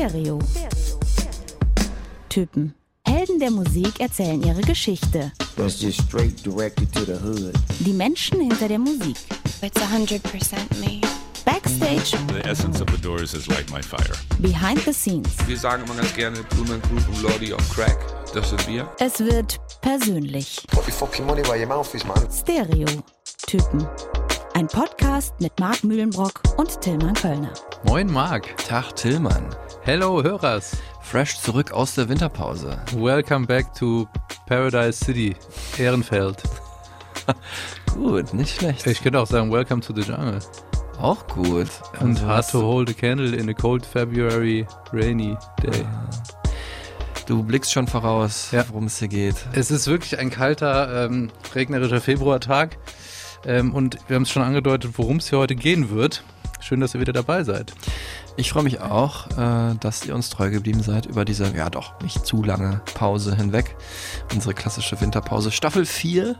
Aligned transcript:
Stereo. 0.00 0.38
Typen. 2.30 2.74
Helden 3.06 3.38
der 3.38 3.50
Musik 3.50 4.00
erzählen 4.00 4.42
ihre 4.42 4.62
Geschichte. 4.62 5.30
That's 5.56 5.78
just 5.82 6.00
straight 6.00 6.42
directed 6.42 6.90
to 6.94 7.04
the 7.04 7.18
hood. 7.22 7.52
Die 7.80 7.92
Menschen 7.92 8.40
hinter 8.40 8.66
der 8.68 8.78
Musik. 8.78 9.18
It's 9.60 9.78
100% 9.78 10.22
me. 10.80 11.02
Backstage, 11.44 12.12
The 12.32 12.48
essence 12.48 12.80
of 12.80 12.88
the 12.90 12.96
Doors 13.02 13.34
is 13.34 13.46
like 13.48 13.70
my 13.70 13.82
fire. 13.82 14.16
behind 14.38 14.80
the 14.86 14.92
scenes. 14.94 15.28
Wir 15.46 15.58
sagen 15.58 15.84
immer 15.84 15.94
ganz 15.96 16.14
gerne 16.14 16.42
Blumen 16.44 16.80
Group 16.80 17.06
und 17.06 17.22
Lordy 17.22 17.52
on 17.52 17.60
Crack. 17.68 17.98
Das 18.32 18.48
sind 18.48 18.66
wir. 18.68 18.88
Es 19.00 19.20
wird 19.20 19.60
persönlich. 19.82 20.62
Put 20.70 20.86
your 20.86 20.94
fucking 20.94 21.26
money 21.26 21.42
where 21.42 21.58
your 21.60 21.66
mouth 21.68 21.94
is, 21.94 22.06
man. 22.06 22.26
Stereo. 22.32 22.86
Typen. 23.46 23.86
Ein 24.54 24.66
Podcast 24.68 25.34
mit 25.40 25.58
Marc 25.58 25.84
Mühlenbrock 25.84 26.42
und 26.56 26.80
Tillmann 26.80 27.14
Kölner. 27.14 27.52
Moin 27.84 28.10
Marc. 28.10 28.56
Tag 28.58 28.94
Tillmann. 28.96 29.46
Hello 29.82 30.22
Hörers. 30.22 30.76
Fresh 31.02 31.40
zurück 31.40 31.72
aus 31.72 31.94
der 31.94 32.08
Winterpause. 32.08 32.78
Welcome 32.96 33.46
back 33.46 33.72
to 33.74 34.06
Paradise 34.46 35.04
City, 35.04 35.34
Ehrenfeld. 35.78 36.42
Gut, 37.94 38.34
nicht 38.34 38.56
schlecht. 38.56 38.86
Ich 38.86 39.02
könnte 39.02 39.20
auch 39.20 39.26
sagen 39.26 39.50
Welcome 39.52 39.80
to 39.82 39.94
the 39.94 40.02
Jungle. 40.02 40.38
Auch 41.00 41.26
gut. 41.28 41.68
Und 42.00 42.18
Also 42.22 42.26
hard 42.26 42.50
to 42.50 42.60
hold 42.62 42.90
a 42.90 42.92
candle 42.92 43.34
in 43.34 43.48
a 43.48 43.54
cold 43.54 43.86
February 43.86 44.66
rainy 44.92 45.36
day. 45.62 45.86
du 47.26 47.42
blickst 47.42 47.72
schon 47.72 47.86
voraus, 47.86 48.50
Ja. 48.52 48.64
worum 48.68 48.84
es 48.86 48.98
hier 48.98 49.08
geht. 49.08 49.36
Es 49.52 49.70
ist 49.70 49.86
wirklich 49.86 50.18
ein 50.18 50.30
kalter, 50.30 51.06
ähm, 51.06 51.30
regnerischer 51.54 52.00
Februartag. 52.02 52.76
Ähm, 53.44 53.74
und 53.74 53.98
wir 54.08 54.16
haben 54.16 54.22
es 54.22 54.30
schon 54.30 54.42
angedeutet, 54.42 54.92
worum 54.96 55.16
es 55.16 55.30
hier 55.30 55.38
heute 55.38 55.56
gehen 55.56 55.90
wird. 55.90 56.22
Schön, 56.60 56.80
dass 56.80 56.94
ihr 56.94 57.00
wieder 57.00 57.12
dabei 57.12 57.42
seid. 57.42 57.72
Ich 58.36 58.50
freue 58.50 58.62
mich 58.62 58.80
auch, 58.80 59.26
äh, 59.38 59.74
dass 59.80 60.04
ihr 60.04 60.14
uns 60.14 60.30
treu 60.30 60.50
geblieben 60.50 60.82
seid 60.82 61.06
über 61.06 61.24
diese, 61.24 61.54
ja 61.56 61.70
doch, 61.70 62.00
nicht 62.02 62.24
zu 62.26 62.42
lange 62.42 62.82
Pause 62.94 63.34
hinweg. 63.34 63.76
Unsere 64.34 64.54
klassische 64.54 65.00
Winterpause. 65.00 65.50
Staffel 65.50 65.86
4 65.86 66.36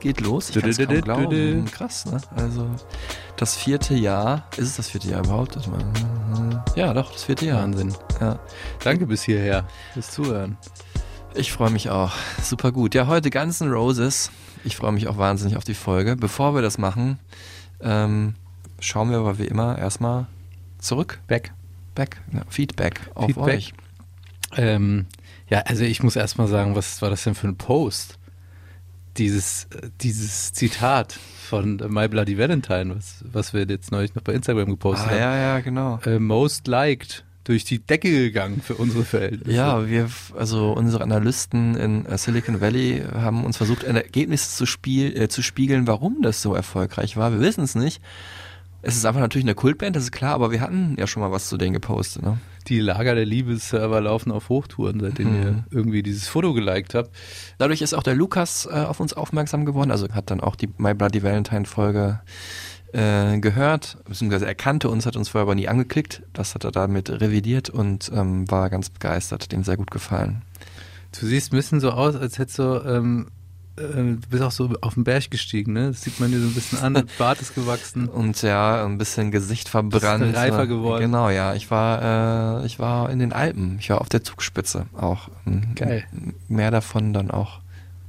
geht 0.00 0.20
los. 0.20 0.50
Ich 0.50 0.60
kann 0.60 0.70
es 0.70 0.78
kaum 0.78 1.00
glauben. 1.00 1.64
Krass, 1.66 2.06
ne? 2.06 2.20
Also 2.36 2.68
das 3.36 3.56
vierte 3.56 3.94
Jahr. 3.94 4.46
Ist 4.56 4.68
es 4.68 4.76
das 4.76 4.90
vierte 4.90 5.08
Jahr 5.08 5.24
überhaupt? 5.24 5.58
Ja, 6.74 6.94
doch, 6.94 7.12
das 7.12 7.24
vierte 7.24 7.46
Jahr. 7.46 7.62
Wahnsinn. 7.62 7.94
Ja. 8.20 8.38
Danke 8.82 9.06
bis 9.06 9.22
hierher 9.22 9.66
fürs 9.92 10.10
Zuhören. 10.10 10.56
Ich 11.34 11.52
freue 11.52 11.70
mich 11.70 11.90
auch. 11.90 12.12
Super 12.42 12.72
gut. 12.72 12.94
Ja, 12.94 13.06
heute 13.06 13.30
Guns 13.30 13.60
N' 13.60 13.70
Roses. 13.70 14.30
Ich 14.64 14.76
freue 14.76 14.92
mich 14.92 15.08
auch 15.08 15.18
wahnsinnig 15.18 15.56
auf 15.56 15.64
die 15.64 15.74
Folge. 15.74 16.16
Bevor 16.16 16.54
wir 16.54 16.62
das 16.62 16.78
machen, 16.78 17.18
ähm, 17.80 18.34
schauen 18.80 19.10
wir 19.10 19.18
aber 19.18 19.38
wie 19.38 19.46
immer 19.46 19.78
erstmal 19.78 20.26
zurück. 20.78 21.20
Back. 21.26 21.52
Back. 21.94 22.20
Ja, 22.32 22.42
Feedback 22.48 23.00
auf 23.14 23.26
Feedback. 23.26 23.54
euch. 23.56 23.72
Ähm, 24.56 25.06
ja, 25.48 25.60
also 25.60 25.84
ich 25.84 26.02
muss 26.02 26.16
erstmal 26.16 26.48
sagen, 26.48 26.74
was 26.76 27.02
war 27.02 27.10
das 27.10 27.24
denn 27.24 27.34
für 27.34 27.48
ein 27.48 27.56
Post? 27.56 28.18
Dieses, 29.16 29.64
äh, 29.74 29.90
dieses 30.00 30.52
Zitat 30.52 31.12
von 31.12 31.82
My 31.88 32.06
Bloody 32.08 32.38
Valentine, 32.38 32.94
was, 32.94 33.24
was 33.30 33.52
wir 33.52 33.64
jetzt 33.66 33.90
neulich 33.90 34.14
noch 34.14 34.22
bei 34.22 34.32
Instagram 34.32 34.70
gepostet 34.70 35.10
Ah, 35.10 35.16
ja, 35.16 35.36
ja, 35.36 35.60
genau. 35.60 35.98
haben. 36.00 36.12
Äh, 36.12 36.18
most 36.20 36.68
liked, 36.68 37.24
durch 37.48 37.64
die 37.64 37.78
Decke 37.78 38.10
gegangen 38.10 38.60
für 38.62 38.74
unsere 38.74 39.04
Verhältnisse. 39.04 39.56
Ja, 39.56 39.88
wir, 39.88 40.08
also 40.36 40.72
unsere 40.72 41.02
Analysten 41.02 41.74
in 41.76 42.06
äh, 42.06 42.18
Silicon 42.18 42.60
Valley 42.60 43.02
haben 43.14 43.44
uns 43.44 43.56
versucht, 43.56 43.84
ein 43.84 43.96
Ergebnis 43.96 44.54
zu, 44.56 44.66
spiel, 44.66 45.16
äh, 45.20 45.28
zu 45.28 45.42
spiegeln, 45.42 45.86
warum 45.86 46.22
das 46.22 46.42
so 46.42 46.54
erfolgreich 46.54 47.16
war. 47.16 47.32
Wir 47.32 47.40
wissen 47.40 47.64
es 47.64 47.74
nicht. 47.74 48.00
Es 48.80 48.96
ist 48.96 49.04
einfach 49.06 49.20
natürlich 49.20 49.44
eine 49.44 49.56
Kultband, 49.56 49.96
das 49.96 50.04
ist 50.04 50.12
klar, 50.12 50.34
aber 50.34 50.52
wir 50.52 50.60
hatten 50.60 50.94
ja 50.98 51.08
schon 51.08 51.20
mal 51.20 51.32
was 51.32 51.48
zu 51.48 51.56
denen 51.56 51.72
gepostet. 51.72 52.22
Ne? 52.22 52.38
Die 52.68 52.78
Lager 52.78 53.16
der 53.16 53.26
Liebesserver 53.26 54.00
laufen 54.00 54.30
auf 54.30 54.50
Hochtouren, 54.50 55.00
seitdem 55.00 55.30
Mhm. 55.30 55.42
ihr 55.42 55.64
irgendwie 55.70 56.02
dieses 56.04 56.28
Foto 56.28 56.52
geliked 56.52 56.94
habt. 56.94 57.10
Dadurch 57.58 57.82
ist 57.82 57.92
auch 57.94 58.04
der 58.04 58.14
Lukas 58.14 58.66
äh, 58.70 58.74
auf 58.74 59.00
uns 59.00 59.14
aufmerksam 59.14 59.64
geworden, 59.64 59.90
also 59.90 60.06
hat 60.10 60.30
dann 60.30 60.40
auch 60.40 60.54
die 60.54 60.68
My 60.78 60.94
Bloody 60.94 61.22
Valentine 61.24 61.64
Folge 61.64 62.20
äh, 62.92 63.38
gehört, 63.38 63.98
beziehungsweise 64.06 64.46
er 64.46 64.54
kannte 64.54 64.88
uns, 64.88 65.06
hat 65.06 65.16
uns 65.16 65.28
vorher 65.28 65.42
aber 65.42 65.54
nie 65.54 65.68
angeklickt. 65.68 66.22
Das 66.32 66.54
hat 66.54 66.64
er 66.64 66.72
damit 66.72 67.10
revidiert 67.10 67.70
und 67.70 68.10
ähm, 68.14 68.50
war 68.50 68.70
ganz 68.70 68.90
begeistert, 68.90 69.52
dem 69.52 69.64
sehr 69.64 69.76
gut 69.76 69.90
gefallen. 69.90 70.42
Du 71.18 71.26
siehst 71.26 71.52
ein 71.52 71.56
bisschen 71.56 71.80
so 71.80 71.90
aus, 71.90 72.16
als 72.16 72.38
hättest 72.38 72.58
du, 72.58 72.82
ähm, 72.86 73.28
äh, 73.76 73.82
du 73.82 74.28
bist 74.30 74.42
auch 74.42 74.50
so 74.50 74.70
auf 74.80 74.94
den 74.94 75.04
Berg 75.04 75.30
gestiegen, 75.30 75.72
ne? 75.72 75.88
Das 75.88 76.02
sieht 76.02 76.20
man 76.20 76.30
dir 76.30 76.40
so 76.40 76.46
ein 76.46 76.54
bisschen 76.54 76.78
an, 76.78 77.04
Bart 77.18 77.40
ist 77.40 77.54
gewachsen. 77.54 78.08
Und 78.08 78.40
ja, 78.42 78.84
ein 78.84 78.98
bisschen 78.98 79.30
Gesicht 79.30 79.68
verbrannt. 79.68 80.24
Bist 80.24 80.36
reifer 80.36 80.66
geworden. 80.66 81.02
Genau, 81.02 81.30
ja. 81.30 81.54
Ich 81.54 81.70
war, 81.70 82.62
äh, 82.62 82.66
ich 82.66 82.78
war 82.78 83.10
in 83.10 83.18
den 83.18 83.32
Alpen. 83.32 83.76
Ich 83.80 83.90
war 83.90 84.00
auf 84.00 84.08
der 84.08 84.22
Zugspitze 84.22 84.86
auch. 84.94 85.28
Geil. 85.74 86.04
Mehr 86.48 86.70
davon 86.70 87.12
dann 87.12 87.30
auch 87.30 87.60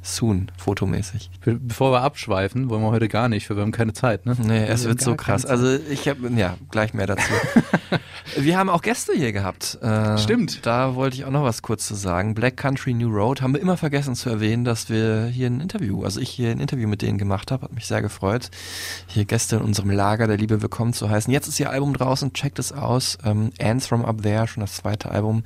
soon, 0.02 0.52
fotomäßig. 0.58 1.30
Be 1.44 1.56
bevor 1.56 1.92
wir 1.92 2.02
abschweifen, 2.02 2.70
wollen 2.70 2.82
wir 2.82 2.92
heute 2.92 3.08
gar 3.08 3.30
nicht, 3.30 3.50
weil 3.50 3.58
wir 3.58 3.62
haben 3.62 3.72
keine 3.72 3.94
Zeit, 3.94 4.26
ne? 4.26 4.36
Nee, 4.42 4.66
es 4.66 4.84
Wir 4.84 4.90
wird 4.90 5.02
so 5.02 5.16
krass. 5.16 5.46
Also 5.46 5.78
ich 5.90 6.08
habe, 6.08 6.30
ja, 6.36 6.58
gleich 6.72 6.94
mehr 6.94 7.08
dazu. 7.08 7.32
Wir 8.38 8.58
haben 8.58 8.70
auch 8.70 8.82
Gäste 8.84 9.14
hier 9.14 9.32
gehabt. 9.32 9.80
Äh, 9.82 10.18
Stimmt. 10.18 10.66
Da 10.66 10.96
wollte 10.96 11.18
ich 11.18 11.26
auch 11.26 11.32
noch 11.32 11.44
was 11.44 11.62
kurz 11.62 11.88
zu 11.88 11.96
sagen. 11.96 12.36
Black 12.36 12.58
Country 12.58 12.94
New 12.94 13.10
Road 13.10 13.42
haben 13.42 13.54
wir 13.54 13.62
immer 13.62 13.76
vergessen 13.76 14.14
zu 14.14 14.30
erwähnen, 14.30 14.66
dass 14.66 14.90
wir 14.90 15.26
hier 15.26 15.48
ein 15.48 15.60
Interview, 15.60 16.04
also 16.04 16.20
ich 16.20 16.30
hier 16.30 16.52
ein 16.52 16.60
Interview 16.60 16.88
mit 16.88 17.02
denen 17.02 17.18
gemacht 17.18 17.52
habe, 17.52 17.64
hat 17.64 17.74
mich 17.74 17.88
sehr 17.88 18.02
gefreut. 18.02 18.52
Hier 19.08 19.26
Gäste 19.26 19.56
in 19.56 19.62
unserem 19.64 19.90
Lager 19.90 20.28
der 20.28 20.38
Liebe 20.38 20.62
willkommen 20.62 20.94
zu 20.94 21.10
heißen. 21.10 21.34
Jetzt 21.34 21.48
ist 21.48 21.60
ihr 21.60 21.72
Album 21.72 21.94
draußen, 21.94 22.34
checkt 22.34 22.60
es 22.60 22.72
aus. 22.72 23.18
Ähm, 23.24 23.52
Ants 23.60 23.88
from 23.88 24.06
Up 24.06 24.22
There, 24.22 24.48
schon 24.48 24.62
das 24.62 24.76
zweite 24.76 25.10
Album 25.10 25.44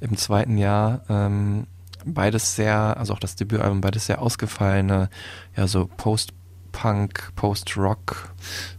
im 0.00 0.16
zweiten 0.16 0.58
Jahr. 0.58 1.02
Ähm, 1.08 1.66
beides 2.04 2.56
sehr, 2.56 2.96
also 2.96 3.14
auch 3.14 3.18
das 3.18 3.36
Debütalbum, 3.36 3.80
beides 3.80 4.06
sehr 4.06 4.22
ausgefallene, 4.22 5.10
ja 5.56 5.66
so 5.66 5.88
Post-Punk, 5.96 7.32
Post-Rock, 7.36 8.32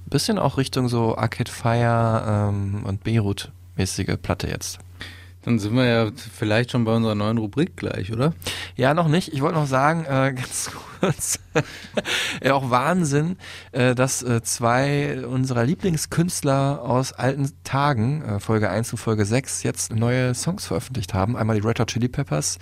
bisschen 0.05 0.39
auch 0.39 0.57
Richtung 0.57 0.89
so 0.89 1.17
Arcade 1.17 1.51
Fire 1.51 2.49
ähm, 2.49 2.83
und 2.85 3.03
Beirut-mäßige 3.03 4.17
Platte 4.21 4.47
jetzt. 4.47 4.79
Dann 5.43 5.57
sind 5.57 5.73
wir 5.73 5.85
ja 5.85 6.11
vielleicht 6.37 6.71
schon 6.71 6.83
bei 6.83 6.93
unserer 6.93 7.15
neuen 7.15 7.37
Rubrik 7.37 7.77
gleich, 7.77 8.11
oder? 8.11 8.33
Ja, 8.75 8.93
noch 8.93 9.07
nicht. 9.07 9.31
Ich 9.31 9.41
wollte 9.41 9.55
noch 9.55 9.67
sagen, 9.67 10.03
äh, 10.03 10.33
ganz 10.35 10.69
kurz, 10.99 11.39
ja, 12.43 12.53
auch 12.53 12.69
Wahnsinn, 12.69 13.37
äh, 13.71 13.95
dass 13.95 14.21
äh, 14.21 14.41
zwei 14.43 15.25
unserer 15.25 15.63
Lieblingskünstler 15.63 16.81
aus 16.81 17.13
alten 17.13 17.49
Tagen, 17.63 18.21
äh, 18.23 18.39
Folge 18.41 18.69
1 18.69 18.91
und 18.91 18.97
Folge 18.97 19.23
6, 19.25 19.63
jetzt 19.63 19.95
neue 19.95 20.33
Songs 20.35 20.65
veröffentlicht 20.67 21.13
haben. 21.13 21.37
Einmal 21.37 21.59
die 21.59 21.65
Red 21.65 21.79
Hot 21.79 21.87
Chili 21.91 22.09
Peppers 22.09 22.57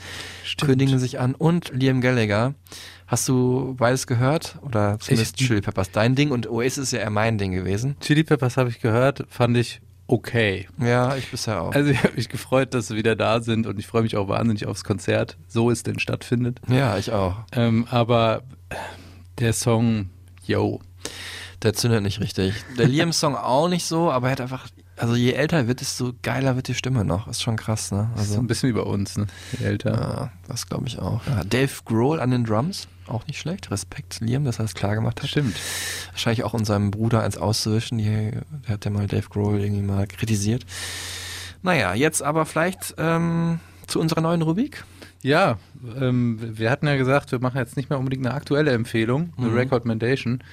kündigen 0.61 0.99
sich 0.99 1.19
an 1.19 1.33
und 1.33 1.71
Liam 1.73 1.99
Gallagher. 2.01 2.53
Hast 3.07 3.27
du 3.27 3.73
beides 3.77 4.05
gehört? 4.05 4.59
Oder 4.61 4.99
zumindest 4.99 5.41
Ich- 5.41 5.47
Chili 5.47 5.61
Peppers 5.61 5.89
dein 5.91 6.13
Ding 6.13 6.29
und 6.31 6.47
Oasis 6.47 6.77
ist 6.77 6.91
ja 6.91 6.99
eher 6.99 7.09
mein 7.09 7.37
Ding 7.39 7.53
gewesen. 7.53 7.95
Chili 8.01 8.23
Peppers 8.23 8.57
habe 8.57 8.69
ich 8.69 8.81
gehört, 8.81 9.25
fand 9.29 9.57
ich 9.57 9.81
okay. 10.07 10.67
Ja, 10.79 11.15
ich 11.15 11.29
bisher 11.31 11.61
auch. 11.61 11.73
Also 11.73 11.89
ich 11.91 12.03
habe 12.03 12.15
mich 12.15 12.29
gefreut, 12.29 12.73
dass 12.73 12.87
sie 12.87 12.95
wieder 12.95 13.15
da 13.15 13.41
sind 13.41 13.67
und 13.67 13.79
ich 13.79 13.87
freue 13.87 14.01
mich 14.03 14.15
auch 14.17 14.27
wahnsinnig 14.27 14.65
aufs 14.65 14.83
Konzert, 14.83 15.37
so 15.47 15.69
es 15.71 15.83
denn 15.83 15.99
stattfindet. 15.99 16.59
ja, 16.67 16.97
ich 16.97 17.11
auch. 17.11 17.35
Ähm, 17.51 17.87
aber 17.91 18.43
der 19.39 19.53
Song, 19.53 20.09
yo, 20.45 20.81
Der 21.63 21.73
zündet 21.73 22.03
nicht 22.03 22.19
richtig. 22.19 22.53
Der 22.77 22.87
Liam-Song 22.87 23.35
auch 23.35 23.67
nicht 23.69 23.85
so, 23.85 24.11
aber 24.11 24.27
er 24.27 24.31
hat 24.33 24.41
einfach, 24.41 24.67
also 24.95 25.15
je 25.15 25.31
älter 25.33 25.57
er 25.57 25.67
wird, 25.67 25.81
desto 25.81 26.13
geiler 26.21 26.55
wird 26.55 26.67
die 26.67 26.73
Stimme 26.75 27.03
noch. 27.05 27.27
Ist 27.27 27.41
schon 27.41 27.55
krass, 27.55 27.91
ne? 27.91 28.09
ist 28.15 28.25
so 28.25 28.29
Also, 28.31 28.39
ein 28.39 28.47
bisschen 28.47 28.69
wie 28.69 28.73
bei 28.73 28.81
uns, 28.81 29.17
ne? 29.17 29.27
Je 29.59 29.65
älter. 29.65 29.91
ja, 29.91 30.31
das 30.47 30.67
glaube 30.67 30.87
ich 30.87 30.99
auch. 30.99 31.21
Ja, 31.27 31.43
Dave 31.43 31.71
Grohl 31.85 32.19
an 32.19 32.31
den 32.31 32.43
Drums, 32.45 32.87
auch 33.09 33.25
nicht 33.27 33.39
schlecht. 33.39 33.71
Respekt, 33.71 34.19
Liam, 34.21 34.45
dass 34.45 34.59
er 34.59 34.65
es 34.65 34.73
klar 34.73 34.95
gemacht 34.95 35.21
hat. 35.21 35.29
Stimmt. 35.29 35.55
Wahrscheinlich 36.11 36.43
auch 36.43 36.53
seinem 36.65 36.91
Bruder 36.91 37.23
eins 37.23 37.37
auszuwischen. 37.37 37.97
Der 37.97 38.73
hat 38.73 38.85
ja 38.85 38.91
mal 38.91 39.07
Dave 39.07 39.27
Grohl 39.29 39.59
irgendwie 39.59 39.81
mal 39.83 40.07
kritisiert. 40.07 40.65
Naja, 41.63 41.93
jetzt 41.93 42.21
aber 42.21 42.45
vielleicht 42.45 42.95
ähm, 42.97 43.59
zu 43.87 43.99
unserer 43.99 44.21
neuen 44.21 44.41
Rubrik. 44.41 44.83
Ja, 45.23 45.57
ähm, 45.99 46.37
wir 46.57 46.69
hatten 46.69 46.85
ja 46.87 46.95
gesagt, 46.95 47.31
wir 47.31 47.39
machen 47.39 47.57
jetzt 47.57 47.75
nicht 47.75 47.89
mehr 47.89 47.97
unbedingt 47.99 48.25
eine 48.25 48.35
aktuelle 48.35 48.71
Empfehlung, 48.71 49.33
eine 49.37 49.47
Mhm. 49.47 49.57
Recommendation. 49.57 50.43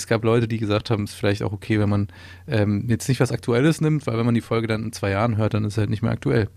Es 0.00 0.06
gab 0.06 0.24
Leute, 0.24 0.48
die 0.48 0.56
gesagt 0.56 0.88
haben, 0.88 1.04
es 1.04 1.10
ist 1.10 1.18
vielleicht 1.18 1.42
auch 1.42 1.52
okay, 1.52 1.78
wenn 1.78 1.90
man 1.90 2.08
ähm, 2.48 2.86
jetzt 2.88 3.06
nicht 3.06 3.20
was 3.20 3.32
Aktuelles 3.32 3.82
nimmt, 3.82 4.06
weil 4.06 4.16
wenn 4.16 4.24
man 4.24 4.34
die 4.34 4.40
Folge 4.40 4.66
dann 4.66 4.82
in 4.84 4.92
zwei 4.92 5.10
Jahren 5.10 5.36
hört, 5.36 5.52
dann 5.52 5.64
ist 5.64 5.74
es 5.74 5.78
halt 5.78 5.90
nicht 5.90 6.00
mehr 6.00 6.12
aktuell. 6.12 6.48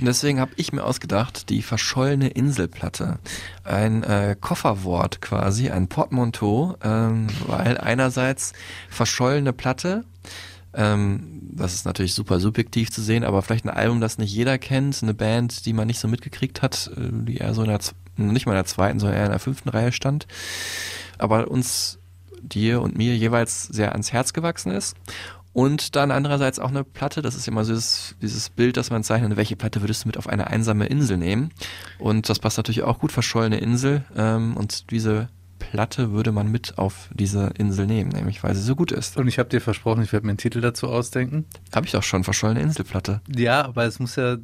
Und 0.00 0.06
deswegen 0.06 0.40
habe 0.40 0.52
ich 0.56 0.72
mir 0.72 0.82
ausgedacht, 0.82 1.50
die 1.50 1.60
verschollene 1.60 2.28
Inselplatte. 2.28 3.18
Ein 3.64 4.02
äh, 4.02 4.34
Kofferwort 4.40 5.20
quasi, 5.20 5.68
ein 5.68 5.88
Portmanteau, 5.88 6.76
ähm, 6.82 7.26
weil 7.46 7.76
einerseits 7.76 8.54
verschollene 8.88 9.52
Platte, 9.52 10.04
ähm, 10.72 11.42
das 11.52 11.74
ist 11.74 11.84
natürlich 11.84 12.14
super 12.14 12.40
subjektiv 12.40 12.90
zu 12.90 13.02
sehen, 13.02 13.24
aber 13.24 13.42
vielleicht 13.42 13.66
ein 13.66 13.76
Album, 13.76 14.00
das 14.00 14.16
nicht 14.16 14.32
jeder 14.32 14.56
kennt, 14.56 15.02
eine 15.02 15.12
Band, 15.12 15.66
die 15.66 15.74
man 15.74 15.86
nicht 15.86 15.98
so 15.98 16.08
mitgekriegt 16.08 16.62
hat, 16.62 16.90
äh, 16.96 17.10
die 17.12 17.36
eher 17.36 17.52
so 17.52 17.62
in 17.62 17.68
der, 17.68 17.80
nicht 18.16 18.46
mal 18.46 18.52
in 18.52 18.56
der 18.56 18.64
zweiten, 18.64 18.98
sondern 19.00 19.18
eher 19.18 19.26
in 19.26 19.32
der 19.32 19.38
fünften 19.38 19.68
Reihe 19.68 19.92
stand, 19.92 20.26
aber 21.18 21.50
uns, 21.50 21.98
dir 22.52 22.80
und 22.82 22.96
mir 22.96 23.16
jeweils 23.16 23.64
sehr 23.64 23.92
ans 23.92 24.12
Herz 24.12 24.32
gewachsen 24.32 24.72
ist. 24.72 24.96
Und 25.52 25.96
dann 25.96 26.10
andererseits 26.10 26.58
auch 26.58 26.68
eine 26.68 26.84
Platte, 26.84 27.22
das 27.22 27.34
ist 27.34 27.48
immer 27.48 27.64
so 27.64 27.72
dieses, 27.72 28.14
dieses 28.20 28.50
Bild, 28.50 28.76
das 28.76 28.90
man 28.90 29.02
zeichnet, 29.02 29.38
welche 29.38 29.56
Platte 29.56 29.80
würdest 29.80 30.04
du 30.04 30.08
mit 30.08 30.18
auf 30.18 30.28
eine 30.28 30.48
einsame 30.48 30.84
Insel 30.84 31.16
nehmen? 31.16 31.50
Und 31.98 32.28
das 32.28 32.40
passt 32.40 32.58
natürlich 32.58 32.82
auch 32.82 32.98
gut, 32.98 33.10
verschollene 33.10 33.56
Insel. 33.56 34.04
Ähm, 34.14 34.54
und 34.54 34.90
diese 34.90 35.30
Platte 35.58 36.12
würde 36.12 36.30
man 36.30 36.50
mit 36.50 36.76
auf 36.76 37.08
diese 37.14 37.52
Insel 37.56 37.86
nehmen, 37.86 38.10
nämlich 38.10 38.42
weil 38.42 38.54
sie 38.54 38.60
so 38.60 38.76
gut 38.76 38.92
ist. 38.92 39.16
Und 39.16 39.28
ich 39.28 39.38
habe 39.38 39.48
dir 39.48 39.62
versprochen, 39.62 40.02
ich 40.02 40.12
werde 40.12 40.26
mir 40.26 40.32
einen 40.32 40.38
Titel 40.38 40.60
dazu 40.60 40.88
ausdenken. 40.88 41.46
Habe 41.74 41.86
ich 41.86 41.92
doch 41.92 42.02
schon, 42.02 42.22
verschollene 42.22 42.60
Inselplatte. 42.60 43.22
Ja, 43.34 43.64
aber 43.64 43.84
es 43.86 43.98
muss 43.98 44.16
ja 44.16 44.36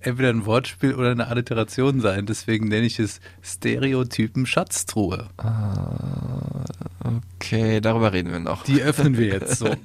entweder 0.00 0.30
ein 0.30 0.46
Wortspiel 0.46 0.94
oder 0.94 1.10
eine 1.10 1.28
Alliteration 1.28 2.00
sein. 2.00 2.26
Deswegen 2.26 2.68
nenne 2.68 2.86
ich 2.86 2.98
es 2.98 3.20
Stereotypen 3.42 4.46
Schatztruhe. 4.46 5.28
Ah, 5.36 6.64
okay, 7.36 7.80
darüber 7.80 8.12
reden 8.12 8.30
wir 8.32 8.40
noch. 8.40 8.64
Die 8.64 8.82
öffnen 8.82 9.16
wir 9.16 9.26
jetzt 9.26 9.58
so. 9.58 9.68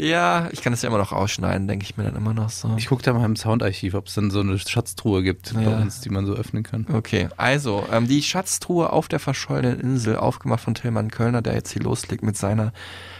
Ja, 0.00 0.48
ich 0.52 0.62
kann 0.62 0.72
das 0.72 0.82
ja 0.82 0.88
immer 0.90 0.98
noch 0.98 1.10
ausschneiden, 1.10 1.66
denke 1.66 1.82
ich 1.84 1.96
mir 1.96 2.04
dann 2.04 2.14
immer 2.14 2.32
noch 2.32 2.50
so. 2.50 2.72
Ich 2.76 2.86
gucke 2.86 3.02
da 3.02 3.12
mal 3.12 3.24
im 3.24 3.34
Soundarchiv, 3.34 3.94
ob 3.94 4.06
es 4.06 4.14
dann 4.14 4.30
so 4.30 4.38
eine 4.38 4.56
Schatztruhe 4.56 5.24
gibt 5.24 5.52
bei 5.54 5.62
Ja. 5.62 5.76
uns, 5.78 6.00
die 6.00 6.08
man 6.10 6.24
so 6.24 6.34
öffnen 6.34 6.62
kann. 6.62 6.86
Okay, 6.92 7.28
also 7.36 7.84
ähm, 7.90 8.06
die 8.06 8.22
Schatztruhe 8.22 8.92
auf 8.92 9.08
der 9.08 9.18
verschollenen 9.18 9.80
Insel, 9.80 10.14
aufgemacht 10.16 10.60
von 10.62 10.74
Tillmann 10.76 11.10
Kölner, 11.10 11.42
der 11.42 11.54
jetzt 11.54 11.72
hier 11.72 11.82
loslegt 11.82 12.22
mit 12.22 12.36
seiner 12.36 12.72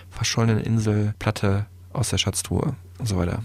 verschollenen 0.09 0.61
Inselplatte 0.63 1.67
aus 1.93 2.11
der 2.11 2.19
Schatztruhe 2.19 2.77
und 3.01 3.07
so 3.09 3.17
weiter. 3.17 3.43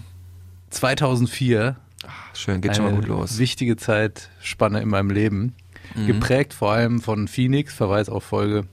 2004, 0.70 1.76
Ach, 2.06 2.36
schön, 2.36 2.60
geht 2.60 2.76
schon 2.76 2.84
mal 2.84 2.94
gut 2.94 3.06
los. 3.06 3.38
wichtige 3.38 3.76
Zeitspanne 3.76 4.80
in 4.80 4.88
meinem 4.88 5.10
Leben. 5.10 5.54
Mhm. 5.94 6.06
Geprägt 6.06 6.54
vor 6.54 6.72
allem 6.72 7.00
von 7.00 7.28
Phoenix, 7.28 7.74
Verweis 7.74 8.08
auf 8.08 8.24
Folge. 8.24 8.66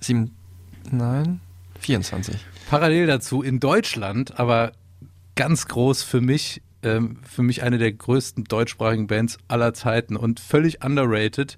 Sieben, 0.00 0.34
nein, 0.90 1.40
24. 1.80 2.36
Parallel 2.68 3.06
dazu 3.06 3.42
in 3.42 3.60
Deutschland, 3.60 4.38
aber 4.38 4.72
ganz 5.36 5.68
groß 5.68 6.02
für 6.02 6.20
mich, 6.20 6.62
ähm, 6.82 7.18
für 7.22 7.42
mich 7.42 7.62
eine 7.62 7.78
der 7.78 7.92
größten 7.92 8.44
deutschsprachigen 8.44 9.06
Bands 9.06 9.38
aller 9.48 9.74
Zeiten 9.74 10.16
und 10.16 10.40
völlig 10.40 10.84
underrated. 10.84 11.56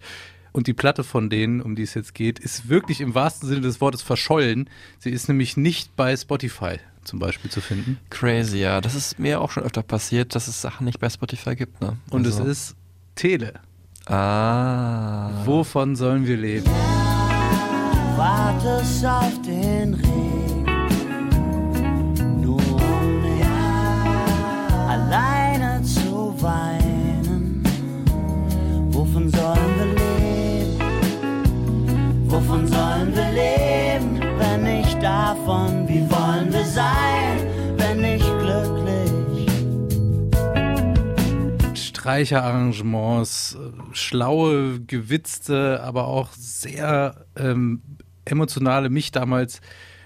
Und 0.52 0.66
die 0.66 0.74
Platte 0.74 1.04
von 1.04 1.30
denen, 1.30 1.60
um 1.60 1.76
die 1.76 1.82
es 1.82 1.94
jetzt 1.94 2.14
geht, 2.14 2.38
ist 2.38 2.68
wirklich 2.68 3.00
im 3.00 3.14
wahrsten 3.14 3.48
Sinne 3.48 3.60
des 3.60 3.80
Wortes 3.80 4.02
verschollen. 4.02 4.68
Sie 4.98 5.10
ist 5.10 5.28
nämlich 5.28 5.56
nicht 5.56 5.94
bei 5.94 6.16
Spotify 6.16 6.78
zum 7.04 7.18
Beispiel 7.18 7.50
zu 7.50 7.60
finden. 7.60 7.98
Crazy, 8.10 8.58
ja. 8.58 8.80
Das 8.80 8.94
ist 8.94 9.18
mir 9.18 9.40
auch 9.40 9.50
schon 9.50 9.62
öfter 9.62 9.82
passiert, 9.82 10.34
dass 10.34 10.48
es 10.48 10.60
Sachen 10.60 10.84
nicht 10.86 10.98
bei 11.00 11.08
Spotify 11.08 11.54
gibt, 11.56 11.80
ne? 11.80 11.96
Und 12.10 12.26
Also- 12.26 12.42
es 12.44 12.48
ist 12.48 12.76
Tele. 13.14 13.54
Ah. 14.06 15.30
Wovon 15.44 15.94
sollen 15.96 16.26
wir 16.26 16.36
leben? 16.36 16.66
wartest 18.16 19.04
auf 19.06 19.30
den 19.42 19.94
Regen, 19.94 20.64
nur 22.40 22.56
um 22.56 23.22
nicht 23.22 23.46
alleine 24.88 25.80
zu 25.84 26.34
weinen. 26.42 27.62
Wovon 28.90 29.30
sollen 29.30 29.74
wir 29.76 29.86
leben? 29.94 30.80
Wovon 32.28 32.66
sollen 32.66 32.97
Streicherarrangements, 42.08 43.58
äh, 43.60 43.94
schlaue, 43.94 44.80
gewitzte, 44.80 45.82
aber 45.82 46.06
auch 46.06 46.32
sehr 46.32 47.26
ähm, 47.36 47.82
emotionale, 48.24 48.88
mich 48.88 49.12
damals 49.12 49.60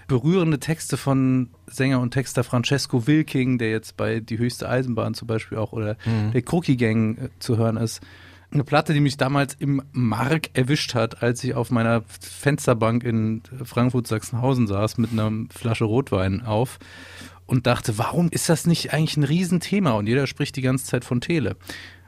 berührende 0.09 0.59
Texte 0.59 0.97
von 0.97 1.51
Sänger 1.65 2.01
und 2.01 2.11
Texter 2.11 2.43
Francesco 2.43 3.07
Wilking, 3.07 3.57
der 3.57 3.71
jetzt 3.71 3.95
bei 3.95 4.19
Die 4.19 4.37
höchste 4.37 4.67
Eisenbahn 4.67 5.13
zum 5.13 5.29
Beispiel 5.29 5.57
auch 5.57 5.71
oder 5.71 5.95
der 6.33 6.41
Crookie 6.41 6.75
Gang 6.75 7.17
äh, 7.17 7.29
zu 7.39 7.55
hören 7.55 7.77
ist. 7.77 8.01
Eine 8.51 8.65
Platte, 8.65 8.93
die 8.93 8.99
mich 8.99 9.15
damals 9.15 9.53
im 9.53 9.81
Mark 9.93 10.49
erwischt 10.55 10.95
hat, 10.95 11.23
als 11.23 11.41
ich 11.45 11.53
auf 11.53 11.71
meiner 11.71 12.03
Fensterbank 12.19 13.05
in 13.05 13.43
Frankfurt-Sachsenhausen 13.63 14.67
saß 14.67 14.97
mit 14.97 15.13
einer 15.13 15.31
Flasche 15.49 15.85
Rotwein 15.85 16.41
auf 16.41 16.79
und 17.45 17.67
dachte, 17.67 17.97
warum 17.97 18.29
ist 18.29 18.49
das 18.49 18.65
nicht 18.65 18.93
eigentlich 18.93 19.17
ein 19.17 19.23
Riesenthema? 19.23 19.91
Und 19.91 20.07
jeder 20.07 20.27
spricht 20.27 20.55
die 20.55 20.61
ganze 20.61 20.85
Zeit 20.85 21.05
von 21.05 21.21
Tele. 21.21 21.55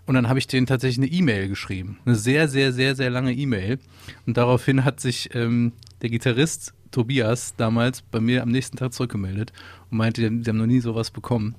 Und 0.06 0.16
dann 0.16 0.30
habe 0.30 0.38
ich 0.40 0.48
denen 0.48 0.68
tatsächlich 0.68 1.00
eine 1.06 1.07
E-Mail 1.16 1.48
geschrieben. 1.50 1.98
Eine 2.06 2.16
sehr, 2.16 2.48
sehr, 2.48 2.72
sehr, 2.74 2.96
sehr 2.96 3.10
lange 3.10 3.34
E-Mail. 3.34 3.80
Und 4.28 4.38
daraufhin 4.38 4.86
hat 4.86 5.00
sich 5.00 5.34
ähm, 5.34 5.72
der 6.02 6.10
Gitarrist 6.10 6.74
Tobias 6.92 7.56
damals 7.57 8.02
bei 8.04 8.19
mir 8.19 8.44
am 8.44 8.50
nächsten 8.52 8.78
Tag 8.78 8.94
zurückgemeldet 8.94 9.52
und 9.90 9.98
meinte, 9.98 10.22
die 10.22 10.28
haben, 10.28 10.44
die 10.44 10.50
haben 10.50 10.57
noch 10.57 10.68
nie 10.68 10.80
sowas 10.80 11.10
bekommen. 11.12 11.56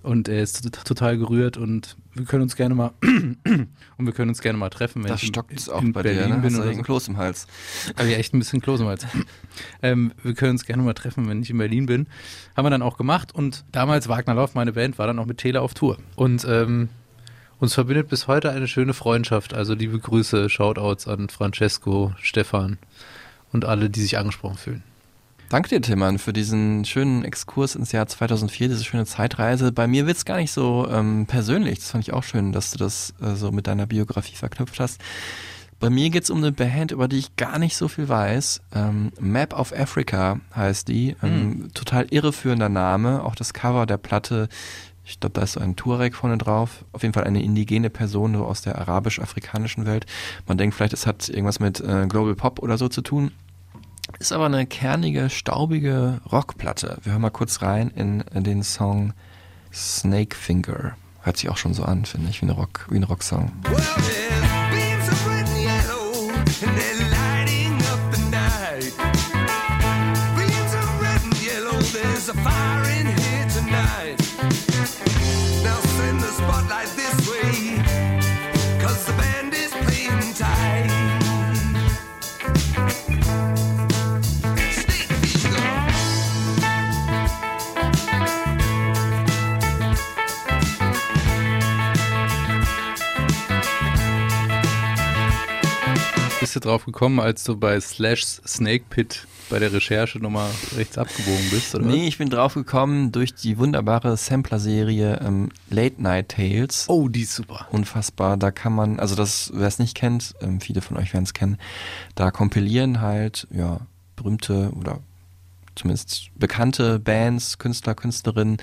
Und 0.00 0.28
er 0.28 0.42
ist 0.44 0.62
tot- 0.62 0.84
total 0.86 1.18
gerührt 1.18 1.56
und 1.56 1.96
wir 2.14 2.24
können 2.24 2.42
uns 2.44 2.54
gerne 2.54 2.74
mal 2.76 2.92
und 3.02 4.06
wir 4.06 4.12
können 4.12 4.28
uns 4.30 4.40
gerne 4.40 4.56
mal 4.56 4.70
treffen, 4.70 5.02
wenn 5.02 5.08
Da 5.08 5.16
ich 5.16 5.24
in- 5.24 5.28
stockt 5.30 5.52
es 5.58 5.68
auch 5.68 5.82
in 5.82 5.92
bei 5.92 6.02
Berlin 6.04 6.22
dir, 6.22 6.28
ne? 6.28 6.34
bin 6.36 6.52
Hast 6.54 6.60
oder 6.60 6.72
so. 6.72 6.82
Kloß 6.82 7.08
im 7.08 7.16
Hals. 7.16 7.48
Aber 7.96 8.04
ja, 8.06 8.16
echt 8.16 8.32
ein 8.32 8.38
bisschen 8.38 8.60
Kloß 8.62 8.80
im 8.80 8.86
Hals. 8.86 9.04
ähm, 9.82 10.12
wir 10.22 10.34
können 10.34 10.52
uns 10.52 10.64
gerne 10.64 10.82
mal 10.84 10.94
treffen, 10.94 11.28
wenn 11.28 11.42
ich 11.42 11.50
in 11.50 11.58
Berlin 11.58 11.86
bin. 11.86 12.06
Haben 12.56 12.64
wir 12.66 12.70
dann 12.70 12.82
auch 12.82 12.96
gemacht 12.96 13.34
und 13.34 13.64
damals 13.72 14.08
Wagner 14.08 14.34
Lauf, 14.34 14.54
meine 14.54 14.72
Band, 14.72 14.98
war 14.98 15.08
dann 15.08 15.18
auch 15.18 15.26
mit 15.26 15.38
Tele 15.38 15.60
auf 15.60 15.74
Tour. 15.74 15.98
Und 16.14 16.46
ähm, 16.48 16.88
uns 17.58 17.74
verbindet 17.74 18.08
bis 18.08 18.26
heute 18.26 18.50
eine 18.50 18.68
schöne 18.68 18.94
Freundschaft. 18.94 19.54
Also 19.54 19.74
liebe 19.74 19.98
Grüße, 19.98 20.48
Shoutouts 20.48 21.08
an 21.08 21.28
Francesco, 21.28 22.12
Stefan 22.20 22.78
und 23.52 23.64
alle, 23.64 23.90
die 23.90 24.00
sich 24.00 24.18
angesprochen 24.18 24.58
fühlen. 24.58 24.82
Danke 25.48 25.70
dir, 25.70 25.80
Tillmann, 25.80 26.18
für 26.18 26.34
diesen 26.34 26.84
schönen 26.84 27.24
Exkurs 27.24 27.74
ins 27.74 27.92
Jahr 27.92 28.06
2004, 28.06 28.68
diese 28.68 28.84
schöne 28.84 29.06
Zeitreise. 29.06 29.72
Bei 29.72 29.86
mir 29.86 30.06
wird's 30.06 30.26
gar 30.26 30.36
nicht 30.36 30.52
so 30.52 30.86
ähm, 30.90 31.24
persönlich. 31.26 31.78
Das 31.78 31.90
fand 31.90 32.04
ich 32.06 32.12
auch 32.12 32.22
schön, 32.22 32.52
dass 32.52 32.70
du 32.70 32.78
das 32.78 33.14
äh, 33.22 33.34
so 33.34 33.50
mit 33.50 33.66
deiner 33.66 33.86
Biografie 33.86 34.36
verknüpft 34.36 34.78
hast. 34.78 35.00
Bei 35.80 35.90
mir 35.90 36.10
geht's 36.10 36.28
um 36.28 36.38
eine 36.38 36.52
Band, 36.52 36.90
über 36.90 37.06
die 37.06 37.18
ich 37.18 37.36
gar 37.36 37.58
nicht 37.58 37.76
so 37.76 37.86
viel 37.88 38.08
weiß. 38.08 38.60
Ähm, 38.74 39.12
Map 39.20 39.58
of 39.58 39.72
Africa 39.72 40.40
heißt 40.54 40.88
die. 40.88 41.16
Ähm, 41.22 41.70
Total 41.72 42.06
irreführender 42.10 42.68
Name. 42.68 43.24
Auch 43.24 43.36
das 43.36 43.54
Cover 43.54 43.86
der 43.86 43.96
Platte. 43.96 44.48
Ich 45.08 45.20
glaube, 45.20 45.32
da 45.32 45.42
ist 45.42 45.52
so 45.52 45.60
ein 45.60 45.74
Tuareg 45.74 46.14
vorne 46.14 46.36
drauf. 46.36 46.84
Auf 46.92 47.02
jeden 47.02 47.14
Fall 47.14 47.24
eine 47.24 47.42
indigene 47.42 47.88
Person 47.88 48.34
so 48.34 48.44
aus 48.44 48.60
der 48.60 48.78
arabisch-afrikanischen 48.78 49.86
Welt. 49.86 50.04
Man 50.46 50.58
denkt 50.58 50.76
vielleicht, 50.76 50.92
es 50.92 51.06
hat 51.06 51.30
irgendwas 51.30 51.60
mit 51.60 51.80
äh, 51.80 52.06
Global 52.06 52.34
Pop 52.34 52.58
oder 52.58 52.76
so 52.76 52.88
zu 52.88 53.00
tun. 53.00 53.32
Ist 54.18 54.32
aber 54.32 54.46
eine 54.46 54.66
kernige, 54.66 55.30
staubige 55.30 56.20
Rockplatte. 56.30 56.98
Wir 57.02 57.12
hören 57.12 57.22
mal 57.22 57.30
kurz 57.30 57.62
rein 57.62 57.90
in, 57.90 58.22
den 58.34 58.62
Song 58.62 59.14
Snake 59.72 60.36
Finger. 60.36 60.96
Hört 61.22 61.38
sich 61.38 61.48
auch 61.48 61.56
schon 61.56 61.72
so 61.72 61.84
an, 61.84 62.04
finde 62.04 62.28
ich, 62.28 62.42
wie, 62.42 62.46
eine 62.46 62.52
Rock, 62.52 62.86
wie 62.90 62.96
ein 62.96 63.04
Rocksong. 63.04 63.50
Well, 63.64 63.78
du 96.58 96.68
drauf 96.68 96.84
gekommen, 96.84 97.20
als 97.20 97.44
du 97.44 97.56
bei 97.56 97.80
Slash 97.80 98.22
Snake 98.46 98.84
Pit 98.90 99.26
bei 99.50 99.58
der 99.58 99.72
Recherche 99.72 100.18
nochmal 100.18 100.50
rechts 100.76 100.98
abgebogen 100.98 101.50
bist, 101.50 101.74
oder? 101.74 101.86
Nee, 101.86 102.06
ich 102.06 102.18
bin 102.18 102.28
drauf 102.28 102.54
gekommen 102.54 103.12
durch 103.12 103.34
die 103.34 103.58
wunderbare 103.58 104.16
Sampler-Serie 104.16 105.20
ähm, 105.24 105.50
Late 105.70 106.02
Night 106.02 106.30
Tales. 106.30 106.84
Oh, 106.88 107.08
die 107.08 107.22
ist 107.22 107.34
super. 107.34 107.66
Unfassbar, 107.70 108.36
da 108.36 108.50
kann 108.50 108.74
man, 108.74 109.00
also 109.00 109.14
das, 109.14 109.50
wer 109.54 109.66
es 109.66 109.78
nicht 109.78 109.94
kennt, 109.94 110.34
ähm, 110.40 110.60
viele 110.60 110.80
von 110.80 110.96
euch 110.96 111.12
werden 111.12 111.24
es 111.24 111.32
kennen, 111.32 111.58
da 112.14 112.30
kompilieren 112.30 113.00
halt, 113.00 113.46
ja, 113.50 113.80
berühmte 114.16 114.72
oder 114.78 114.98
zumindest 115.76 116.30
bekannte 116.34 116.98
Bands, 116.98 117.58
Künstler, 117.58 117.94
Künstlerinnen, 117.94 118.58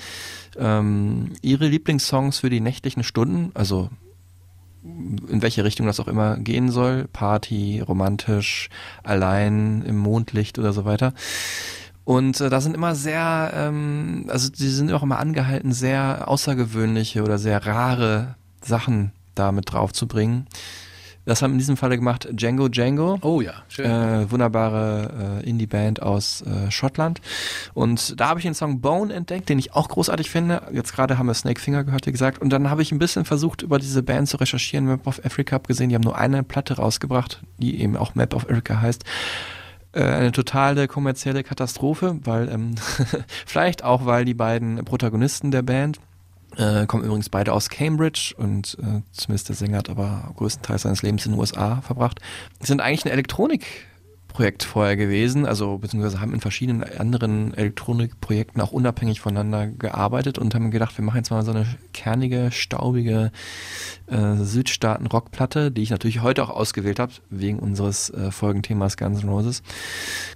ähm, 0.57 1.31
ihre 1.41 1.67
Lieblingssongs 1.67 2.39
für 2.39 2.49
die 2.49 2.59
nächtlichen 2.59 3.03
Stunden, 3.03 3.51
also 3.53 3.89
in 5.27 5.41
welche 5.41 5.63
Richtung 5.63 5.87
das 5.87 5.99
auch 5.99 6.07
immer 6.07 6.37
gehen 6.37 6.69
soll, 6.69 7.07
Party, 7.11 7.81
romantisch, 7.81 8.69
allein 9.03 9.81
im 9.81 9.97
Mondlicht 9.97 10.59
oder 10.59 10.73
so 10.73 10.85
weiter. 10.85 11.13
Und 12.03 12.39
äh, 12.39 12.49
da 12.49 12.61
sind 12.61 12.75
immer 12.75 12.93
sehr, 12.93 13.51
ähm, 13.55 14.25
also 14.29 14.49
die 14.49 14.69
sind 14.69 14.91
auch 14.93 15.03
immer 15.03 15.19
angehalten, 15.19 15.73
sehr 15.73 16.27
außergewöhnliche 16.27 17.23
oder 17.23 17.39
sehr 17.39 17.65
rare 17.65 18.35
Sachen 18.61 19.11
da 19.33 19.51
mit 19.51 19.71
drauf 19.71 19.91
zu 19.91 20.07
bringen. 20.07 20.47
Das 21.25 21.41
haben 21.41 21.53
in 21.53 21.57
diesem 21.57 21.75
Falle 21.77 21.97
gemacht 21.97 22.27
Django 22.31 22.69
Django. 22.69 23.17
Oh 23.21 23.41
ja, 23.41 23.53
schön. 23.67 23.85
Äh, 23.85 24.31
wunderbare 24.31 25.41
äh, 25.43 25.49
Indie-Band 25.49 26.01
aus 26.01 26.43
äh, 26.43 26.71
Schottland. 26.71 27.19
Und 27.73 28.19
da 28.19 28.29
habe 28.29 28.39
ich 28.39 28.45
den 28.45 28.53
Song 28.53 28.79
Bone 28.79 29.13
entdeckt, 29.13 29.49
den 29.49 29.59
ich 29.59 29.73
auch 29.73 29.89
großartig 29.89 30.29
finde. 30.29 30.61
Jetzt 30.71 30.93
gerade 30.93 31.17
haben 31.17 31.27
wir 31.27 31.33
Snake 31.33 31.59
Finger 31.59 31.83
gehört, 31.83 32.05
wie 32.05 32.11
gesagt. 32.11 32.41
Und 32.41 32.51
dann 32.51 32.69
habe 32.69 32.81
ich 32.81 32.91
ein 32.91 32.99
bisschen 32.99 33.25
versucht, 33.25 33.63
über 33.63 33.79
diese 33.79 34.03
Band 34.03 34.29
zu 34.29 34.37
recherchieren. 34.37 34.85
Map 34.85 35.07
of 35.07 35.23
Africa 35.25 35.55
habe 35.55 35.67
gesehen, 35.67 35.89
die 35.89 35.95
haben 35.95 36.03
nur 36.03 36.17
eine 36.17 36.43
Platte 36.43 36.75
rausgebracht, 36.75 37.41
die 37.57 37.81
eben 37.81 37.97
auch 37.97 38.15
Map 38.15 38.33
of 38.35 38.45
Africa 38.45 38.79
heißt. 38.81 39.03
Äh, 39.93 40.03
eine 40.03 40.31
totale 40.31 40.87
kommerzielle 40.87 41.43
Katastrophe, 41.43 42.19
weil 42.23 42.49
ähm, 42.49 42.75
vielleicht 43.45 43.83
auch, 43.83 44.05
weil 44.05 44.25
die 44.25 44.33
beiden 44.33 44.83
Protagonisten 44.85 45.51
der 45.51 45.61
Band 45.63 45.99
äh, 46.57 46.85
kommen 46.85 47.03
übrigens 47.03 47.29
beide 47.29 47.53
aus 47.53 47.69
Cambridge 47.69 48.33
und 48.37 48.77
äh, 48.79 49.01
zumindest 49.11 49.49
der 49.49 49.55
Sänger 49.55 49.79
hat 49.79 49.89
aber 49.89 50.33
größtenteils 50.37 50.83
seines 50.83 51.01
Lebens 51.01 51.25
in 51.25 51.33
den 51.33 51.39
USA 51.39 51.81
verbracht. 51.81 52.19
Sind 52.61 52.81
eigentlich 52.81 53.05
ein 53.05 53.11
Elektronikprojekt 53.11 54.63
vorher 54.63 54.95
gewesen, 54.95 55.45
also 55.45 55.77
beziehungsweise 55.77 56.21
haben 56.21 56.33
in 56.33 56.39
verschiedenen 56.39 56.83
anderen 56.83 57.53
Elektronikprojekten 57.53 58.61
auch 58.61 58.71
unabhängig 58.71 59.19
voneinander 59.19 59.67
gearbeitet 59.67 60.37
und 60.37 60.55
haben 60.55 60.71
gedacht, 60.71 60.97
wir 60.97 61.03
machen 61.03 61.17
jetzt 61.17 61.29
mal 61.29 61.43
so 61.43 61.51
eine 61.51 61.65
kernige, 61.93 62.51
staubige 62.51 63.31
äh, 64.07 64.35
Südstaaten-Rockplatte, 64.35 65.71
die 65.71 65.81
ich 65.81 65.89
natürlich 65.89 66.21
heute 66.21 66.43
auch 66.43 66.49
ausgewählt 66.49 66.99
habe, 66.99 67.13
wegen 67.29 67.59
unseres 67.59 68.09
äh, 68.11 68.31
Folgenthemas 68.31 68.97
Guns 68.97 69.23
N' 69.23 69.29
Roses. 69.29 69.61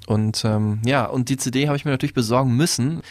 Und 0.05 0.43
ähm, 0.43 0.79
ja, 0.85 1.05
und 1.05 1.29
die 1.29 1.37
CD 1.37 1.67
habe 1.67 1.77
ich 1.77 1.85
mir 1.85 1.91
natürlich 1.91 2.13
besorgen 2.13 2.55
müssen 2.57 3.01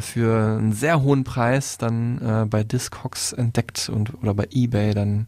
für 0.00 0.58
einen 0.58 0.72
sehr 0.72 1.02
hohen 1.02 1.24
Preis 1.24 1.78
dann 1.78 2.18
äh, 2.18 2.44
bei 2.46 2.62
Discogs 2.62 3.32
entdeckt 3.32 3.88
und 3.88 4.14
oder 4.22 4.34
bei 4.34 4.46
eBay 4.52 4.94
dann 4.94 5.26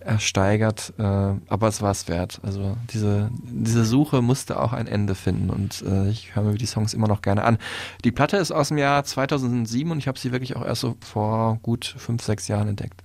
ersteigert, 0.00 0.92
äh, 0.98 1.02
aber 1.02 1.68
es 1.68 1.80
war 1.80 1.90
es 1.90 2.08
wert. 2.08 2.40
Also 2.42 2.76
diese, 2.92 3.30
diese 3.44 3.84
Suche 3.84 4.22
musste 4.22 4.58
auch 4.60 4.72
ein 4.72 4.86
Ende 4.86 5.14
finden 5.14 5.50
und 5.50 5.82
äh, 5.82 6.08
ich 6.08 6.34
höre 6.34 6.44
mir 6.44 6.54
die 6.54 6.66
Songs 6.66 6.94
immer 6.94 7.08
noch 7.08 7.22
gerne 7.22 7.44
an. 7.44 7.58
Die 8.04 8.12
Platte 8.12 8.36
ist 8.36 8.50
aus 8.50 8.68
dem 8.68 8.78
Jahr 8.78 9.04
2007 9.04 9.90
und 9.90 9.98
ich 9.98 10.08
habe 10.08 10.18
sie 10.18 10.32
wirklich 10.32 10.56
auch 10.56 10.64
erst 10.64 10.80
so 10.80 10.96
vor 11.00 11.58
gut 11.62 11.94
fünf, 11.98 12.22
sechs 12.22 12.48
Jahren 12.48 12.68
entdeckt. 12.68 13.02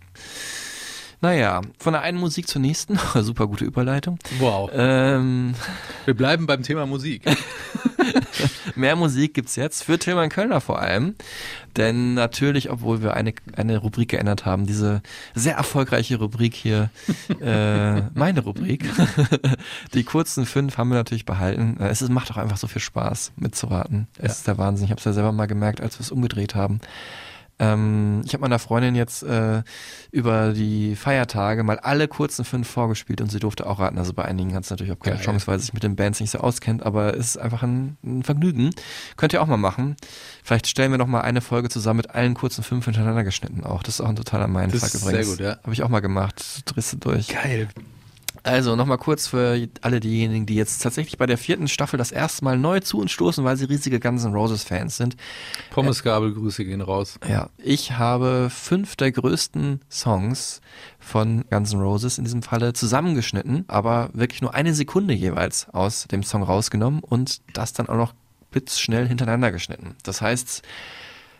Naja, 1.20 1.62
von 1.80 1.94
der 1.94 2.04
einen 2.04 2.20
Musik 2.20 2.48
zur 2.48 2.62
nächsten. 2.62 2.98
Super 3.16 3.48
gute 3.48 3.66
Überleitung. 3.66 4.20
Wow. 4.40 4.70
Ähm, 4.74 5.56
Wir 6.06 6.14
bleiben 6.14 6.46
beim 6.46 6.62
Thema 6.64 6.86
Musik. 6.86 7.24
Mehr 8.76 8.96
Musik 8.96 9.34
gibt's 9.34 9.56
jetzt 9.56 9.84
für 9.84 9.98
Tilman 9.98 10.30
Kölner 10.30 10.62
vor 10.62 10.80
allem. 10.80 11.16
Denn 11.76 12.14
natürlich, 12.14 12.70
obwohl 12.70 13.02
wir 13.02 13.16
eine, 13.16 13.34
eine 13.56 13.78
Rubrik 13.80 14.10
geändert 14.10 14.46
haben, 14.46 14.68
diese 14.68 15.02
sehr 15.34 15.56
erfolgreiche 15.56 16.18
Rubrik 16.20 16.54
hier, 16.54 16.90
äh, 17.42 18.02
meine 18.14 18.42
Rubrik, 18.42 18.86
die 19.96 20.04
kurzen 20.04 20.46
fünf 20.46 20.78
haben 20.78 20.90
wir 20.90 20.96
natürlich 20.96 21.26
behalten. 21.26 21.78
Äh, 21.80 21.88
Es 21.90 22.02
ist, 22.04 22.10
macht 22.12 22.30
auch 22.32 22.38
einfach 22.38 22.58
so 22.58 22.68
viel 22.68 22.82
Spaß 22.82 23.32
mitzuraten. 23.38 24.08
Es 24.18 24.24
Ja. 24.24 24.30
ist 24.32 24.48
der 24.48 24.58
Wahnsinn. 24.60 24.86
Ich 24.86 24.92
habe 24.92 25.00
es 25.00 25.06
ja 25.06 25.14
selber 25.14 25.32
mal 25.32 25.48
gemerkt, 25.48 25.82
als 25.82 25.98
wir 25.98 26.02
es 26.02 26.12
umgedreht 26.12 26.54
haben. 26.54 26.80
Ähm, 27.60 28.22
ich 28.26 28.34
habe 28.34 28.42
meiner 28.42 28.60
Freundin 28.60 28.94
jetzt 28.96 29.24
äh, 29.24 29.64
über 30.12 30.54
die 30.54 30.96
Feiertage 30.96 31.64
mal 31.64 31.80
alle 31.80 32.08
kurzen 32.08 32.46
fünf 32.46 32.68
vorgespielt 32.68 33.20
und 33.22 33.32
sie 33.32 33.40
durfte 33.40 33.66
auch 33.68 33.80
raten. 33.80 33.98
Also 33.98 34.14
bei 34.14 34.26
einigen 34.26 34.54
hat 34.54 34.64
es 34.64 34.70
natürlich 34.70 34.94
auch 34.94 35.00
keine 35.00 35.16
Geil. 35.16 35.26
Chance, 35.26 35.48
weil 35.48 35.58
sie 35.58 35.66
sich 35.66 35.74
mit 35.74 35.84
den 35.84 35.96
Bands 35.96 36.20
nicht 36.20 36.32
so 36.32 36.40
auskennt, 36.40 36.84
aber 36.84 37.16
es 37.16 37.30
ist 37.30 37.38
einfach 37.38 37.64
ein, 37.64 37.98
ein 38.04 38.24
Vergnügen. 38.24 38.70
Könnt 39.16 39.34
ihr 39.34 39.42
auch 39.42 39.48
mal 39.48 39.58
machen. 39.58 39.96
Vielleicht 40.44 40.68
stellen 40.68 40.92
wir 40.92 40.98
noch 40.98 41.08
mal 41.08 41.22
eine 41.22 41.42
Folge 41.42 41.70
zusammen 41.70 41.98
mit 41.98 42.12
allen 42.12 42.36
kurzen 42.36 42.64
fünf 42.64 42.86
hintereinander 42.86 43.24
geschnitten 43.24 43.64
auch. 43.64 43.82
Das 43.82 43.96
ist 43.96 44.02
auch 44.02 44.10
ein 44.10 44.16
totaler 44.16 44.48
Mindfuck 44.48 44.82
Das 44.82 44.94
ist 44.94 45.02
übrigens. 45.02 45.26
sehr 45.28 45.36
gut, 45.36 45.44
ja. 45.44 45.64
Habe 45.64 45.74
ich 45.74 45.84
auch 45.84 45.90
mal 45.90 46.02
gemacht. 46.02 46.62
Drehst 46.66 46.94
du 46.94 46.98
durch. 46.98 47.28
Geil. 47.30 47.68
Also 48.48 48.78
nochmal 48.78 48.98
kurz 48.98 49.28
für 49.28 49.68
alle 49.82 50.00
diejenigen, 50.00 50.46
die 50.46 50.56
jetzt 50.56 50.82
tatsächlich 50.82 51.18
bei 51.18 51.26
der 51.26 51.38
vierten 51.38 51.68
Staffel 51.68 51.98
das 51.98 52.14
erste 52.14 52.46
Mal 52.46 52.58
neu 52.58 52.80
zu 52.80 52.98
uns 52.98 53.12
stoßen, 53.12 53.44
weil 53.44 53.58
sie 53.58 53.66
riesige 53.66 54.00
Guns 54.00 54.24
N' 54.24 54.34
Roses 54.34 54.64
Fans 54.64 54.96
sind. 54.96 55.18
Pommesgabel, 55.72 56.34
Grüße 56.34 56.64
gehen 56.64 56.80
raus. 56.80 57.20
Ja, 57.28 57.50
ich 57.58 57.98
habe 57.98 58.50
fünf 58.50 58.96
der 58.96 59.12
größten 59.12 59.82
Songs 59.92 60.62
von 60.98 61.44
Guns 61.50 61.74
N' 61.74 61.82
Roses 61.82 62.18
in 62.18 62.24
diesem 62.24 62.42
Falle 62.42 62.72
zusammengeschnitten, 62.72 63.66
aber 63.68 64.12
wirklich 64.14 64.42
nur 64.42 64.54
eine 64.54 64.74
Sekunde 64.74 65.14
jeweils 65.14 65.68
aus 65.70 66.08
dem 66.08 66.24
Song 66.24 66.42
rausgenommen 66.42 67.02
und 67.02 67.42
das 67.52 67.74
dann 67.74 67.90
auch 67.90 67.98
noch 67.98 68.14
blitzschnell 68.52 69.10
hintereinander 69.10 69.52
geschnitten. 69.52 69.96
Das 70.04 70.22
heißt, 70.22 70.62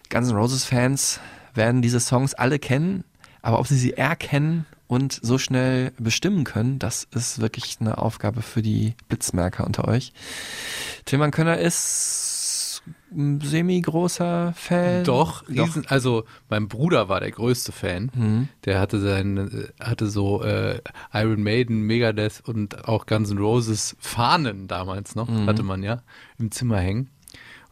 Guns 0.10 0.30
N' 0.30 0.36
Roses 0.36 0.66
Fans 0.66 1.22
werden 1.54 1.82
diese 1.82 2.02
Songs 2.02 2.34
alle 2.34 2.60
kennen, 2.60 3.06
aber 3.42 3.60
ob 3.60 3.68
sie 3.68 3.78
sie 3.78 3.94
erkennen 3.94 4.66
und 4.88 5.20
so 5.22 5.38
schnell 5.38 5.92
bestimmen 6.00 6.44
können, 6.44 6.80
das 6.80 7.08
ist 7.12 7.40
wirklich 7.42 7.78
eine 7.80 7.98
Aufgabe 7.98 8.42
für 8.42 8.62
die 8.62 8.96
Blitzmerker 9.10 9.66
unter 9.66 9.88
euch. 9.88 10.14
Tilman 11.06 11.32
Könner 11.32 11.58
ist 11.58 12.82
ein 13.12 13.42
semi-großer 13.42 14.54
Fan. 14.56 15.04
Doch, 15.04 15.48
riesen, 15.50 15.86
also 15.88 16.24
mein 16.50 16.68
Bruder 16.70 17.10
war 17.10 17.20
der 17.20 17.32
größte 17.32 17.72
Fan. 17.74 18.12
Mhm. 18.14 18.48
Der 18.66 18.80
hatte 18.80 19.00
seine, 19.02 19.74
hatte 19.80 20.08
so 20.08 20.42
äh, 20.44 20.80
Iron 21.14 21.42
Maiden, 21.44 21.82
Megadeth 21.82 22.42
und 22.46 22.88
auch 22.88 23.06
Guns 23.06 23.32
N' 23.32 23.38
Roses 23.40 23.96
Fahnen 24.00 24.68
damals 24.68 25.16
noch, 25.16 25.28
Mhm. 25.28 25.48
hatte 25.48 25.64
man 25.64 25.84
ja, 25.84 26.02
im 26.40 26.52
Zimmer 26.52 26.80
hängen. 26.80 27.10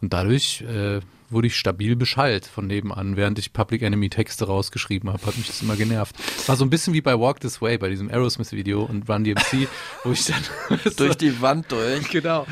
Und 0.02 0.12
dadurch 0.12 0.62
äh, 0.62 1.00
wurde 1.30 1.48
ich 1.48 1.56
stabil 1.56 1.96
beschallt 1.96 2.46
von 2.46 2.68
nebenan, 2.68 3.16
während 3.16 3.40
ich 3.40 3.54
Public 3.54 3.82
Enemy 3.82 4.10
Texte 4.10 4.46
rausgeschrieben 4.46 5.12
habe. 5.12 5.26
Hat 5.26 5.38
mich 5.38 5.48
das 5.48 5.62
immer 5.62 5.76
genervt. 5.76 6.16
War 6.48 6.56
so 6.56 6.66
ein 6.66 6.70
bisschen 6.70 6.94
wie 6.94 7.02
bei 7.02 7.20
Walk 7.20 7.40
This 7.40 7.62
Way, 7.62 7.78
bei 7.78 7.90
diesem 7.90 8.10
Aerosmith-Video 8.10 8.84
und 8.84 9.10
Run 9.10 9.24
DMC, 9.24 9.68
wo 10.04 10.12
ich 10.12 10.26
dann 10.26 10.44
Durch 10.98 11.16
die 11.16 11.42
Wand 11.42 11.72
durch. 11.72 12.10
genau 12.10 12.46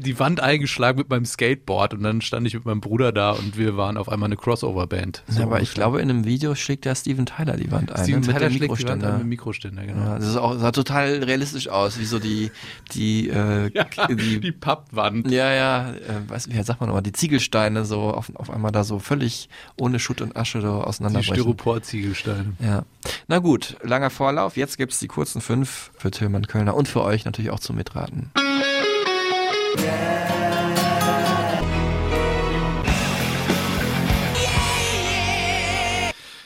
die 0.00 0.18
Wand 0.18 0.40
eingeschlagen 0.40 0.98
mit 0.98 1.08
meinem 1.08 1.24
Skateboard 1.24 1.94
und 1.94 2.02
dann 2.02 2.20
stand 2.20 2.46
ich 2.46 2.54
mit 2.54 2.66
meinem 2.66 2.80
Bruder 2.80 3.10
da 3.10 3.32
und 3.32 3.56
wir 3.56 3.76
waren 3.76 3.96
auf 3.96 4.08
einmal 4.08 4.26
eine 4.28 4.36
Crossover-Band. 4.36 5.22
So 5.28 5.40
Ja, 5.40 5.46
aber 5.46 5.62
ich 5.62 5.72
glaube, 5.72 6.00
in 6.00 6.10
einem 6.10 6.24
Video 6.24 6.54
schlägt 6.54 6.84
der 6.84 6.94
Steven 6.94 7.24
Tyler 7.26 7.56
die 7.56 7.70
Wand 7.72 7.90
ein. 7.90 8.02
Steven 8.04 8.20
ne? 8.20 8.26
mit 8.26 8.36
Tyler 8.36 8.48
dem 8.48 8.56
schlägt 8.56 8.64
die 8.64 8.68
Wand 8.68 9.00
Mikroständer. 9.00 9.06
an 9.06 9.12
mit 9.14 9.22
dem 9.22 9.28
Mikroständer, 9.30 9.86
genau. 9.86 10.00
Ja, 10.00 10.18
das 10.18 10.28
ist 10.28 10.36
auch, 10.36 10.58
sah 10.58 10.72
total 10.72 11.24
realistisch 11.24 11.68
aus, 11.68 11.98
wie 11.98 12.04
so 12.04 12.18
die, 12.18 12.50
die, 12.92 13.30
äh, 13.30 13.70
die, 14.10 14.40
die 14.40 14.52
Pappwand. 14.52 15.30
ja, 15.30 15.52
ja, 15.52 15.90
äh, 15.90 16.28
weiß, 16.28 16.50
wie 16.50 16.62
sagt 16.62 16.80
man 16.80 16.88
nochmal, 16.88 17.02
die 17.02 17.12
Ziegelsteine 17.12 17.84
so 17.84 18.02
auf, 18.02 18.30
auf 18.34 18.50
einmal 18.50 18.72
da 18.72 18.84
so 18.84 18.98
völlig 18.98 19.48
ohne 19.78 19.98
Schutt 19.98 20.20
und 20.20 20.36
Asche 20.36 20.60
so 20.60 20.80
Die 20.80 20.86
auseinanderbrechen. 20.86 21.36
Styropor-Ziegelsteine. 21.36 22.52
Ja. 22.60 22.84
Na 23.26 23.38
gut, 23.38 23.76
langer 23.82 24.10
Vorlauf. 24.10 24.56
Jetzt 24.56 24.76
gibt's 24.76 24.98
die 24.98 25.08
kurzen 25.08 25.40
fünf 25.40 25.90
für 25.96 26.10
Tillmann 26.10 26.46
Kölner 26.46 26.74
und 26.74 26.88
für 26.88 27.02
euch 27.02 27.24
natürlich 27.24 27.50
auch 27.50 27.60
zum 27.60 27.76
Mitraten. 27.76 28.30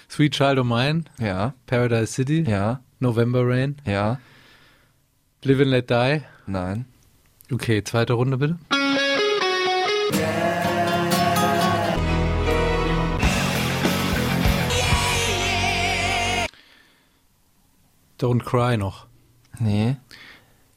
Sweet 0.08 0.32
Child 0.32 0.58
of 0.60 0.66
Mine, 0.66 1.04
Ja, 1.18 1.54
Paradise 1.66 2.12
City, 2.12 2.44
ja, 2.48 2.80
November 3.00 3.44
Rain, 3.46 3.76
ja, 3.84 4.18
Live 5.42 5.60
and 5.60 5.70
Let 5.70 5.90
Die. 5.90 6.22
nein. 6.46 6.84
Okay, 7.52 7.82
zweite 7.82 8.14
Runde 8.14 8.38
bitte. 8.38 8.58
Don't 18.18 18.44
Cry 18.44 18.76
noch. 18.76 19.06
Nee. 19.58 19.96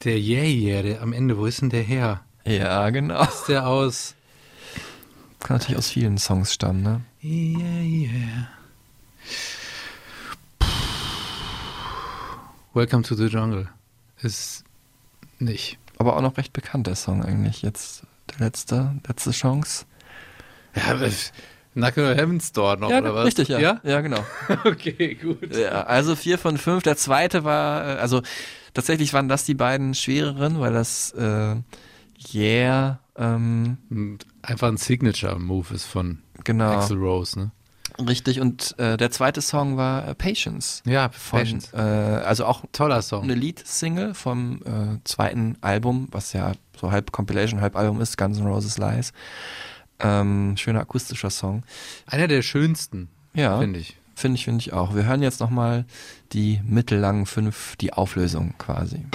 Der 0.04 0.18
Yeah 0.18 0.44
Yeah, 0.44 0.82
der 0.82 1.02
am 1.02 1.12
Ende, 1.12 1.38
wo 1.38 1.46
ist 1.46 1.62
denn 1.62 1.70
der 1.70 1.82
her? 1.82 2.24
Ja, 2.48 2.88
genau. 2.88 3.22
Ist 3.24 3.46
der 3.48 3.66
aus 3.66 4.14
Kann 5.40 5.58
natürlich 5.58 5.76
aus 5.78 5.90
vielen 5.90 6.16
Songs 6.16 6.54
stammen, 6.54 6.82
ne? 6.82 7.02
Yeah 7.22 7.82
Yeah. 7.82 8.48
Welcome 12.72 13.02
to 13.02 13.14
the 13.14 13.26
Jungle. 13.26 13.68
Ist 14.22 14.64
nicht. 15.38 15.78
Aber 15.98 16.16
auch 16.16 16.22
noch 16.22 16.38
recht 16.38 16.52
bekannt, 16.52 16.86
der 16.86 16.94
Song 16.94 17.22
eigentlich. 17.22 17.60
Jetzt 17.62 18.04
der 18.30 18.46
letzte, 18.46 18.94
letzte 19.06 19.32
Chance. 19.32 19.84
Ja, 20.74 20.96
Knuckle 21.74 22.16
Heaven's 22.16 22.52
Door 22.52 22.76
noch, 22.76 22.90
ja, 22.90 22.98
oder 22.98 23.14
was? 23.14 23.26
richtig, 23.26 23.48
ja. 23.48 23.58
Ja? 23.58 23.80
Ja, 23.82 24.00
genau. 24.00 24.24
Okay, 24.64 25.14
gut. 25.14 25.54
Ja, 25.54 25.82
also 25.82 26.16
vier 26.16 26.38
von 26.38 26.56
fünf. 26.56 26.82
Der 26.82 26.96
zweite 26.96 27.44
war, 27.44 27.96
äh, 27.96 27.98
also 27.98 28.22
tatsächlich 28.74 29.12
waren 29.12 29.28
das 29.28 29.44
die 29.44 29.54
beiden 29.54 29.94
schwereren, 29.94 30.60
weil 30.60 30.72
das 30.72 31.12
äh, 31.12 31.56
Yeah, 32.32 32.98
ähm, 33.16 33.78
Einfach 34.42 34.68
ein 34.68 34.76
Signature-Move 34.76 35.74
ist 35.74 35.84
von 35.86 36.18
genau, 36.44 36.72
Axel 36.72 36.96
Rose, 36.98 37.38
ne? 37.38 37.50
richtig. 38.06 38.40
Und 38.40 38.78
äh, 38.78 38.96
der 38.96 39.10
zweite 39.10 39.40
Song 39.40 39.76
war 39.76 40.06
äh, 40.06 40.14
Patience. 40.14 40.82
Ja, 40.86 41.08
Von, 41.10 41.40
Patience. 41.40 41.72
äh, 41.72 41.78
also 41.78 42.44
auch 42.44 42.64
Toller 42.72 43.02
Song. 43.02 43.24
eine 43.24 43.34
Lead-Single 43.34 44.14
vom 44.14 44.60
äh, 44.64 44.98
zweiten 45.04 45.56
Album, 45.60 46.08
was 46.10 46.32
ja 46.32 46.52
so 46.80 46.90
halb 46.92 47.10
Compilation, 47.12 47.60
halb 47.60 47.76
Album 47.76 48.00
ist, 48.00 48.16
Guns 48.16 48.38
N' 48.38 48.46
Roses 48.46 48.78
Lies. 48.78 49.12
Ähm, 50.00 50.56
schöner 50.56 50.80
akustischer 50.80 51.30
Song. 51.30 51.64
Einer 52.06 52.28
der 52.28 52.42
schönsten, 52.42 53.08
Ja, 53.34 53.58
finde 53.58 53.80
ich. 53.80 53.96
Finde 54.14 54.36
ich, 54.36 54.44
finde 54.44 54.60
ich 54.60 54.72
auch. 54.72 54.94
Wir 54.94 55.04
hören 55.04 55.22
jetzt 55.22 55.38
nochmal 55.40 55.84
die 56.32 56.60
mittellangen 56.64 57.26
fünf, 57.26 57.76
die 57.76 57.92
Auflösung 57.92 58.54
quasi. 58.58 59.06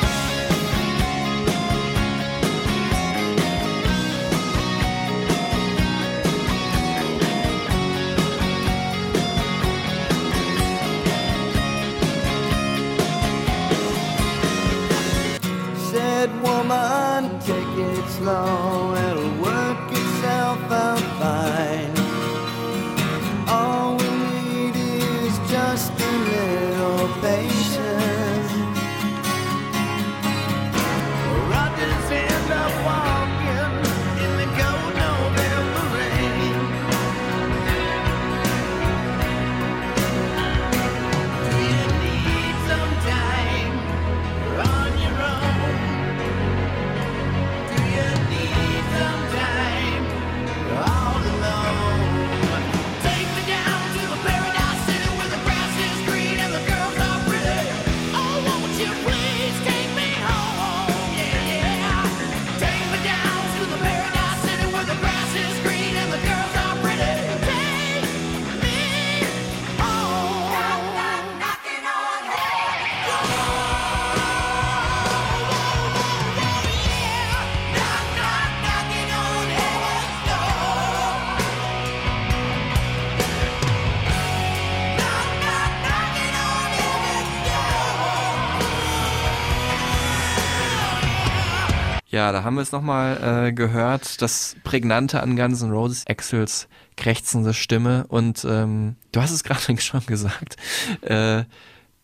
Ja, 92.24 92.32
da 92.32 92.46
haben 92.46 92.56
wir 92.56 92.62
es 92.62 92.72
nochmal 92.72 93.48
äh, 93.48 93.51
gehört, 93.51 94.22
das 94.22 94.56
Prägnante 94.63 95.22
an 95.22 95.36
Guns 95.36 95.62
N' 95.62 95.72
Roses, 95.72 96.06
Axels 96.08 96.70
krächzende 96.96 97.53
Stimme 97.53 98.06
und 98.08 98.46
ähm, 98.50 98.96
du 99.12 99.22
hast 99.22 99.32
es 99.32 99.44
gerade 99.44 99.60
schon 99.82 100.06
gesagt, 100.06 100.56
äh, 101.01 101.44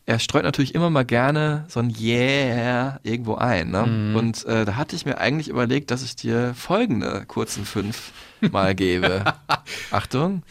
er 0.06 0.20
streut 0.20 0.44
natürlich 0.44 0.76
immer 0.76 0.90
mal 0.90 1.06
gerne 1.06 1.64
so 1.70 1.80
ein 1.80 1.96
Yeah 1.98 3.00
irgendwo 3.04 3.36
ein. 3.36 3.72
Ne? 3.72 3.86
Mhm. 3.86 4.16
Und 4.18 4.46
äh, 4.46 4.66
da 4.66 4.76
hatte 4.76 4.98
ich 4.98 5.06
mir 5.06 5.20
eigentlich 5.20 5.48
überlegt, 5.48 5.90
dass 5.90 6.04
ich 6.04 6.18
dir 6.18 6.54
folgende 6.54 7.24
kurzen 7.26 7.64
fünf 7.64 8.12
mal 8.42 8.76
gebe. 8.76 9.24
Achtung, 9.92 10.44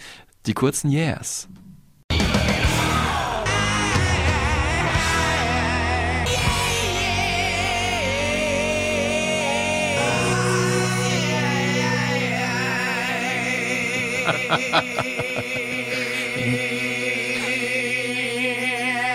die 0.47 0.55
kurzen 0.55 0.91
Yeahs. 0.91 1.47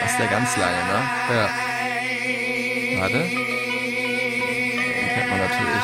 Das 0.01 0.11
ist 0.11 0.19
der 0.19 0.27
ganz 0.27 0.57
lange, 0.57 0.77
ne? 0.77 1.03
Ja. 1.29 1.49
Warte. 2.99 3.17
Den 3.17 3.29
kennt 5.13 5.29
man 5.29 5.39
natürlich 5.39 5.83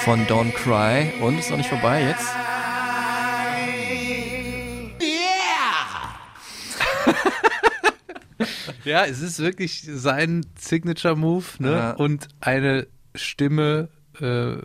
von 0.00 0.26
Don't 0.26 0.52
Cry. 0.52 1.12
Und 1.20 1.38
ist 1.38 1.50
noch 1.50 1.58
nicht 1.58 1.68
vorbei 1.68 2.02
jetzt. 2.02 2.26
Ja, 8.84 9.04
es 9.04 9.20
ist 9.20 9.38
wirklich 9.40 9.82
sein 9.86 10.46
Signature-Move 10.58 11.44
ne? 11.58 11.70
Ja. 11.70 11.90
und 11.92 12.28
eine 12.40 12.86
Stimme 13.14 13.90
äh, 14.20 14.56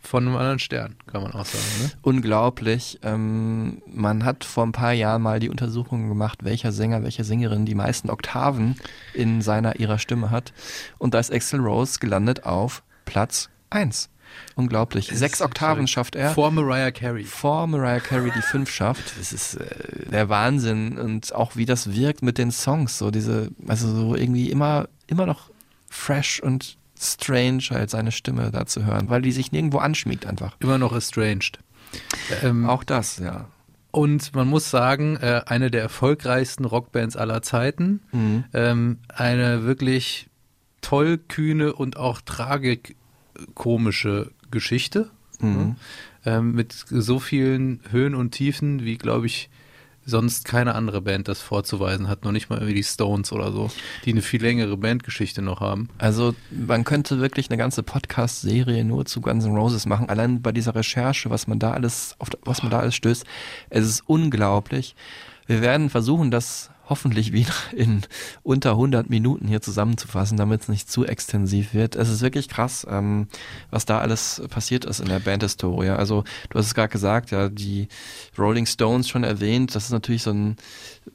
von 0.00 0.26
einem 0.26 0.36
anderen 0.36 0.58
Stern, 0.58 0.96
kann 1.06 1.22
man 1.22 1.32
auch 1.32 1.44
sagen. 1.44 1.64
Ne? 1.82 1.90
Unglaublich. 2.02 2.98
Ähm, 3.02 3.82
man 3.86 4.24
hat 4.24 4.44
vor 4.44 4.64
ein 4.64 4.72
paar 4.72 4.92
Jahren 4.92 5.22
mal 5.22 5.40
die 5.40 5.50
Untersuchung 5.50 6.08
gemacht, 6.08 6.44
welcher 6.44 6.72
Sänger, 6.72 7.02
welche 7.02 7.24
Sängerin 7.24 7.66
die 7.66 7.74
meisten 7.74 8.10
Oktaven 8.10 8.76
in 9.14 9.42
seiner 9.42 9.78
ihrer 9.78 9.98
Stimme 9.98 10.30
hat. 10.30 10.52
Und 10.98 11.14
da 11.14 11.18
ist 11.18 11.32
Axel 11.32 11.60
Rose 11.60 11.98
gelandet 12.00 12.44
auf 12.44 12.82
Platz 13.04 13.50
1. 13.70 14.08
Unglaublich. 14.54 15.10
Sechs 15.12 15.42
Oktaven 15.42 15.86
schafft 15.86 16.14
er. 16.14 16.30
Vor 16.30 16.50
Mariah 16.50 16.92
Carey. 16.92 17.24
vor 17.24 17.66
Mariah 17.66 18.00
Carey 18.00 18.30
die 18.34 18.42
fünf 18.42 18.70
schafft. 18.70 19.18
Das 19.18 19.32
ist 19.32 19.54
äh, 19.54 20.10
der 20.10 20.28
Wahnsinn 20.28 20.98
und 20.98 21.34
auch 21.34 21.56
wie 21.56 21.66
das 21.66 21.92
wirkt 21.92 22.22
mit 22.22 22.38
den 22.38 22.50
Songs, 22.50 22.98
so 22.98 23.10
diese, 23.10 23.50
also 23.66 23.92
so 23.94 24.14
irgendwie 24.14 24.50
immer, 24.50 24.88
immer 25.08 25.26
noch 25.26 25.50
fresh 25.88 26.40
und 26.40 26.76
strange 27.00 27.64
halt 27.70 27.90
seine 27.90 28.12
Stimme 28.12 28.50
da 28.50 28.66
zu 28.66 28.84
hören, 28.84 29.08
weil 29.08 29.22
die 29.22 29.32
sich 29.32 29.52
nirgendwo 29.52 29.78
anschmiegt 29.78 30.26
einfach. 30.26 30.56
Immer 30.60 30.78
noch 30.78 30.94
estranged. 30.94 31.58
Ähm, 32.42 32.68
Auch 32.68 32.84
das, 32.84 33.18
ja. 33.18 33.48
Und 33.90 34.34
man 34.34 34.46
muss 34.46 34.70
sagen, 34.70 35.16
äh, 35.16 35.42
eine 35.46 35.70
der 35.70 35.82
erfolgreichsten 35.82 36.64
Rockbands 36.64 37.16
aller 37.16 37.42
Zeiten. 37.42 38.00
Mhm. 38.12 38.44
Ähm, 38.52 38.98
eine 39.08 39.64
wirklich 39.64 40.28
tollkühne 40.80 41.72
und 41.72 41.96
auch 41.96 42.20
tragikomische 42.20 44.30
Geschichte. 44.50 45.10
Mhm. 45.40 45.76
Ähm, 46.24 46.52
mit 46.52 46.72
so 46.72 47.18
vielen 47.18 47.80
Höhen 47.90 48.14
und 48.14 48.32
Tiefen, 48.32 48.84
wie, 48.84 48.98
glaube 48.98 49.26
ich, 49.26 49.48
sonst 50.06 50.44
keine 50.44 50.74
andere 50.74 51.00
Band 51.00 51.28
das 51.28 51.40
vorzuweisen 51.40 52.08
hat. 52.08 52.24
Noch 52.24 52.32
nicht 52.32 52.50
mal 52.50 52.56
irgendwie 52.56 52.74
die 52.74 52.84
Stones 52.84 53.32
oder 53.32 53.52
so, 53.52 53.70
die 54.04 54.12
eine 54.12 54.22
viel 54.22 54.42
längere 54.42 54.76
Bandgeschichte 54.76 55.42
noch 55.42 55.60
haben. 55.60 55.88
Also 55.98 56.34
man 56.50 56.84
könnte 56.84 57.20
wirklich 57.20 57.50
eine 57.50 57.58
ganze 57.58 57.82
Podcast-Serie 57.82 58.84
nur 58.84 59.06
zu 59.06 59.20
Guns 59.20 59.44
N' 59.44 59.56
Roses 59.56 59.86
machen. 59.86 60.08
Allein 60.08 60.42
bei 60.42 60.52
dieser 60.52 60.74
Recherche, 60.74 61.30
was 61.30 61.46
man 61.46 61.58
da 61.58 61.72
alles, 61.72 62.16
auf 62.18 62.28
was 62.44 62.62
man 62.62 62.70
da 62.70 62.80
alles 62.80 62.94
stößt, 62.94 63.24
es 63.70 63.86
ist 63.86 64.02
unglaublich. 64.06 64.94
Wir 65.46 65.60
werden 65.60 65.90
versuchen, 65.90 66.30
das 66.30 66.70
hoffentlich 66.90 67.32
wieder 67.32 67.54
in 67.74 68.02
unter 68.42 68.72
100 68.72 69.08
Minuten 69.08 69.48
hier 69.48 69.62
zusammenzufassen, 69.62 70.36
damit 70.36 70.62
es 70.62 70.68
nicht 70.68 70.90
zu 70.90 71.06
extensiv 71.06 71.72
wird. 71.72 71.96
Es 71.96 72.10
ist 72.10 72.20
wirklich 72.20 72.48
krass, 72.48 72.86
ähm, 72.90 73.28
was 73.70 73.86
da 73.86 74.00
alles 74.00 74.42
passiert 74.50 74.84
ist 74.84 75.00
in 75.00 75.08
der 75.08 75.20
Bandhistorie. 75.20 75.90
Also 75.90 76.24
du 76.50 76.58
hast 76.58 76.66
es 76.66 76.74
gerade 76.74 76.90
gesagt, 76.90 77.30
ja, 77.30 77.48
die 77.48 77.88
Rolling 78.36 78.66
Stones 78.66 79.08
schon 79.08 79.24
erwähnt. 79.24 79.74
Das 79.74 79.84
ist 79.84 79.92
natürlich 79.92 80.24
so 80.24 80.32
ein, 80.32 80.56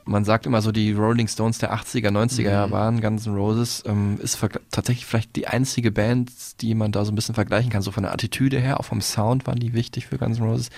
man 0.05 0.23
sagt 0.23 0.45
immer 0.45 0.61
so, 0.61 0.71
die 0.71 0.93
Rolling 0.93 1.27
Stones 1.27 1.57
der 1.57 1.73
80er, 1.73 2.09
90er 2.09 2.49
Jahre 2.49 2.71
waren, 2.71 3.01
Guns 3.01 3.27
N' 3.27 3.35
Roses, 3.35 3.83
ähm, 3.85 4.17
ist 4.21 4.39
tatsächlich 4.71 5.05
vielleicht 5.05 5.35
die 5.35 5.47
einzige 5.47 5.91
Band, 5.91 6.31
die 6.61 6.73
man 6.73 6.93
da 6.93 7.03
so 7.03 7.11
ein 7.11 7.15
bisschen 7.15 7.35
vergleichen 7.35 7.69
kann. 7.69 7.81
So 7.81 7.91
von 7.91 8.03
der 8.03 8.13
Attitüde 8.13 8.59
her, 8.59 8.79
auch 8.79 8.85
vom 8.85 9.01
Sound 9.01 9.45
waren 9.45 9.59
die 9.59 9.73
wichtig 9.73 10.07
für 10.07 10.17
Guns 10.17 10.39
N' 10.39 10.45
Roses. 10.45 10.69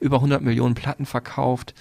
Über 0.00 0.16
100 0.16 0.40
Millionen 0.42 0.74
Platten 0.74 1.04
verkauft. 1.04 1.74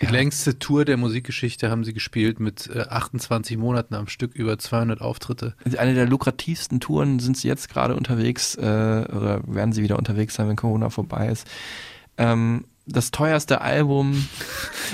Die 0.00 0.06
längste 0.06 0.58
Tour 0.58 0.84
der 0.84 0.96
Musikgeschichte 0.96 1.70
haben 1.70 1.84
sie 1.84 1.92
gespielt 1.92 2.40
mit 2.40 2.68
äh, 2.68 2.80
28 2.80 3.56
Monaten 3.56 3.94
am 3.94 4.08
Stück, 4.08 4.34
über 4.34 4.58
200 4.58 5.00
Auftritte. 5.00 5.54
Eine 5.78 5.94
der 5.94 6.06
lukrativsten 6.06 6.80
Touren 6.80 7.20
sind 7.20 7.36
sie 7.36 7.48
jetzt 7.48 7.68
gerade 7.68 7.94
unterwegs, 7.94 8.56
äh, 8.56 8.60
oder 8.60 9.40
werden 9.46 9.72
sie 9.72 9.82
wieder 9.82 9.98
unterwegs 9.98 10.34
sein, 10.34 10.48
wenn 10.48 10.56
Corona 10.56 10.90
vorbei 10.90 11.28
ist. 11.28 11.46
Ähm, 12.16 12.64
das 12.86 13.10
teuerste 13.10 13.62
Album 13.62 14.28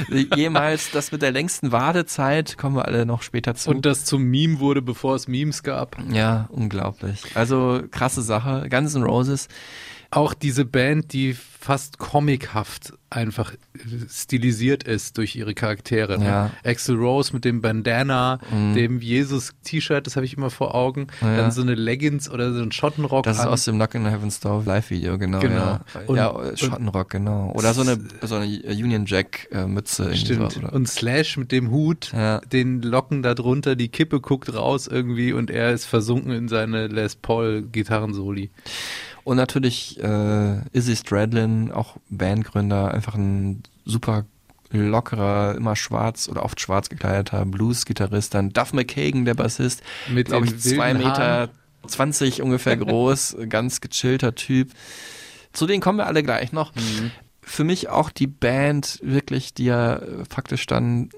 jemals, 0.36 0.90
das 0.92 1.10
mit 1.10 1.22
der 1.22 1.32
längsten 1.32 1.72
Wartezeit, 1.72 2.56
kommen 2.56 2.76
wir 2.76 2.84
alle 2.84 3.04
noch 3.04 3.22
später 3.22 3.54
zu. 3.54 3.70
Und 3.70 3.84
das 3.84 4.04
zum 4.04 4.22
Meme 4.22 4.60
wurde, 4.60 4.80
bevor 4.80 5.16
es 5.16 5.26
Memes 5.26 5.62
gab. 5.62 5.96
ja, 6.12 6.48
unglaublich. 6.50 7.22
Also 7.34 7.82
krasse 7.90 8.22
Sache. 8.22 8.68
Guns 8.70 8.94
N' 8.94 9.02
Roses. 9.02 9.48
Auch 10.12 10.34
diese 10.34 10.64
Band, 10.64 11.12
die 11.12 11.34
fast 11.34 11.98
comichaft 11.98 12.92
einfach 13.10 13.52
stilisiert 14.08 14.84
ist 14.84 15.18
durch 15.18 15.34
ihre 15.36 15.52
Charaktere. 15.54 16.18
Ne? 16.18 16.24
Ja. 16.24 16.50
Axel 16.64 16.96
Rose 16.96 17.32
mit 17.32 17.44
dem 17.44 17.60
Bandana, 17.60 18.38
dem 18.52 19.00
Jesus-T-Shirt, 19.00 20.06
das 20.06 20.16
habe 20.16 20.24
ich 20.26 20.36
immer 20.36 20.50
vor 20.50 20.74
Augen. 20.74 21.08
Ja. 21.20 21.36
Dann 21.36 21.50
so 21.50 21.60
eine 21.62 21.74
Leggings 21.74 22.30
oder 22.30 22.52
so 22.52 22.62
ein 22.62 22.72
Schottenrock. 22.72 23.24
Das 23.24 23.38
ist 23.38 23.42
an. 23.44 23.48
aus 23.48 23.64
dem 23.64 23.76
Knock 23.76 23.94
in 23.94 24.06
Heaven's 24.06 24.40
Door 24.40 24.62
Live-Video, 24.64 25.18
genau. 25.18 25.40
Genau. 25.40 25.54
Ja, 25.56 25.80
Und- 26.06 26.16
ja 26.16 26.56
Schottenrock, 26.56 27.10
genau. 27.10 27.52
Oder 27.54 27.74
so 27.74 27.82
eine, 27.82 27.98
so 28.22 28.36
eine 28.36 28.46
Union 28.46 29.06
Jack-Mütze. 29.06 30.04
irgendwie 30.04 30.18
Stimmt. 30.18 30.56
oder? 30.56 30.72
Und 30.72 30.88
Slash 30.88 31.36
mit 31.36 31.50
dem 31.52 31.70
Hut, 31.70 32.12
Ja. 32.12 32.38
den 32.40 32.82
Locken 32.82 33.22
da 33.22 33.34
drunter, 33.34 33.74
die 33.76 33.88
Kippe 33.88 34.20
guckt 34.20 34.52
raus 34.54 34.86
irgendwie 34.86 35.32
und 35.32 35.50
er 35.50 35.72
ist 35.72 35.84
versunken 35.84 36.32
in 36.32 36.48
seine 36.48 36.86
Les 36.86 37.16
Paul 37.16 37.62
Gitarrensoli. 37.62 38.50
Und 39.24 39.36
natürlich 39.36 40.02
äh, 40.02 40.60
Izzy 40.72 40.96
Stradlin, 40.96 41.70
auch 41.70 41.96
Bandgründer, 42.08 42.92
einfach 42.92 43.14
ein 43.14 43.62
super 43.84 44.24
lockerer, 44.70 45.54
immer 45.56 45.74
schwarz 45.76 46.28
oder 46.28 46.44
oft 46.44 46.60
schwarz 46.60 46.88
gekleideter 46.88 47.44
Blues-Gitarrist. 47.44 48.34
Dann 48.34 48.50
Duff 48.50 48.72
McKagan, 48.72 49.24
der 49.24 49.34
Bassist, 49.34 49.82
Mit 50.08 50.28
glaube 50.28 50.46
ich, 50.46 50.58
zwei 50.58 50.94
Meter. 50.94 51.50
20 51.86 52.42
ungefähr 52.42 52.76
groß, 52.76 53.36
ganz 53.48 53.80
gechillter 53.80 54.34
Typ. 54.34 54.70
Zu 55.52 55.66
denen 55.66 55.80
kommen 55.80 55.98
wir 55.98 56.06
alle 56.06 56.22
gleich 56.22 56.52
noch. 56.52 56.74
Mhm. 56.74 57.10
Für 57.42 57.64
mich 57.64 57.88
auch 57.88 58.10
die 58.10 58.26
Band 58.26 59.00
wirklich, 59.02 59.54
die 59.54 59.64
ja 59.64 60.00
faktisch 60.28 60.66
dann 60.66 61.10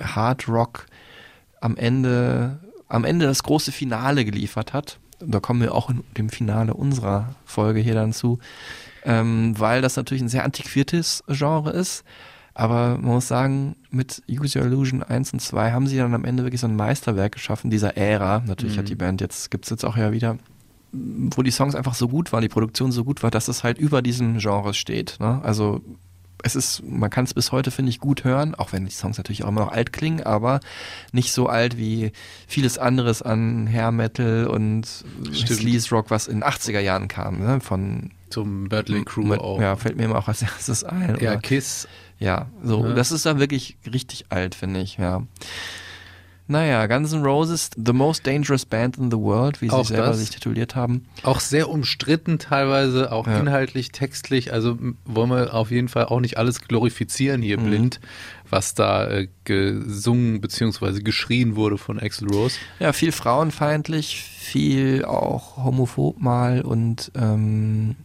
Hard 0.00 0.48
Rock 0.48 0.86
am 1.60 1.76
Ende, 1.76 2.60
am 2.88 3.04
Ende 3.04 3.26
das 3.26 3.42
große 3.42 3.72
Finale 3.72 4.24
geliefert 4.24 4.72
hat. 4.72 5.00
Da 5.26 5.40
kommen 5.40 5.60
wir 5.60 5.74
auch 5.74 5.90
in 5.90 6.02
dem 6.16 6.28
Finale 6.28 6.74
unserer 6.74 7.34
Folge 7.44 7.80
hier 7.80 7.94
dann 7.94 8.12
zu, 8.12 8.38
ähm, 9.04 9.54
weil 9.58 9.82
das 9.82 9.96
natürlich 9.96 10.22
ein 10.22 10.28
sehr 10.28 10.44
antiquiertes 10.44 11.24
Genre 11.28 11.70
ist. 11.70 12.04
Aber 12.54 12.96
man 12.98 13.14
muss 13.14 13.26
sagen, 13.26 13.74
mit 13.90 14.22
Use 14.30 14.58
Your 14.58 14.66
Illusion 14.66 15.02
1 15.02 15.32
und 15.32 15.40
2 15.40 15.72
haben 15.72 15.88
sie 15.88 15.96
dann 15.96 16.14
am 16.14 16.24
Ende 16.24 16.44
wirklich 16.44 16.60
so 16.60 16.68
ein 16.68 16.76
Meisterwerk 16.76 17.32
geschaffen, 17.32 17.68
dieser 17.68 17.96
Ära. 17.96 18.42
Natürlich 18.46 18.78
hat 18.78 18.88
die 18.88 18.94
Band 18.94 19.20
jetzt, 19.20 19.50
gibt's 19.50 19.70
jetzt 19.70 19.84
auch 19.84 19.96
ja 19.96 20.12
wieder, 20.12 20.38
wo 20.92 21.42
die 21.42 21.50
Songs 21.50 21.74
einfach 21.74 21.94
so 21.94 22.08
gut 22.08 22.32
waren, 22.32 22.42
die 22.42 22.48
Produktion 22.48 22.92
so 22.92 23.02
gut 23.02 23.24
war, 23.24 23.32
dass 23.32 23.48
es 23.48 23.64
halt 23.64 23.78
über 23.78 24.02
diesen 24.02 24.38
Genres 24.38 24.76
steht. 24.76 25.16
Ne? 25.18 25.40
Also 25.42 25.80
es 26.44 26.54
ist, 26.54 26.82
man 26.86 27.08
kann 27.10 27.24
es 27.24 27.32
bis 27.34 27.52
heute, 27.52 27.70
finde 27.70 27.90
ich, 27.90 27.98
gut 28.00 28.22
hören, 28.24 28.54
auch 28.54 28.72
wenn 28.72 28.84
die 28.84 28.90
Songs 28.92 29.16
natürlich 29.16 29.44
auch 29.44 29.48
immer 29.48 29.62
noch 29.62 29.72
alt 29.72 29.92
klingen, 29.92 30.22
aber 30.22 30.60
nicht 31.12 31.32
so 31.32 31.46
alt 31.48 31.78
wie 31.78 32.12
vieles 32.46 32.76
anderes 32.78 33.22
an 33.22 33.66
Hair 33.66 33.90
Metal 33.92 34.46
und. 34.46 34.86
Sleaze 35.32 35.90
Rock, 35.94 36.10
was 36.10 36.26
in 36.28 36.40
den 36.40 36.44
80er 36.44 36.80
Jahren 36.80 37.08
kam, 37.08 37.38
ne? 37.40 37.60
von 37.60 38.10
Zum 38.30 38.64
Mötley 38.64 39.04
Crew 39.04 39.24
mit, 39.24 39.40
auch. 39.40 39.60
Ja, 39.60 39.76
fällt 39.76 39.96
mir 39.96 40.04
immer 40.04 40.18
auch 40.18 40.28
als 40.28 40.42
erstes 40.42 40.84
ein. 40.84 41.16
Ja, 41.20 41.32
oder- 41.32 41.36
Kiss. 41.38 41.88
ja, 42.18 42.46
so, 42.62 42.86
Ja. 42.86 42.92
das 42.94 43.10
ist 43.12 43.24
dann 43.26 43.38
wirklich 43.40 43.76
richtig 43.90 44.26
alt, 44.28 44.54
finde 44.54 44.80
ich, 44.80 44.98
ja. 44.98 45.22
Naja, 46.46 46.86
Guns 46.86 47.12
N' 47.14 47.22
Roses, 47.24 47.70
the 47.74 47.94
most 47.94 48.26
dangerous 48.26 48.66
band 48.66 48.98
in 48.98 49.10
the 49.10 49.16
world, 49.16 49.62
wie 49.62 49.66
sie 49.70 49.72
Auch 49.74 49.86
selber 49.86 50.08
das. 50.08 50.18
sich 50.18 50.28
tituliert 50.28 50.76
haben. 50.76 51.06
Auch 51.22 51.40
sehr 51.40 51.70
umstritten 51.70 52.38
teilweise, 52.38 53.12
auch 53.12 53.26
Ja. 53.26 53.38
inhaltlich, 53.40 53.92
textlich. 53.92 54.52
Also 54.52 54.78
wollen 55.06 55.30
wir 55.30 55.54
auf 55.54 55.70
jeden 55.70 55.88
Fall 55.88 56.04
auch 56.04 56.20
nicht 56.20 56.36
alles 56.36 56.60
glorifizieren 56.60 57.40
hier 57.40 57.58
Mhm. 57.58 57.64
blind, 57.64 58.00
was 58.50 58.74
da 58.74 59.06
äh, 59.08 59.28
gesungen 59.44 60.42
bzw. 60.42 61.00
geschrien 61.00 61.56
wurde 61.56 61.78
von 61.78 61.98
Axel 61.98 62.28
Rose. 62.30 62.58
Ja, 62.78 62.92
viel 62.92 63.12
frauenfeindlich, 63.12 64.22
viel 64.22 65.04
auch 65.06 65.56
homophob 65.56 66.20
mal 66.20 66.60
und 66.60 67.10
ähm, 67.14 67.96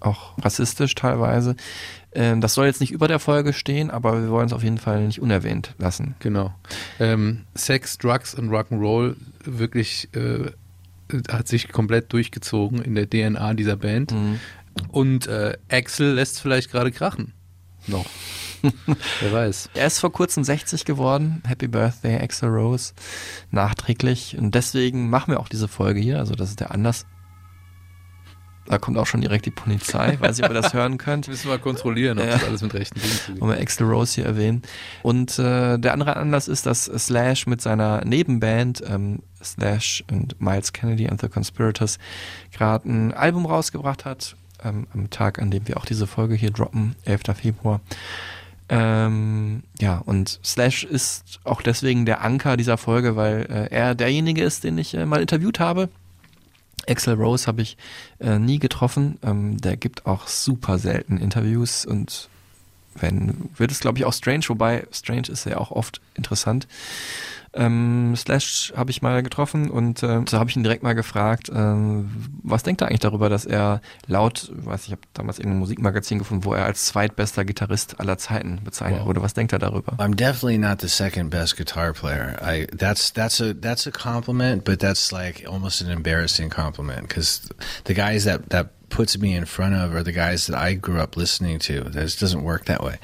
auch 0.00 0.38
rassistisch 0.38 0.94
teilweise. 0.94 1.56
Ähm, 2.12 2.40
das 2.40 2.54
soll 2.54 2.66
jetzt 2.66 2.80
nicht 2.80 2.92
über 2.92 3.08
der 3.08 3.18
Folge 3.18 3.52
stehen, 3.52 3.90
aber 3.90 4.22
wir 4.22 4.30
wollen 4.30 4.46
es 4.46 4.52
auf 4.52 4.62
jeden 4.62 4.78
Fall 4.78 5.06
nicht 5.06 5.20
unerwähnt 5.20 5.74
lassen. 5.78 6.14
Genau. 6.20 6.54
Ähm, 6.98 7.44
Sex, 7.54 7.98
Drugs 7.98 8.34
und 8.34 8.50
Rock'n'Roll 8.50 9.16
wirklich 9.44 10.08
äh, 10.14 10.50
hat 11.30 11.48
sich 11.48 11.68
komplett 11.70 12.12
durchgezogen 12.12 12.82
in 12.82 12.94
der 12.94 13.08
DNA 13.08 13.54
dieser 13.54 13.76
Band. 13.76 14.12
Mhm. 14.12 14.40
Und 14.88 15.26
äh, 15.26 15.56
Axel 15.70 16.14
lässt 16.14 16.40
vielleicht 16.40 16.70
gerade 16.70 16.92
krachen. 16.92 17.32
Noch. 17.86 18.06
Wer 19.20 19.32
weiß. 19.32 19.70
Er 19.74 19.86
ist 19.86 19.98
vor 19.98 20.12
kurzem 20.12 20.44
60 20.44 20.84
geworden. 20.84 21.42
Happy 21.46 21.68
Birthday, 21.68 22.20
Axel 22.20 22.48
Rose. 22.48 22.92
Nachträglich. 23.50 24.36
Und 24.36 24.54
deswegen 24.54 25.10
machen 25.10 25.32
wir 25.32 25.40
auch 25.40 25.48
diese 25.48 25.68
Folge 25.68 26.00
hier. 26.00 26.18
Also 26.18 26.34
das 26.34 26.50
ist 26.50 26.60
der 26.60 26.72
Anlass. 26.72 27.06
Da 28.68 28.76
kommt 28.78 28.98
auch 28.98 29.06
schon 29.06 29.22
direkt 29.22 29.46
die 29.46 29.50
Polizei. 29.50 30.18
Weiß 30.20 30.36
nicht, 30.36 30.44
ob 30.44 30.54
ihr 30.54 30.60
das 30.60 30.74
hören 30.74 30.98
könnt. 30.98 31.26
Müssen 31.26 31.48
wir 31.48 31.58
kontrollieren, 31.58 32.18
ob 32.18 32.26
Ja. 32.26 32.32
das 32.32 32.44
alles 32.44 32.60
mit 32.62 32.74
rechten 32.74 33.00
Dingen 33.00 33.12
zugeht. 33.24 33.40
Wollen 33.40 33.52
wir 33.56 33.60
Axel 33.62 33.86
Rose 33.86 34.14
hier 34.16 34.26
erwähnen. 34.26 34.62
Und 35.02 35.38
äh, 35.38 35.78
der 35.78 35.94
andere 35.94 36.16
Anlass 36.16 36.48
ist, 36.48 36.66
dass 36.66 36.84
Slash 36.84 37.46
mit 37.46 37.62
seiner 37.62 38.04
Nebenband 38.04 38.82
ähm, 38.86 39.20
Slash 39.42 40.04
und 40.10 40.38
Miles 40.40 40.72
Kennedy 40.74 41.08
and 41.08 41.18
the 41.20 41.28
Conspirators 41.28 41.98
gerade 42.52 42.88
ein 42.90 43.14
Album 43.14 43.46
rausgebracht 43.46 44.04
hat. 44.04 44.36
Ähm, 44.62 44.86
am 44.92 45.08
Tag, 45.08 45.38
an 45.40 45.50
dem 45.50 45.66
wir 45.68 45.76
auch 45.78 45.86
diese 45.86 46.06
Folge 46.06 46.34
hier 46.34 46.50
droppen, 46.50 46.94
11. 47.04 47.22
Februar. 47.40 47.80
Ähm, 48.68 49.62
ja, 49.80 49.98
und 50.04 50.40
Slash 50.44 50.84
ist 50.84 51.40
auch 51.44 51.62
deswegen 51.62 52.04
der 52.04 52.22
Anker 52.22 52.56
dieser 52.58 52.76
Folge, 52.76 53.16
weil 53.16 53.46
äh, 53.48 53.74
er 53.74 53.94
derjenige 53.94 54.42
ist, 54.42 54.64
den 54.64 54.76
ich 54.76 54.92
äh, 54.94 55.06
mal 55.06 55.22
interviewt 55.22 55.58
habe. 55.58 55.88
Axel 56.88 57.14
Rose 57.14 57.46
habe 57.46 57.62
ich 57.62 57.76
äh, 58.20 58.38
nie 58.38 58.58
getroffen. 58.58 59.18
Ähm, 59.22 59.60
der 59.60 59.76
gibt 59.76 60.06
auch 60.06 60.26
super 60.26 60.78
selten 60.78 61.18
Interviews 61.18 61.84
und 61.84 62.28
wenn, 62.94 63.50
wird 63.56 63.70
es 63.70 63.80
glaube 63.80 63.98
ich 63.98 64.04
auch 64.04 64.12
strange, 64.12 64.44
wobei 64.48 64.86
strange 64.92 65.28
ist 65.28 65.44
ja 65.44 65.58
auch 65.58 65.70
oft 65.70 66.00
interessant. 66.14 66.66
Ähm, 67.54 68.14
Slash 68.16 68.72
habe 68.76 68.90
ich 68.90 69.00
mal 69.02 69.22
getroffen 69.22 69.70
und 69.70 70.02
äh, 70.02 70.22
da 70.22 70.38
habe 70.38 70.50
ich 70.50 70.56
ihn 70.56 70.62
direkt 70.62 70.82
mal 70.82 70.94
gefragt, 70.94 71.50
ähm, 71.54 72.10
was 72.42 72.62
denkt 72.62 72.80
er 72.82 72.88
eigentlich 72.88 73.00
darüber, 73.00 73.28
dass 73.28 73.46
er 73.46 73.80
laut, 74.06 74.50
weiß 74.54 74.82
ich, 74.82 74.86
ich 74.88 74.92
habe 74.92 75.02
damals 75.14 75.38
irgendein 75.38 75.58
Musikmagazin 75.60 76.18
gefunden, 76.18 76.44
wo 76.44 76.52
er 76.54 76.64
als 76.64 76.86
zweitbester 76.86 77.44
Gitarrist 77.44 77.98
aller 78.00 78.18
Zeiten 78.18 78.60
bezeichnet 78.64 79.00
Wow. 79.00 79.06
wurde. 79.06 79.22
Was 79.22 79.34
denkt 79.34 79.52
er 79.52 79.58
darüber? 79.58 79.94
I'm 79.98 80.14
definitely 80.14 80.58
not 80.58 80.80
the 80.80 80.88
second 80.88 81.30
best 81.30 81.56
guitar 81.56 81.92
player. 81.92 82.36
I 82.42 82.66
that's 82.76 83.12
that's 83.12 83.40
a 83.40 83.54
that's 83.54 83.86
a 83.86 83.90
compliment, 83.90 84.64
but 84.64 84.80
that's 84.80 85.10
like 85.12 85.46
almost 85.48 85.80
an 85.82 85.90
embarrassing 85.90 86.50
compliment 86.50 87.08
because 87.08 87.48
the 87.86 87.94
guys 87.94 88.24
that 88.24 88.48
that 88.50 88.70
puts 88.88 89.18
me 89.18 89.34
in 89.34 89.44
front 89.44 89.74
of 89.74 89.94
are 89.94 90.02
the 90.02 90.12
guys 90.12 90.46
that 90.46 90.56
I 90.56 90.74
grew 90.74 91.00
up 91.00 91.16
listening 91.16 91.58
to. 91.60 91.80
This 91.80 92.16
doesn't 92.16 92.42
work 92.42 92.64
that 92.66 92.82
way. 92.82 92.98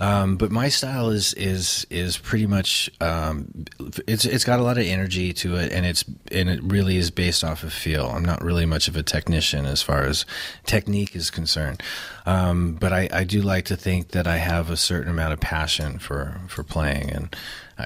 Um, 0.00 0.36
but 0.36 0.50
my 0.50 0.68
style 0.68 1.10
is 1.10 1.34
is 1.34 1.86
is 1.90 2.18
pretty 2.18 2.46
much 2.46 2.90
um, 3.00 3.66
it's 4.06 4.24
it's 4.24 4.44
got 4.44 4.60
a 4.60 4.62
lot 4.62 4.78
of 4.78 4.84
energy 4.84 5.32
to 5.34 5.56
it, 5.56 5.72
and 5.72 5.86
it's 5.86 6.04
and 6.32 6.48
it 6.48 6.62
really 6.62 6.96
is 6.96 7.10
based 7.10 7.44
off 7.44 7.62
of 7.62 7.72
feel. 7.72 8.06
I'm 8.06 8.24
not 8.24 8.42
really 8.42 8.66
much 8.66 8.88
of 8.88 8.96
a 8.96 9.02
technician 9.02 9.66
as 9.66 9.82
far 9.82 10.04
as 10.04 10.24
technique 10.64 11.14
is 11.14 11.30
concerned, 11.30 11.82
um, 12.24 12.74
but 12.74 12.92
I, 12.92 13.08
I 13.12 13.24
do 13.24 13.42
like 13.42 13.64
to 13.66 13.76
think 13.76 14.08
that 14.08 14.26
I 14.26 14.36
have 14.36 14.70
a 14.70 14.76
certain 14.76 15.10
amount 15.10 15.32
of 15.32 15.40
passion 15.40 15.98
for 15.98 16.40
for 16.48 16.62
playing, 16.62 17.10
and 17.10 17.36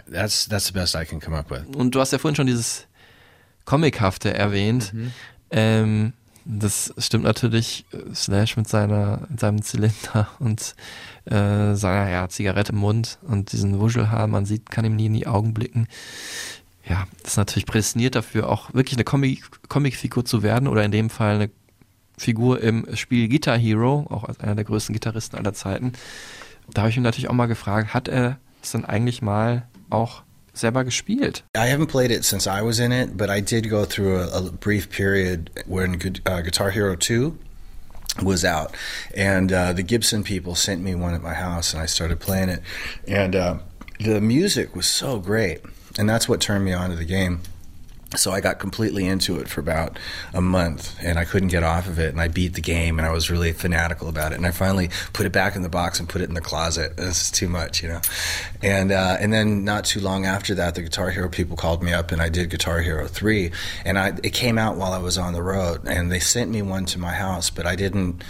that's 0.07 0.47
that's 0.47 0.67
the 0.67 0.73
best 0.73 0.95
I 0.95 1.05
can 1.05 1.21
come 1.21 1.35
up 1.35 1.51
with. 1.51 1.77
Und 1.77 1.91
du 1.95 2.01
hast 2.01 2.13
ja 2.13 2.19
vorhin 2.19 2.37
schon 2.37 2.47
dieses 2.47 2.87
Comichafte 3.65 4.35
erwähnt. 4.35 4.93
Ähm, 5.51 6.13
das 6.45 6.95
stimmt 6.99 7.25
natürlich. 7.25 7.85
Slash 8.15 8.57
mit 8.57 8.69
seiner, 8.69 9.27
seinem 9.37 9.63
Zylinder 9.63 10.29
und 10.39 10.75
äh, 11.27 11.75
seiner 11.75 12.09
ja, 12.11 12.29
Zigarette 12.29 12.73
im 12.73 12.79
Mund 12.79 13.19
und 13.23 13.53
diesen 13.53 13.79
Wuschelhaar, 13.81 14.27
man 14.27 14.47
sieht, 14.47 14.71
kann 14.71 14.85
ihm 14.85 14.97
nie 14.97 15.07
in 15.07 15.15
die 15.15 15.27
Augen 15.27 15.55
blicken. 15.55 15.87
Ja, 16.89 17.07
das 17.23 17.33
ist 17.33 17.37
natürlich 17.37 17.67
prädestiniert 17.67 18.15
dafür, 18.15 18.49
auch 18.49 18.73
wirklich 18.75 18.97
eine 18.97 19.05
Comic- 19.05 19.69
Comicfigur 19.69 20.25
zu 20.25 20.43
werden 20.43 20.67
oder 20.67 20.85
in 20.85 20.91
dem 20.91 21.11
Fall 21.11 21.37
eine 21.37 21.51
Figur 22.17 22.61
im 22.61 22.87
Spiel 22.97 23.29
Guitar 23.29 23.57
Hero, 23.57 24.07
auch 24.11 24.25
als 24.25 24.41
einer 24.41 24.55
der 24.55 24.65
größten 24.65 24.93
Gitarristen 24.93 25.37
aller 25.37 25.55
Zeiten. 25.55 25.93
Da 26.69 26.83
habe 26.83 26.91
ich 26.91 26.97
ihn 26.97 27.03
natürlich 27.03 27.29
auch 27.31 27.35
mal 27.35 27.47
gefragt, 27.47 27.95
hat 27.95 28.09
er 28.09 28.39
es 28.63 28.73
dann 28.73 28.85
eigentlich 28.85 29.23
mal 29.23 29.67
auch 29.89 30.23
selber 30.55 30.85
gespielt? 30.85 31.43
I 31.55 31.67
haven't 31.67 31.89
played 31.89 32.11
it 32.11 32.25
since 32.25 32.47
I 32.47 32.63
was 32.63 32.81
in 32.81 32.93
it, 32.93 33.17
but 33.17 33.31
I 33.31 33.41
did 33.41 33.69
go 33.69 33.85
through 33.85 34.21
a, 34.21 34.47
a 34.47 34.53
brief 34.53 34.91
period 34.91 35.51
when 35.67 36.01
uh, 36.27 36.41
Guitar 36.43 36.71
Hero 36.71 36.97
2 36.97 37.37
was 38.23 38.45
out. 38.45 38.75
And 39.15 39.53
uh, 39.53 39.73
the 39.73 39.83
Gibson 39.83 40.23
people 40.23 40.55
sent 40.55 40.83
me 40.83 40.95
one 40.95 41.15
at 41.15 41.23
my 41.23 41.35
house, 41.35 41.73
and 41.73 41.83
I 41.83 41.87
started 41.87 42.21
playing 42.21 42.49
it. 42.49 42.63
And 43.07 43.37
uh, 43.37 43.59
the 43.99 44.21
music 44.21 44.75
was 44.75 44.87
so 44.87 45.19
great. 45.19 45.61
And 45.99 46.09
that's 46.09 46.29
what 46.29 46.41
turned 46.41 46.65
me 46.65 46.73
on 46.73 46.91
to 46.91 46.97
the 46.97 47.05
game. 47.05 47.43
So 48.17 48.33
I 48.33 48.41
got 48.41 48.59
completely 48.59 49.07
into 49.07 49.39
it 49.39 49.49
for 49.49 49.61
about 49.61 49.97
a 50.35 50.41
month 50.41 50.97
and 51.01 51.17
I 51.17 51.25
couldn't 51.25 51.49
get 51.49 51.63
off 51.63 51.87
of 51.87 52.01
it 52.01 52.11
and 52.11 52.21
I 52.21 52.27
beat 52.27 52.55
the 52.55 52.61
game 52.61 52.99
and 52.99 53.07
I 53.07 53.13
was 53.13 53.31
really 53.31 53.53
fanatical 53.53 54.09
about 54.09 54.33
it 54.33 54.35
and 54.35 54.47
I 54.47 54.51
finally 54.51 54.91
put 55.13 55.27
it 55.27 55.33
back 55.33 55.55
in 55.55 55.63
the 55.63 55.69
box 55.69 56.01
and 56.01 56.09
put 56.09 56.21
it 56.21 56.29
in 56.29 56.35
the 56.35 56.41
closet. 56.41 56.95
This 57.11 57.23
is 57.25 57.31
too 57.33 57.49
much, 57.49 57.83
you 57.83 57.89
know. 57.89 58.01
And 58.63 58.93
uh, 58.93 59.17
and 59.19 59.33
then 59.33 59.65
not 59.65 59.85
too 59.85 60.01
long 60.01 60.27
after 60.27 60.55
that 60.55 60.75
the 60.75 60.83
Guitar 60.83 61.11
Hero 61.11 61.29
people 61.29 61.57
called 61.57 61.83
me 61.83 61.93
up 61.93 62.13
and 62.13 62.23
I 62.23 62.29
did 62.29 62.51
Guitar 62.51 62.81
Hero 62.81 63.09
3 63.09 63.51
and 63.85 63.99
I 63.99 64.09
it 64.23 64.33
came 64.33 64.59
out 64.59 64.77
while 64.77 64.93
I 64.93 64.99
was 64.99 65.19
on 65.19 65.33
the 65.33 65.43
road 65.43 65.87
and 65.89 66.13
they 66.13 66.21
sent 66.21 66.51
me 66.51 66.63
one 66.63 66.85
to 66.87 66.99
my 66.99 67.13
house 67.13 67.51
but 67.51 67.67
I 67.67 67.75
didn't 67.75 68.23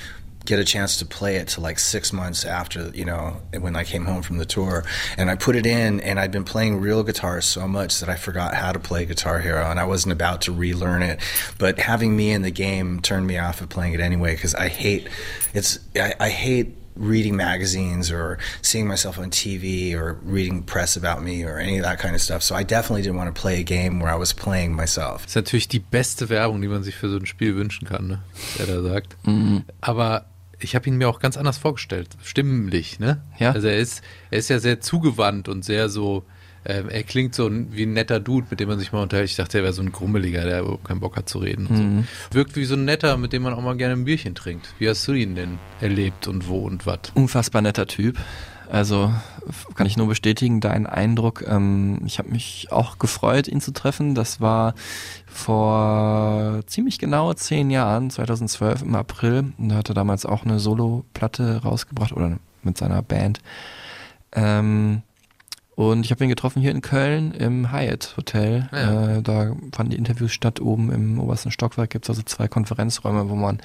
get 0.50 0.58
a 0.58 0.64
chance 0.64 0.96
to 0.96 1.06
play 1.06 1.36
it 1.36 1.46
to 1.46 1.60
like 1.60 1.78
six 1.78 2.12
months 2.12 2.44
after 2.44 2.90
you 2.92 3.04
know 3.04 3.36
when 3.60 3.76
I 3.76 3.84
came 3.84 4.04
home 4.04 4.20
from 4.20 4.38
the 4.38 4.44
tour 4.44 4.84
and 5.16 5.30
I 5.30 5.36
put 5.36 5.54
it 5.54 5.64
in 5.64 6.00
and 6.00 6.18
I'd 6.18 6.32
been 6.32 6.44
playing 6.44 6.80
real 6.80 7.04
guitar 7.04 7.40
so 7.40 7.68
much 7.68 8.00
that 8.00 8.08
I 8.08 8.16
forgot 8.16 8.54
how 8.54 8.72
to 8.72 8.80
play 8.80 9.06
Guitar 9.06 9.38
Hero 9.38 9.70
and 9.70 9.78
I 9.78 9.84
wasn't 9.84 10.12
about 10.12 10.40
to 10.42 10.52
relearn 10.52 11.04
it 11.04 11.20
but 11.56 11.78
having 11.78 12.16
me 12.16 12.32
in 12.32 12.42
the 12.42 12.50
game 12.50 13.00
turned 13.00 13.28
me 13.28 13.38
off 13.38 13.60
of 13.60 13.68
playing 13.68 13.94
it 13.94 14.00
anyway 14.00 14.34
because 14.34 14.56
I 14.56 14.66
hate 14.66 15.08
it's 15.54 15.78
I, 15.94 16.14
I 16.18 16.28
hate 16.30 16.74
reading 16.96 17.36
magazines 17.36 18.10
or 18.10 18.38
seeing 18.60 18.88
myself 18.88 19.18
on 19.20 19.30
TV 19.30 19.94
or 19.94 20.14
reading 20.24 20.64
press 20.64 20.96
about 20.96 21.22
me 21.22 21.44
or 21.44 21.58
any 21.58 21.78
of 21.78 21.84
that 21.84 21.98
kind 22.00 22.14
of 22.14 22.20
stuff. 22.20 22.42
So 22.42 22.54
I 22.56 22.64
definitely 22.64 23.02
didn't 23.02 23.16
want 23.16 23.34
to 23.34 23.40
play 23.40 23.60
a 23.60 23.62
game 23.62 24.00
where 24.00 24.12
I 24.12 24.16
was 24.16 24.32
playing 24.32 24.74
myself. 24.74 25.22
Das 25.22 25.30
ist 25.30 25.36
natürlich 25.36 25.68
die 25.68 25.78
beste 25.78 26.28
Werbung, 26.28 26.60
die 26.60 26.68
man 26.68 26.82
sich 26.82 26.96
für 26.96 27.08
so 27.08 27.16
ein 27.16 27.26
Spiel 27.26 27.54
wünschen 27.54 27.86
kann, 27.88 28.08
ne? 28.08 28.22
der 28.58 28.66
da 28.66 28.82
sagt. 28.82 29.16
Mhm. 29.24 29.64
Aber 29.80 30.26
ich 30.60 30.74
habe 30.74 30.88
ihn 30.88 30.96
mir 30.96 31.08
auch 31.08 31.18
ganz 31.20 31.36
anders 31.36 31.58
vorgestellt, 31.58 32.08
stimmlich, 32.22 32.98
ne? 33.00 33.22
Ja. 33.38 33.52
Also 33.52 33.68
er 33.68 33.78
ist, 33.78 34.02
er 34.30 34.38
ist 34.38 34.50
ja 34.50 34.58
sehr 34.58 34.80
zugewandt 34.80 35.48
und 35.48 35.64
sehr 35.64 35.88
so, 35.88 36.24
ähm, 36.64 36.88
er 36.90 37.02
klingt 37.02 37.34
so 37.34 37.46
ein, 37.46 37.68
wie 37.72 37.84
ein 37.84 37.94
netter 37.94 38.20
Dude, 38.20 38.46
mit 38.50 38.60
dem 38.60 38.68
man 38.68 38.78
sich 38.78 38.92
mal 38.92 39.02
unterhält. 39.02 39.30
Ich 39.30 39.36
dachte, 39.36 39.58
er 39.58 39.64
wäre 39.64 39.72
so 39.72 39.82
ein 39.82 39.92
Grummeliger, 39.92 40.44
der 40.44 40.60
überhaupt 40.60 40.84
keinen 40.84 41.00
Bock 41.00 41.16
hat 41.16 41.28
zu 41.28 41.38
reden. 41.38 41.66
Und 41.66 41.78
Mhm. 41.96 42.06
so. 42.30 42.36
Wirkt 42.36 42.56
wie 42.56 42.64
so 42.66 42.74
ein 42.74 42.84
netter, 42.84 43.16
mit 43.16 43.32
dem 43.32 43.42
man 43.42 43.54
auch 43.54 43.62
mal 43.62 43.76
gerne 43.76 43.94
ein 43.94 44.04
Bierchen 44.04 44.34
trinkt. 44.34 44.74
Wie 44.78 44.88
hast 44.88 45.08
du 45.08 45.12
ihn 45.12 45.34
denn 45.34 45.58
erlebt 45.80 46.28
und 46.28 46.48
wo 46.48 46.58
und 46.58 46.84
was? 46.86 46.98
Unfassbar 47.14 47.62
netter 47.62 47.86
Typ. 47.86 48.18
Also 48.70 49.12
kann 49.74 49.86
ich 49.86 49.96
nur 49.96 50.06
bestätigen, 50.06 50.60
deinen 50.60 50.86
Eindruck. 50.86 51.44
Ähm, 51.46 52.00
ich 52.06 52.18
habe 52.18 52.30
mich 52.30 52.68
auch 52.70 52.98
gefreut, 52.98 53.48
ihn 53.48 53.60
zu 53.60 53.72
treffen. 53.72 54.14
Das 54.14 54.40
war 54.40 54.74
vor 55.26 56.60
ziemlich 56.66 56.98
genau 56.98 57.32
zehn 57.34 57.70
Jahren, 57.70 58.10
2012 58.10 58.82
im 58.82 58.94
April. 58.94 59.52
Und 59.58 59.70
er 59.70 59.78
hatte 59.78 59.94
damals 59.94 60.24
auch 60.24 60.44
eine 60.44 60.60
Solo-Platte 60.60 61.62
rausgebracht 61.62 62.12
oder 62.12 62.38
mit 62.62 62.78
seiner 62.78 63.02
Band. 63.02 63.40
Ähm, 64.32 65.02
und 65.80 66.04
ich 66.04 66.10
habe 66.10 66.22
ihn 66.24 66.28
getroffen 66.30 66.60
hier 66.60 66.70
in 66.70 66.80
Köln 66.82 67.32
im 67.32 67.72
Hyatt 67.72 68.14
Hotel. 68.16 68.68
Ja. 68.72 69.16
Äh, 69.16 69.22
da 69.22 69.56
fanden 69.72 69.90
die 69.90 69.96
Interviews 69.96 70.32
statt. 70.32 70.60
Oben 70.60 70.92
im 70.92 71.18
obersten 71.18 71.50
Stockwerk 71.50 71.90
gibt 71.90 72.04
es 72.04 72.10
also 72.10 72.22
zwei 72.22 72.48
Konferenzräume, 72.48 73.28
wo 73.30 73.34
man, 73.34 73.60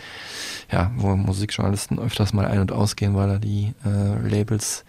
ja, 0.71 0.91
wo 0.95 1.15
Musikjournalisten 1.15 1.99
öfters 1.99 2.34
mal 2.34 2.45
ein- 2.45 2.60
und 2.60 2.71
ausgehen, 2.71 3.15
weil 3.15 3.28
da 3.28 3.38
die 3.38 3.73
äh, 3.86 4.28
Labels 4.28 4.86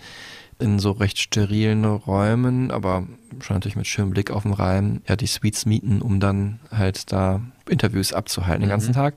in 0.58 0.78
so 0.78 0.92
recht 0.92 1.18
sterilen 1.18 1.84
Räumen, 1.84 2.70
aber 2.70 3.06
schon 3.40 3.56
natürlich 3.56 3.76
mit 3.76 3.86
schönem 3.86 4.10
Blick 4.10 4.30
auf 4.30 4.44
den 4.44 4.54
Rhein, 4.54 5.02
ja, 5.06 5.14
die 5.16 5.26
Suites 5.26 5.66
mieten, 5.66 6.00
um 6.00 6.18
dann 6.18 6.60
halt 6.70 7.12
da 7.12 7.42
Interviews 7.68 8.12
abzuhalten 8.14 8.62
den 8.62 8.70
ganzen 8.70 8.90
Mhm. 8.90 8.94
Tag. 8.94 9.14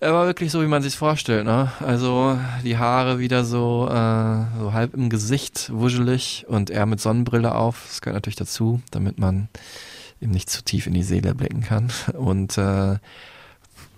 Er 0.00 0.14
war 0.14 0.26
wirklich 0.26 0.52
so, 0.52 0.62
wie 0.62 0.68
man 0.68 0.82
sich 0.82 0.96
vorstellt, 0.96 1.44
ne? 1.44 1.72
Also 1.80 2.38
die 2.62 2.78
Haare 2.78 3.18
wieder 3.18 3.44
so, 3.44 3.88
äh, 3.90 4.44
so 4.60 4.72
halb 4.72 4.94
im 4.94 5.10
Gesicht, 5.10 5.70
wuschelig 5.72 6.46
und 6.48 6.70
er 6.70 6.86
mit 6.86 7.00
Sonnenbrille 7.00 7.54
auf. 7.54 7.84
Das 7.88 8.00
gehört 8.00 8.14
natürlich 8.14 8.36
dazu, 8.36 8.80
damit 8.92 9.18
man 9.18 9.48
ihm 10.20 10.30
nicht 10.30 10.50
zu 10.50 10.62
tief 10.62 10.86
in 10.86 10.94
die 10.94 11.02
Seele 11.02 11.34
blicken 11.34 11.62
kann. 11.62 11.90
Und 12.12 12.58
äh, 12.58 12.98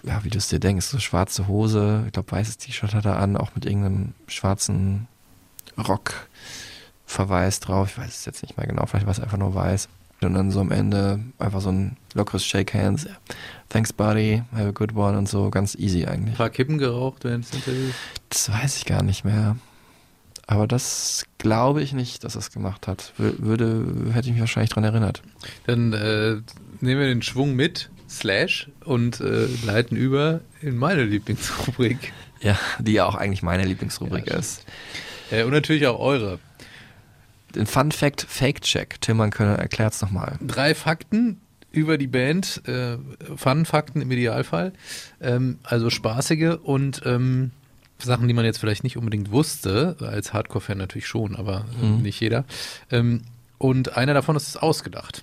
ja, 0.03 0.25
wie 0.25 0.31
du 0.31 0.39
es 0.39 0.49
dir 0.49 0.59
denkst, 0.59 0.87
so 0.87 0.99
schwarze 0.99 1.47
Hose, 1.49 2.05
ich 2.07 2.13
glaube 2.13 2.33
weißes 2.33 2.57
T-Shirt 2.57 2.95
hat 2.95 3.05
er 3.05 3.19
an, 3.19 3.37
auch 3.37 3.55
mit 3.55 3.67
irgendeinem 3.67 4.15
schwarzen 4.27 5.07
Rock 5.77 6.29
Verweis 7.05 7.61
drauf. 7.61 7.91
Ich 7.91 7.99
weiß 7.99 8.09
es 8.09 8.25
jetzt 8.25 8.43
nicht 8.43 8.57
mehr 8.57 8.67
genau, 8.67 8.87
vielleicht 8.87 9.05
war 9.05 9.13
es 9.13 9.21
einfach 9.21 9.37
nur 9.37 9.55
weiß. 9.55 9.89
Und 10.23 10.35
dann 10.35 10.51
so 10.51 10.61
am 10.61 10.71
Ende 10.71 11.21
einfach 11.39 11.61
so 11.63 11.71
ein 11.71 11.97
lockeres 12.15 12.45
Shake 12.45 12.75
Hands. 12.75 13.07
Thanks, 13.71 13.93
buddy, 13.93 14.43
have 14.53 14.69
a 14.69 14.71
good 14.73 14.95
one 14.95 15.17
und 15.17 15.29
so, 15.29 15.49
ganz 15.51 15.75
easy 15.75 16.05
Ein 16.05 16.09
eigentlich. 16.13 16.37
paar 16.37 16.51
Kippen 16.51 16.77
geraucht 16.77 17.25
während 17.25 17.45
des 17.45 17.55
Interviews? 17.55 17.95
Das 18.29 18.51
weiß 18.53 18.77
ich 18.77 18.85
gar 18.85 19.03
nicht 19.03 19.25
mehr. 19.25 19.57
Aber 20.47 20.67
das 20.67 21.25
glaube 21.39 21.81
ich 21.83 21.93
nicht, 21.93 22.25
dass 22.25 22.35
er 22.35 22.41
es 22.41 22.51
gemacht 22.51 22.87
hat. 22.89 23.13
Wür- 23.19 23.35
Würde, 23.39 23.87
hätte 24.13 24.27
ich 24.27 24.33
mich 24.33 24.41
wahrscheinlich 24.41 24.71
dran 24.71 24.85
erinnert. 24.85 25.23
Dann 25.67 25.93
äh, 25.93 26.37
nehmen 26.81 27.01
wir 27.01 27.07
den 27.07 27.23
Schwung 27.23 27.55
mit, 27.55 27.89
Slash, 28.09 28.69
und 28.85 29.21
äh, 29.21 29.47
leiten 29.65 29.97
über 29.97 30.41
in 30.61 30.77
meine 30.77 31.05
Lieblingsrubrik. 31.05 32.13
Ja, 32.43 32.59
die 32.81 32.93
ja 32.95 33.07
auch 33.07 33.15
eigentlich 33.15 33.43
meine 33.43 33.65
Lieblingsrubrik 33.65 34.27
Ja, 34.27 34.37
ist. 34.39 34.65
Äh, 35.31 35.45
und 35.45 35.53
natürlich 35.53 35.87
auch 35.87 36.01
eure. 36.01 36.41
Den 37.55 37.67
Fun 37.67 37.93
Fact 37.93 38.27
Fake 38.29 38.61
Check. 38.63 39.01
Tillmann 39.01 39.31
Könner 39.31 39.57
erklärt 39.59 39.93
es 39.95 40.03
nochmal. 40.03 40.39
Drei 40.41 40.75
Fakten 40.75 41.41
über 41.73 41.99
die 41.99 42.07
Band, 42.09 42.63
äh, 42.67 42.97
Fun-Fakten 43.37 44.01
im 44.03 44.11
Idealfall, 44.11 44.73
ähm, 45.21 45.59
also 45.63 45.89
spaßige 45.89 46.57
und 46.63 47.03
ähm, 47.05 47.53
Sachen, 47.99 48.27
die 48.29 48.35
man 48.35 48.45
jetzt 48.45 48.59
vielleicht 48.59 48.83
nicht 48.83 48.97
unbedingt 48.97 49.31
wusste, 49.31 49.97
als 50.01 50.33
Hardcore-Fan 50.33 50.79
natürlich 50.79 51.07
schon, 51.07 51.37
aber 51.37 51.67
äh, 51.81 51.87
Mhm. 51.87 52.03
nicht 52.03 52.19
jeder. 52.21 52.45
Ähm, 52.91 53.23
und 53.59 53.97
einer 53.97 54.15
davon 54.15 54.37
ist 54.37 54.57
ausgedacht. 54.61 55.23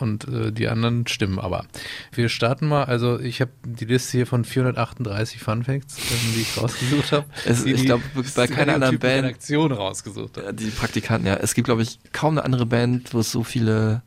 Und 0.00 0.28
äh, 0.28 0.52
die 0.52 0.68
anderen 0.68 1.06
stimmen 1.06 1.38
aber. 1.38 1.66
Wir 2.12 2.28
starten 2.28 2.68
mal, 2.68 2.84
also 2.84 3.18
ich 3.18 3.40
habe 3.40 3.50
die 3.64 3.84
Liste 3.84 4.12
hier 4.12 4.26
von 4.26 4.44
438 4.44 5.40
Fun 5.40 5.64
Facts, 5.64 5.96
ähm, 5.98 6.34
die 6.34 6.40
ich 6.42 6.56
rausgesucht 6.56 7.12
habe. 7.12 7.26
Ich 7.48 7.62
die 7.80 7.86
glaub, 7.86 8.00
bei 8.36 8.46
keiner 8.46 8.74
anderen 8.74 8.98
Band- 8.98 9.24
Redaktion 9.24 9.72
rausgesucht 9.72 10.36
hat. 10.36 10.58
Die 10.60 10.70
Praktikanten, 10.70 11.26
ja. 11.26 11.34
Es 11.34 11.54
gibt, 11.54 11.66
glaube 11.66 11.82
ich, 11.82 11.98
kaum 12.12 12.34
eine 12.34 12.44
andere 12.44 12.66
Band, 12.66 13.14
wo 13.14 13.20
es 13.20 13.30
so 13.32 13.42
viele 13.44 14.02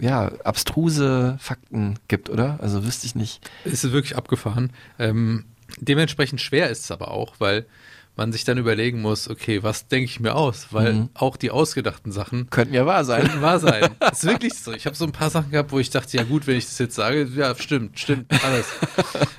äh, 0.00 0.04
ja, 0.04 0.30
abstruse 0.44 1.36
Fakten 1.40 1.98
gibt, 2.08 2.30
oder? 2.30 2.58
Also 2.62 2.84
wüsste 2.84 3.06
ich 3.06 3.14
nicht. 3.14 3.48
Es 3.64 3.84
ist 3.84 3.92
wirklich 3.92 4.16
abgefahren. 4.16 4.70
Ähm, 4.98 5.44
dementsprechend 5.78 6.40
schwer 6.40 6.70
ist 6.70 6.84
es 6.84 6.90
aber 6.90 7.10
auch, 7.10 7.34
weil 7.38 7.66
man 8.14 8.30
sich 8.30 8.44
dann 8.44 8.58
überlegen 8.58 9.00
muss, 9.00 9.28
okay, 9.30 9.62
was 9.62 9.88
denke 9.88 10.04
ich 10.04 10.20
mir 10.20 10.34
aus? 10.34 10.66
Weil 10.70 10.92
Mhm. 10.92 11.08
auch 11.14 11.36
die 11.38 11.50
ausgedachten 11.50 12.12
Sachen 12.12 12.50
Könnten 12.50 12.74
ja 12.74 12.84
wahr 12.84 13.04
sein. 13.06 13.22
könnten 13.22 13.40
wahr 13.40 13.58
sein. 13.58 13.88
ist 14.12 14.24
wirklich 14.24 14.52
so. 14.54 14.72
Ich 14.72 14.84
habe 14.84 14.94
so 14.94 15.06
ein 15.06 15.12
paar 15.12 15.30
Sachen 15.30 15.50
gehabt, 15.50 15.72
wo 15.72 15.78
ich 15.78 15.88
dachte, 15.88 16.16
ja 16.18 16.22
gut, 16.24 16.46
wenn 16.46 16.56
ich 16.56 16.66
das 16.66 16.78
jetzt 16.78 16.94
sage, 16.94 17.26
ja, 17.34 17.54
stimmt, 17.54 17.98
stimmt, 17.98 18.26
alles. 18.44 18.66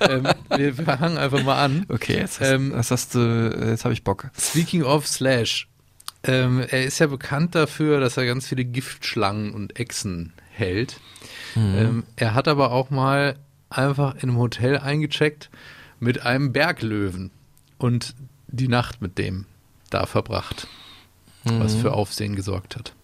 ähm, 0.00 0.26
wir, 0.56 0.74
fangen 0.74 1.18
einfach 1.18 1.42
mal 1.44 1.62
an. 1.64 1.86
Okay, 1.88 2.16
jetzt 2.16 2.40
hast, 2.40 2.48
Ähm, 2.50 2.72
das 2.72 2.90
hast 2.90 3.14
du, 3.14 3.68
jetzt 3.70 3.84
habe 3.84 3.94
ich 3.94 4.02
Bock. 4.02 4.30
Speaking 4.38 4.82
of 4.82 5.06
Slash, 5.06 5.68
ähm, 6.24 6.60
er 6.68 6.84
ist 6.84 6.98
ja 6.98 7.06
bekannt 7.06 7.54
dafür, 7.54 8.00
dass 8.00 8.16
er 8.16 8.26
ganz 8.26 8.48
viele 8.48 8.64
Giftschlangen 8.64 9.52
und 9.54 9.78
Echsen 9.78 10.32
hält. 10.50 10.98
Mhm. 11.54 11.74
Ähm, 11.78 12.04
er 12.16 12.34
hat 12.34 12.48
aber 12.48 12.72
auch 12.72 12.90
mal 12.90 13.36
einfach 13.70 14.14
in 14.16 14.30
einem 14.30 14.38
Hotel 14.38 14.78
eingecheckt 14.78 15.48
mit 16.00 16.22
einem 16.26 16.52
Berglöwen 16.52 17.30
und 17.78 18.14
die 18.54 18.68
Nacht 18.68 19.00
mit 19.02 19.18
dem 19.18 19.46
da 19.90 20.06
verbracht, 20.06 20.66
was 21.44 21.74
Mhm. 21.74 21.80
für 21.80 21.92
Aufsehen 21.92 22.36
gesorgt 22.36 22.76
hat. 22.76 22.94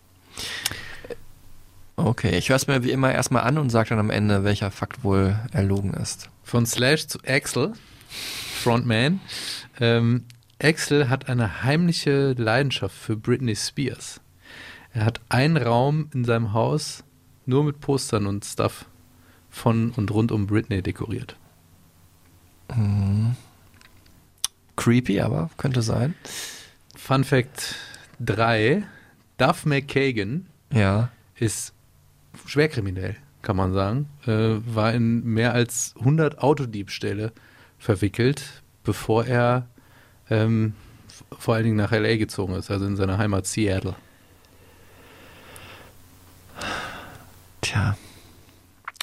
Okay, 1.96 2.36
ich 2.38 2.48
höre 2.48 2.56
es 2.56 2.66
mir 2.66 2.82
wie 2.82 2.90
immer 2.92 3.12
erstmal 3.12 3.42
an 3.42 3.58
und 3.58 3.70
sage 3.70 3.90
dann 3.90 3.98
am 3.98 4.10
Ende, 4.10 4.42
welcher 4.44 4.70
Fakt 4.70 5.04
wohl 5.04 5.38
erlogen 5.52 5.92
ist. 5.94 6.30
Von 6.42 6.64
Slash 6.64 7.06
zu 7.08 7.18
Axel, 7.26 7.74
Frontman. 8.62 9.20
Ähm, 9.80 10.24
Axel 10.62 11.08
hat 11.10 11.28
eine 11.28 11.62
heimliche 11.62 12.32
Leidenschaft 12.32 12.94
für 12.96 13.16
Britney 13.16 13.54
Spears. 13.54 14.20
Er 14.92 15.04
hat 15.04 15.20
einen 15.28 15.56
Raum 15.56 16.08
in 16.14 16.24
seinem 16.24 16.52
Haus 16.52 17.04
nur 17.46 17.64
mit 17.64 17.80
Postern 17.80 18.26
und 18.26 18.44
Stuff 18.44 18.86
von 19.50 19.90
und 19.90 20.10
rund 20.10 20.32
um 20.32 20.46
Britney 20.46 20.82
dekoriert. 20.82 21.36
Mhm. 22.74 23.36
Creepy, 24.80 25.20
aber 25.20 25.50
könnte 25.58 25.82
sein. 25.82 26.14
Fun 26.96 27.22
Fact 27.24 27.76
3. 28.20 28.82
Duff 29.36 29.64
McKagan 29.66 30.46
Ja. 30.72 31.10
ist 31.36 31.72
schwerkriminell, 32.46 33.16
kann 33.42 33.56
man 33.56 33.72
sagen. 33.72 34.08
Äh, 34.26 34.56
war 34.74 34.92
in 34.94 35.22
mehr 35.24 35.52
als 35.52 35.94
100 35.98 36.38
Autodiebstähle 36.38 37.32
verwickelt, 37.78 38.62
bevor 38.84 39.26
er 39.26 39.66
ähm, 40.30 40.74
vor 41.38 41.54
allen 41.54 41.64
Dingen 41.64 41.76
nach 41.76 41.92
L.A. 41.92 42.16
gezogen 42.16 42.54
ist, 42.54 42.70
also 42.70 42.86
in 42.86 42.96
seiner 42.96 43.18
Heimat 43.18 43.46
Seattle. 43.46 43.94
Tja. 47.60 47.96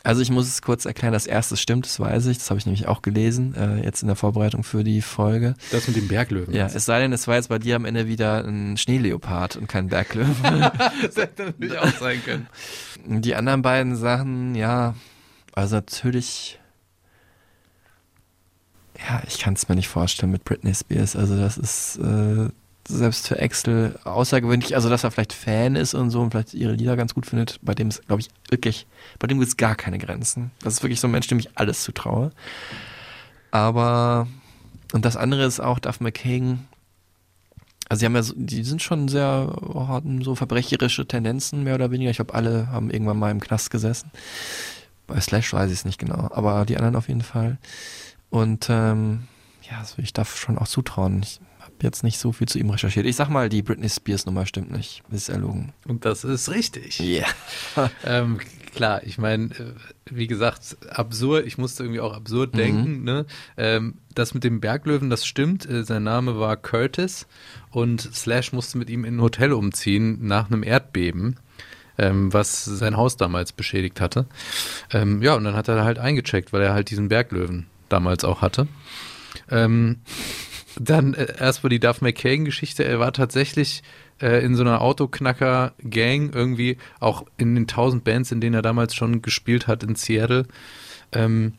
Also 0.08 0.22
ich 0.22 0.32
muss 0.32 0.48
es 0.48 0.62
kurz 0.62 0.86
erklären, 0.86 1.12
das 1.12 1.28
erste 1.28 1.58
stimmt, 1.58 1.86
das 1.86 2.00
weiß 2.00 2.28
ich, 2.28 2.38
das 2.38 2.50
habe 2.50 2.58
ich 2.58 2.66
nämlich 2.66 2.88
auch 2.88 3.02
gelesen, 3.02 3.54
äh, 3.56 3.84
jetzt 3.84 4.04
in 4.04 4.08
der 4.08 4.16
Vorbereitung 4.16 4.64
für 4.64 4.86
die 4.86 5.02
Folge. 5.02 5.56
Das 5.70 5.86
mit 5.86 5.98
dem 5.98 6.08
Berglöwen. 6.08 6.54
Ja, 6.56 6.68
es 6.68 6.86
sei 6.86 7.02
denn, 7.02 7.12
es 7.12 7.28
war 7.28 7.36
jetzt 7.36 7.50
bei 7.50 7.60
dir 7.60 7.76
am 7.76 7.84
Ende 7.84 8.08
wieder 8.08 8.46
ein 8.46 8.78
Schneeleopard 8.78 9.58
und 9.58 9.68
kein 9.68 9.90
Berglöwe. 9.90 10.32
das 11.02 11.18
hätte 11.18 11.48
natürlich 11.48 11.78
auch 11.78 11.92
sein 12.00 12.24
können. 12.24 12.48
Die 13.22 13.36
anderen 13.36 13.62
beiden 13.62 13.98
Sachen, 13.98 14.56
ja, 14.56 14.96
also 15.52 15.76
natürlich, 15.76 16.58
ja, 19.10 19.22
ich 19.28 19.40
kann 19.40 19.56
es 19.56 19.68
mir 19.68 19.76
nicht 19.76 19.90
vorstellen 19.90 20.32
mit 20.32 20.46
Britney 20.46 20.74
Spears. 20.74 21.18
Also 21.18 21.38
das 21.38 21.58
ist 21.58 21.98
äh, 21.98 22.48
selbst 22.88 23.28
für 23.28 23.42
Axel 23.42 24.00
außergewöhnlich. 24.04 24.76
Also 24.76 24.90
dass 24.90 25.04
er 25.04 25.12
vielleicht 25.12 25.34
Fan 25.34 25.76
ist 25.76 25.94
und 25.94 26.10
so 26.10 26.22
und 26.22 26.32
vielleicht 26.32 26.54
ihre 26.54 26.74
Lieder 26.74 26.96
ganz 26.96 27.14
gut 27.14 27.26
findet, 27.26 27.60
bei 27.62 27.74
dem 27.74 27.90
ist, 27.90 28.06
glaube 28.08 28.22
ich, 28.22 28.30
wirklich, 28.50 28.88
bei 29.20 29.28
dem 29.28 29.40
gibt 29.40 29.50
es 29.50 29.58
gar 29.58 29.76
keine 29.76 29.98
Grenzen. 29.98 30.52
Das 30.62 30.74
ist 30.74 30.84
wirklich 30.84 31.00
so 31.00 31.08
ein 31.08 31.12
Mensch, 31.12 31.28
dem 31.28 31.40
ich 31.40 31.58
alles 31.58 31.84
zutraue. 31.84 32.32
Aber, 33.52 34.28
und 34.94 35.06
das 35.06 35.18
andere 35.18 35.46
ist 35.46 35.60
auch 35.60 35.80
Duff 35.80 36.00
McKagan, 36.00 36.68
also 37.90 38.02
sie 38.02 38.06
haben 38.06 38.16
ja, 38.16 38.24
so, 38.24 38.34
die 38.36 38.64
sind 38.64 38.82
schon 38.82 39.08
sehr, 39.08 39.56
hatten 39.88 40.22
so 40.22 40.36
verbrecherische 40.36 41.08
Tendenzen, 41.08 41.64
mehr 41.64 41.76
oder 41.76 41.90
weniger. 41.90 42.12
Ich 42.12 42.18
glaube, 42.18 42.34
alle 42.34 42.68
haben 42.70 42.90
irgendwann 42.90 43.18
mal 43.18 43.32
im 43.32 43.40
Knast 43.40 43.72
gesessen. 43.72 44.12
Bei 45.08 45.22
Slash 45.22 45.54
weiß 45.54 45.72
ich 45.72 45.80
es 45.80 45.86
nicht 45.86 45.98
genau, 45.98 46.30
aber 46.34 46.66
die 46.66 46.76
anderen 46.76 46.98
auf 46.98 47.08
jeden 47.08 47.22
Fall. 47.22 47.58
Und 48.30 48.68
ähm, 48.70 49.24
ja, 49.70 49.80
also 49.80 50.02
ich 50.02 50.12
darf 50.12 50.38
schon 50.38 50.58
auch 50.58 50.68
zutrauen. 50.68 51.22
Ich 51.24 51.40
jetzt 51.84 52.04
nicht 52.04 52.18
so 52.20 52.32
viel 52.32 52.48
zu 52.48 52.60
ihm 52.60 52.70
recherchiert. 52.70 53.06
Ich 53.06 53.16
sag 53.16 53.30
mal, 53.30 53.50
die 53.50 53.62
Britney 53.62 53.90
Spears 53.90 54.26
Nummer 54.26 54.46
stimmt 54.46 54.72
nicht. 54.72 55.04
Ist 55.12 55.30
erlogen. 55.30 55.74
Und 55.88 56.06
das 56.06 56.24
ist 56.24 56.50
richtig. 56.50 57.00
Ja. 57.00 57.26
ähm, 58.06 58.40
klar, 58.76 59.02
ich 59.04 59.18
meine, 59.18 59.46
äh, 59.46 59.74
wie 60.10 60.28
gesagt, 60.28 60.78
absurd, 60.90 61.46
ich 61.46 61.58
musste 61.58 61.84
irgendwie 61.84 62.00
auch 62.02 62.16
absurd 62.16 62.54
Mhm. 62.54 62.58
denken, 62.58 63.04
ne? 63.04 63.26
Ähm, 63.58 63.96
das 64.14 64.34
mit 64.34 64.44
dem 64.44 64.60
Berglöwen, 64.60 65.10
das 65.10 65.26
stimmt. 65.26 65.70
Äh, 65.70 65.84
sein 65.84 66.04
Name 66.04 66.40
war 66.40 66.58
Curtis 66.58 67.28
und 67.72 68.02
Slash 68.02 68.54
musste 68.54 68.78
mit 68.78 68.90
ihm 68.90 69.06
in 69.06 69.18
ein 69.18 69.22
Hotel 69.22 69.54
umziehen 69.54 70.26
nach 70.26 70.48
einem 70.48 70.64
Erdbeben, 70.64 71.38
ähm, 72.00 72.34
was 72.34 72.66
sein 72.66 72.98
Haus 72.98 73.18
damals 73.18 73.52
beschädigt 73.52 74.02
hatte. 74.02 74.26
Ähm, 74.92 75.22
ja, 75.22 75.36
und 75.36 75.44
dann 75.44 75.56
hat 75.56 75.68
er 75.68 75.84
halt 75.84 76.00
eingecheckt, 76.00 76.54
weil 76.54 76.62
er 76.62 76.74
halt 76.74 76.90
diesen 76.90 77.10
Berglöwen 77.10 77.68
damals 77.90 78.24
auch 78.24 78.42
hatte. 78.42 78.68
Ähm, 79.50 79.98
dann 80.80 81.14
äh, 81.14 81.34
erstmal 81.40 81.70
die 81.70 81.80
Duff 81.80 82.02
McKagan-Geschichte. 82.02 82.84
Er 82.84 83.00
war 83.00 83.14
tatsächlich 83.14 83.84
äh, 84.22 84.44
in 84.44 84.56
so 84.56 84.64
einer 84.64 84.82
Autoknacker-Gang 84.82 86.32
irgendwie, 86.34 86.78
auch 87.00 87.26
in 87.38 87.56
den 87.56 87.68
tausend 87.68 88.04
Bands, 88.04 88.32
in 88.32 88.42
denen 88.42 88.56
er 88.56 88.62
damals 88.62 88.96
schon 88.96 89.22
gespielt 89.22 89.68
hat 89.68 89.84
in 89.84 89.96
Seattle, 89.96 90.46
ähm, 91.12 91.54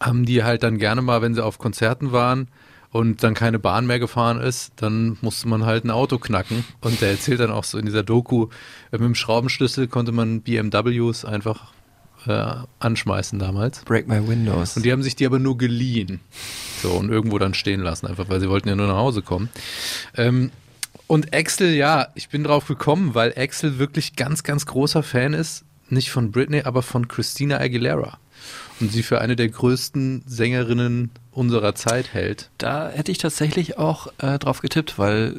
haben 0.00 0.24
die 0.24 0.44
halt 0.44 0.62
dann 0.62 0.78
gerne 0.78 1.02
mal, 1.02 1.22
wenn 1.22 1.34
sie 1.34 1.44
auf 1.44 1.58
Konzerten 1.58 2.12
waren 2.12 2.48
und 2.90 3.22
dann 3.22 3.34
keine 3.34 3.58
Bahn 3.58 3.86
mehr 3.86 3.98
gefahren 3.98 4.40
ist, 4.40 4.72
dann 4.76 5.18
musste 5.20 5.48
man 5.48 5.66
halt 5.66 5.84
ein 5.84 5.90
Auto 5.90 6.18
knacken. 6.18 6.64
Und 6.80 7.00
der 7.00 7.10
erzählt 7.10 7.40
dann 7.40 7.50
auch 7.50 7.64
so 7.64 7.78
in 7.78 7.86
dieser 7.86 8.02
Doku, 8.02 8.48
äh, 8.90 8.98
mit 8.98 9.02
dem 9.02 9.14
Schraubenschlüssel 9.14 9.88
konnte 9.88 10.12
man 10.12 10.42
BMWs 10.42 11.24
einfach 11.24 11.72
äh, 12.26 12.54
anschmeißen 12.78 13.38
damals. 13.38 13.84
Break 13.84 14.08
my 14.08 14.26
windows. 14.26 14.76
Und 14.76 14.84
die 14.84 14.92
haben 14.92 15.02
sich 15.02 15.16
die 15.16 15.26
aber 15.26 15.38
nur 15.38 15.58
geliehen. 15.58 16.20
So, 16.82 16.92
und 16.92 17.10
irgendwo 17.10 17.38
dann 17.38 17.54
stehen 17.54 17.80
lassen, 17.80 18.06
einfach 18.06 18.28
weil 18.28 18.40
sie 18.40 18.48
wollten 18.48 18.68
ja 18.68 18.76
nur 18.76 18.86
nach 18.86 18.96
Hause 18.96 19.22
kommen. 19.22 19.48
Ähm, 20.16 20.50
und 21.06 21.34
Axel, 21.34 21.74
ja, 21.74 22.08
ich 22.14 22.28
bin 22.28 22.44
drauf 22.44 22.66
gekommen, 22.66 23.14
weil 23.14 23.32
Axel 23.36 23.78
wirklich 23.78 24.14
ganz, 24.14 24.42
ganz 24.42 24.66
großer 24.66 25.02
Fan 25.02 25.32
ist, 25.32 25.64
nicht 25.88 26.10
von 26.10 26.30
Britney, 26.30 26.62
aber 26.62 26.82
von 26.82 27.08
Christina 27.08 27.58
Aguilera. 27.58 28.18
Und 28.78 28.92
sie 28.92 29.02
für 29.02 29.20
eine 29.20 29.34
der 29.34 29.48
größten 29.48 30.22
Sängerinnen 30.26 31.10
unserer 31.32 31.74
Zeit 31.74 32.12
hält. 32.12 32.50
Da 32.58 32.90
hätte 32.90 33.10
ich 33.10 33.18
tatsächlich 33.18 33.78
auch 33.78 34.08
äh, 34.18 34.38
drauf 34.38 34.60
getippt, 34.60 34.98
weil 34.98 35.34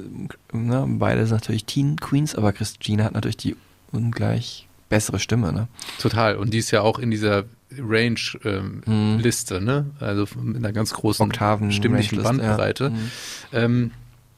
ne, 0.52 0.86
beide 0.88 1.26
sind 1.26 1.36
natürlich 1.36 1.66
Teen 1.66 1.98
Queens, 1.98 2.36
aber 2.36 2.52
Christina 2.52 3.06
hat 3.06 3.14
natürlich 3.14 3.38
die 3.38 3.56
ungleich 3.92 4.68
bessere 4.90 5.20
Stimme, 5.20 5.54
ne? 5.54 5.68
Total. 6.00 6.36
Und 6.36 6.54
die 6.54 6.58
ist 6.58 6.72
ja 6.72 6.82
auch 6.82 7.00
in 7.00 7.12
dieser 7.12 7.46
Range-Liste, 7.78 9.62
ne? 9.62 9.86
Also 10.00 10.26
mit 10.42 10.58
einer 10.58 10.72
ganz 10.74 10.94
großen 10.94 11.26
Oktaven 11.26 11.72
stimmlichen 11.72 12.20
Rangeliste, 12.20 12.44
ja. 12.46 12.50
Bandbreite. 12.56 12.90
Mhm. 12.92 13.12
Ähm, 13.54 13.92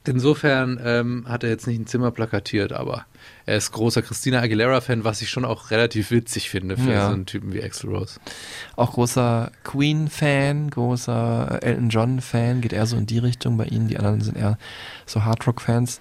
insofern 0.05 0.79
ähm, 0.83 1.25
hat 1.27 1.43
er 1.43 1.49
jetzt 1.49 1.67
nicht 1.67 1.79
ein 1.79 1.87
Zimmer 1.87 2.11
plakatiert, 2.11 2.73
aber 2.73 3.05
er 3.45 3.57
ist 3.57 3.71
großer 3.71 4.01
Christina 4.01 4.39
Aguilera-Fan, 4.41 5.03
was 5.03 5.21
ich 5.21 5.29
schon 5.29 5.45
auch 5.45 5.71
relativ 5.71 6.11
witzig 6.11 6.49
finde 6.49 6.75
für 6.77 6.91
Ja. 6.91 7.07
so 7.07 7.13
einen 7.13 7.25
Typen 7.25 7.53
wie 7.53 7.63
Axl 7.63 7.87
Rose. 7.87 8.19
Auch 8.75 8.93
großer 8.93 9.51
Queen-Fan, 9.63 10.69
großer 10.71 11.59
Elton 11.61 11.89
John-Fan, 11.89 12.61
geht 12.61 12.73
eher 12.73 12.85
so 12.85 12.97
in 12.97 13.05
die 13.05 13.19
Richtung 13.19 13.57
bei 13.57 13.65
ihnen. 13.65 13.87
Die 13.87 13.97
anderen 13.97 14.21
sind 14.21 14.37
eher 14.37 14.57
so 15.05 15.23
Hardrock-Fans. 15.23 15.99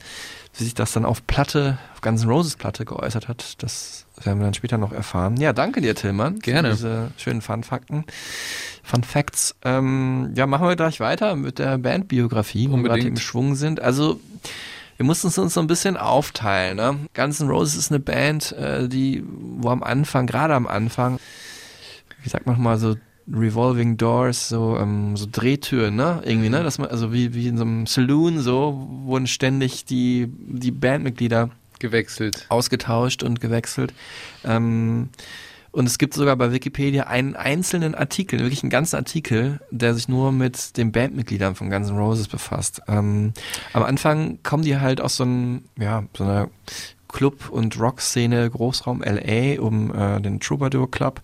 Wie 0.56 0.64
sich 0.64 0.74
das 0.74 0.92
dann 0.92 1.04
auf 1.04 1.26
Platte, 1.26 1.78
auf 1.94 2.00
Guns 2.00 2.22
N' 2.22 2.28
Roses 2.28 2.56
Platte 2.56 2.84
geäußert 2.84 3.28
hat, 3.28 3.62
das 3.62 4.06
werden 4.22 4.38
wir 4.40 4.44
dann 4.44 4.54
später 4.54 4.78
noch 4.78 4.92
erfahren. 4.92 5.36
Ja, 5.36 5.52
danke 5.52 5.80
dir, 5.80 5.94
Tillmann. 5.94 6.40
Gerne. 6.40 6.70
Für 6.70 6.74
diese 6.74 7.10
schönen 7.16 7.40
Fun-Fakten. 7.40 8.04
Fun 8.82 9.04
Facts. 9.04 9.54
Ähm, 9.62 10.32
ja, 10.34 10.46
machen 10.46 10.66
wir 10.66 10.76
gleich 10.76 11.00
weiter 11.00 11.36
mit 11.36 11.58
der 11.58 11.78
Bandbiografie, 11.78 12.70
wo 12.70 12.76
wir 12.76 12.82
gerade 12.84 13.06
im 13.06 13.16
Schwung 13.16 13.54
sind. 13.54 13.80
Also, 13.80 14.20
wir 14.96 15.06
mussten 15.06 15.28
es 15.28 15.38
uns 15.38 15.54
so 15.54 15.60
ein 15.60 15.66
bisschen 15.66 15.96
aufteilen. 15.96 16.76
Ne? 16.76 16.98
Guns 17.14 17.40
N' 17.40 17.48
Roses 17.48 17.76
ist 17.76 17.90
eine 17.90 18.00
Band, 18.00 18.52
äh, 18.52 18.88
die, 18.88 19.24
wo 19.26 19.70
am 19.70 19.82
Anfang, 19.82 20.26
gerade 20.26 20.54
am 20.54 20.66
Anfang, 20.66 21.18
wie 22.22 22.28
sagt 22.28 22.46
man 22.46 22.60
mal 22.60 22.76
so, 22.78 22.96
Revolving 23.32 23.96
Doors, 23.96 24.48
so, 24.48 24.76
ähm, 24.78 25.16
so 25.16 25.26
Drehtüren, 25.30 25.96
ne? 25.96 26.22
Irgendwie, 26.24 26.48
ne? 26.48 26.62
Dass 26.62 26.78
man, 26.78 26.88
also 26.88 27.12
wie, 27.12 27.34
wie 27.34 27.48
in 27.48 27.56
so 27.56 27.64
einem 27.64 27.86
Saloon, 27.86 28.40
so, 28.40 28.88
wurden 29.04 29.26
ständig 29.26 29.84
die, 29.84 30.26
die 30.28 30.70
Bandmitglieder 30.70 31.50
Gewechselt. 31.78 32.46
ausgetauscht 32.48 33.22
und 33.22 33.40
gewechselt. 33.40 33.94
Ähm, 34.44 35.10
und 35.72 35.86
es 35.86 35.98
gibt 35.98 36.14
sogar 36.14 36.34
bei 36.34 36.52
Wikipedia 36.52 37.04
einen 37.04 37.36
einzelnen 37.36 37.94
Artikel, 37.94 38.40
wirklich 38.40 38.62
einen 38.64 38.70
ganzen 38.70 38.96
Artikel, 38.96 39.60
der 39.70 39.94
sich 39.94 40.08
nur 40.08 40.32
mit 40.32 40.76
den 40.76 40.90
Bandmitgliedern 40.90 41.54
von 41.54 41.70
Guns 41.70 41.88
N' 41.88 41.96
Roses 41.96 42.26
befasst. 42.26 42.82
Ähm, 42.88 43.32
am 43.72 43.84
Anfang 43.84 44.42
kommen 44.42 44.64
die 44.64 44.78
halt 44.78 45.00
aus 45.00 45.16
so, 45.16 45.24
einem, 45.24 45.62
ja, 45.78 46.04
so 46.16 46.24
einer 46.24 46.48
Club- 47.06 47.50
und 47.50 47.78
Rock-Szene, 47.78 48.50
Großraum 48.50 49.02
LA, 49.02 49.60
um 49.60 49.94
äh, 49.94 50.20
den 50.20 50.40
Troubadour 50.40 50.90
Club. 50.90 51.20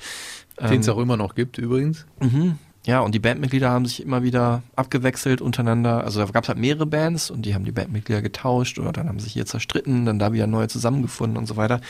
Den 0.60 0.80
es 0.80 0.88
Ähm, 0.88 0.94
auch 0.94 0.98
immer 0.98 1.16
noch 1.16 1.34
gibt 1.34 1.58
übrigens. 1.58 2.06
Mhm. 2.20 2.58
Ja, 2.86 3.00
und 3.00 3.14
die 3.14 3.18
Bandmitglieder 3.18 3.68
haben 3.68 3.84
sich 3.84 4.00
immer 4.00 4.22
wieder 4.22 4.62
abgewechselt 4.76 5.40
untereinander. 5.40 6.04
Also 6.04 6.20
da 6.20 6.26
gab 6.30 6.44
es 6.44 6.48
halt 6.48 6.58
mehrere 6.58 6.86
Bands 6.86 7.30
und 7.30 7.42
die 7.42 7.54
haben 7.54 7.64
die 7.64 7.72
Bandmitglieder 7.72 8.22
getauscht 8.22 8.78
oder 8.78 8.92
dann 8.92 9.08
haben 9.08 9.18
sich 9.18 9.32
hier 9.32 9.44
zerstritten, 9.44 10.06
dann 10.06 10.20
da 10.20 10.32
wieder 10.32 10.46
neu 10.46 10.68
zusammengefunden 10.68 11.36
und 11.36 11.46
so 11.46 11.56
weiter. 11.56 11.80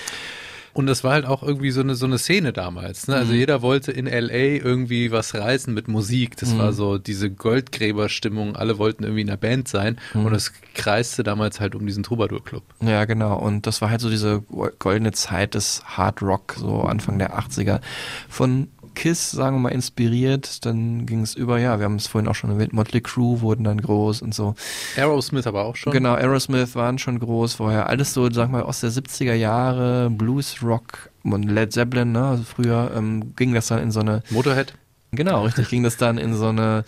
Und 0.76 0.86
das 0.86 1.02
war 1.04 1.12
halt 1.12 1.24
auch 1.24 1.42
irgendwie 1.42 1.70
so 1.70 1.80
eine, 1.80 1.94
so 1.94 2.04
eine 2.04 2.18
Szene 2.18 2.52
damals. 2.52 3.08
Ne? 3.08 3.14
Also 3.16 3.32
Mhm. 3.32 3.38
jeder 3.38 3.62
wollte 3.62 3.92
in 3.92 4.06
L.A. 4.06 4.62
irgendwie 4.62 5.10
was 5.10 5.34
reißen 5.34 5.72
mit 5.72 5.88
Musik. 5.88 6.36
Das 6.36 6.52
Mhm. 6.52 6.58
war 6.58 6.72
so 6.74 6.98
diese 6.98 7.30
Goldgräberstimmung. 7.30 8.56
Alle 8.56 8.78
wollten 8.78 9.02
irgendwie 9.04 9.22
in 9.22 9.28
einer 9.30 9.36
Band 9.38 9.68
sein. 9.68 9.98
Mhm. 10.14 10.26
Und 10.26 10.34
es 10.34 10.52
kreiste 10.74 11.22
damals 11.22 11.60
halt 11.60 11.74
um 11.74 11.86
diesen 11.86 12.02
Troubadour-Club. 12.02 12.62
Ja, 12.82 13.04
genau. 13.06 13.38
Und 13.38 13.66
das 13.66 13.80
war 13.80 13.88
halt 13.90 14.00
so 14.00 14.10
diese 14.10 14.42
goldene 14.78 15.12
Zeit 15.12 15.54
des 15.54 15.82
Hard 15.84 16.20
Rock, 16.22 16.54
so 16.58 16.82
Anfang 16.82 17.18
der 17.18 17.38
80er. 17.38 17.80
Von 18.28 18.68
Kiss, 18.96 19.30
sagen 19.30 19.56
wir 19.56 19.60
mal, 19.60 19.68
inspiriert. 19.68 20.66
Dann 20.66 21.06
ging 21.06 21.22
es 21.22 21.36
über, 21.36 21.60
ja, 21.60 21.78
wir 21.78 21.84
haben 21.84 21.94
es 21.94 22.08
vorhin 22.08 22.28
auch 22.28 22.34
schon 22.34 22.50
erwähnt, 22.50 22.72
Motley 22.72 23.00
Crue 23.00 23.40
wurden 23.40 23.62
dann 23.62 23.80
groß 23.80 24.22
und 24.22 24.34
so. 24.34 24.56
Aerosmith 24.96 25.46
aber 25.46 25.64
auch 25.64 25.76
schon. 25.76 25.92
Genau, 25.92 26.14
Aerosmith 26.14 26.74
waren 26.74 26.98
schon 26.98 27.20
groß 27.20 27.54
vorher. 27.54 27.88
Alles 27.88 28.12
so, 28.12 28.28
sag 28.30 28.50
mal, 28.50 28.62
aus 28.62 28.80
der 28.80 28.90
70er 28.90 29.34
Jahre, 29.34 30.10
Blues, 30.10 30.60
Rock 30.62 31.10
und 31.22 31.44
Led 31.44 31.72
Zeppelin, 31.72 32.10
ne? 32.10 32.26
Also 32.26 32.42
früher 32.42 32.90
ähm, 32.96 33.36
ging 33.36 33.54
das 33.54 33.68
dann 33.68 33.78
in 33.78 33.92
so 33.92 34.00
eine 34.00 34.24
Motorhead. 34.30 34.74
Genau, 35.12 35.44
richtig. 35.44 35.68
Ging 35.68 35.82
das 35.82 35.96
dann 35.96 36.18
in 36.18 36.34
so 36.34 36.48
eine, 36.48 36.84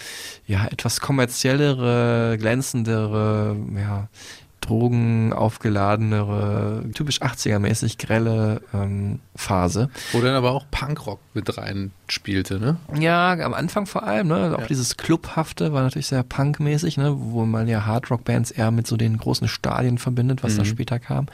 ja, 0.46 0.66
etwas 0.66 1.00
kommerziellere, 1.00 2.36
glänzendere, 2.38 3.56
ja, 3.76 4.08
drogenaufgeladenere, 4.68 6.84
typisch 6.94 7.22
80er-mäßig 7.22 7.98
grelle 7.98 8.60
ähm, 8.74 9.20
Phase. 9.34 9.90
Wo 10.12 10.20
dann 10.20 10.34
aber 10.34 10.52
auch 10.52 10.66
Punkrock 10.70 11.20
mit 11.34 11.56
rein 11.58 11.92
spielte, 12.08 12.58
ne? 12.58 12.76
Ja, 12.98 13.32
am 13.32 13.54
Anfang 13.54 13.86
vor 13.86 14.02
allem, 14.04 14.28
ne? 14.28 14.54
Auch 14.56 14.62
Ja. 14.62 14.66
dieses 14.66 14.96
Clubhafte 14.96 15.72
war 15.72 15.82
natürlich 15.82 16.06
sehr 16.08 16.22
punkmäßig, 16.22 16.96
ne? 16.96 17.14
Wo 17.18 17.44
man 17.44 17.68
ja 17.68 17.86
Hardrock-Bands 17.86 18.50
eher 18.50 18.70
mit 18.70 18.86
so 18.86 18.96
den 18.96 19.16
großen 19.18 19.48
Stadien 19.48 19.98
verbindet, 19.98 20.42
was 20.42 20.56
da 20.56 20.62
Mhm. 20.62 20.66
später 20.66 20.98
kam. 20.98 21.26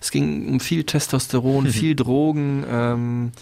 Es 0.00 0.10
ging 0.10 0.48
um 0.48 0.60
viel 0.60 0.84
Testosteron, 0.84 1.66
viel 1.68 1.96
Drogen, 1.96 2.64
ähm, 2.70 3.32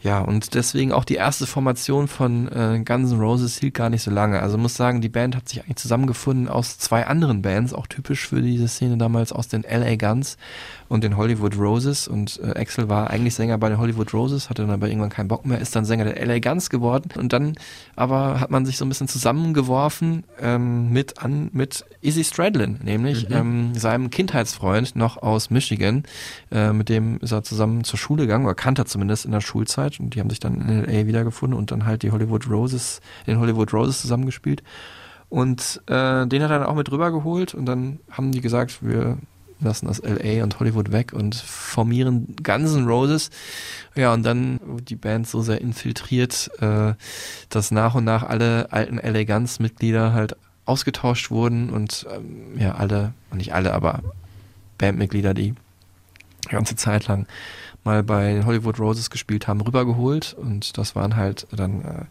Ja, 0.00 0.20
und 0.20 0.54
deswegen 0.54 0.92
auch 0.92 1.04
die 1.04 1.16
erste 1.16 1.46
Formation 1.46 2.06
von 2.06 2.46
äh, 2.48 2.80
Guns 2.84 3.10
N' 3.10 3.18
Roses 3.18 3.58
hielt 3.58 3.74
gar 3.74 3.90
nicht 3.90 4.02
so 4.02 4.12
lange. 4.12 4.40
Also 4.40 4.56
muss 4.56 4.76
sagen, 4.76 5.00
die 5.00 5.08
Band 5.08 5.34
hat 5.34 5.48
sich 5.48 5.60
eigentlich 5.60 5.76
zusammengefunden 5.76 6.48
aus 6.48 6.78
zwei 6.78 7.06
anderen 7.06 7.42
Bands, 7.42 7.74
auch 7.74 7.88
typisch 7.88 8.28
für 8.28 8.40
diese 8.40 8.68
Szene 8.68 8.96
damals 8.96 9.32
aus 9.32 9.48
den 9.48 9.62
LA 9.62 9.96
Guns 9.96 10.36
und 10.88 11.04
den 11.04 11.16
Hollywood 11.16 11.56
Roses. 11.58 12.08
Und 12.08 12.40
äh, 12.42 12.58
Axel 12.58 12.88
war 12.88 13.10
eigentlich 13.10 13.34
Sänger 13.34 13.58
bei 13.58 13.68
den 13.68 13.78
Hollywood 13.78 14.12
Roses, 14.14 14.48
hatte 14.50 14.62
dann 14.62 14.70
aber 14.70 14.88
irgendwann 14.88 15.10
keinen 15.10 15.28
Bock 15.28 15.44
mehr, 15.46 15.60
ist 15.60 15.76
dann 15.76 15.84
Sänger 15.84 16.04
der 16.04 16.24
LA 16.24 16.38
Guns 16.38 16.70
geworden. 16.70 17.10
Und 17.16 17.32
dann 17.32 17.54
aber 17.96 18.40
hat 18.40 18.50
man 18.50 18.64
sich 18.66 18.76
so 18.78 18.84
ein 18.84 18.88
bisschen 18.88 19.08
zusammengeworfen 19.08 20.24
ähm, 20.40 20.90
mit 20.90 21.22
an 21.22 21.50
mit 21.52 21.84
Izzy 22.00 22.24
Stradlin, 22.24 22.78
nämlich 22.82 23.28
Mhm. 23.28 23.34
ähm, 23.34 23.74
seinem 23.74 24.10
Kindheitsfreund 24.10 24.96
noch 24.96 25.16
aus 25.22 25.50
Michigan. 25.50 26.04
Äh, 26.50 26.72
mit 26.72 26.88
dem 26.88 27.18
ist 27.18 27.32
er 27.32 27.42
zusammen 27.42 27.84
zur 27.84 27.98
Schule 27.98 28.22
gegangen, 28.22 28.44
oder 28.46 28.54
kannte 28.54 28.82
er 28.82 28.86
zumindest 28.86 29.24
in 29.24 29.32
der 29.32 29.40
Schulzeit. 29.40 30.00
Und 30.00 30.14
die 30.14 30.20
haben 30.20 30.30
sich 30.30 30.40
dann 30.40 30.60
in 30.60 30.84
LA 30.84 31.06
wiedergefunden 31.06 31.58
und 31.58 31.70
dann 31.70 31.84
halt 31.86 32.02
die 32.02 32.10
Hollywood 32.10 32.48
Roses, 32.48 33.00
den 33.26 33.38
Hollywood 33.38 33.72
Roses 33.72 34.00
zusammengespielt. 34.00 34.62
Und 35.28 35.82
äh, 35.86 36.26
den 36.26 36.42
hat 36.42 36.50
er 36.50 36.60
dann 36.60 36.66
auch 36.66 36.74
mit 36.74 36.90
rübergeholt 36.90 37.52
und 37.54 37.66
dann 37.66 38.00
haben 38.10 38.32
die 38.32 38.40
gesagt, 38.40 38.78
wir 38.80 39.18
lassen 39.60 39.86
das 39.86 40.02
LA 40.02 40.42
und 40.42 40.60
Hollywood 40.60 40.92
weg 40.92 41.12
und 41.12 41.34
formieren 41.34 42.36
Guns 42.42 42.74
N' 42.74 42.86
Roses. 42.86 43.30
Ja, 43.94 44.12
und 44.12 44.22
dann 44.22 44.60
wurde 44.64 44.84
die 44.84 44.96
Band 44.96 45.26
so 45.26 45.42
sehr 45.42 45.60
infiltriert, 45.60 46.50
äh, 46.60 46.94
dass 47.48 47.70
nach 47.70 47.94
und 47.94 48.04
nach 48.04 48.22
alle 48.22 48.72
alten 48.72 48.98
LA 48.98 49.24
Guns 49.24 49.58
Mitglieder 49.58 50.12
halt 50.12 50.36
ausgetauscht 50.64 51.30
wurden 51.30 51.70
und 51.70 52.06
ähm, 52.14 52.58
ja, 52.58 52.74
alle, 52.74 53.14
nicht 53.32 53.54
alle, 53.54 53.72
aber 53.72 54.02
Bandmitglieder, 54.76 55.34
die 55.34 55.54
ganze 56.48 56.76
Zeit 56.76 57.06
lang 57.06 57.26
mal 57.84 58.02
bei 58.02 58.44
Hollywood 58.44 58.78
Roses 58.78 59.10
gespielt 59.10 59.48
haben, 59.48 59.60
rübergeholt 59.60 60.34
und 60.34 60.76
das 60.76 60.94
waren 60.94 61.16
halt 61.16 61.46
dann 61.50 61.80
äh, 61.82 62.04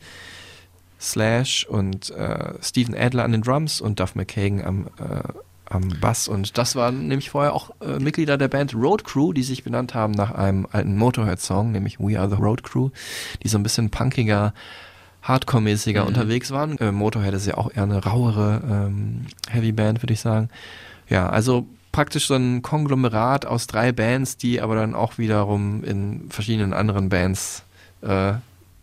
Slash 0.99 1.67
und 1.67 2.09
äh, 2.09 2.53
Steven 2.61 2.95
Adler 2.95 3.23
an 3.23 3.31
den 3.31 3.43
Drums 3.43 3.81
und 3.81 3.99
Duff 3.99 4.15
McKagan 4.15 4.65
am, 4.65 4.87
äh, 4.97 5.21
am 5.69 5.89
Bass 6.01 6.27
und 6.27 6.57
das 6.57 6.75
waren 6.75 7.07
nämlich 7.07 7.29
vorher 7.29 7.53
auch 7.53 7.71
äh, 7.81 7.99
Mitglieder 7.99 8.37
der 8.37 8.47
Band 8.47 8.73
Road 8.73 9.03
Crew, 9.03 9.33
die 9.33 9.43
sich 9.43 9.63
benannt 9.63 9.93
haben 9.93 10.13
nach 10.13 10.31
einem 10.31 10.67
alten 10.71 10.97
Motorhead-Song, 10.97 11.71
nämlich 11.71 11.99
We 11.99 12.19
Are 12.19 12.29
the 12.29 12.35
Road 12.41 12.63
Crew, 12.63 12.89
die 13.43 13.47
so 13.47 13.57
ein 13.57 13.63
bisschen 13.63 13.89
punkiger 13.89 14.53
Hardcore-mäßiger 15.23 16.01
Mhm. 16.01 16.07
unterwegs 16.07 16.51
waren. 16.51 16.77
Äh, 16.77 16.91
Motorhead 16.91 17.33
ist 17.33 17.47
ja 17.47 17.55
auch 17.57 17.71
eher 17.73 17.83
eine 17.83 18.03
rauere 18.03 18.61
ähm, 18.69 19.25
Heavy-Band, 19.49 20.01
würde 20.01 20.13
ich 20.13 20.21
sagen. 20.21 20.49
Ja, 21.09 21.29
also 21.29 21.65
praktisch 21.91 22.27
so 22.27 22.35
ein 22.35 22.61
Konglomerat 22.61 23.45
aus 23.45 23.67
drei 23.67 23.91
Bands, 23.91 24.37
die 24.37 24.61
aber 24.61 24.75
dann 24.75 24.93
auch 24.95 25.17
wiederum 25.17 25.83
in 25.83 26.29
verschiedenen 26.29 26.73
anderen 26.73 27.09
Bands 27.09 27.63
äh, 28.01 28.33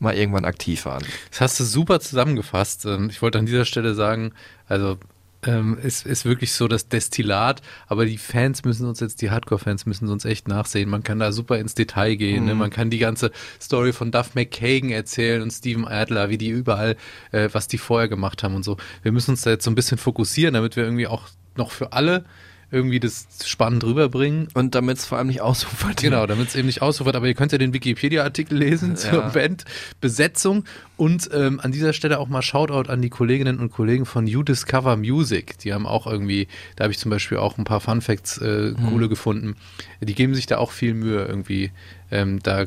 mal 0.01 0.15
irgendwann 0.15 0.45
aktiv 0.45 0.85
waren. 0.85 1.05
Das 1.31 1.41
hast 1.41 1.61
du 1.61 1.65
super 1.65 2.01
zusammengefasst. 2.01 2.87
Ich 3.09 3.23
wollte 3.23 3.39
an 3.39 3.47
dieser 3.47 3.65
Stelle 3.65 3.95
sagen, 3.95 4.33
also 4.69 4.99
ähm, 5.47 5.79
es 5.83 6.03
ist 6.03 6.25
wirklich 6.25 6.53
so 6.53 6.69
das 6.69 6.89
Destillat, 6.89 7.63
aber 7.87 8.07
die 8.07 8.19
Fans 8.19 8.65
müssen 8.65 8.87
uns 8.87 9.01
jetzt, 9.01 9.23
die 9.23 9.31
Hardcore-Fans 9.31 9.87
müssen 9.87 10.09
uns 10.09 10.25
echt 10.25 10.49
nachsehen. 10.49 10.89
Man 10.89 11.03
kann 11.03 11.19
da 11.19 11.33
super 11.33 11.59
ins 11.59 11.75
Detail 11.75 12.17
gehen. 12.17 12.45
Ne? 12.45 12.55
Mhm. 12.55 12.61
Man 12.61 12.71
kann 12.71 12.91
die 12.91 12.99
ganze 12.99 13.31
Story 13.61 13.93
von 13.93 14.11
Duff 14.11 14.35
McKagan 14.35 14.91
erzählen 14.91 15.43
und 15.43 15.51
Steven 15.51 15.87
Adler, 15.87 16.31
wie 16.31 16.39
die 16.39 16.49
überall, 16.49 16.97
äh, 17.33 17.49
was 17.53 17.69
die 17.69 17.79
vorher 17.79 18.09
gemacht 18.09 18.43
haben 18.43 18.55
und 18.55 18.65
so. 18.65 18.77
Wir 19.03 19.13
müssen 19.13 19.33
uns 19.33 19.43
da 19.43 19.51
jetzt 19.51 19.65
so 19.65 19.71
ein 19.71 19.75
bisschen 19.75 19.99
fokussieren, 19.99 20.55
damit 20.55 20.77
wir 20.77 20.85
irgendwie 20.85 21.07
auch 21.07 21.29
noch 21.57 21.71
für 21.71 21.93
alle 21.93 22.25
irgendwie 22.71 23.01
das 23.01 23.27
spannend 23.45 23.85
rüberbringen. 23.85 24.49
Und 24.55 24.75
damit 24.75 24.99
es 24.99 25.07
vor 25.07 25.19
allem 25.19 25.29
nicht 25.29 25.41
ausufert. 25.41 26.01
Genau, 26.03 26.27
damit 26.27 26.49
es 26.49 26.57
eben 26.57 26.67
nicht 26.67 26.83
ausufert. 26.83 27.15
Aber 27.17 27.27
ihr 27.27 27.35
könnt 27.35 27.53
ja 27.53 27.59
den 27.59 27.73
Wikipedia-Artikel 27.73 28.59
lesen 28.59 28.97
zur 28.97 29.13
Ja. 29.21 29.29
Bandbesetzung. 29.29 30.65
Und 30.97 31.29
ähm, 31.33 31.59
an 31.61 31.73
dieser 31.73 31.93
Stelle 31.93 32.19
auch 32.21 32.29
mal 32.29 32.43
Shoutout 32.43 32.89
an 32.91 33.03
die 33.03 33.11
Kolleginnen 33.11 33.59
und 33.59 33.71
Kollegen 33.73 34.07
von 34.07 34.27
You 34.27 34.43
Discover 34.43 34.97
Music. 34.97 35.59
Die 35.59 35.73
haben 35.73 35.87
auch 35.87 36.07
irgendwie, 36.07 36.47
da 36.77 36.85
habe 36.85 36.93
ich 36.93 36.99
zum 36.99 37.11
Beispiel 37.11 37.39
auch 37.39 37.59
ein 37.59 37.65
paar 37.65 37.81
Fun 37.81 38.01
Facts 38.01 38.39
äh, 38.39 38.73
Mhm. 38.77 38.87
coole 38.89 39.09
gefunden. 39.09 39.57
Die 40.01 40.15
geben 40.15 40.35
sich 40.35 40.47
da 40.47 40.59
auch 40.59 40.71
viel 40.71 40.95
Mühe, 40.95 41.25
irgendwie 41.25 41.73
ähm, 42.11 42.41
da 42.43 42.67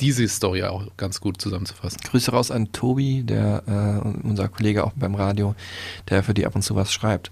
diese 0.00 0.26
Story 0.28 0.62
auch 0.64 0.86
ganz 0.96 1.20
gut 1.20 1.40
zusammenzufassen. 1.40 2.00
Grüße 2.02 2.32
raus 2.32 2.50
an 2.50 2.72
Tobi, 2.72 3.22
der 3.22 3.62
äh, 3.66 4.26
unser 4.26 4.48
Kollege 4.48 4.84
auch 4.84 4.92
beim 4.96 5.14
Radio, 5.14 5.54
der 6.08 6.22
für 6.24 6.34
die 6.34 6.46
ab 6.46 6.54
und 6.56 6.62
zu 6.62 6.74
was 6.74 6.92
schreibt. 6.92 7.30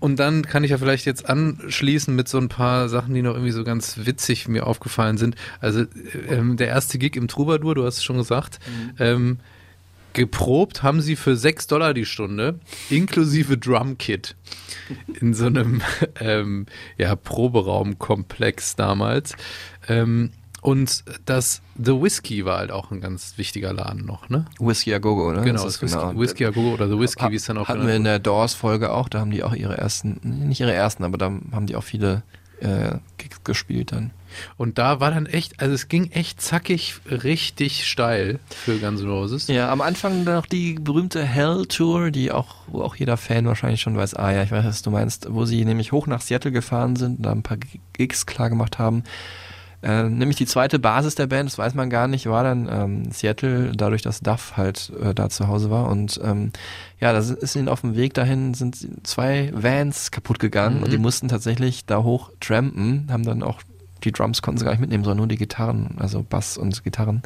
Und 0.00 0.18
dann 0.18 0.42
kann 0.46 0.64
ich 0.64 0.70
ja 0.70 0.78
vielleicht 0.78 1.04
jetzt 1.04 1.28
anschließen 1.28 2.16
mit 2.16 2.26
so 2.26 2.38
ein 2.38 2.48
paar 2.48 2.88
Sachen, 2.88 3.14
die 3.14 3.22
noch 3.22 3.34
irgendwie 3.34 3.52
so 3.52 3.64
ganz 3.64 4.00
witzig 4.04 4.48
mir 4.48 4.66
aufgefallen 4.66 5.18
sind. 5.18 5.36
Also 5.60 5.84
ähm, 6.28 6.56
der 6.56 6.68
erste 6.68 6.98
Gig 6.98 7.16
im 7.16 7.28
Troubadour, 7.28 7.74
du 7.74 7.84
hast 7.84 7.98
es 7.98 8.04
schon 8.04 8.16
gesagt, 8.16 8.58
ähm, 8.98 9.38
geprobt 10.14 10.82
haben 10.82 11.00
sie 11.02 11.16
für 11.16 11.36
6 11.36 11.66
Dollar 11.66 11.94
die 11.94 12.06
Stunde, 12.06 12.58
inklusive 12.88 13.58
Drumkit, 13.58 14.36
in 15.20 15.34
so 15.34 15.46
einem 15.46 15.82
ähm, 16.20 16.66
ja, 16.96 17.14
Proberaumkomplex 17.14 18.76
damals. 18.76 19.36
Ähm, 19.86 20.30
und 20.60 21.04
das 21.24 21.62
The 21.82 21.92
Whiskey 22.00 22.44
war 22.44 22.58
halt 22.58 22.70
auch 22.70 22.90
ein 22.90 23.00
ganz 23.00 23.34
wichtiger 23.36 23.72
Laden 23.72 24.04
noch, 24.04 24.28
ne? 24.28 24.44
Whisky 24.58 24.94
a 24.94 24.98
Go-Go, 24.98 25.32
ne? 25.32 25.42
Genau, 25.42 25.64
Das 25.64 25.78
das 25.78 25.82
ist 25.82 25.82
Whisky, 25.82 26.18
Whisky 26.18 26.46
a 26.46 26.50
Go 26.50 26.72
oder 26.72 26.88
The 26.88 26.98
Whisky, 26.98 27.30
wie 27.30 27.36
es 27.36 27.44
dann 27.44 27.58
auch 27.58 27.68
Hatten 27.68 27.86
wir 27.86 27.94
in 27.94 28.04
der 28.04 28.18
Doors-Folge 28.18 28.92
auch, 28.92 29.08
da 29.08 29.20
haben 29.20 29.30
die 29.30 29.42
auch 29.42 29.54
ihre 29.54 29.76
ersten, 29.76 30.20
nicht 30.22 30.60
ihre 30.60 30.72
ersten, 30.72 31.04
aber 31.04 31.18
da 31.18 31.26
haben 31.52 31.66
die 31.66 31.76
auch 31.76 31.84
viele 31.84 32.22
äh, 32.60 32.98
Gigs 33.18 33.42
gespielt 33.44 33.92
dann. 33.92 34.10
Und 34.56 34.78
da 34.78 35.00
war 35.00 35.10
dann 35.10 35.26
echt, 35.26 35.60
also 35.60 35.74
es 35.74 35.88
ging 35.88 36.10
echt 36.12 36.40
zackig 36.40 36.96
richtig 37.10 37.86
steil 37.86 38.38
für 38.50 38.78
Guns 38.78 39.00
N' 39.00 39.08
Roses. 39.08 39.48
Ja, 39.48 39.72
am 39.72 39.80
Anfang 39.80 40.24
noch 40.24 40.46
die 40.46 40.74
berühmte 40.74 41.24
Hell 41.24 41.66
Tour, 41.66 42.10
die 42.10 42.30
auch, 42.30 42.54
wo 42.68 42.82
auch 42.82 42.94
jeder 42.94 43.16
Fan 43.16 43.46
wahrscheinlich 43.46 43.80
schon 43.80 43.96
weiß, 43.96 44.14
ah 44.14 44.30
ja, 44.30 44.42
ich 44.42 44.50
weiß, 44.52 44.64
was 44.64 44.82
du 44.82 44.90
meinst, 44.90 45.26
wo 45.30 45.46
sie 45.46 45.64
nämlich 45.64 45.92
hoch 45.92 46.06
nach 46.06 46.20
Seattle 46.20 46.52
gefahren 46.52 46.96
sind 46.96 47.18
und 47.18 47.22
da 47.24 47.32
ein 47.32 47.42
paar 47.42 47.58
Gigs 47.92 48.26
klar 48.26 48.50
gemacht 48.50 48.78
haben. 48.78 49.04
Äh, 49.82 50.02
nämlich 50.04 50.36
die 50.36 50.46
zweite 50.46 50.78
Basis 50.78 51.14
der 51.14 51.26
Band, 51.26 51.48
das 51.50 51.56
weiß 51.58 51.74
man 51.74 51.88
gar 51.88 52.06
nicht, 52.06 52.26
war 52.26 52.44
dann 52.44 52.68
ähm, 52.70 53.10
Seattle, 53.12 53.72
dadurch, 53.74 54.02
dass 54.02 54.20
Duff 54.20 54.56
halt 54.58 54.92
äh, 55.02 55.14
da 55.14 55.30
zu 55.30 55.48
Hause 55.48 55.70
war. 55.70 55.88
Und 55.88 56.20
ähm, 56.22 56.52
ja, 57.00 57.12
da 57.14 57.22
sind- 57.22 57.38
ist 57.38 57.56
ihnen 57.56 57.68
auf 57.68 57.80
dem 57.80 57.96
Weg 57.96 58.12
dahin 58.14 58.52
sind 58.54 58.76
zwei 59.06 59.50
Vans 59.54 60.10
kaputt 60.10 60.38
gegangen 60.38 60.78
Mhm. 60.78 60.82
und 60.82 60.92
die 60.92 60.98
mussten 60.98 61.28
tatsächlich 61.28 61.86
da 61.86 62.02
hoch 62.02 62.30
trampen, 62.40 63.08
haben 63.10 63.24
dann 63.24 63.42
auch 63.42 63.62
die 64.04 64.12
Drums 64.12 64.40
konnten 64.40 64.58
sie 64.58 64.64
gar 64.64 64.70
nicht 64.72 64.80
mitnehmen, 64.80 65.04
sondern 65.04 65.18
nur 65.18 65.26
die 65.28 65.36
Gitarren, 65.36 65.96
also 65.98 66.22
Bass 66.28 66.56
und 66.56 66.82
Gitarren 66.84 67.20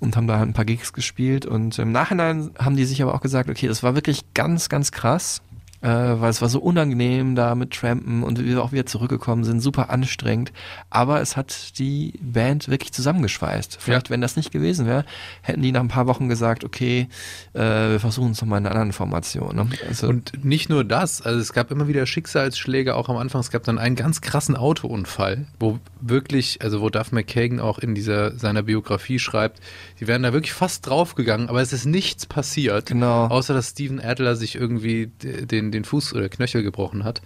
und 0.00 0.16
haben 0.16 0.26
da 0.26 0.38
halt 0.38 0.48
ein 0.48 0.52
paar 0.52 0.64
Gigs 0.64 0.92
gespielt 0.92 1.46
und 1.46 1.78
im 1.78 1.92
Nachhinein 1.92 2.50
haben 2.58 2.74
die 2.76 2.84
sich 2.84 3.00
aber 3.02 3.14
auch 3.14 3.20
gesagt, 3.20 3.48
okay, 3.48 3.68
das 3.68 3.84
war 3.84 3.94
wirklich 3.94 4.22
ganz, 4.34 4.68
ganz 4.68 4.90
krass, 4.90 5.42
äh, 5.82 5.88
weil 5.88 6.30
es 6.30 6.40
war 6.40 6.48
so 6.48 6.60
unangenehm 6.60 7.34
da 7.34 7.54
mit 7.54 7.72
Trampen 7.72 8.22
und 8.22 8.38
wie 8.38 8.46
wir 8.46 8.62
auch 8.62 8.72
wieder 8.72 8.86
zurückgekommen 8.86 9.44
sind, 9.44 9.60
super 9.60 9.90
anstrengend, 9.90 10.52
aber 10.90 11.20
es 11.20 11.36
hat 11.36 11.78
die 11.78 12.14
Band 12.20 12.68
wirklich 12.68 12.92
zusammengeschweißt. 12.92 13.78
Vielleicht, 13.80 14.08
wenn 14.10 14.20
das 14.20 14.36
nicht 14.36 14.52
gewesen 14.52 14.86
wäre, 14.86 15.04
hätten 15.42 15.62
die 15.62 15.72
nach 15.72 15.80
ein 15.80 15.88
paar 15.88 16.06
Wochen 16.06 16.28
gesagt, 16.28 16.64
okay, 16.64 17.08
äh, 17.52 17.60
wir 17.60 18.00
versuchen 18.00 18.32
es 18.32 18.40
nochmal 18.40 18.60
in 18.60 18.66
einer 18.66 18.74
anderen 18.74 18.92
Formation. 18.92 19.56
Ne? 19.56 19.68
Also, 19.88 20.08
Und 20.08 20.44
nicht 20.44 20.68
nur 20.68 20.84
das, 20.84 21.22
also 21.22 21.38
es 21.40 21.52
gab 21.52 21.70
immer 21.70 21.88
wieder 21.88 22.06
Schicksalsschläge, 22.06 22.94
auch 22.94 23.08
am 23.08 23.16
Anfang. 23.16 23.40
Es 23.40 23.50
gab 23.50 23.64
dann 23.64 23.78
einen 23.78 23.96
ganz 23.96 24.20
krassen 24.20 24.56
Autounfall, 24.56 25.46
wo 25.58 25.78
wirklich, 26.00 26.62
also 26.62 26.80
wo 26.80 26.90
Duff 26.90 27.12
McKagan 27.12 27.60
auch 27.60 27.78
in 27.78 27.94
dieser 27.94 28.38
seiner 28.38 28.62
Biografie 28.62 29.18
schreibt, 29.18 29.60
die 30.02 30.08
wären 30.08 30.24
da 30.24 30.32
wirklich 30.32 30.52
fast 30.52 30.88
draufgegangen, 30.88 31.48
aber 31.48 31.62
es 31.62 31.72
ist 31.72 31.84
nichts 31.86 32.26
passiert, 32.26 32.86
Genau. 32.86 33.26
außer 33.28 33.54
dass 33.54 33.68
Steven 33.70 34.00
Adler 34.00 34.34
sich 34.34 34.56
irgendwie 34.56 35.12
den, 35.22 35.70
den 35.70 35.84
Fuß 35.84 36.12
oder 36.14 36.28
Knöchel 36.28 36.64
gebrochen 36.64 37.04
hat. 37.04 37.22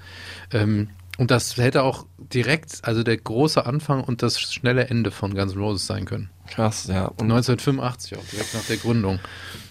Ähm, 0.53 0.91
und 1.16 1.31
das 1.31 1.57
hätte 1.57 1.83
auch 1.85 2.05
direkt, 2.18 2.81
also 2.83 3.03
der 3.03 3.16
große 3.16 3.64
Anfang 3.64 4.05
und 4.05 4.20
das 4.22 4.39
schnelle 4.39 4.89
Ende 4.89 5.11
von 5.11 5.33
Guns 5.35 5.55
N' 5.55 5.59
Roses 5.59 5.87
sein 5.87 6.05
können. 6.05 6.29
krass, 6.49 6.89
ja. 6.89 7.07
Und 7.07 7.22
1985 7.33 8.18
auch, 8.18 8.24
direkt 8.31 8.53
nach 8.53 8.64
der 8.66 8.77
Gründung. 8.77 9.20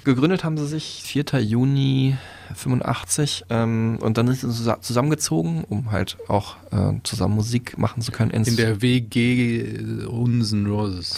Gegründet 0.04 0.44
haben 0.44 0.58
sie 0.58 0.66
sich 0.66 1.04
4. 1.04 1.42
Juni 1.42 2.18
85 2.56 3.46
ähm, 3.52 4.00
und 4.02 4.18
dann 4.18 4.26
sind 4.34 4.40
sie 4.52 4.64
zusa- 4.64 4.82
zusammengezogen, 4.82 5.64
um 5.66 5.92
halt 5.92 6.18
auch 6.28 6.56
äh, 6.72 6.94
zusammen 7.04 7.36
Musik 7.36 7.78
machen 7.78 8.02
zu 8.02 8.12
können. 8.12 8.32
In 8.32 8.56
der 8.56 8.82
WG 8.82 10.06
Unsen 10.08 10.66
Roses. 10.66 11.16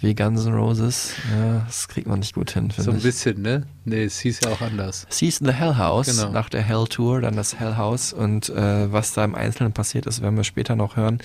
Wie 0.00 0.14
Guns 0.14 0.46
N' 0.46 0.54
Roses. 0.54 1.12
Ja, 1.36 1.64
das 1.66 1.88
kriegt 1.88 2.06
man 2.06 2.20
nicht 2.20 2.34
gut 2.34 2.50
hin, 2.52 2.68
So 2.70 2.76
finde 2.76 2.90
ein 2.92 2.96
ich. 2.98 3.02
bisschen, 3.04 3.42
ne? 3.42 3.66
Nee, 3.84 4.04
es 4.04 4.18
hieß 4.20 4.40
ja 4.44 4.50
auch 4.50 4.60
anders. 4.60 5.06
Season 5.10 5.46
the 5.48 5.52
Hell 5.52 5.76
House, 5.76 6.06
Genau. 6.06 6.30
nach 6.30 6.48
der 6.48 6.62
Hell 6.62 6.86
Tour, 6.88 7.20
dann 7.20 7.34
das 7.36 7.58
Hell 7.58 7.76
House 7.76 8.12
und 8.12 8.48
äh, 8.50 8.92
was 8.92 9.12
da 9.12 9.24
im 9.24 9.34
Einzelnen 9.34 9.72
passiert 9.72 10.06
ist, 10.06 10.22
werden 10.22 10.36
wir 10.36 10.44
später 10.44 10.76
noch 10.76 10.96
hören. 10.96 11.18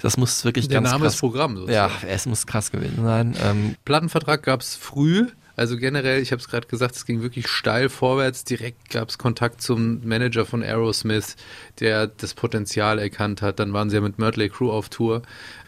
Das 0.00 0.16
muss 0.16 0.44
wirklich 0.44 0.68
Der 0.68 0.80
ganz 0.80 0.92
Name 0.92 1.04
krass. 1.04 1.14
ist 1.14 1.20
Programm. 1.20 1.56
ja, 1.68 1.88
sozusagen. 1.88 2.12
es 2.12 2.26
muss 2.26 2.46
krass 2.46 2.70
gewesen 2.70 3.02
sein. 3.04 3.34
Ähm, 3.42 3.74
Plattenvertrag 3.84 4.42
gab 4.42 4.60
es 4.62 4.74
früh. 4.76 5.26
Also 5.60 5.76
generell, 5.76 6.22
ich 6.22 6.32
habe 6.32 6.40
es 6.40 6.48
gerade 6.48 6.66
gesagt, 6.66 6.96
es 6.96 7.04
ging 7.04 7.20
wirklich 7.20 7.46
steil 7.46 7.90
vorwärts. 7.90 8.44
Direkt 8.44 8.88
gab 8.88 9.10
es 9.10 9.18
Kontakt 9.18 9.60
zum 9.60 10.00
Manager 10.08 10.46
von 10.46 10.62
Aerosmith, 10.62 11.36
der 11.80 12.06
das 12.06 12.32
Potenzial 12.32 12.98
erkannt 12.98 13.42
hat. 13.42 13.58
Dann 13.58 13.74
waren 13.74 13.90
sie 13.90 13.96
ja 13.96 14.00
mit 14.00 14.18
Mötley 14.18 14.48
Crew 14.48 14.70
auf 14.70 14.88
Tour. 14.88 15.20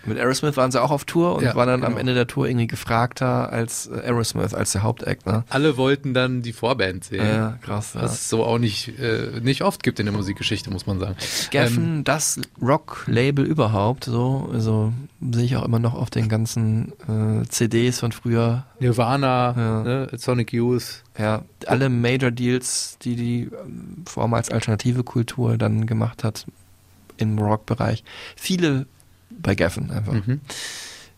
Mit 0.06 0.18
Aerosmith 0.18 0.56
waren 0.56 0.72
sie 0.72 0.82
auch 0.82 0.90
auf 0.90 1.04
Tour 1.04 1.36
und 1.36 1.44
Ja, 1.44 1.54
waren 1.54 1.68
dann 1.68 1.82
am 1.84 1.90
genau. 1.90 2.00
Ende 2.00 2.14
der 2.14 2.26
Tour 2.26 2.48
irgendwie 2.48 2.66
gefragter 2.66 3.52
als 3.52 3.86
äh, 3.86 4.00
Aerosmith, 4.06 4.52
als 4.54 4.72
der 4.72 4.82
Hauptact, 4.82 5.26
ne? 5.26 5.44
Alle 5.50 5.76
wollten 5.76 6.12
dann 6.14 6.40
die 6.42 6.52
Vorband 6.54 7.04
sehen. 7.04 7.24
Ja, 7.24 7.58
krass, 7.62 7.92
ja. 7.94 8.02
Was 8.02 8.12
es 8.14 8.28
so 8.28 8.44
auch 8.44 8.58
nicht, 8.58 8.98
äh, 8.98 9.40
nicht 9.42 9.62
oft 9.62 9.82
gibt 9.84 10.00
in 10.00 10.06
der 10.06 10.14
Musikgeschichte, 10.14 10.70
muss 10.70 10.86
man 10.86 10.98
sagen. 10.98 11.14
Geffen, 11.50 11.98
Ähm, 11.98 12.04
das 12.04 12.40
Rock-Label 12.60 13.44
überhaupt, 13.44 14.04
so, 14.06 14.50
also 14.52 14.92
sehe 15.20 15.44
ich 15.44 15.56
auch 15.56 15.64
immer 15.64 15.78
noch 15.78 15.94
auf 15.94 16.10
den 16.10 16.28
ganzen 16.28 16.92
äh, 17.08 17.46
CDs 17.48 18.00
von 18.00 18.10
früher. 18.10 18.64
Nirvana, 18.80 19.54
Ja. 19.56 19.81
Ne, 19.82 20.08
Sonic 20.16 20.52
Youth. 20.52 21.02
Ja, 21.18 21.42
alle 21.66 21.88
Major 21.88 22.30
Deals, 22.30 22.98
die 23.02 23.16
die 23.16 23.42
ähm, 23.42 24.02
vorher 24.06 24.36
als 24.36 24.50
alternative 24.50 25.04
Kultur 25.04 25.58
dann 25.58 25.86
gemacht 25.86 26.24
hat 26.24 26.46
im 27.16 27.38
Rock-Bereich. 27.38 28.04
Viele 28.36 28.86
bei 29.30 29.54
Geffen 29.54 29.90
einfach. 29.90 30.12
Mhm. 30.12 30.40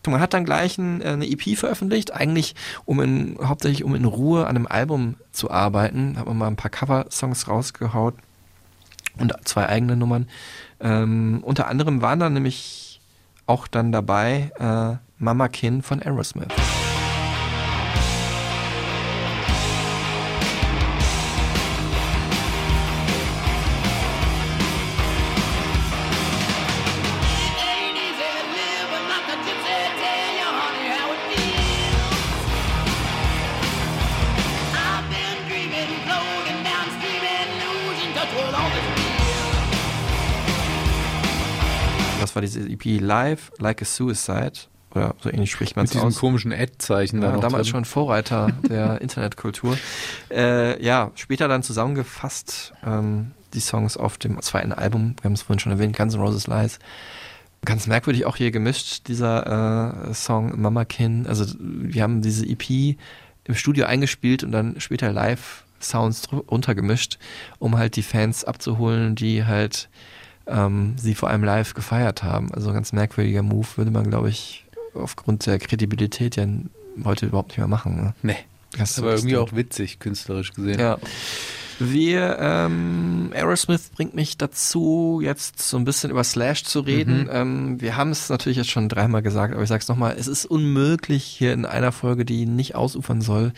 Man 0.07 0.21
hat 0.21 0.33
dann 0.35 0.45
gleich 0.45 0.77
ein, 0.77 1.01
äh, 1.01 1.09
eine 1.09 1.27
EP 1.27 1.57
veröffentlicht, 1.57 2.13
eigentlich 2.13 2.55
um 2.85 3.01
in, 3.01 3.37
hauptsächlich 3.43 3.83
um 3.83 3.95
in 3.95 4.05
Ruhe 4.05 4.45
an 4.45 4.55
einem 4.55 4.67
Album 4.67 5.15
zu 5.31 5.49
arbeiten. 5.49 6.17
Hat 6.17 6.27
man 6.27 6.37
mal 6.37 6.47
ein 6.47 6.55
paar 6.55 6.71
Cover-Songs 6.71 7.47
rausgehaut 7.47 8.15
und 9.17 9.33
zwei 9.45 9.67
eigene 9.67 9.95
Nummern. 9.95 10.27
Ähm, 10.79 11.39
unter 11.41 11.67
anderem 11.67 12.01
waren 12.01 12.19
dann 12.19 12.33
nämlich 12.33 13.01
auch 13.47 13.67
dann 13.67 13.91
dabei 13.91 14.51
äh, 14.59 14.97
Mama 15.17 15.47
Kin 15.47 15.81
von 15.81 16.01
Aerosmith. 16.01 16.53
EP 42.75 42.99
Live 43.01 43.51
Like 43.59 43.81
a 43.81 43.85
Suicide. 43.85 44.53
Oder 44.91 45.13
so 45.21 45.29
ähnlich 45.29 45.51
spricht 45.51 45.75
man 45.75 45.83
Mit 45.83 45.89
es 45.89 45.93
diesem 45.93 46.07
aus. 46.07 46.19
komischen 46.19 46.53
Ad-Zeichen 46.53 47.19
da 47.19 47.27
Ja, 47.27 47.33
noch 47.33 47.41
damals 47.41 47.63
drin. 47.63 47.71
schon 47.71 47.85
Vorreiter 47.85 48.51
der 48.69 49.01
Internetkultur. 49.01 49.77
Äh, 50.31 50.81
ja, 50.83 51.11
später 51.15 51.47
dann 51.49 51.63
zusammengefasst 51.63 52.73
ähm, 52.85 53.31
die 53.53 53.59
Songs 53.59 53.97
auf 53.97 54.17
dem 54.17 54.41
zweiten 54.41 54.71
Album. 54.71 55.15
Wir 55.21 55.25
haben 55.25 55.33
es 55.33 55.41
vorhin 55.41 55.59
schon 55.59 55.73
erwähnt, 55.73 55.97
Guns 55.97 56.13
N' 56.13 56.21
Roses 56.21 56.47
Lies. 56.47 56.79
Ganz 57.65 57.87
merkwürdig 57.87 58.25
auch 58.25 58.37
hier 58.37 58.51
gemischt, 58.51 59.07
dieser 59.07 60.07
äh, 60.09 60.13
Song 60.13 60.61
Mama 60.61 60.85
Kin. 60.85 61.25
Also 61.27 61.45
wir 61.59 62.01
haben 62.03 62.21
diese 62.21 62.45
EP 62.45 62.95
im 63.45 63.55
Studio 63.55 63.85
eingespielt 63.87 64.43
und 64.43 64.51
dann 64.51 64.79
später 64.79 65.11
live 65.11 65.63
Sounds 65.81 66.29
runtergemischt, 66.31 67.19
um 67.59 67.77
halt 67.77 67.95
die 67.97 68.01
Fans 68.03 68.43
abzuholen, 68.45 69.15
die 69.15 69.45
halt 69.45 69.89
ähm, 70.47 70.95
sie 70.97 71.15
vor 71.15 71.29
allem 71.29 71.43
live 71.43 71.73
gefeiert 71.73 72.23
haben. 72.23 72.53
Also 72.53 72.69
ein 72.69 72.73
ganz 72.75 72.93
merkwürdiger 72.93 73.43
Move, 73.43 73.67
würde 73.75 73.91
man, 73.91 74.09
glaube 74.09 74.29
ich, 74.29 74.65
aufgrund 74.93 75.45
der 75.45 75.59
Kredibilität 75.59 76.35
ja 76.35 76.45
heute 77.03 77.25
überhaupt 77.27 77.49
nicht 77.49 77.57
mehr 77.57 77.67
machen. 77.67 77.95
Ne? 77.95 78.13
Nee. 78.23 78.37
Das 78.77 78.97
Aber 78.99 79.13
ist 79.13 79.21
irgendwie 79.21 79.35
stimmt. 79.35 79.49
auch 79.49 79.55
witzig, 79.55 79.99
künstlerisch 79.99 80.53
gesehen. 80.53 80.79
Ja. 80.79 80.97
Wir, 81.79 82.37
ähm, 82.39 83.31
Aerosmith 83.33 83.89
bringt 83.93 84.15
mich 84.15 84.37
dazu, 84.37 85.19
jetzt 85.21 85.61
so 85.61 85.75
ein 85.77 85.83
bisschen 85.83 86.09
über 86.09 86.23
Slash 86.23 86.63
zu 86.63 86.79
reden. 86.79 87.23
Mhm. 87.23 87.29
Ähm, 87.31 87.81
wir 87.81 87.97
haben 87.97 88.11
es 88.11 88.29
natürlich 88.29 88.57
jetzt 88.57 88.69
schon 88.69 88.87
dreimal 88.87 89.21
gesagt, 89.21 89.53
aber 89.53 89.63
ich 89.63 89.69
sag's 89.69 89.87
nochmal, 89.87 90.15
es 90.17 90.27
ist 90.27 90.45
unmöglich, 90.45 91.23
hier 91.23 91.53
in 91.53 91.65
einer 91.65 91.91
Folge, 91.91 92.23
die 92.23 92.45
nicht 92.45 92.75
ausufern 92.75 93.19
soll, 93.21 93.51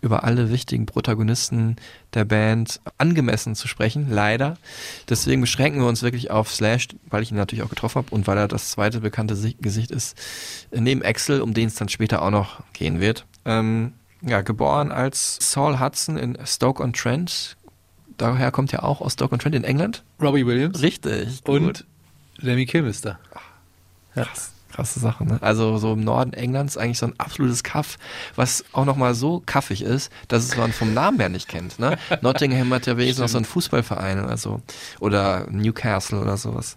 über 0.00 0.24
alle 0.24 0.50
wichtigen 0.50 0.86
Protagonisten 0.86 1.76
der 2.14 2.24
Band 2.24 2.80
angemessen 2.96 3.54
zu 3.54 3.68
sprechen, 3.68 4.06
leider. 4.08 4.56
Deswegen 5.08 5.42
beschränken 5.42 5.80
wir 5.80 5.88
uns 5.88 6.02
wirklich 6.02 6.30
auf 6.30 6.50
Slash, 6.50 6.88
weil 7.10 7.22
ich 7.22 7.30
ihn 7.30 7.36
natürlich 7.36 7.64
auch 7.64 7.68
getroffen 7.68 7.96
habe 7.96 8.14
und 8.14 8.26
weil 8.26 8.38
er 8.38 8.48
das 8.48 8.70
zweite 8.70 9.00
bekannte 9.00 9.36
Si- 9.36 9.58
Gesicht 9.60 9.90
ist, 9.90 10.16
neben 10.72 11.02
Axel, 11.02 11.42
um 11.42 11.52
den 11.52 11.68
es 11.68 11.74
dann 11.74 11.90
später 11.90 12.22
auch 12.22 12.30
noch 12.30 12.62
gehen 12.72 12.98
wird. 12.98 13.26
Ähm, 13.44 13.92
ja, 14.22 14.40
geboren 14.40 14.90
als 14.90 15.38
Saul 15.40 15.78
Hudson 15.78 16.16
in 16.16 16.36
Stoke-on-Trent. 16.44 17.56
Daher 18.18 18.50
kommt 18.50 18.72
ja 18.72 18.82
auch 18.82 19.00
aus 19.00 19.14
Stoke-on-Trent 19.14 19.54
in 19.54 19.64
England. 19.64 20.04
Robbie 20.20 20.44
Williams. 20.44 20.82
Richtig. 20.82 21.40
Und 21.46 21.64
gut. 21.64 21.84
Lemmy 22.38 22.66
Kilmister. 22.66 23.18
Krass, 24.12 24.52
krasse 24.78 25.00
Sache, 25.00 25.24
ne? 25.24 25.38
Also 25.40 25.76
so 25.78 25.94
im 25.94 26.04
Norden 26.04 26.32
Englands 26.34 26.76
eigentlich 26.76 26.98
so 26.98 27.06
ein 27.06 27.14
absolutes 27.18 27.64
Kaff, 27.64 27.98
was 28.36 28.64
auch 28.72 28.84
nochmal 28.84 29.14
so 29.14 29.42
kaffig 29.44 29.82
ist, 29.82 30.12
dass 30.28 30.44
es 30.44 30.56
man 30.56 30.72
vom 30.72 30.94
Namen 30.94 31.18
her 31.18 31.28
nicht 31.28 31.48
kennt, 31.48 31.80
ne? 31.80 31.98
Nottingham 32.22 32.72
hat 32.72 32.86
ja 32.86 32.96
wenigstens 32.96 33.22
noch 33.22 33.28
so 33.28 33.38
einen 33.38 33.44
Fußballverein 33.44 34.22
oder 34.24 34.36
so. 34.36 34.60
Oder 35.00 35.48
Newcastle 35.50 36.20
oder 36.20 36.36
sowas. 36.36 36.76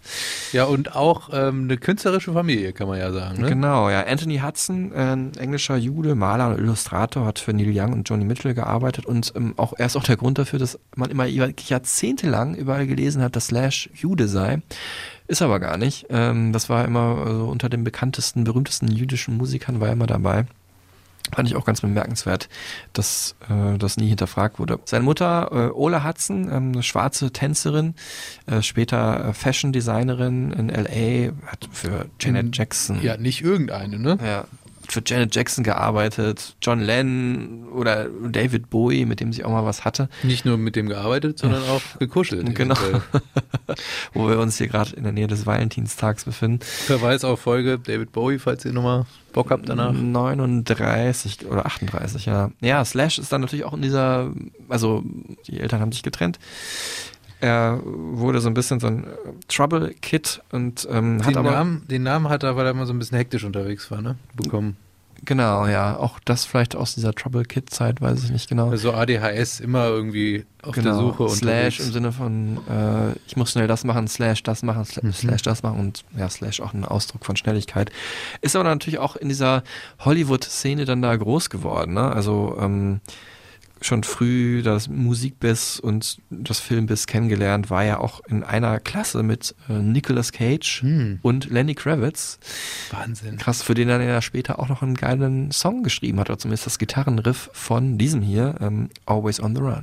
Ja, 0.50 0.64
und 0.64 0.96
auch 0.96 1.30
ähm, 1.32 1.64
eine 1.64 1.76
künstlerische 1.76 2.32
Familie, 2.32 2.72
kann 2.72 2.88
man 2.88 2.98
ja 2.98 3.12
sagen. 3.12 3.40
Ne? 3.40 3.48
Genau, 3.48 3.88
ja. 3.88 4.04
Anthony 4.04 4.40
Hudson, 4.40 4.92
ein 4.92 5.32
englischer 5.36 5.76
Jude, 5.76 6.16
Maler 6.16 6.48
und 6.48 6.58
Illustrator, 6.58 7.24
hat 7.24 7.38
für 7.38 7.52
Neil 7.52 7.70
Young 7.72 7.92
und 7.92 8.08
Johnny 8.08 8.24
Mitchell 8.24 8.54
gearbeitet 8.54 9.06
und 9.06 9.32
ähm, 9.36 9.54
auch 9.58 9.74
er 9.78 9.86
ist 9.86 9.96
auch 9.96 10.02
der 10.02 10.16
Grund 10.16 10.38
dafür, 10.38 10.58
dass 10.58 10.76
man 10.96 11.08
immer 11.08 11.26
jahrzehntelang 11.26 12.56
überall 12.56 12.88
gelesen 12.88 13.22
hat, 13.22 13.36
dass 13.36 13.46
Slash 13.46 13.90
Jude 13.94 14.26
sei. 14.26 14.60
Ist 15.32 15.40
aber 15.40 15.60
gar 15.60 15.78
nicht. 15.78 16.08
Ähm, 16.10 16.52
das 16.52 16.68
war 16.68 16.84
immer 16.84 17.24
also 17.24 17.46
unter 17.46 17.70
den 17.70 17.84
bekanntesten, 17.84 18.44
berühmtesten 18.44 18.88
jüdischen 18.88 19.38
Musikern 19.38 19.80
war 19.80 19.86
er 19.86 19.94
immer 19.94 20.06
dabei. 20.06 20.44
Fand 21.34 21.48
ich 21.48 21.56
auch 21.56 21.64
ganz 21.64 21.80
bemerkenswert, 21.80 22.50
dass 22.92 23.34
äh, 23.48 23.78
das 23.78 23.96
nie 23.96 24.08
hinterfragt 24.08 24.58
wurde. 24.58 24.78
Seine 24.84 25.04
Mutter, 25.04 25.48
äh, 25.50 25.72
Ola 25.72 26.04
Hudson, 26.04 26.50
ähm, 26.52 26.72
eine 26.72 26.82
schwarze 26.82 27.30
Tänzerin, 27.30 27.94
äh, 28.44 28.60
später 28.60 29.30
äh, 29.30 29.32
Fashion 29.32 29.72
Designerin 29.72 30.52
in 30.52 30.68
L.A., 30.68 31.32
hat 31.50 31.66
für 31.72 32.10
Janet 32.20 32.54
Jackson 32.54 33.00
Ja, 33.00 33.16
nicht 33.16 33.42
irgendeine, 33.42 33.98
ne? 33.98 34.18
ja, 34.22 34.44
für 34.92 35.02
Janet 35.04 35.34
Jackson 35.34 35.64
gearbeitet, 35.64 36.56
John 36.60 36.80
Lennon 36.80 37.68
oder 37.68 38.08
David 38.08 38.70
Bowie, 38.70 39.04
mit 39.04 39.20
dem 39.20 39.32
sie 39.32 39.44
auch 39.44 39.50
mal 39.50 39.64
was 39.64 39.84
hatte. 39.84 40.08
Nicht 40.22 40.44
nur 40.44 40.58
mit 40.58 40.76
dem 40.76 40.88
gearbeitet, 40.88 41.38
sondern 41.38 41.62
auch 41.64 41.82
gekuschelt. 41.98 42.54
Genau. 42.54 42.76
Wo 44.14 44.28
wir 44.28 44.38
uns 44.38 44.58
hier 44.58 44.68
gerade 44.68 44.94
in 44.94 45.04
der 45.04 45.12
Nähe 45.12 45.26
des 45.26 45.46
Valentinstags 45.46 46.24
befinden. 46.24 46.60
Verweis 46.62 47.24
auf 47.24 47.40
Folge 47.40 47.78
David 47.78 48.12
Bowie, 48.12 48.38
falls 48.38 48.64
ihr 48.64 48.72
nochmal 48.72 49.06
Bock 49.32 49.50
habt 49.50 49.68
danach. 49.68 49.92
39 49.92 51.46
oder 51.46 51.66
38, 51.66 52.26
ja. 52.26 52.50
Ja, 52.60 52.84
Slash 52.84 53.18
ist 53.18 53.32
dann 53.32 53.40
natürlich 53.40 53.64
auch 53.64 53.72
in 53.72 53.82
dieser, 53.82 54.30
also 54.68 55.02
die 55.46 55.60
Eltern 55.60 55.80
haben 55.80 55.92
sich 55.92 56.02
getrennt. 56.02 56.38
Er 57.40 57.80
wurde 57.84 58.40
so 58.40 58.48
ein 58.48 58.54
bisschen 58.54 58.78
so 58.78 58.86
ein 58.86 59.02
äh, 59.02 59.08
Trouble 59.48 59.94
Kid 60.00 60.40
und 60.52 60.86
ähm, 60.88 61.18
hat 61.24 61.30
Den 61.30 61.38
aber 61.38 61.50
Namen, 61.50 61.82
den 61.88 62.04
Namen 62.04 62.28
hat 62.28 62.44
er, 62.44 62.54
weil 62.54 62.66
er 62.66 62.70
immer 62.70 62.86
so 62.86 62.92
ein 62.92 63.00
bisschen 63.00 63.18
hektisch 63.18 63.42
unterwegs 63.42 63.90
war, 63.90 64.00
ne? 64.00 64.16
Bekommen. 64.34 64.76
Genau, 65.24 65.66
ja, 65.66 65.96
auch 65.96 66.18
das 66.24 66.44
vielleicht 66.44 66.76
aus 66.76 66.94
dieser 66.94 67.12
Trouble 67.14 67.44
Kid 67.44 67.70
Zeit, 67.70 68.00
weiß 68.00 68.24
ich 68.24 68.30
nicht 68.30 68.48
genau. 68.48 68.70
Also 68.70 68.92
ADHS 68.92 69.60
immer 69.60 69.86
irgendwie 69.86 70.44
auf 70.62 70.74
der 70.74 70.94
Suche 70.94 71.28
Slash 71.28 71.80
unterwegs. 71.80 71.86
im 71.86 71.92
Sinne 71.92 72.12
von 72.12 72.56
äh, 72.68 73.18
ich 73.26 73.36
muss 73.36 73.52
schnell 73.52 73.66
das 73.66 73.84
machen, 73.84 74.06
Slash 74.08 74.42
das 74.42 74.62
machen, 74.62 74.84
Sla 74.84 75.02
Mhm. 75.02 75.12
Slash 75.12 75.42
das 75.42 75.62
machen 75.62 75.80
und 75.80 76.04
ja, 76.16 76.28
Slash 76.28 76.60
auch 76.60 76.72
ein 76.74 76.84
Ausdruck 76.84 77.24
von 77.24 77.36
Schnelligkeit. 77.36 77.90
Ist 78.40 78.54
aber 78.54 78.64
natürlich 78.64 78.98
auch 78.98 79.16
in 79.16 79.28
dieser 79.28 79.62
Hollywood-Szene 80.00 80.84
dann 80.84 81.02
da 81.02 81.14
groß 81.16 81.50
geworden, 81.50 81.94
ne? 81.94 82.12
Also 82.12 82.56
ähm, 82.60 83.00
schon 83.84 84.04
früh 84.04 84.62
das 84.62 84.88
Musikbiss 84.88 85.78
und 85.80 86.18
das 86.30 86.60
Filmbiss 86.60 87.06
kennengelernt, 87.06 87.70
war 87.70 87.84
ja 87.84 87.98
auch 87.98 88.20
in 88.28 88.42
einer 88.44 88.80
Klasse 88.80 89.22
mit 89.22 89.54
äh, 89.68 89.74
Nicolas 89.74 90.32
Cage 90.32 90.82
Hm. 90.82 91.18
und 91.22 91.50
Lenny 91.50 91.74
Kravitz. 91.74 92.38
Wahnsinn. 92.90 93.38
Krass, 93.38 93.62
für 93.62 93.74
den 93.74 93.88
er 93.88 94.02
ja 94.02 94.22
später 94.22 94.58
auch 94.58 94.68
noch 94.68 94.82
einen 94.82 94.94
geilen 94.94 95.50
Song 95.50 95.82
geschrieben 95.82 96.18
hat, 96.20 96.30
oder 96.30 96.38
zumindest 96.38 96.66
das 96.66 96.78
Gitarrenriff 96.78 97.50
von 97.52 97.98
diesem 97.98 98.22
hier, 98.22 98.54
ähm, 98.60 98.88
Always 99.06 99.40
on 99.40 99.54
the 99.54 99.60
Run. 99.62 99.82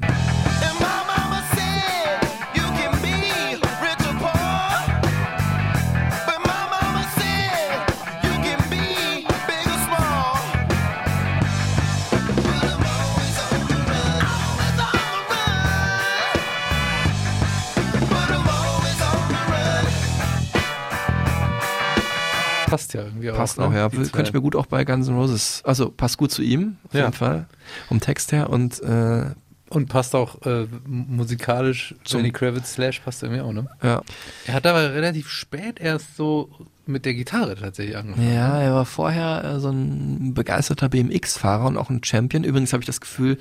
Passt 22.69 22.93
ja 22.93 23.03
irgendwie 23.03 23.29
Passt 23.31 23.59
auch. 23.59 23.65
auch, 23.65 23.69
ne? 23.71 23.77
ja. 23.77 23.89
Könnte 23.89 24.21
ich 24.23 24.33
mir 24.33 24.41
gut 24.41 24.55
auch 24.55 24.65
bei 24.65 24.83
Guns 24.85 25.07
N' 25.07 25.15
Roses. 25.15 25.61
Also 25.65 25.89
passt 25.89 26.17
gut 26.17 26.31
zu 26.31 26.41
ihm, 26.41 26.77
auf 26.87 26.93
Ja. 26.93 27.01
jeden 27.01 27.13
Fall. 27.13 27.47
Vom 27.87 27.99
Text 27.99 28.31
her. 28.31 28.49
Und 28.49 28.81
äh, 28.81 29.25
Und 29.69 29.87
passt 29.89 30.15
auch 30.15 30.41
äh, 30.45 30.65
musikalisch 31.13 31.93
Lenny 32.11 32.31
Kravitz 32.31 32.73
Slash 32.73 32.99
passt 33.01 33.21
irgendwie 33.23 33.41
auch, 33.41 33.51
ne? 33.53 33.67
ja. 33.83 34.01
Er 34.47 34.53
hat 34.53 34.65
aber 34.65 34.93
relativ 34.93 35.29
spät 35.29 35.79
erst 35.79 36.15
so 36.15 36.49
mit 36.85 37.05
der 37.05 37.13
Gitarre 37.13 37.55
tatsächlich 37.55 37.95
angefangen. 37.97 38.33
Ja, 38.33 38.59
er 38.59 38.73
war 38.73 38.85
vorher 38.85 39.43
äh, 39.43 39.59
so 39.59 39.69
ein 39.69 40.33
begeisterter 40.33 40.89
BMX-Fahrer 40.89 41.67
und 41.67 41.77
auch 41.77 41.89
ein 41.91 42.03
Champion. 42.03 42.43
Übrigens 42.43 42.73
habe 42.73 42.81
ich 42.81 42.87
das 42.87 42.99
Gefühl, 42.99 43.37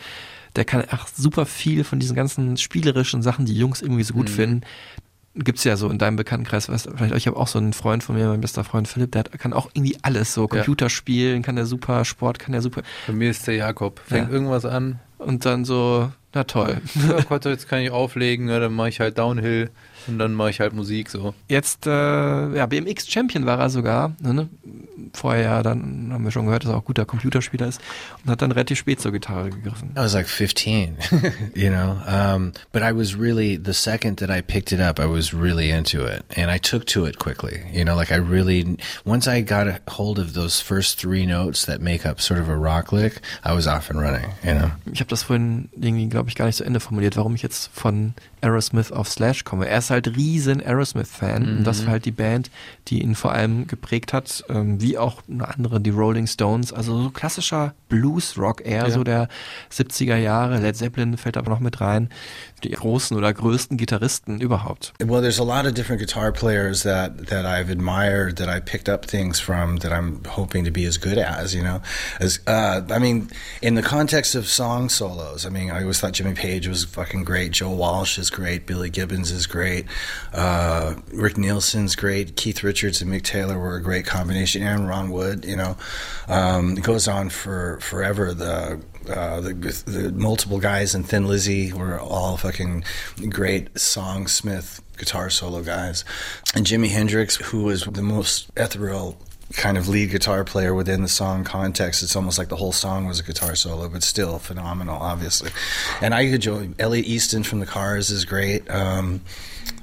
der 0.57 0.65
kann 0.67 0.83
auch 0.91 1.07
super 1.09 1.47
viel 1.47 1.85
von 1.85 1.99
diesen 1.99 2.15
ganzen 2.17 2.57
spielerischen 2.59 3.23
Sachen, 3.23 3.47
die 3.47 3.55
Jungs 3.57 3.81
irgendwie 3.81 4.03
so 4.03 4.13
gut 4.13 4.29
Mhm. 4.29 4.35
finden. 4.35 4.61
Gibt's 5.41 5.63
ja 5.65 5.77
so 5.77 5.89
in 5.89 5.99
deinem 5.99 6.17
Bekanntenkreis, 6.17 6.69
weißt 6.69 6.89
vielleicht 6.97 7.15
ich 7.15 7.27
habe 7.29 7.37
auch 7.37 7.47
so 7.47 7.59
einen 7.59 7.73
Freund 7.73 8.03
von 8.03 8.17
mir, 8.17 8.27
mein 8.29 8.41
bester 8.41 8.65
Freund 8.65 8.89
Philipp, 8.89 9.13
der 9.13 9.21
hat, 9.21 9.39
kann 9.39 9.53
auch 9.53 9.71
irgendwie 9.73 9.97
alles, 10.03 10.35
so 10.35 10.49
Computer 10.49 10.91
spielen, 10.91 11.43
kann 11.43 11.55
der 11.57 11.67
super, 11.67 12.05
Sport 12.05 12.39
kann 12.41 12.53
der 12.53 12.61
super. 12.63 12.83
Bei 13.07 13.13
mir 13.13 13.31
ist 13.31 13.47
der 13.47 13.55
Jakob. 13.55 14.01
Fängt 14.05 14.29
Ja. 14.29 14.35
irgendwas 14.35 14.65
an. 14.65 14.99
Und 15.19 15.45
dann 15.47 15.65
so, 15.65 16.11
na 16.35 16.45
toll. 16.45 16.81
Ja, 17.09 17.21
Gott, 17.29 17.45
jetzt 17.45 17.69
kann 17.69 17.81
ich 17.81 17.91
auflegen, 17.91 18.49
ja, 18.49 18.59
dann 18.59 18.73
mache 18.75 18.89
ich 18.89 19.01
halt 19.01 19.19
Downhill 19.19 19.71
und 20.09 20.19
dann 20.19 20.35
mache 20.35 20.51
ich 20.51 20.61
halt 20.61 20.73
Musik 20.73 21.11
so. 21.11 21.35
Jetzt, 21.49 21.87
äh, 21.87 21.91
ja, 21.91 22.67
BMX 22.67 23.09
Champion 23.09 23.47
war 23.47 23.59
er 23.59 23.71
sogar. 23.71 24.13
Ne? 24.21 24.49
Vorher 25.13 25.43
ja, 25.43 25.63
dann 25.63 26.11
haben 26.13 26.25
wir 26.25 26.31
schon 26.31 26.47
gehört, 26.47 26.65
dass 26.65 26.71
er 26.71 26.77
auch 26.77 26.85
guter 26.85 27.05
Computerspieler 27.05 27.69
ist 27.69 27.81
und 28.25 28.31
hat 28.31 28.43
dann 28.43 28.53
relativ 28.53 28.79
spät 28.79 29.01
zur 29.01 29.13
Gitarre 29.13 29.51
gegriffen. 29.51 29.91
I 29.97 30.01
was 30.01 30.15
like 30.15 30.29
15, 30.29 30.97
you 31.55 31.71
know. 31.71 31.97
Um, 32.07 32.53
but 32.73 32.83
I 32.83 32.93
was 32.93 33.19
really 33.19 33.59
the 33.63 33.73
second 33.73 34.19
that 34.21 34.31
I 34.31 34.43
picked 34.43 34.73
it 34.73 34.81
up, 34.81 34.99
I 34.99 35.07
was 35.07 35.33
really 35.33 35.71
into 35.71 36.05
it, 36.05 36.25
and 36.37 36.51
I 36.51 36.59
took 36.59 36.87
to 36.87 37.07
it 37.07 37.19
quickly. 37.19 37.63
You 37.73 37.85
know, 37.85 37.97
like 37.97 38.13
I 38.13 38.19
really 38.19 38.77
once 39.05 39.29
I 39.29 39.43
got 39.43 39.67
a 39.67 39.81
hold 39.89 40.19
of 40.19 40.35
those 40.35 40.61
first 40.61 40.99
three 40.99 41.27
notes 41.27 41.67
that 41.67 41.81
make 41.81 42.07
up 42.07 42.21
sort 42.21 42.41
of 42.41 42.49
a 42.49 42.57
rock 42.57 42.93
lick, 42.93 43.21
I 43.45 43.55
was 43.55 43.67
off 43.67 43.91
and 43.91 44.01
running. 44.01 44.31
You 44.45 44.55
know. 44.55 44.71
Ich 44.93 45.01
habe 45.01 45.11
das 45.11 45.23
vorhin 45.23 45.69
irgendwie, 45.73 46.09
glaube 46.09 46.29
ich, 46.29 46.35
gar 46.35 46.47
nicht 46.47 46.57
zu 46.57 46.65
Ende 46.65 46.81
formuliert, 46.81 47.17
warum 47.17 47.35
ich 47.35 47.43
jetzt 47.43 47.71
von 47.73 48.15
Aerosmith 48.41 48.93
auf 48.93 49.09
Slash 49.09 49.45
komme. 49.45 49.69
Er 49.69 49.79
ist 49.79 49.91
halt 49.91 49.98
riesen 50.07 50.61
Aerosmith-Fan 50.63 51.59
und 51.59 51.65
das 51.65 51.85
war 51.85 51.93
halt 51.93 52.05
die 52.05 52.13
Band, 52.13 52.51
die 52.89 53.03
ihn 53.03 53.15
vor 53.15 53.33
allem 53.33 53.67
geprägt 53.67 54.13
hat, 54.13 54.45
ähm, 54.49 54.81
wie 54.81 54.97
auch 54.99 55.23
eine 55.29 55.49
andere, 55.49 55.81
die 55.81 55.91
Rolling 55.91 56.27
Stones. 56.27 56.73
Also 56.73 57.03
so 57.03 57.11
klassischer 57.11 57.75
Blues-Rock, 57.89 58.65
eher 58.65 58.85
Ja. 58.87 58.91
so 58.91 59.03
der 59.05 59.29
70er 59.71 60.17
Jahre. 60.17 60.59
Led 60.59 60.77
Zeppelin 60.77 61.17
fällt 61.17 61.37
aber 61.37 61.51
noch 61.51 61.61
mit 61.61 61.81
rein. 61.81 62.09
Die 62.65 62.71
großen 62.71 63.17
oder 63.17 63.33
größten 63.33 63.77
Gitarristen 63.77 64.41
überhaupt. 64.41 64.93
Well, 65.05 65.21
there's 65.21 65.41
a 65.41 65.45
lot 65.45 65.65
of 65.67 65.75
different 65.75 66.01
guitar 66.01 66.33
players 66.33 66.83
that 66.83 67.29
that 67.29 67.45
I've 67.47 67.71
admired 67.71 68.37
that 68.39 68.49
I 68.49 68.61
picked 68.61 68.89
up 68.89 69.07
things 69.09 69.39
from 69.41 69.79
that 69.79 69.93
I'm 69.93 70.21
hoping 70.29 70.65
to 70.65 70.71
be 70.71 70.87
as 70.87 70.99
good 71.01 71.19
as. 71.19 71.55
You 71.55 71.63
know, 71.63 71.81
as 72.21 72.41
uh, 72.47 72.83
I 72.91 72.99
mean, 72.99 73.29
in 73.63 73.75
the 73.77 73.83
context 73.83 74.35
of 74.35 74.49
song 74.49 74.89
solos, 74.89 75.47
I 75.47 75.51
mean, 75.51 75.71
I 75.71 75.83
always 75.83 76.01
thought 76.01 76.13
Jimmy 76.15 76.35
Page 76.35 76.67
was 76.69 76.85
fucking 76.85 77.25
great. 77.25 77.53
Joe 77.53 77.71
Walsh 77.71 78.19
is 78.19 78.29
great. 78.31 78.67
Billy 78.67 78.91
Gibbons 78.91 79.31
is 79.31 79.47
great. 79.47 79.78
Uh, 80.33 80.95
Rick 81.13 81.37
Nielsen's 81.39 81.97
great. 81.97 82.37
Keith 82.37 82.63
Richards 82.63 83.03
and 83.03 83.13
Mick 83.13 83.23
Taylor 83.23 83.59
were 83.59 83.77
a 83.77 83.83
great 83.83 84.07
combination, 84.07 84.63
and 84.63 84.89
Ron 84.89 85.11
Wood. 85.11 85.45
You 85.45 85.57
know, 85.57 85.77
um, 86.29 86.79
it 86.79 86.85
goes 86.85 87.09
on 87.09 87.31
for 87.31 87.79
forever. 87.81 88.35
The 88.35 88.81
uh, 89.09 89.41
the, 89.41 89.55
the 89.87 90.13
multiple 90.13 90.59
guys 90.59 90.95
in 90.95 91.03
Thin 91.03 91.27
Lizzy 91.27 91.73
were 91.73 91.99
all 91.99 92.37
fucking 92.37 92.85
great 93.31 93.73
songsmith 93.75 94.81
guitar 94.99 95.31
solo 95.31 95.63
guys. 95.63 96.05
And 96.55 96.67
Jimi 96.67 96.89
Hendrix, 96.89 97.37
who 97.37 97.63
was 97.65 97.85
the 97.85 98.03
most 98.03 98.51
ethereal 98.57 99.17
kind 99.55 99.79
of 99.79 99.89
lead 99.89 100.11
guitar 100.11 100.45
player 100.45 100.75
within 100.75 101.03
the 101.03 101.09
song 101.09 101.45
context. 101.45 102.03
It's 102.03 102.15
almost 102.15 102.39
like 102.39 102.49
the 102.49 102.57
whole 102.57 102.73
song 102.73 103.07
was 103.07 103.21
a 103.21 103.23
guitar 103.23 103.55
solo, 103.55 103.89
but 103.89 104.03
still 104.03 104.39
phenomenal, 104.39 104.97
obviously. 104.97 105.51
And 106.01 106.15
I 106.15 106.31
could 106.31 106.43
join 106.43 106.75
Elliot 106.79 107.07
Easton 107.07 107.43
from 107.43 107.61
the 107.61 107.67
Cars 107.67 108.11
is 108.11 108.25
great. 108.25 108.71
Um, 108.71 109.23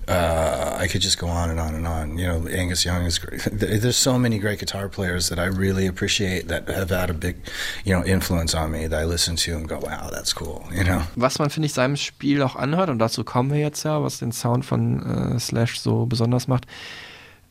uh, 0.07 0.77
I 0.79 0.87
could 0.87 1.01
just 1.01 1.17
go 1.17 1.27
on 1.27 1.49
and 1.49 1.59
on 1.59 1.73
and 1.73 1.87
on. 1.87 2.17
You 2.19 2.27
know, 2.27 2.47
Angus 2.47 2.85
Young 2.85 3.05
is 3.05 3.17
great. 3.17 3.41
There's 3.51 3.95
so 3.95 4.19
many 4.19 4.37
great 4.37 4.59
guitar 4.59 4.87
players 4.87 5.29
that 5.29 5.39
I 5.39 5.45
really 5.45 5.87
appreciate 5.87 6.47
that 6.47 6.67
have 6.67 6.91
had 6.91 7.09
a 7.09 7.13
big, 7.13 7.37
you 7.83 7.93
know, 7.93 8.05
influence 8.05 8.53
on 8.53 8.71
me 8.71 8.85
that 8.85 8.99
I 8.99 9.05
listen 9.05 9.35
to 9.37 9.55
and 9.55 9.67
go, 9.67 9.79
wow, 9.79 10.09
that's 10.11 10.31
cool. 10.31 10.67
You 10.71 10.83
know. 10.83 11.01
Was 11.15 11.39
man, 11.39 11.49
finde 11.49 11.65
ich, 11.65 11.73
seinem 11.73 11.95
Spiel 11.95 12.43
auch 12.43 12.55
anhört, 12.55 12.89
und 12.89 12.99
dazu 12.99 13.23
kommen 13.23 13.51
wir 13.51 13.59
jetzt 13.59 13.83
ja, 13.83 14.03
was 14.03 14.19
den 14.19 14.31
Sound 14.31 14.63
von 14.63 15.35
äh, 15.35 15.39
Slash 15.39 15.79
so 15.79 16.05
besonders 16.05 16.47
macht, 16.47 16.67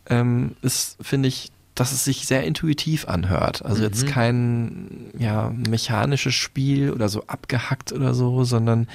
ähm, 0.08 0.54
ist, 0.62 0.96
finde 1.00 1.28
ich, 1.28 1.50
dass 1.74 1.92
es 1.92 2.04
sich 2.04 2.26
sehr 2.26 2.44
intuitiv 2.44 3.08
anhört. 3.08 3.64
Also 3.64 3.82
jetzt 3.82 4.06
kein 4.06 5.10
ja, 5.18 5.52
mechanisches 5.68 6.34
Spiel 6.34 6.90
oder 6.90 7.08
so 7.08 7.24
abgehackt 7.26 7.92
oder 7.92 8.14
so, 8.14 8.44
sondern 8.44 8.86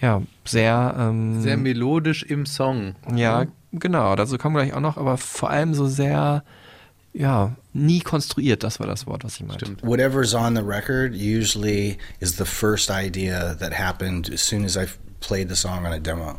ja, 0.00 0.22
sehr, 0.44 0.94
ähm, 0.98 1.42
Sehr 1.42 1.56
melodisch 1.56 2.22
im 2.22 2.46
Song. 2.46 2.94
ja, 3.14 3.46
genau, 3.72 4.16
dazu 4.16 4.38
kommen 4.38 4.56
wir 4.56 4.62
gleich 4.64 4.74
auch 4.74 4.80
noch, 4.80 4.96
aber 4.96 5.18
vor 5.18 5.50
allem 5.50 5.74
so 5.74 5.86
sehr, 5.86 6.42
ja, 7.12 7.56
nie 7.74 8.00
konstruiert, 8.00 8.62
das 8.62 8.80
war 8.80 8.86
das 8.86 9.06
Wort, 9.06 9.24
was 9.24 9.34
ich 9.34 9.46
meinte. 9.46 9.66
Stimmt. 9.66 9.82
Whatever's 9.82 10.34
on 10.34 10.56
the 10.56 10.62
record 10.62 11.12
usually 11.12 11.98
is 12.20 12.36
the 12.36 12.46
first 12.46 12.90
idea 12.90 13.54
that 13.56 13.78
happened 13.78 14.30
as 14.32 14.40
soon 14.40 14.64
as 14.64 14.76
I 14.76 14.86
played 15.20 15.48
the 15.50 15.56
song 15.56 15.84
on 15.84 15.92
a 15.92 16.00
demo, 16.00 16.38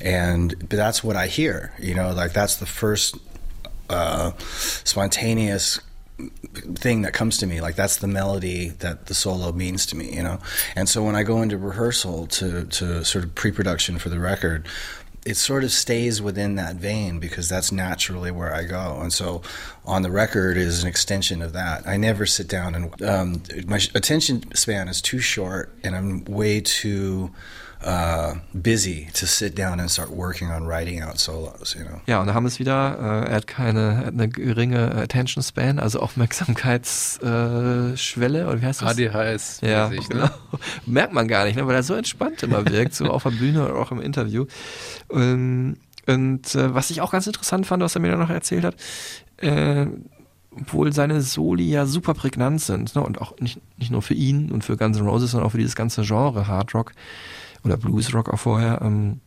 and 0.00 0.56
but 0.60 0.78
that's 0.78 1.04
what 1.04 1.16
I 1.16 1.26
hear. 1.28 1.72
You 1.78 1.94
know, 1.94 2.14
like 2.14 2.32
that's 2.32 2.56
the 2.56 2.66
first 2.66 3.16
uh, 3.92 4.32
spontaneous 4.38 5.80
thing 6.76 7.02
that 7.02 7.12
comes 7.12 7.38
to 7.38 7.46
me 7.46 7.60
like 7.60 7.74
that's 7.74 7.96
the 7.96 8.06
melody 8.06 8.68
that 8.68 9.06
the 9.06 9.14
solo 9.14 9.50
means 9.50 9.84
to 9.86 9.96
me 9.96 10.14
you 10.14 10.22
know 10.22 10.38
and 10.76 10.88
so 10.88 11.02
when 11.02 11.16
i 11.16 11.24
go 11.24 11.42
into 11.42 11.58
rehearsal 11.58 12.26
to 12.28 12.64
to 12.66 13.04
sort 13.04 13.24
of 13.24 13.34
pre-production 13.34 13.98
for 13.98 14.08
the 14.08 14.20
record 14.20 14.68
it 15.24 15.36
sort 15.36 15.62
of 15.62 15.70
stays 15.70 16.20
within 16.20 16.56
that 16.56 16.76
vein 16.76 17.20
because 17.20 17.48
that's 17.48 17.70
naturally 17.70 18.30
where 18.30 18.52
I 18.52 18.64
go. 18.64 18.98
And 19.00 19.12
so 19.12 19.42
on 19.84 20.02
the 20.02 20.10
record 20.10 20.56
is 20.56 20.82
an 20.82 20.88
extension 20.88 21.42
of 21.42 21.52
that. 21.52 21.86
I 21.86 21.96
never 21.96 22.26
sit 22.26 22.48
down 22.48 22.74
and 22.74 23.02
um, 23.02 23.42
my 23.66 23.80
attention 23.94 24.52
span 24.54 24.88
is 24.88 25.00
too 25.00 25.20
short 25.20 25.72
and 25.84 25.94
I'm 25.94 26.24
way 26.24 26.60
too 26.60 27.30
uh, 27.84 28.34
busy 28.52 29.08
to 29.14 29.26
sit 29.26 29.58
down 29.58 29.80
and 29.80 29.90
start 29.90 30.10
working 30.10 30.50
on 30.50 30.66
writing 30.66 31.02
out 31.02 31.18
solos, 31.18 31.74
you 31.74 31.84
know. 31.84 32.00
Ja, 32.06 32.20
und 32.20 32.26
da 32.26 32.34
haben 32.34 32.44
wir 32.44 32.48
es 32.48 32.58
wieder. 32.58 32.98
Äh, 32.98 33.30
er 33.30 33.36
hat 33.36 33.46
keine, 33.46 33.80
er 33.80 34.06
hat 34.06 34.14
eine 34.14 34.28
geringe 34.28 34.94
Attention 34.94 35.42
Span, 35.42 35.78
also 35.78 36.00
Aufmerksamkeitsschwelle, 36.00 38.40
äh, 38.40 38.44
oder 38.44 38.60
wie 38.60 38.66
heißt 38.66 38.82
das? 38.82 38.98
ADHS. 38.98 39.60
Ja, 39.62 39.88
mäßig, 39.88 40.08
genau. 40.08 40.24
ne? 40.24 40.30
Merkt 40.86 41.12
man 41.12 41.28
gar 41.28 41.44
nicht, 41.44 41.56
ne? 41.56 41.66
weil 41.66 41.74
er 41.74 41.82
so 41.82 41.94
entspannt 41.94 42.42
immer 42.42 42.66
wirkt, 42.66 42.94
so 42.94 43.06
auf 43.06 43.24
der 43.24 43.30
Bühne 43.30 43.64
oder 43.64 43.76
auch 43.76 43.90
im 43.90 44.00
Interview. 44.00 44.46
Ähm, 45.10 45.76
und 46.06 46.54
äh, 46.54 46.74
was 46.74 46.90
ich 46.90 47.00
auch 47.00 47.12
ganz 47.12 47.26
interessant 47.26 47.66
fand, 47.66 47.82
was 47.82 47.94
er 47.94 48.00
mir 48.00 48.10
dann 48.10 48.20
noch 48.20 48.30
erzählt 48.30 48.64
hat, 48.64 48.76
äh, 49.38 49.86
obwohl 50.54 50.92
seine 50.92 51.22
Soli 51.22 51.70
ja 51.70 51.86
super 51.86 52.14
prägnant 52.14 52.60
sind, 52.60 52.94
ne? 52.94 53.02
und 53.02 53.20
auch 53.20 53.38
nicht, 53.40 53.60
nicht 53.78 53.90
nur 53.90 54.02
für 54.02 54.14
ihn 54.14 54.50
und 54.50 54.64
für 54.64 54.76
Guns 54.76 54.98
N' 54.98 55.06
Roses, 55.06 55.30
sondern 55.30 55.46
auch 55.46 55.52
für 55.52 55.58
dieses 55.58 55.76
ganze 55.76 56.02
Genre 56.02 56.46
Hard 56.46 56.74
Rock 56.74 56.92
oder 57.64 57.76
Blues 57.76 58.14
Rock 58.14 58.32
auch 58.32 58.38
vorher, 58.38 58.80
ähm, 58.82 59.20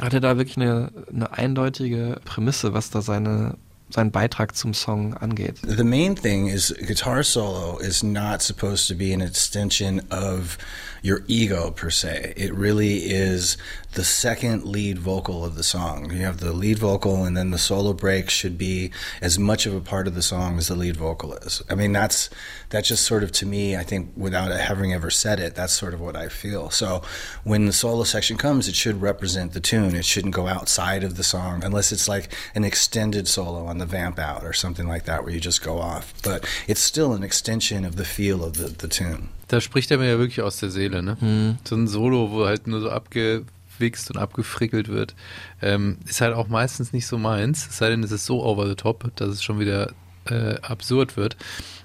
hat 0.00 0.14
er 0.14 0.20
da 0.20 0.36
wirklich 0.36 0.56
eine, 0.56 0.90
eine 1.12 1.32
eindeutige 1.32 2.20
Prämisse, 2.24 2.74
was 2.74 2.90
da 2.90 3.00
seine, 3.00 3.56
seinen 3.94 4.10
Beitrag 4.10 4.56
zum 4.56 4.74
Song 4.74 5.14
angeht. 5.14 5.56
The 5.62 5.84
main 5.84 6.16
thing 6.16 6.48
is 6.48 6.74
guitar 6.86 7.22
solo 7.22 7.78
is 7.78 8.02
not 8.02 8.42
supposed 8.42 8.88
to 8.88 8.94
be 8.94 9.12
an 9.12 9.20
extension 9.20 10.02
of 10.10 10.58
your 11.04 11.22
ego 11.28 11.70
per 11.70 11.90
se. 11.90 12.32
It 12.34 12.54
really 12.54 13.10
is 13.10 13.58
the 13.92 14.04
second 14.04 14.64
lead 14.64 14.98
vocal 14.98 15.44
of 15.44 15.54
the 15.54 15.62
song. 15.62 16.10
You 16.10 16.24
have 16.24 16.40
the 16.40 16.52
lead 16.52 16.78
vocal 16.78 17.24
and 17.24 17.36
then 17.36 17.50
the 17.50 17.58
solo 17.58 17.92
break 17.92 18.30
should 18.30 18.56
be 18.56 18.90
as 19.20 19.38
much 19.38 19.66
of 19.66 19.74
a 19.74 19.82
part 19.82 20.08
of 20.08 20.14
the 20.14 20.22
song 20.22 20.56
as 20.56 20.68
the 20.68 20.74
lead 20.74 20.96
vocal 20.96 21.34
is. 21.34 21.62
I 21.68 21.74
mean 21.74 21.92
that's 21.92 22.30
that's 22.70 22.88
just 22.88 23.04
sort 23.04 23.22
of 23.22 23.30
to 23.32 23.46
me, 23.46 23.76
I 23.76 23.84
think 23.84 24.12
without 24.16 24.50
having 24.50 24.94
ever 24.94 25.10
said 25.10 25.38
it, 25.38 25.54
that's 25.54 25.74
sort 25.74 25.92
of 25.92 26.00
what 26.00 26.16
I 26.16 26.28
feel. 26.28 26.70
So 26.70 27.02
when 27.44 27.66
the 27.66 27.72
solo 27.72 28.04
section 28.04 28.38
comes, 28.38 28.66
it 28.66 28.74
should 28.74 29.02
represent 29.02 29.52
the 29.52 29.60
tune. 29.60 29.94
It 29.94 30.06
shouldn't 30.06 30.34
go 30.34 30.48
outside 30.48 31.04
of 31.04 31.16
the 31.16 31.22
song 31.22 31.62
unless 31.62 31.92
it's 31.92 32.08
like 32.08 32.34
an 32.54 32.64
extended 32.64 33.28
solo 33.28 33.66
on 33.66 33.76
the 33.76 33.83
vamp 33.86 34.18
out 34.18 34.42
or 34.42 34.52
something 34.52 34.86
like 34.86 35.04
that 35.04 35.24
where 35.24 35.32
you 35.32 35.40
just 35.40 35.62
go 35.62 35.78
off. 35.80 36.14
But 36.22 36.46
it's 36.66 36.82
still 36.82 37.12
an 37.12 37.22
extension 37.22 37.84
of 37.84 37.96
the 37.96 38.04
feel 38.04 38.42
of 38.42 38.56
the, 38.56 38.74
the 38.78 38.88
tune. 38.88 39.28
Da 39.48 39.60
spricht 39.60 39.90
er 39.90 39.98
mir 39.98 40.08
ja 40.08 40.18
wirklich 40.18 40.42
aus 40.42 40.58
der 40.58 40.70
Seele, 40.70 41.02
ne? 41.02 41.16
Mhm. 41.20 41.58
So 41.64 41.76
ein 41.76 41.86
Solo, 41.86 42.30
wo 42.30 42.46
halt 42.46 42.66
nur 42.66 42.80
so 42.80 42.90
abgewichst 42.90 44.10
und 44.10 44.16
abgefrickelt 44.16 44.88
wird, 44.88 45.14
ähm, 45.62 45.98
ist 46.08 46.20
halt 46.20 46.34
auch 46.34 46.48
meistens 46.48 46.92
nicht 46.92 47.06
so 47.06 47.18
meins. 47.18 47.68
Es 47.68 47.78
sei 47.78 47.90
denn, 47.90 48.02
es 48.02 48.10
ist 48.10 48.26
so 48.26 48.42
over 48.42 48.66
the 48.66 48.74
top, 48.74 49.10
dass 49.16 49.28
es 49.28 49.42
schon 49.42 49.58
wieder 49.58 49.92
äh, 50.26 50.56
absurd 50.62 51.16
wird. 51.16 51.36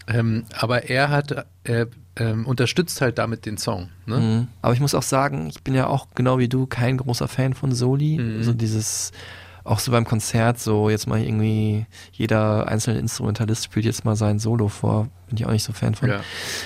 Ähm, 0.08 0.45
aber 0.54 0.89
er 0.89 1.10
hat, 1.10 1.45
er 1.64 1.88
ähm, 2.16 2.45
unterstützt 2.45 3.02
halt 3.02 3.18
damit 3.18 3.45
den 3.45 3.58
Song, 3.58 3.89
ne? 4.06 4.18
Mhm. 4.18 4.47
Aber 4.62 4.74
ich 4.74 4.80
muss 4.80 4.95
auch 4.95 5.04
sagen, 5.04 5.47
ich 5.50 5.62
bin 5.62 5.74
ja 5.74 5.88
auch 5.88 6.08
genau 6.16 6.38
wie 6.39 6.50
du 6.50 6.66
kein 6.66 6.97
großer 6.97 7.28
Fan 7.28 7.54
von 7.54 7.72
Soli. 7.72 8.18
Mhm. 8.18 8.43
So 8.43 8.54
dieses 8.54 9.12
auch 9.70 9.80
so 9.80 9.91
beim 9.91 10.05
Konzert, 10.05 10.59
so 10.59 10.89
jetzt 10.89 11.07
mal 11.07 11.22
irgendwie 11.22 11.86
jeder 12.11 12.67
einzelne 12.67 12.99
Instrumentalist 12.99 13.65
spielt 13.65 13.86
jetzt 13.86 14.03
mal 14.03 14.15
sein 14.15 14.39
Solo 14.39 14.67
vor. 14.67 15.09
Bin 15.28 15.38
ich 15.38 15.45
auch 15.45 15.51
nicht 15.51 15.63
so 15.63 15.74
Fan 15.74 15.93
von. 15.95 16.09
Ja. 16.09 16.22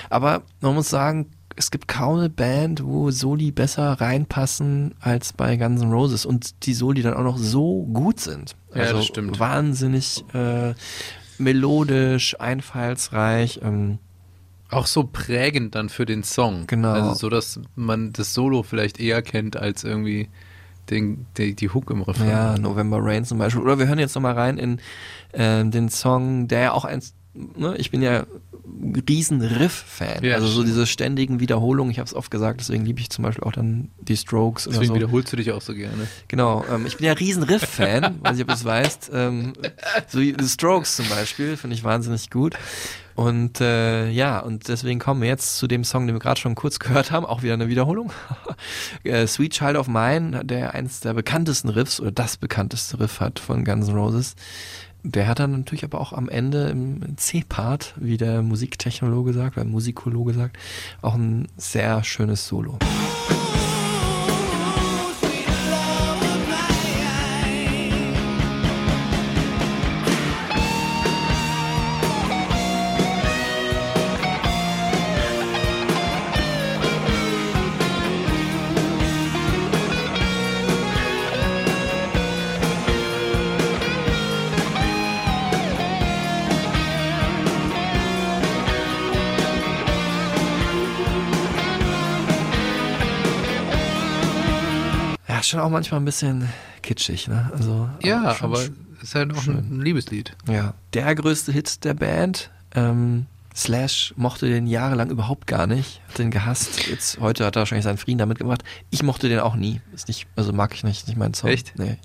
Aber 0.09 0.43
man 0.61 0.73
muss 0.73 0.89
sagen, 0.89 1.29
es 1.55 1.69
gibt 1.69 1.87
kaum 1.87 2.19
eine 2.19 2.29
Band, 2.29 2.83
wo 2.83 3.11
Soli 3.11 3.51
besser 3.51 3.91
reinpassen 3.99 4.95
als 5.01 5.33
bei 5.33 5.55
Guns 5.57 5.81
N' 5.81 5.91
Roses 5.91 6.25
und 6.25 6.65
die 6.65 6.73
Soli 6.73 7.01
dann 7.01 7.13
auch 7.13 7.23
noch 7.23 7.37
so 7.37 7.83
gut 7.93 8.19
sind. 8.19 8.55
Ja, 8.73 8.83
Also 8.83 8.95
das 8.97 9.05
stimmt. 9.05 9.39
wahnsinnig 9.39 10.23
äh, 10.33 10.73
melodisch, 11.37 12.39
einfallsreich. 12.39 13.59
Ähm, 13.63 13.99
Auch 14.69 14.87
so 14.87 15.03
prägend 15.03 15.75
dann 15.75 15.89
für 15.89 16.05
den 16.05 16.23
Song. 16.23 16.65
Genau. 16.67 16.91
Also 16.93 17.13
so, 17.15 17.29
dass 17.29 17.59
man 17.75 18.13
das 18.13 18.33
Solo 18.33 18.63
vielleicht 18.63 18.99
eher 18.99 19.21
kennt 19.21 19.57
als 19.57 19.83
irgendwie 19.83 20.29
den, 20.93 21.25
die, 21.37 21.55
die 21.55 21.69
Hook 21.69 21.89
im 21.89 22.01
Refrain. 22.01 22.29
Ja, 22.29 22.57
November 22.57 22.99
Rain 23.01 23.25
zum 23.25 23.37
Beispiel. 23.37 23.61
Oder 23.61 23.79
wir 23.79 23.87
hören 23.87 23.99
jetzt 23.99 24.15
nochmal 24.15 24.33
rein 24.33 24.57
in 24.57 24.79
ähm, 25.33 25.71
den 25.71 25.89
Song, 25.89 26.47
der 26.47 26.59
ja 26.59 26.71
auch 26.73 26.85
eins, 26.85 27.13
ne, 27.33 27.75
ich 27.77 27.91
bin 27.91 28.01
ja 28.01 28.25
riesen 29.09 29.41
Riff-Fan. 29.41 30.23
Ja, 30.23 30.35
also 30.35 30.47
so 30.47 30.63
diese 30.63 30.85
ständigen 30.85 31.39
Wiederholungen, 31.39 31.91
ich 31.91 31.99
habe 31.99 32.07
es 32.07 32.13
oft 32.13 32.31
gesagt, 32.31 32.61
deswegen 32.61 32.85
liebe 32.85 32.99
ich 33.01 33.09
zum 33.09 33.23
Beispiel 33.23 33.43
auch 33.43 33.51
dann 33.51 33.89
die 33.99 34.15
Strokes 34.17 34.67
oder 34.67 34.75
Deswegen 34.75 34.89
so. 34.93 34.95
wiederholst 34.95 35.33
du 35.33 35.37
dich 35.37 35.51
auch 35.51 35.61
so 35.61 35.73
gerne. 35.73 36.07
Genau, 36.27 36.63
ähm, 36.71 36.85
ich 36.85 36.97
bin 36.97 37.05
ja 37.05 37.13
riesen 37.13 37.43
Riff-Fan, 37.43 38.19
weiß 38.21 38.33
nicht, 38.33 38.41
ob 38.41 38.47
du 38.47 38.53
es 38.53 38.65
weißt. 38.65 39.11
Ähm, 39.13 39.53
so 40.07 40.19
die 40.19 40.35
Strokes 40.47 40.95
zum 40.95 41.09
Beispiel, 41.09 41.57
finde 41.57 41.75
ich 41.75 41.83
wahnsinnig 41.83 42.29
gut. 42.29 42.55
Und 43.15 43.61
äh, 43.61 44.09
ja, 44.09 44.39
und 44.39 44.67
deswegen 44.67 44.99
kommen 44.99 45.21
wir 45.21 45.29
jetzt 45.29 45.57
zu 45.57 45.67
dem 45.67 45.83
Song, 45.83 46.07
den 46.07 46.15
wir 46.15 46.19
gerade 46.19 46.39
schon 46.39 46.55
kurz 46.55 46.79
gehört 46.79 47.11
haben, 47.11 47.25
auch 47.25 47.43
wieder 47.43 47.53
eine 47.53 47.67
Wiederholung. 47.67 48.11
äh, 49.03 49.27
Sweet 49.27 49.53
Child 49.53 49.77
of 49.77 49.87
Mine, 49.87 50.43
der 50.43 50.73
eins 50.73 50.99
der 50.99 51.13
bekanntesten 51.13 51.69
Riffs 51.69 51.99
oder 51.99 52.11
das 52.11 52.37
bekannteste 52.37 52.99
Riff 52.99 53.19
hat 53.19 53.39
von 53.39 53.63
Guns 53.63 53.87
N' 53.87 53.95
Roses. 53.95 54.35
Der 55.05 55.27
hat 55.27 55.39
dann 55.39 55.51
natürlich 55.51 55.83
aber 55.83 55.99
auch 55.99 56.13
am 56.13 56.29
Ende 56.29 56.69
im 56.69 57.17
C-Part, 57.17 57.93
wie 57.97 58.15
der 58.15 58.41
Musiktechnologe 58.41 59.33
sagt, 59.33 59.57
oder 59.57 59.65
Musikologe 59.65 60.33
sagt, 60.33 60.57
auch 61.01 61.15
ein 61.15 61.49
sehr 61.57 62.03
schönes 62.05 62.47
Solo. 62.47 62.79
Schon 95.53 95.61
auch 95.61 95.69
manchmal 95.69 96.01
ein 96.01 96.05
bisschen 96.05 96.49
kitschig, 96.81 97.27
ne? 97.29 97.49
Also 97.53 97.89
Ja, 98.03 98.35
schon 98.35 98.51
aber 98.51 98.59
sch- 98.59 98.71
ist 99.01 99.15
halt 99.15 99.33
auch 99.35 99.47
ein 99.47 99.79
Liebeslied. 99.81 100.35
Ja. 100.47 100.73
Der 100.93 101.15
größte 101.15 101.51
Hit 101.51 101.83
der 101.85 101.93
Band. 101.93 102.49
Ähm, 102.75 103.25
Slash 103.55 104.13
mochte 104.17 104.47
den 104.49 104.65
jahrelang 104.65 105.11
überhaupt 105.11 105.45
gar 105.45 105.67
nicht, 105.67 106.01
hat 106.09 106.17
den 106.17 106.31
gehasst. 106.31 106.87
Jetzt 106.87 107.19
heute 107.19 107.45
hat 107.45 107.55
er 107.55 107.59
wahrscheinlich 107.59 107.83
seinen 107.83 107.99
Frieden 107.99 108.17
damit 108.17 108.39
gemacht. 108.39 108.63
Ich 108.89 109.03
mochte 109.03 109.29
den 109.29 109.39
auch 109.39 109.55
nie. 109.55 109.79
Ist 109.93 110.07
nicht, 110.07 110.25
also 110.35 110.51
mag 110.53 110.73
ich 110.73 110.83
nicht, 110.83 111.07
nicht 111.07 111.17
mein 111.17 111.35
Song. 111.35 111.51
Echt? 111.51 111.73
Nee. 111.77 111.97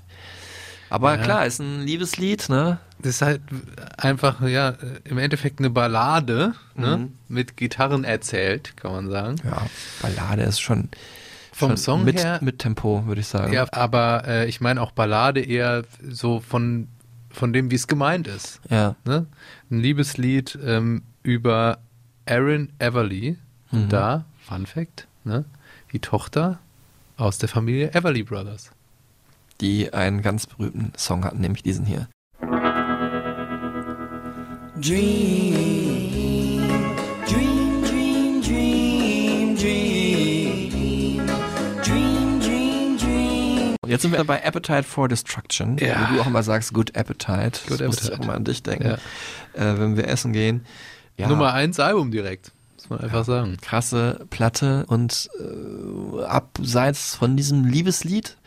Aber 0.91 1.15
Ja. 1.17 1.23
klar, 1.23 1.45
ist 1.47 1.59
ein 1.59 1.81
Liebeslied, 1.81 2.49
ne? 2.49 2.77
Das 2.99 3.15
ist 3.15 3.21
halt 3.23 3.41
einfach, 3.97 4.41
ja, 4.47 4.75
im 5.05 5.17
Endeffekt 5.17 5.57
eine 5.59 5.71
Ballade, 5.71 6.53
ne? 6.75 6.97
Mhm. 6.97 7.13
Mit 7.27 7.57
Gitarren 7.57 8.03
erzählt, 8.03 8.77
kann 8.77 8.91
man 8.91 9.09
sagen. 9.09 9.37
Ja, 9.43 9.65
Ballade 10.03 10.43
ist 10.43 10.59
schon 10.59 10.89
Vom 11.59 11.77
Song 11.77 12.03
mit, 12.05 12.23
her- 12.23 12.39
mit 12.41 12.59
Tempo, 12.59 13.05
würde 13.05 13.21
ich 13.21 13.27
sagen. 13.27 13.53
Ja, 13.53 13.65
aber 13.71 14.23
äh, 14.27 14.47
ich 14.47 14.61
meine 14.61 14.81
auch 14.81 14.91
Ballade 14.91 15.41
eher 15.41 15.83
so 16.09 16.39
von, 16.39 16.87
von 17.29 17.53
dem, 17.53 17.69
wie 17.71 17.75
es 17.75 17.87
gemeint 17.87 18.27
ist. 18.27 18.59
Ja. 18.69 18.95
Ne? 19.05 19.25
Ein 19.69 19.79
Liebeslied 19.79 20.57
ähm, 20.63 21.03
über 21.23 21.79
Aaron 22.25 22.69
Everly. 22.79 23.37
Und 23.71 23.85
Mhm. 23.85 23.89
da, 23.89 24.25
Fun 24.47 24.65
Fact, 24.65 25.07
ne? 25.23 25.45
die 25.93 25.99
Tochter 25.99 26.57
aus 27.17 27.37
der 27.37 27.49
Familie 27.49 27.93
Everly 27.93 28.23
Brothers. 28.23 28.71
Die 29.61 29.93
einen 29.93 30.21
ganz 30.21 30.47
berühmten 30.47 30.93
Song 30.97 31.23
hatten, 31.25 31.39
nämlich 31.41 31.61
diesen 31.63 31.85
hier. 31.85 32.07
Dream, 34.81 35.88
Und 43.89 43.93
jetzt 43.93 44.03
sind 44.03 44.11
wir 44.11 44.23
bei 44.23 44.45
Appetite 44.45 44.83
for 44.83 45.07
Destruction, 45.07 45.77
Ja. 45.79 46.07
wo 46.11 46.13
du 46.13 46.21
auch 46.21 46.27
immer 46.27 46.43
sagst, 46.43 46.73
Good 46.73 46.95
Appetite. 46.95 47.59
Good 47.67 47.81
das 47.81 47.87
muss 47.87 47.95
ich 47.97 48.01
Appetite. 48.05 48.19
auch 48.21 48.25
mal 48.27 48.35
an 48.35 48.43
dich 48.43 48.61
denken, 48.61 48.85
äh, 48.85 48.99
wenn 49.55 49.97
wir 49.97 50.07
essen 50.07 50.31
gehen. 50.31 50.63
Ja, 51.17 51.27
Nummer 51.27 51.53
eins 51.53 51.79
Album 51.79 52.11
direkt, 52.11 52.51
muss 52.75 52.89
man 52.91 52.99
einfach 52.99 53.25
sagen. 53.25 53.57
krasse 53.61 54.27
Platte 54.29 54.85
und 54.87 55.29
äh, 55.39 56.23
abseits 56.23 57.15
von 57.15 57.35
diesem 57.35 57.65
Liebeslied 57.65 58.37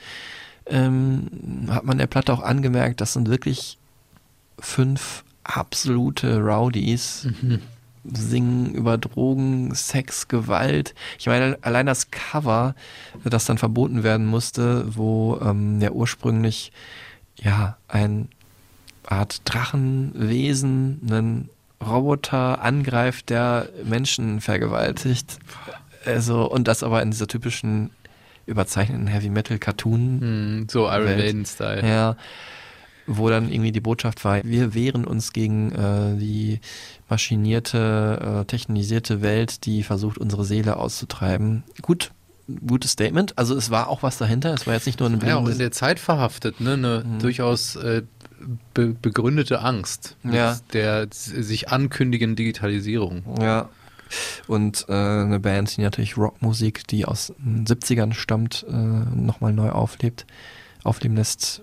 ähm, 0.67 1.67
hat 1.71 1.85
man 1.85 1.99
der 1.99 2.07
Platte 2.07 2.33
auch 2.33 2.43
angemerkt, 2.43 3.01
das 3.01 3.13
sind 3.15 3.29
wirklich 3.29 3.79
fünf 4.61 5.25
absolute 5.43 6.39
Rowdies, 6.39 7.27
singen 8.05 8.75
über 8.75 8.99
Drogen, 8.99 9.75
Sex, 9.75 10.29
Gewalt. 10.29 10.95
Ich 11.19 11.27
meine, 11.27 11.59
allein 11.63 11.87
das 11.87 12.11
Cover, 12.11 12.75
das 13.25 13.45
dann 13.45 13.59
verboten 13.59 14.03
werden 14.03 14.27
musste, 14.27 14.97
wo 14.97 15.39
ähm, 15.43 15.81
ja 15.81 15.91
ursprünglich 15.91 16.73
ja 17.37 17.77
ein 17.89 18.29
Art 19.07 19.43
Drachenwesen 19.45 21.01
einen 21.09 21.51
Roboter 21.85 22.63
angreift, 22.63 23.31
der 23.31 23.69
Menschen 23.85 24.41
vergewaltigt. 24.41 25.39
Also, 26.05 26.51
und 26.51 26.69
das 26.69 26.83
aber 26.83 27.03
in 27.03 27.11
dieser 27.11 27.27
typischen 27.27 27.91
überzeichneten 28.47 29.07
Heavy 29.07 29.29
Metal 29.29 29.59
Cartoon 29.59 30.21
Hm, 30.21 30.67
so 30.71 30.87
Iron 30.89 31.05
Welt. 31.05 31.19
Maiden-Style. 31.19 31.87
ja, 31.87 32.17
wo 33.07 33.29
dann 33.29 33.51
irgendwie 33.51 33.73
die 33.73 33.81
Botschaft 33.81 34.25
war, 34.25 34.43
wir 34.45 34.75
wehren 34.75 35.05
uns 35.05 35.33
gegen 35.33 35.73
äh, 35.73 36.17
die 36.19 36.61
maschinierte, 37.13 38.41
äh, 38.41 38.45
technisierte 38.47 39.21
Welt, 39.23 39.67
die 39.67 39.83
versucht, 39.83 40.19
unsere 40.19 40.45
Seele 40.45 40.77
auszutreiben. 40.77 41.63
Gut, 41.83 42.11
gutes 42.67 42.93
Statement. 42.93 43.37
Also 43.39 43.55
es 43.57 43.71
war 43.71 43.89
auch 43.89 44.03
was 44.03 44.19
dahinter. 44.19 44.53
Es 44.55 44.67
war 44.67 44.75
jetzt 44.75 44.87
nicht 44.87 44.99
nur 45.01 45.09
ein 45.11 45.21
Ja, 45.25 45.37
auch 45.37 45.49
in 45.49 45.59
der 45.59 45.73
Zeit 45.73 45.99
verhaftet, 46.01 46.61
ne? 46.61 46.73
Eine 46.75 47.05
Mhm. 47.07 47.19
durchaus 47.21 47.77
äh, 47.77 48.03
be 48.75 48.89
begründete 49.01 49.61
Angst 49.61 50.17
Ja. 50.25 50.57
der 50.73 51.07
sich 51.11 51.69
ankündigenden 51.71 52.35
Digitalisierung. 52.37 53.23
Ja. 53.41 53.69
Und 54.47 54.87
äh, 54.89 54.93
eine 54.93 55.39
Band, 55.41 55.77
die 55.77 55.81
natürlich 55.83 56.17
Rockmusik, 56.19 56.87
die 56.89 57.05
aus 57.07 57.33
den 57.39 57.65
70ern 57.67 58.13
stammt, 58.15 58.67
äh, 58.69 58.73
nochmal 58.73 59.53
neu 59.53 59.71
auflebt, 59.71 60.27
aufleben 60.85 61.17
lässt, 61.17 61.63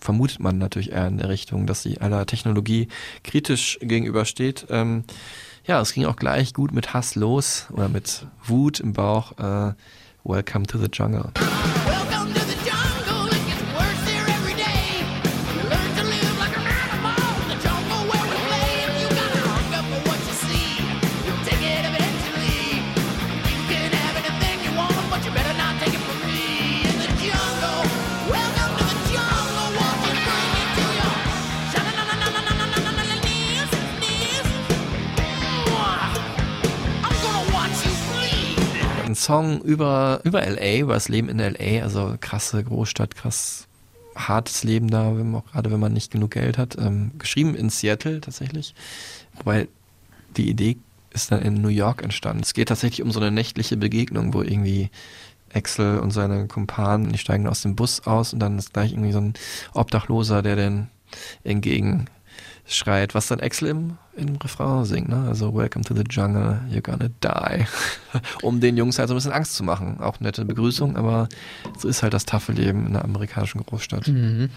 vermutet 0.00 0.40
man 0.40 0.58
natürlich 0.58 0.92
eher 0.92 1.06
in 1.06 1.18
der 1.18 1.28
Richtung, 1.28 1.66
dass 1.66 1.82
sie 1.82 2.00
aller 2.00 2.26
Technologie 2.26 2.88
kritisch 3.24 3.78
gegenübersteht. 3.80 4.66
Ähm, 4.70 5.04
ja, 5.66 5.80
es 5.80 5.92
ging 5.92 6.04
auch 6.04 6.16
gleich 6.16 6.54
gut 6.54 6.72
mit 6.72 6.94
Hass 6.94 7.14
los 7.14 7.66
oder 7.72 7.88
mit 7.88 8.26
Wut 8.44 8.80
im 8.80 8.92
Bauch. 8.92 9.32
Äh, 9.38 9.74
Welcome 10.24 10.66
to 10.66 10.78
the 10.78 10.88
Jungle. 10.92 11.30
Welcome 11.34 12.15
Song 39.26 39.60
über, 39.62 40.20
über 40.22 40.40
LA, 40.46 40.78
über 40.78 40.94
das 40.94 41.08
Leben 41.08 41.28
in 41.28 41.38
LA, 41.38 41.82
also 41.82 42.14
krasse 42.20 42.62
Großstadt, 42.62 43.16
krass 43.16 43.66
hartes 44.14 44.62
Leben 44.62 44.88
da, 44.88 45.08
auch 45.08 45.46
gerade 45.46 45.72
wenn 45.72 45.80
man 45.80 45.92
nicht 45.92 46.12
genug 46.12 46.30
Geld 46.30 46.58
hat. 46.58 46.78
Ähm, 46.78 47.10
geschrieben 47.18 47.56
in 47.56 47.68
Seattle 47.68 48.20
tatsächlich, 48.20 48.72
wobei 49.34 49.66
die 50.36 50.48
Idee 50.48 50.76
ist 51.12 51.32
dann 51.32 51.42
in 51.42 51.54
New 51.54 51.68
York 51.68 52.04
entstanden. 52.04 52.44
Es 52.44 52.54
geht 52.54 52.68
tatsächlich 52.68 53.02
um 53.02 53.10
so 53.10 53.18
eine 53.18 53.32
nächtliche 53.32 53.76
Begegnung, 53.76 54.32
wo 54.32 54.42
irgendwie 54.42 54.90
Axel 55.52 55.98
und 55.98 56.12
seine 56.12 56.46
Kumpanen, 56.46 57.10
die 57.10 57.18
steigen 57.18 57.48
aus 57.48 57.62
dem 57.62 57.74
Bus 57.74 58.06
aus 58.06 58.32
und 58.32 58.38
dann 58.38 58.58
ist 58.58 58.74
gleich 58.74 58.92
irgendwie 58.92 59.12
so 59.12 59.20
ein 59.20 59.34
Obdachloser, 59.74 60.42
der 60.42 60.54
den 60.54 60.86
entgegen 61.42 62.06
schreit, 62.66 63.14
was 63.14 63.28
dann 63.28 63.40
Axel 63.40 63.68
im, 63.68 63.98
im 64.16 64.36
Refrain 64.36 64.84
singt, 64.84 65.08
ne? 65.08 65.24
Also 65.28 65.54
Welcome 65.54 65.84
to 65.84 65.94
the 65.94 66.04
Jungle, 66.08 66.60
you're 66.70 66.80
gonna 66.80 67.08
die. 67.22 67.66
um 68.42 68.60
den 68.60 68.76
Jungs 68.76 68.98
halt 68.98 69.08
so 69.08 69.14
ein 69.14 69.18
bisschen 69.18 69.32
Angst 69.32 69.54
zu 69.54 69.64
machen. 69.64 70.00
Auch 70.00 70.20
nette 70.20 70.44
Begrüßung, 70.44 70.96
aber 70.96 71.28
so 71.78 71.88
ist 71.88 72.02
halt 72.02 72.14
das 72.14 72.26
taffe 72.26 72.52
Leben 72.52 72.86
in 72.86 72.96
einer 72.96 73.04
amerikanischen 73.04 73.64
Großstadt. 73.64 74.08
Mhm. 74.08 74.50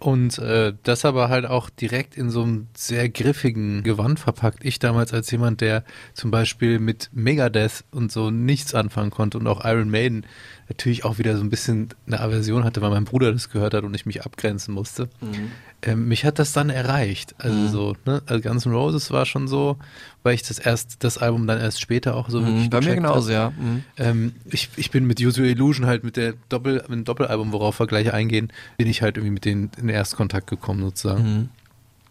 Und 0.00 0.38
äh, 0.38 0.72
das 0.82 1.04
aber 1.04 1.28
halt 1.28 1.44
auch 1.44 1.68
direkt 1.68 2.16
in 2.16 2.30
so 2.30 2.42
einem 2.42 2.68
sehr 2.74 3.10
griffigen 3.10 3.82
Gewand 3.82 4.18
verpackt. 4.18 4.64
Ich 4.64 4.78
damals 4.78 5.12
als 5.12 5.30
jemand, 5.30 5.60
der 5.60 5.84
zum 6.14 6.30
Beispiel 6.30 6.78
mit 6.78 7.10
Megadeth 7.12 7.84
und 7.90 8.10
so 8.10 8.30
nichts 8.30 8.74
anfangen 8.74 9.10
konnte 9.10 9.36
und 9.36 9.46
auch 9.46 9.62
Iron 9.62 9.90
Maiden 9.90 10.24
natürlich 10.70 11.04
auch 11.04 11.18
wieder 11.18 11.36
so 11.36 11.42
ein 11.42 11.50
bisschen 11.50 11.88
eine 12.06 12.20
Aversion 12.20 12.64
hatte, 12.64 12.80
weil 12.80 12.90
mein 12.90 13.04
Bruder 13.04 13.32
das 13.32 13.50
gehört 13.50 13.74
hat 13.74 13.84
und 13.84 13.92
ich 13.94 14.06
mich 14.06 14.24
abgrenzen 14.24 14.72
musste. 14.72 15.10
Mhm. 15.20 15.50
Ähm, 15.82 16.08
mich 16.08 16.24
hat 16.24 16.38
das 16.38 16.52
dann 16.52 16.70
erreicht. 16.70 17.34
Also 17.38 17.56
Mhm. 17.58 17.68
so, 17.68 17.96
ne? 18.06 18.22
Also 18.26 18.48
Guns 18.48 18.66
N' 18.66 18.72
Roses 18.72 19.10
war 19.10 19.26
schon 19.26 19.48
so, 19.48 19.78
weil 20.22 20.34
ich 20.34 20.42
das 20.42 20.58
erst, 20.58 21.02
das 21.04 21.18
Album 21.18 21.46
dann 21.46 21.58
erst 21.58 21.80
später 21.80 22.14
auch 22.16 22.28
so 22.30 22.40
Mhm, 22.40 22.46
wirklich 22.46 22.70
bei 22.70 22.80
mir 22.80 22.94
genauso, 22.94 23.28
hab. 23.34 23.54
ja. 23.56 23.62
Mhm. 23.62 23.84
Ähm, 23.96 24.32
ich, 24.44 24.68
ich 24.76 24.90
bin 24.90 25.06
mit 25.06 25.20
Your 25.20 25.36
Illusion 25.38 25.86
halt 25.86 26.04
mit 26.04 26.16
der 26.16 26.34
Doppel, 26.48 26.74
mit 26.88 26.90
dem 26.90 27.04
Doppelalbum, 27.04 27.52
worauf 27.52 27.80
wir 27.80 27.86
gleich 27.86 28.12
eingehen, 28.12 28.52
bin 28.78 28.86
ich 28.88 29.02
halt 29.02 29.16
irgendwie 29.16 29.32
mit 29.34 29.44
denen 29.44 29.70
in 29.78 29.88
Erstkontakt 29.88 30.46
gekommen 30.48 30.80
sozusagen. 30.82 31.22
Mhm. 31.22 31.48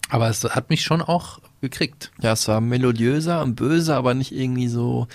Aber 0.10 0.28
es 0.30 0.44
hat 0.44 0.70
mich 0.72 0.82
schon 0.84 1.02
auch 1.04 1.40
gekriegt. 1.62 2.12
Ja, 2.22 2.34
es 2.34 2.48
war 2.48 2.62
melodiöser 2.62 3.42
und 3.42 3.56
böser, 3.56 3.96
aber 3.96 4.14
nicht 4.14 4.32
irgendwie 4.32 4.68
so, 4.68 5.08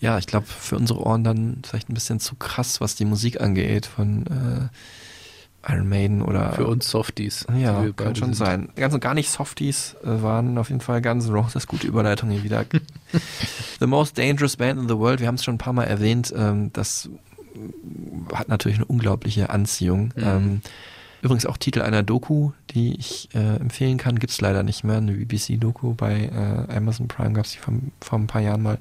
ja, 0.00 0.18
ich 0.18 0.26
glaube, 0.26 0.46
für 0.46 0.76
unsere 0.76 1.00
Ohren 1.00 1.24
dann 1.24 1.62
vielleicht 1.66 1.88
ein 1.88 1.94
bisschen 1.94 2.20
zu 2.20 2.36
krass, 2.36 2.80
was 2.80 2.94
die 2.94 3.04
Musik 3.04 3.40
angeht 3.40 3.86
von 3.86 4.26
äh, 4.26 5.72
Iron 5.72 5.88
Maiden 5.88 6.22
oder. 6.22 6.52
Für 6.52 6.66
uns 6.66 6.88
Softies. 6.88 7.46
Ja, 7.58 7.84
kann 7.92 8.16
schon 8.16 8.34
sind. 8.34 8.46
sein. 8.46 8.68
Ganz 8.76 8.94
und 8.94 9.00
gar 9.00 9.14
nicht 9.14 9.30
Softies 9.30 9.96
äh, 10.02 10.22
waren 10.22 10.56
auf 10.56 10.70
jeden 10.70 10.80
Fall 10.80 11.04
N' 11.04 11.20
Roses. 11.20 11.66
Gute 11.66 11.86
Überleitung 11.86 12.30
hier 12.30 12.42
wieder. 12.42 12.64
the 13.80 13.86
Most 13.86 14.16
Dangerous 14.16 14.56
Band 14.56 14.80
in 14.80 14.88
the 14.88 14.96
World, 14.96 15.20
wir 15.20 15.26
haben 15.26 15.34
es 15.34 15.44
schon 15.44 15.56
ein 15.56 15.58
paar 15.58 15.74
Mal 15.74 15.84
erwähnt, 15.84 16.32
ähm, 16.36 16.72
das 16.72 17.10
hat 18.32 18.48
natürlich 18.48 18.78
eine 18.78 18.86
unglaubliche 18.86 19.50
Anziehung. 19.50 20.12
Mhm. 20.16 20.22
Ähm, 20.22 20.62
übrigens 21.22 21.46
auch 21.46 21.56
Titel 21.56 21.82
einer 21.82 22.02
Doku, 22.02 22.52
die 22.70 22.94
ich 22.98 23.28
äh, 23.34 23.56
empfehlen 23.56 23.98
kann, 23.98 24.18
gibt's 24.18 24.40
leider 24.40 24.62
nicht 24.62 24.84
mehr. 24.84 24.98
Eine 24.98 25.12
BBC-Doku 25.12 25.94
bei 25.94 26.30
äh, 26.68 26.76
Amazon 26.76 27.08
Prime 27.08 27.32
gab's 27.32 27.52
die 27.52 27.58
vor, 27.58 27.74
vor 28.00 28.18
ein 28.18 28.26
paar 28.26 28.42
Jahren 28.42 28.62
mal. 28.62 28.78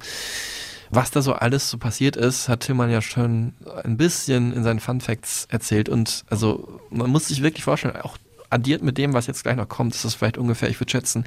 Was 0.91 1.11
da 1.11 1.21
so 1.21 1.33
alles 1.33 1.69
so 1.69 1.77
passiert 1.77 2.15
ist, 2.15 2.49
hat 2.49 2.61
Tillmann 2.61 2.89
ja 2.89 3.01
schon 3.01 3.53
ein 3.83 3.97
bisschen 3.97 4.53
in 4.53 4.63
seinen 4.63 4.79
Fun 4.79 5.01
Facts 5.01 5.47
erzählt. 5.49 5.87
Und 5.87 6.25
also 6.29 6.79
man 6.89 7.09
muss 7.11 7.27
sich 7.27 7.43
wirklich 7.43 7.63
vorstellen, 7.63 7.95
auch 7.97 8.17
addiert 8.49 8.81
mit 8.81 8.97
dem, 8.97 9.13
was 9.13 9.27
jetzt 9.27 9.43
gleich 9.43 9.55
noch 9.55 9.69
kommt, 9.69 9.93
ist 9.93 10.03
das 10.03 10.15
vielleicht 10.15 10.39
ungefähr, 10.39 10.69
ich 10.69 10.79
würde 10.79 10.91
schätzen, 10.91 11.25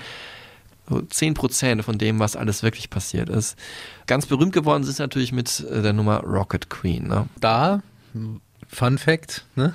so 0.88 0.96
10% 0.96 1.82
von 1.82 1.96
dem, 1.96 2.18
was 2.18 2.34
alles 2.34 2.64
wirklich 2.64 2.90
passiert 2.90 3.28
ist. 3.28 3.56
Ganz 4.06 4.26
berühmt 4.26 4.52
geworden 4.52 4.82
sie 4.82 5.00
natürlich 5.00 5.32
mit 5.32 5.60
äh, 5.60 5.80
der 5.80 5.92
Nummer 5.92 6.20
Rocket 6.24 6.68
Queen. 6.68 7.06
Ne? 7.06 7.26
Da, 7.38 7.82
Fun 8.66 8.98
Fact, 8.98 9.44
ne? 9.54 9.74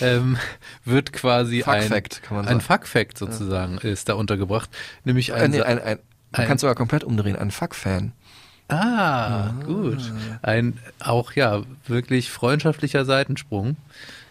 Ähm, 0.00 0.36
wird 0.84 1.12
quasi 1.12 1.62
Fuck 1.62 1.74
ein, 1.74 1.82
Fact, 1.88 2.22
kann 2.22 2.36
man 2.36 2.46
ein 2.46 2.60
sagen. 2.60 2.80
Fuck 2.80 2.86
Fact 2.86 3.18
sozusagen 3.18 3.78
ist 3.78 4.08
da 4.08 4.14
untergebracht. 4.14 4.70
Nämlich 5.04 5.30
Äh, 5.30 5.34
ein, 5.34 5.50
nee, 5.50 5.62
ein, 5.62 5.78
ein, 5.78 5.98
man 6.32 6.40
ein- 6.42 6.48
kann 6.48 6.58
sogar 6.58 6.74
komplett 6.74 7.04
umdrehen, 7.04 7.36
ein 7.36 7.50
Fuck-Fan. 7.50 8.12
Ah, 8.68 9.50
gut. 9.64 10.12
Ein 10.42 10.78
auch 10.98 11.32
ja 11.32 11.62
wirklich 11.86 12.30
freundschaftlicher 12.32 13.04
Seitensprung, 13.04 13.76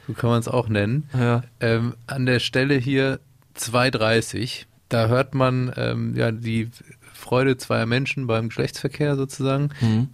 so 0.08 0.14
kann 0.14 0.30
man 0.30 0.40
es 0.40 0.48
auch 0.50 0.68
nennen. 0.68 1.10
Ja. 1.18 1.44
Ähm, 1.62 1.96
an 2.06 2.26
der 2.26 2.40
Stelle 2.40 2.76
hier 2.76 3.20
230, 3.54 4.68
da 4.90 5.08
hört 5.08 5.34
man 5.36 5.72
ähm, 5.78 6.16
ja 6.16 6.32
die 6.32 6.70
Freude 7.14 7.56
zweier 7.58 7.86
Menschen 7.86 8.28
beim 8.28 8.50
Geschlechtsverkehr 8.50 9.16
sozusagen. 9.16 9.70
Mhm. 9.80 10.10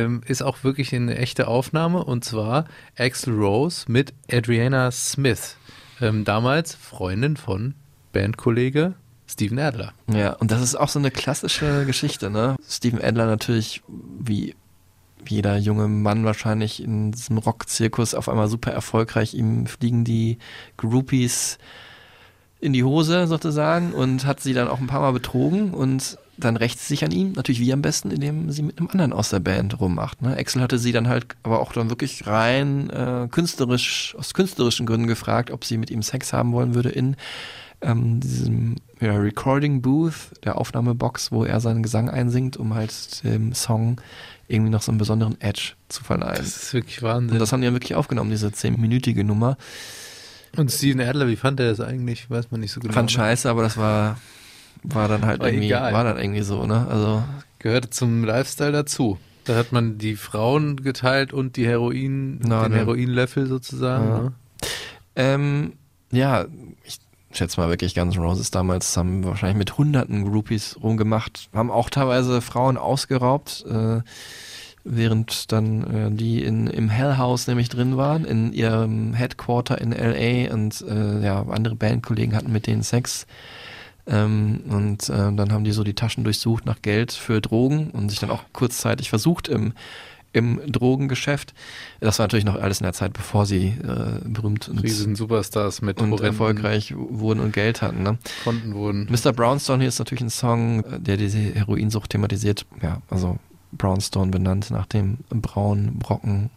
Ähm, 0.00 0.22
ist 0.26 0.42
auch 0.42 0.64
wirklich 0.64 0.94
eine 0.94 1.16
echte 1.16 1.48
Aufnahme 1.48 2.04
und 2.04 2.24
zwar 2.24 2.64
Axel 2.96 3.34
Rose 3.34 3.84
mit 3.88 4.12
Adriana 4.30 4.90
Smith, 4.90 5.56
ähm, 6.00 6.24
damals 6.24 6.74
Freundin 6.74 7.36
von 7.36 7.74
Bandkollege 8.12 8.94
Steven 9.26 9.58
Adler. 9.58 9.92
Ja, 10.12 10.32
und 10.34 10.50
das 10.50 10.60
ist 10.60 10.74
auch 10.74 10.88
so 10.88 10.98
eine 10.98 11.10
klassische 11.10 11.86
Geschichte, 11.86 12.30
ne? 12.30 12.56
Steven 12.68 13.00
Adler 13.00 13.26
natürlich, 13.26 13.82
wie 14.18 14.54
jeder 15.28 15.56
junge 15.56 15.86
Mann 15.86 16.24
wahrscheinlich 16.24 16.82
in 16.82 17.12
diesem 17.12 17.38
Rockzirkus 17.38 18.14
auf 18.14 18.28
einmal 18.28 18.48
super 18.48 18.72
erfolgreich. 18.72 19.34
Ihm 19.34 19.66
fliegen 19.66 20.04
die 20.04 20.38
Groupies 20.76 21.58
in 22.60 22.72
die 22.72 22.84
Hose 22.84 23.26
sozusagen 23.26 23.92
und 23.92 24.26
hat 24.26 24.40
sie 24.40 24.54
dann 24.54 24.68
auch 24.68 24.80
ein 24.80 24.86
paar 24.86 25.00
Mal 25.00 25.12
betrogen 25.12 25.72
und 25.72 26.18
dann 26.44 26.56
rächt 26.56 26.80
sie 26.80 26.88
sich 26.88 27.04
an 27.04 27.10
ihm, 27.10 27.32
natürlich 27.32 27.60
wie 27.60 27.72
am 27.72 27.82
besten, 27.82 28.10
indem 28.10 28.50
sie 28.50 28.62
mit 28.62 28.78
einem 28.78 28.88
anderen 28.88 29.12
aus 29.12 29.30
der 29.30 29.40
Band 29.40 29.80
rummacht. 29.80 30.22
Ne? 30.22 30.36
Axel 30.36 30.62
hatte 30.62 30.78
sie 30.78 30.92
dann 30.92 31.08
halt 31.08 31.26
aber 31.42 31.60
auch 31.60 31.72
dann 31.72 31.90
wirklich 31.90 32.26
rein 32.26 32.90
äh, 32.90 33.28
künstlerisch, 33.30 34.14
aus 34.18 34.34
künstlerischen 34.34 34.86
Gründen 34.86 35.06
gefragt, 35.06 35.50
ob 35.50 35.64
sie 35.64 35.78
mit 35.78 35.90
ihm 35.90 36.02
Sex 36.02 36.32
haben 36.32 36.52
wollen 36.52 36.74
würde 36.74 36.90
in 36.90 37.16
ähm, 37.82 38.20
diesem 38.20 38.76
ja, 39.00 39.16
Recording 39.16 39.80
Booth, 39.80 40.32
der 40.44 40.58
Aufnahmebox, 40.58 41.32
wo 41.32 41.44
er 41.44 41.60
seinen 41.60 41.82
Gesang 41.82 42.10
einsingt, 42.10 42.56
um 42.56 42.74
halt 42.74 43.24
dem 43.24 43.54
Song 43.54 44.00
irgendwie 44.48 44.70
noch 44.70 44.82
so 44.82 44.92
einen 44.92 44.98
besonderen 44.98 45.40
Edge 45.40 45.72
zu 45.88 46.02
verleihen. 46.02 46.38
Das 46.38 46.64
ist 46.64 46.74
wirklich 46.74 47.02
Wahnsinn. 47.02 47.32
Und 47.32 47.38
das 47.38 47.52
haben 47.52 47.60
die 47.60 47.66
ja 47.66 47.72
wirklich 47.72 47.94
aufgenommen, 47.94 48.30
diese 48.30 48.52
zehnminütige 48.52 49.24
Nummer. 49.24 49.56
Und 50.56 50.70
Steven 50.70 51.00
Adler, 51.00 51.28
wie 51.28 51.36
fand 51.36 51.60
er 51.60 51.70
das 51.70 51.80
eigentlich? 51.80 52.28
Weiß 52.28 52.50
man 52.50 52.60
nicht 52.60 52.72
so 52.72 52.80
genau. 52.80 52.92
Fand 52.92 53.12
scheiße, 53.12 53.48
aber 53.48 53.62
das 53.62 53.76
war, 53.76 54.18
war 54.82 55.08
dann 55.08 55.24
halt 55.26 55.40
War 55.40 55.48
irgendwie, 55.48 55.66
egal. 55.66 55.92
war 55.92 56.04
dann 56.04 56.18
irgendwie 56.18 56.42
so, 56.42 56.66
ne? 56.66 56.86
Also, 56.88 57.22
Gehörte 57.60 57.90
zum 57.90 58.24
Lifestyle 58.24 58.72
dazu. 58.72 59.18
Da 59.44 59.54
hat 59.54 59.70
man 59.70 59.98
die 59.98 60.16
Frauen 60.16 60.76
geteilt 60.76 61.32
und 61.32 61.56
die 61.56 61.66
Heroin, 61.66 62.40
Na, 62.42 62.62
den 62.62 62.72
ne. 62.72 62.78
Heroinlöffel 62.78 63.46
sozusagen. 63.46 64.08
Ja. 64.08 64.20
Ne? 64.20 64.32
ähm, 65.16 65.72
ja, 66.10 66.46
ich 66.84 66.98
schätze 67.32 67.60
mal 67.60 67.68
wirklich 67.68 67.94
Guns 67.94 68.16
N' 68.16 68.22
Roses 68.22 68.50
damals 68.50 68.96
haben 68.96 69.24
wahrscheinlich 69.24 69.58
mit 69.58 69.78
hunderten 69.78 70.24
Groupies 70.24 70.76
rumgemacht, 70.82 71.48
haben 71.54 71.70
auch 71.70 71.90
teilweise 71.90 72.40
Frauen 72.40 72.76
ausgeraubt, 72.76 73.64
äh, 73.68 74.00
während 74.82 75.52
dann 75.52 75.82
äh, 75.84 76.10
die 76.10 76.42
in, 76.42 76.66
im 76.66 76.88
Hell 76.88 77.18
House 77.18 77.46
nämlich 77.46 77.68
drin 77.68 77.96
waren, 77.96 78.24
in 78.24 78.52
ihrem 78.52 79.14
Headquarter 79.14 79.80
in 79.80 79.92
LA 79.92 80.52
und 80.52 80.80
äh, 80.88 81.22
ja, 81.24 81.42
andere 81.48 81.76
Bandkollegen 81.76 82.34
hatten 82.34 82.52
mit 82.52 82.66
denen 82.66 82.82
Sex. 82.82 83.26
Ähm, 84.06 84.60
und 84.68 85.08
äh, 85.08 85.32
dann 85.32 85.52
haben 85.52 85.64
die 85.64 85.72
so 85.72 85.84
die 85.84 85.94
Taschen 85.94 86.24
durchsucht 86.24 86.66
nach 86.66 86.82
Geld 86.82 87.12
für 87.12 87.40
Drogen 87.40 87.90
und 87.90 88.08
sich 88.08 88.18
dann 88.18 88.30
auch 88.30 88.44
kurzzeitig 88.52 89.10
versucht 89.10 89.48
im, 89.48 89.72
im 90.32 90.60
Drogengeschäft. 90.66 91.54
Das 92.00 92.18
war 92.18 92.24
natürlich 92.24 92.44
noch 92.44 92.56
alles 92.56 92.80
in 92.80 92.84
der 92.84 92.92
Zeit, 92.92 93.12
bevor 93.12 93.46
sie 93.46 93.68
äh, 93.68 94.20
berühmt 94.24 94.68
und, 94.68 94.82
Riesen 94.82 95.16
Superstars 95.16 95.82
mit 95.82 96.00
und 96.00 96.20
erfolgreich 96.20 96.94
wurden 96.96 97.40
und 97.40 97.52
Geld 97.52 97.82
hatten. 97.82 98.02
Ne? 98.02 98.18
Konten 98.44 98.74
wurden. 98.74 99.08
Mr. 99.10 99.32
Brownstone 99.32 99.80
hier 99.80 99.88
ist 99.88 99.98
natürlich 99.98 100.22
ein 100.22 100.30
Song, 100.30 100.84
der 100.98 101.16
diese 101.16 101.38
Heroinsucht 101.38 102.10
thematisiert. 102.10 102.66
Ja, 102.82 103.02
also 103.10 103.38
Brownstone 103.72 104.30
benannt 104.30 104.70
nach 104.70 104.86
dem 104.86 105.18
braunen 105.30 105.98
Brocken 105.98 106.50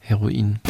Heroin. 0.00 0.60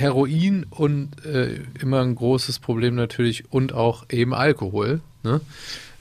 Heroin 0.00 0.66
und 0.70 1.24
äh, 1.24 1.60
immer 1.80 2.00
ein 2.00 2.14
großes 2.14 2.58
Problem 2.58 2.94
natürlich 2.94 3.52
und 3.52 3.72
auch 3.72 4.06
eben 4.10 4.34
Alkohol. 4.34 5.00
Ne? 5.22 5.40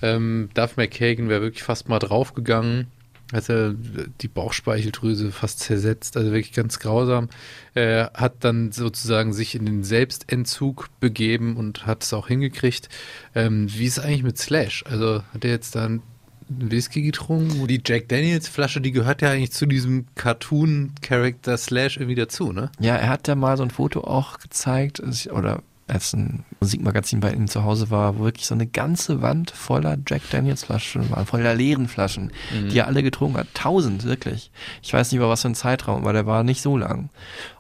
Ähm, 0.02 0.50
Duff 0.54 0.78
McKagan 0.78 1.30
wäre 1.30 1.42
wirklich 1.42 1.64
fast 1.64 1.90
mal 1.90 2.00
draufgegangen. 2.00 2.88
hat 3.34 3.50
er 3.50 3.76
die 4.22 4.28
Bauchspeicheldrüse 4.28 5.32
fast 5.32 5.60
zersetzt, 5.60 6.18
also 6.18 6.32
wirklich 6.32 6.54
ganz 6.54 6.80
grausam. 6.80 7.30
Er 7.76 8.12
hat 8.16 8.44
dann 8.44 8.72
sozusagen 8.72 9.34
sich 9.34 9.56
in 9.56 9.66
den 9.66 9.84
Selbstentzug 9.84 10.88
begeben 11.00 11.58
und 11.58 11.86
hat 11.86 12.04
es 12.04 12.14
auch 12.14 12.28
hingekriegt. 12.28 12.90
Ähm, 13.36 13.68
wie 13.70 13.86
ist 13.86 13.98
es 13.98 14.04
eigentlich 14.04 14.24
mit 14.24 14.38
Slash? 14.38 14.84
Also 14.88 15.24
hat 15.34 15.44
er 15.44 15.52
jetzt 15.52 15.76
dann 15.76 16.02
Whisky 16.50 17.02
getrunken? 17.02 17.60
Wo 17.60 17.68
die 17.68 17.82
Jack 17.86 18.10
Daniels 18.10 18.48
Flasche, 18.48 18.82
die 18.82 18.92
gehört 18.92 19.22
ja 19.22 19.32
eigentlich 19.32 19.52
zu 19.52 19.66
diesem 19.66 20.06
Cartoon-Character 20.16 21.58
Slash 21.58 21.98
irgendwie 21.98 22.16
dazu, 22.16 22.52
ne? 22.52 22.72
Ja, 22.80 22.96
er 22.96 23.10
hat 23.10 23.28
ja 23.28 23.36
mal 23.36 23.56
so 23.58 23.64
ein 23.64 23.72
Foto 23.72 24.02
auch 24.02 24.40
gezeigt, 24.40 25.02
oder 25.32 25.62
als 25.90 26.14
ein 26.14 26.44
Musikmagazin 26.60 27.20
bei 27.20 27.32
ihm 27.34 27.48
zu 27.48 27.64
Hause 27.64 27.90
war, 27.90 28.18
wo 28.20 28.24
wirklich 28.26 28.46
so 28.46 28.54
eine 28.56 28.68
ganze 28.68 29.22
Wand 29.22 29.52
voller 29.52 29.98
Jack 30.08 30.22
Daniels 30.32 30.64
Flaschen 30.66 31.10
waren, 31.12 31.26
voller 31.26 31.56
leeren 31.56 31.88
Flaschen, 31.88 32.32
Mhm. 32.54 32.70
die 32.70 32.78
er 32.80 32.88
alle 32.88 33.04
getrunken 33.04 33.38
hat. 33.38 33.48
Tausend, 33.54 34.04
wirklich. 34.04 34.52
Ich 34.82 34.94
weiß 34.94 35.12
nicht 35.12 35.18
über 35.18 35.30
was 35.30 35.42
für 35.42 35.50
ein 35.50 35.56
Zeitraum, 35.56 36.04
weil 36.06 36.14
der 36.14 36.26
war 36.26 36.44
nicht 36.44 36.62
so 36.62 36.78
lang. 36.78 37.10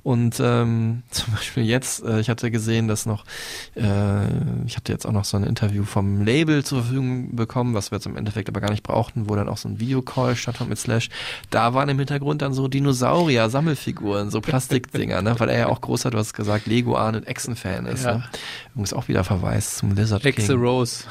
Und 0.03 0.39
ähm, 0.41 1.03
zum 1.11 1.33
Beispiel 1.33 1.63
jetzt, 1.63 2.03
äh, 2.03 2.19
ich 2.19 2.29
hatte 2.29 2.51
gesehen, 2.51 2.87
dass 2.87 3.05
noch, 3.05 3.25
äh, 3.75 4.25
ich 4.65 4.75
hatte 4.77 4.91
jetzt 4.91 5.05
auch 5.05 5.11
noch 5.11 5.25
so 5.25 5.37
ein 5.37 5.43
Interview 5.43 5.83
vom 5.83 6.21
Label 6.23 6.63
zur 6.63 6.81
Verfügung 6.83 7.35
bekommen, 7.35 7.73
was 7.73 7.91
wir 7.91 7.97
jetzt 7.97 8.05
im 8.05 8.15
Endeffekt 8.17 8.49
aber 8.49 8.61
gar 8.61 8.71
nicht 8.71 8.83
brauchten, 8.83 9.29
wo 9.29 9.35
dann 9.35 9.49
auch 9.49 9.57
so 9.57 9.67
ein 9.69 9.79
Videocall 9.79 10.35
stattfand 10.35 10.69
mit 10.69 10.79
Slash. 10.79 11.09
Da 11.49 11.73
waren 11.73 11.89
im 11.89 11.97
Hintergrund 11.97 12.41
dann 12.41 12.53
so 12.53 12.67
Dinosaurier-Sammelfiguren, 12.67 14.29
so 14.29 14.41
Plastikdinger, 14.41 15.21
ne? 15.21 15.35
weil 15.39 15.49
er 15.49 15.59
ja 15.59 15.67
auch 15.67 15.81
großer, 15.81 16.09
du 16.11 16.17
hast 16.17 16.33
gesagt, 16.33 16.67
Lego-Ahn 16.67 17.15
und 17.15 17.27
Echsen-Fan 17.27 17.85
ist. 17.85 18.05
Ja. 18.05 18.15
Ne? 18.17 18.18
Übrigens 18.71 18.93
auch 18.93 19.07
wieder 19.07 19.23
Verweis 19.23 19.77
zum 19.77 19.95
Lizard 19.95 20.25
Exe 20.25 20.47
King. 20.47 20.61
Rose. 20.61 21.03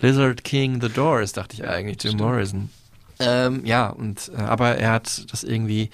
Lizard 0.00 0.44
King 0.44 0.80
The 0.80 0.88
Doors, 0.88 1.32
dachte 1.32 1.54
ich 1.56 1.66
eigentlich, 1.66 2.02
Jim 2.02 2.16
Morrison. 2.16 2.70
Ähm, 3.20 3.64
ja, 3.64 3.88
und 3.88 4.30
äh, 4.36 4.40
aber 4.40 4.76
er 4.76 4.92
hat 4.92 5.32
das 5.32 5.42
irgendwie 5.42 5.90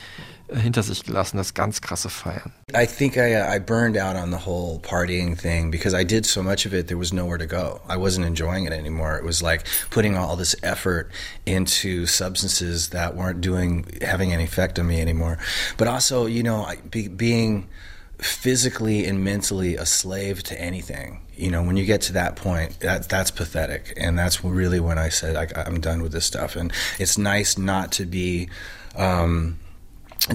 äh, 0.48 0.58
hinter 0.58 0.82
sich 0.82 1.04
gelassen, 1.04 1.38
das 1.38 1.54
ganz 1.54 1.80
krasse 1.80 2.10
Feiern. 2.10 2.52
I 2.76 2.86
think 2.86 3.16
I 3.16 3.34
uh, 3.34 3.50
I 3.50 3.58
burned 3.58 3.96
out 3.96 4.14
on 4.14 4.30
the 4.30 4.44
whole 4.44 4.78
partying 4.80 5.34
thing 5.34 5.70
because 5.70 5.98
I 5.98 6.04
did 6.04 6.26
so 6.26 6.42
much 6.42 6.66
of 6.66 6.74
it. 6.74 6.88
There 6.88 6.98
was 6.98 7.14
nowhere 7.14 7.38
to 7.38 7.46
go. 7.46 7.80
I 7.88 7.96
wasn't 7.96 8.26
enjoying 8.26 8.66
it 8.66 8.74
anymore. 8.74 9.16
It 9.16 9.24
was 9.24 9.40
like 9.40 9.64
putting 9.88 10.18
all 10.18 10.36
this 10.36 10.54
effort 10.62 11.10
into 11.46 12.04
substances 12.04 12.90
that 12.90 13.16
weren't 13.16 13.40
doing 13.40 13.86
having 14.02 14.34
any 14.34 14.44
effect 14.44 14.78
on 14.78 14.86
me 14.86 15.00
anymore. 15.00 15.38
But 15.78 15.88
also, 15.88 16.26
you 16.26 16.42
know, 16.42 16.66
I- 16.66 16.76
be, 16.90 17.08
being 17.08 17.68
physically 18.18 19.04
and 19.04 19.22
mentally 19.22 19.76
a 19.76 19.86
slave 19.86 20.42
to 20.44 20.60
anything. 20.60 21.20
You 21.36 21.50
know, 21.50 21.62
when 21.62 21.76
you 21.76 21.84
get 21.84 22.00
to 22.02 22.12
that 22.14 22.36
point, 22.36 22.80
that 22.80 23.08
that's 23.08 23.30
pathetic, 23.30 23.92
and 23.96 24.18
that's 24.18 24.44
really 24.44 24.80
when 24.80 24.98
I 24.98 25.08
said 25.08 25.36
I, 25.36 25.62
I'm 25.62 25.80
done 25.80 26.02
with 26.02 26.12
this 26.12 26.24
stuff. 26.24 26.56
And 26.56 26.72
it's 26.98 27.18
nice 27.18 27.58
not 27.58 27.92
to 27.92 28.04
be. 28.06 28.48
Um, 28.96 29.58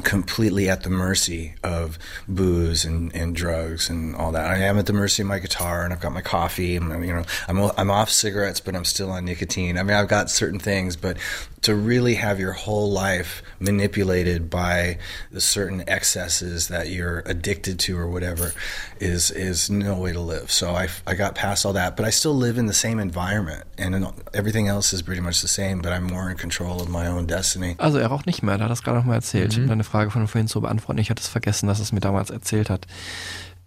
completely 0.04 0.70
at 0.70 0.84
the 0.84 0.90
mercy 0.90 1.56
of 1.64 1.98
booze 2.28 2.86
and, 2.86 3.14
and 3.16 3.36
drugs 3.36 3.90
and 3.90 4.16
all 4.16 4.32
that. 4.32 4.50
I 4.50 4.58
am 4.58 4.78
at 4.78 4.86
the 4.86 4.94
mercy 4.94 5.24
of 5.24 5.28
my 5.28 5.40
guitar 5.40 5.84
and 5.84 5.92
I've 5.92 6.00
got 6.00 6.12
my 6.12 6.22
coffee 6.22 6.76
and 6.76 7.06
you 7.06 7.14
know 7.14 7.24
I'm 7.48 7.72
I'm 7.78 7.90
off 7.90 8.12
cigarettes 8.12 8.60
but 8.60 8.76
I'm 8.76 8.86
still 8.86 9.10
on 9.12 9.26
nicotine. 9.26 9.78
I 9.78 9.84
mean 9.84 9.98
I've 9.98 10.08
got 10.08 10.30
certain 10.30 10.60
things 10.60 10.96
but 10.96 11.18
to 11.62 11.76
really 11.76 12.16
have 12.16 12.40
your 12.40 12.54
whole 12.54 12.90
life 12.92 13.42
manipulated 13.60 14.50
by 14.50 15.00
the 15.32 15.42
certain 15.42 15.84
excesses 15.88 16.68
that 16.68 16.90
you're 16.90 17.24
addicted 17.26 17.80
to 17.80 17.98
or 17.98 18.08
whatever 18.08 18.54
is 19.00 19.32
is 19.32 19.70
no 19.70 19.96
way 19.96 20.14
to 20.14 20.20
live. 20.20 20.52
So 20.52 20.68
I 20.76 20.88
I 21.06 21.16
got 21.16 21.36
past 21.36 21.66
all 21.66 21.74
that 21.74 21.96
but 21.96 22.06
I 22.06 22.12
still 22.12 22.36
live 22.36 22.60
in 22.60 22.68
the 22.68 22.74
same 22.74 23.02
environment 23.02 23.64
and 23.78 23.96
everything 24.34 24.68
else 24.68 24.94
is 24.94 25.04
pretty 25.04 25.22
much 25.22 25.42
the 25.42 25.48
same 25.48 25.82
but 25.82 25.92
I'm 25.92 26.04
more 26.04 26.30
in 26.30 26.38
control 26.38 26.82
of 26.82 26.90
my 26.90 27.08
own 27.08 27.28
destiny. 27.28 27.76
Also 27.78 27.98
er 28.00 28.08
raucht 28.08 28.26
nicht 28.26 28.44
mehr, 28.44 28.58
da 28.58 28.66
hat 28.66 28.72
es 28.72 28.84
gerade 28.84 28.98
noch 28.98 29.06
mal 29.06 29.16
erzählt. 29.16 29.56
Mhm. 29.58 29.64
Um 29.64 29.70
deine 29.70 29.84
Frage 29.84 30.12
von 30.12 30.28
vorhin 30.28 30.48
zu 30.48 30.62
beantworten, 30.62 31.00
ich 31.00 31.10
hatte 31.10 31.22
es 31.22 31.28
vergessen, 31.28 31.68
dass 31.68 31.80
er 31.80 31.84
es 31.84 31.92
mir 31.92 32.02
damals 32.02 32.30
erzählt 32.30 32.70
hat. 32.70 32.88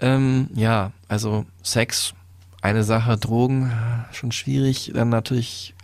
Ähm, 0.00 0.48
ja, 0.54 0.92
also 1.08 1.46
Sex, 1.62 2.14
eine 2.60 2.82
Sache, 2.84 3.16
Drogen, 3.16 3.72
schon 4.12 4.32
schwierig. 4.32 4.92
Dann 4.94 5.08
natürlich 5.08 5.74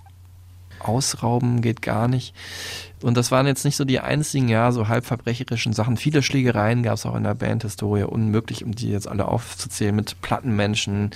ausrauben 0.80 1.60
geht 1.60 1.82
gar 1.82 2.08
nicht. 2.08 2.34
Und 3.02 3.16
das 3.16 3.30
waren 3.30 3.46
jetzt 3.46 3.64
nicht 3.64 3.76
so 3.76 3.84
die 3.84 4.00
einzigen, 4.00 4.48
ja, 4.48 4.72
so 4.72 4.88
halb 4.88 5.04
verbrecherischen 5.06 5.72
Sachen. 5.72 5.96
Viele 5.96 6.22
Schlägereien 6.22 6.82
gab 6.82 6.94
es 6.94 7.06
auch 7.06 7.14
in 7.14 7.22
der 7.24 7.34
Bandhistorie, 7.34 8.02
unmöglich, 8.02 8.64
um 8.64 8.72
die 8.74 8.88
jetzt 8.90 9.06
alle 9.06 9.28
aufzuzählen, 9.28 9.94
mit 9.94 10.20
Plattenmenschen, 10.20 11.10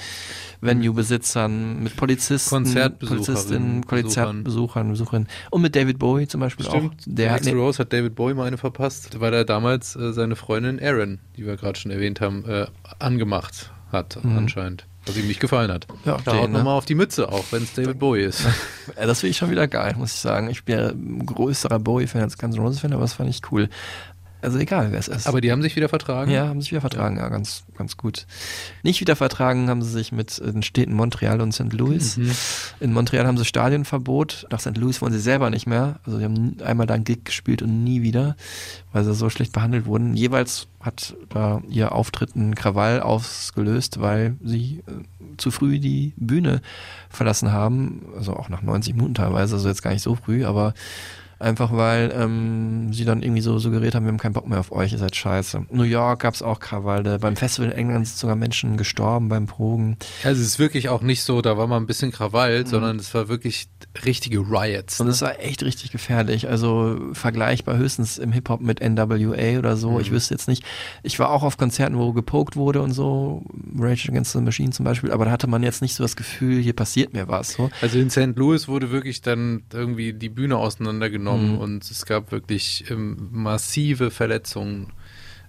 Venue-Besitzern, 0.61 1.83
mit 1.83 1.97
Polizisten, 1.97 2.51
Konzertbesucherinnen, 2.51 3.25
Polizistinnen, 3.27 3.87
Konzertbesuchern, 3.87 4.89
Besucherinnen 4.91 5.29
und 5.51 5.63
mit 5.63 5.75
David 5.77 5.99
Bowie 5.99 6.27
zum 6.29 6.41
Beispiel 6.41 6.67
Stimmt. 6.67 6.93
auch. 6.93 7.05
Der 7.07 7.31
hat 7.31 7.41
Axl 7.41 7.53
ne- 7.55 7.61
Rose 7.61 7.79
hat 7.79 7.93
David 7.93 8.15
Bowie 8.15 8.35
mal 8.35 8.47
eine 8.47 8.59
verpasst, 8.59 9.21
weil 9.21 9.35
er 9.35 9.45
damals 9.45 9.97
äh, 9.97 10.13
seine 10.13 10.37
Freundin 10.37 10.79
Erin, 10.79 11.19
die 11.37 11.45
wir 11.47 11.57
gerade 11.57 11.79
schon 11.79 11.91
erwähnt 11.91 12.21
haben, 12.21 12.45
äh, 12.49 12.67
angemacht 12.99 13.71
hat, 13.91 14.19
Mhm. 14.23 14.39
anscheinend. 14.39 14.87
Was 15.07 15.17
ihm 15.17 15.27
nicht 15.27 15.41
gefallen 15.41 15.71
hat. 15.73 15.87
Ja, 16.05 16.19
da 16.25 16.37
haut 16.37 16.51
ne? 16.51 16.59
nochmal 16.59 16.79
auf 16.79 16.85
die 16.85 16.95
Mütze, 16.95 17.29
auch 17.29 17.45
wenn 17.51 17.65
es 17.65 17.73
David 17.73 17.99
Bowie 17.99 18.23
ist. 18.23 18.47
Ja, 18.99 19.07
das 19.07 19.21
finde 19.21 19.31
ich 19.31 19.37
schon 19.37 19.51
wieder 19.51 19.69
geil, 19.69 19.95
muss 19.97 20.13
ich 20.13 20.21
sagen. 20.21 20.51
Ich 20.51 20.65
bin 20.65 20.77
ja 20.77 20.89
ein 20.89 21.25
größerer 21.25 21.79
Bowie-Fan 21.79 22.21
als 22.21 22.37
Guns 22.37 22.57
N' 22.57 22.63
Roses-Fan, 22.63 22.93
aber 22.93 23.03
das 23.03 23.13
fand 23.13 23.31
ich 23.31 23.41
cool. 23.53 23.69
Also 24.43 24.59
egal, 24.59 24.91
wer 24.91 24.99
es 24.99 25.09
ist. 25.09 25.27
Aber 25.27 25.41
die 25.41 25.53
haben 25.53 25.63
sich 25.63 25.77
wieder 25.77 25.89
vertragen. 25.89 26.31
ja, 26.31 26.49
haben 26.49 26.61
sich 26.61 26.73
wieder 26.73 26.81
vertragen, 26.81 27.17
ja, 27.17 27.29
ganz, 27.29 27.65
ganz 27.79 27.97
gut. 27.97 28.27
Nicht 28.83 29.01
wieder 29.01 29.15
vertragen 29.15 29.69
haben 29.69 29.83
sie 29.83 29.91
sich 29.91 30.11
mit 30.11 30.39
den 30.39 30.63
Städten 30.63 30.95
Montreal 30.95 31.41
und 31.41 31.53
St. 31.53 31.73
Louis. 31.73 32.17
Mhm. 32.17 32.33
In 32.81 32.93
Montreal 32.93 33.27
haben 33.27 33.39
sie 33.39 33.45
Stadionverbot. 33.45 34.47
Nach 34.51 34.61
St. 34.61 34.77
Louis 34.77 35.01
wollen 35.01 35.13
sie 35.13 35.21
selber 35.21 35.49
nicht 35.49 35.67
mehr. 35.67 36.01
Also 36.05 36.19
sie 36.19 36.25
haben 36.25 36.57
einmal 36.65 36.87
da 36.87 36.95
einen 36.95 37.05
Gig 37.05 37.25
gespielt 37.25 37.63
und 37.63 37.85
nie 37.85 38.03
wieder, 38.03 38.37
weil 38.93 39.05
sie 39.05 39.15
so 39.15 39.31
schlecht 39.31 39.53
behandelt 39.53 39.87
wurden. 39.87 40.15
Jeweils 40.15 40.67
hat 40.81 41.15
da 41.29 41.63
ihr 41.69 41.93
Auftritt 41.93 42.35
einen 42.35 42.57
Krawall 42.57 43.01
ausgelöst, 43.01 44.01
weil 44.01 44.35
sie 44.43 44.83
äh, 44.89 45.37
zu 45.37 45.53
früh 45.53 45.79
die 45.79 46.13
Bühne 46.17 46.61
verlassen 47.09 47.53
haben. 47.53 48.03
Also 48.17 48.35
auch 48.35 48.49
nach 48.49 48.63
90 48.63 48.95
Minuten 48.95 49.15
teilweise, 49.15 49.55
also 49.55 49.69
jetzt 49.69 49.83
gar 49.83 49.93
nicht 49.93 50.03
so 50.03 50.17
früh, 50.17 50.45
aber 50.45 50.75
Einfach 51.43 51.73
weil 51.73 52.15
ähm, 52.17 52.93
sie 52.93 53.05
dann 53.05 53.21
irgendwie 53.21 53.41
so 53.41 53.59
suggeriert 53.59 53.97
haben, 53.97 54.05
wir 54.05 54.13
haben 54.13 54.19
keinen 54.19 54.33
Bock 54.33 54.47
mehr 54.47 54.61
auf 54.61 54.71
euch, 54.71 54.93
ihr 54.93 54.99
seid 54.99 55.17
scheiße. 55.17 55.67
New 55.73 55.83
York 55.83 56.21
gab 56.21 56.35
es 56.35 56.43
auch 56.43 56.61
Krawalle. 56.61 57.19
Beim 57.19 57.35
Festival 57.35 57.73
in 57.73 57.77
England 57.77 58.07
sind 58.07 58.17
sogar 58.17 58.37
Menschen 58.37 58.77
gestorben 58.77 59.29
beim 59.29 59.49
Progen. 59.49 59.97
Also 60.23 60.41
es 60.41 60.47
ist 60.47 60.59
wirklich 60.61 60.89
auch 60.89 61.03
nicht 61.03 61.25
so, 61.25 61.43
da 61.43 61.59
war 61.59 61.67
mal 61.67 61.79
ein 61.79 61.87
bisschen 61.87 62.13
Krawall, 62.13 62.65
sondern 62.65 62.97
es 63.01 63.13
war 63.13 63.27
wirklich 63.29 63.67
richtige 64.07 64.39
Riots. 64.39 65.01
Und 65.01 65.07
ne? 65.07 65.13
es 65.13 65.21
war 65.21 65.41
echt 65.41 65.65
richtig 65.65 65.91
gefährlich. 65.91 66.49
Also 66.49 67.11
vergleichbar 67.13 67.77
höchstens 67.77 68.19
im 68.19 68.31
Hip-Hop 68.31 68.61
mit 68.61 68.81
NWA 68.81 69.59
oder 69.59 69.77
so. 69.77 69.99
Ich 69.99 70.13
wüsste 70.13 70.35
jetzt 70.35 70.47
nicht. 70.47 70.63
Ich 71.03 71.19
war 71.19 71.31
auch 71.31 71.43
auf 71.43 71.57
Konzerten, 71.57 71.99
wo 71.99 72.13
gepokt 72.13 72.55
wurde 72.55 72.83
und 72.83 72.93
so. 72.93 73.43
Rage 73.77 74.09
Against 74.09 74.33
the 74.33 74.41
Machine 74.41 74.71
zum 74.71 74.85
Beispiel. 74.85 75.11
Aber 75.11 75.25
da 75.25 75.33
hatte 75.33 75.49
man 75.49 75.65
jetzt 75.65 75.83
nicht 75.83 75.97
so 75.97 76.05
das 76.05 76.15
Gefühl, 76.15 76.63
hier 76.63 76.73
passiert 76.73 77.13
mir 77.13 77.27
was. 77.27 77.55
So. 77.55 77.69
Also 77.81 77.99
in 77.99 78.11
St. 78.11 78.37
Louis 78.37 78.69
wurde 78.69 78.93
wirklich 78.93 79.23
dann 79.23 79.65
irgendwie 79.73 80.13
die 80.13 80.29
Bühne 80.29 80.57
auseinandergenommen 80.57 81.32
Mhm. 81.37 81.59
und 81.59 81.91
es 81.91 82.07
gab 82.07 82.33
wirklich 82.33 82.91
ähm, 82.91 83.29
massive 83.31 84.11
Verletzungen 84.11 84.93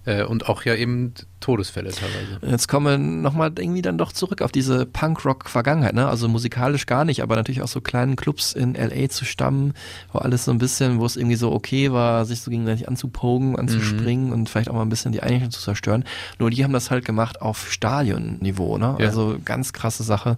äh, 0.06 0.22
und 0.24 0.48
auch 0.48 0.64
ja 0.64 0.74
eben 0.74 1.14
Todesfälle 1.40 1.90
teilweise. 1.90 2.38
Jetzt 2.50 2.68
kommen 2.68 2.86
wir 2.86 2.98
nochmal 2.98 3.52
irgendwie 3.58 3.82
dann 3.82 3.98
doch 3.98 4.12
zurück 4.12 4.42
auf 4.42 4.52
diese 4.52 4.86
Punk-Rock-Vergangenheit, 4.86 5.94
ne? 5.94 6.08
Also 6.08 6.28
musikalisch 6.28 6.86
gar 6.86 7.04
nicht, 7.04 7.22
aber 7.22 7.36
natürlich 7.36 7.62
auch 7.62 7.68
so 7.68 7.80
kleinen 7.80 8.16
Clubs 8.16 8.52
in 8.52 8.74
LA 8.74 9.08
zu 9.08 9.24
stammen, 9.24 9.74
wo 10.12 10.18
alles 10.18 10.44
so 10.44 10.50
ein 10.50 10.58
bisschen, 10.58 11.00
wo 11.00 11.06
es 11.06 11.16
irgendwie 11.16 11.36
so 11.36 11.52
okay 11.52 11.92
war, 11.92 12.24
sich 12.24 12.40
so 12.40 12.50
gegenseitig 12.50 12.88
anzupogen, 12.88 13.58
anzuspringen 13.58 14.32
und 14.32 14.48
vielleicht 14.48 14.68
auch 14.68 14.74
mal 14.74 14.82
ein 14.82 14.88
bisschen 14.88 15.12
die 15.12 15.22
Einrichtung 15.22 15.50
zu 15.50 15.60
zerstören. 15.60 16.04
Nur 16.38 16.50
die 16.50 16.64
haben 16.64 16.72
das 16.72 16.90
halt 16.90 17.04
gemacht 17.04 17.40
auf 17.40 17.70
Stadionniveau, 17.72 18.78
ne? 18.78 18.96
Ja. 18.98 19.06
Also 19.06 19.38
ganz 19.44 19.72
krasse 19.72 20.02
Sache. 20.02 20.36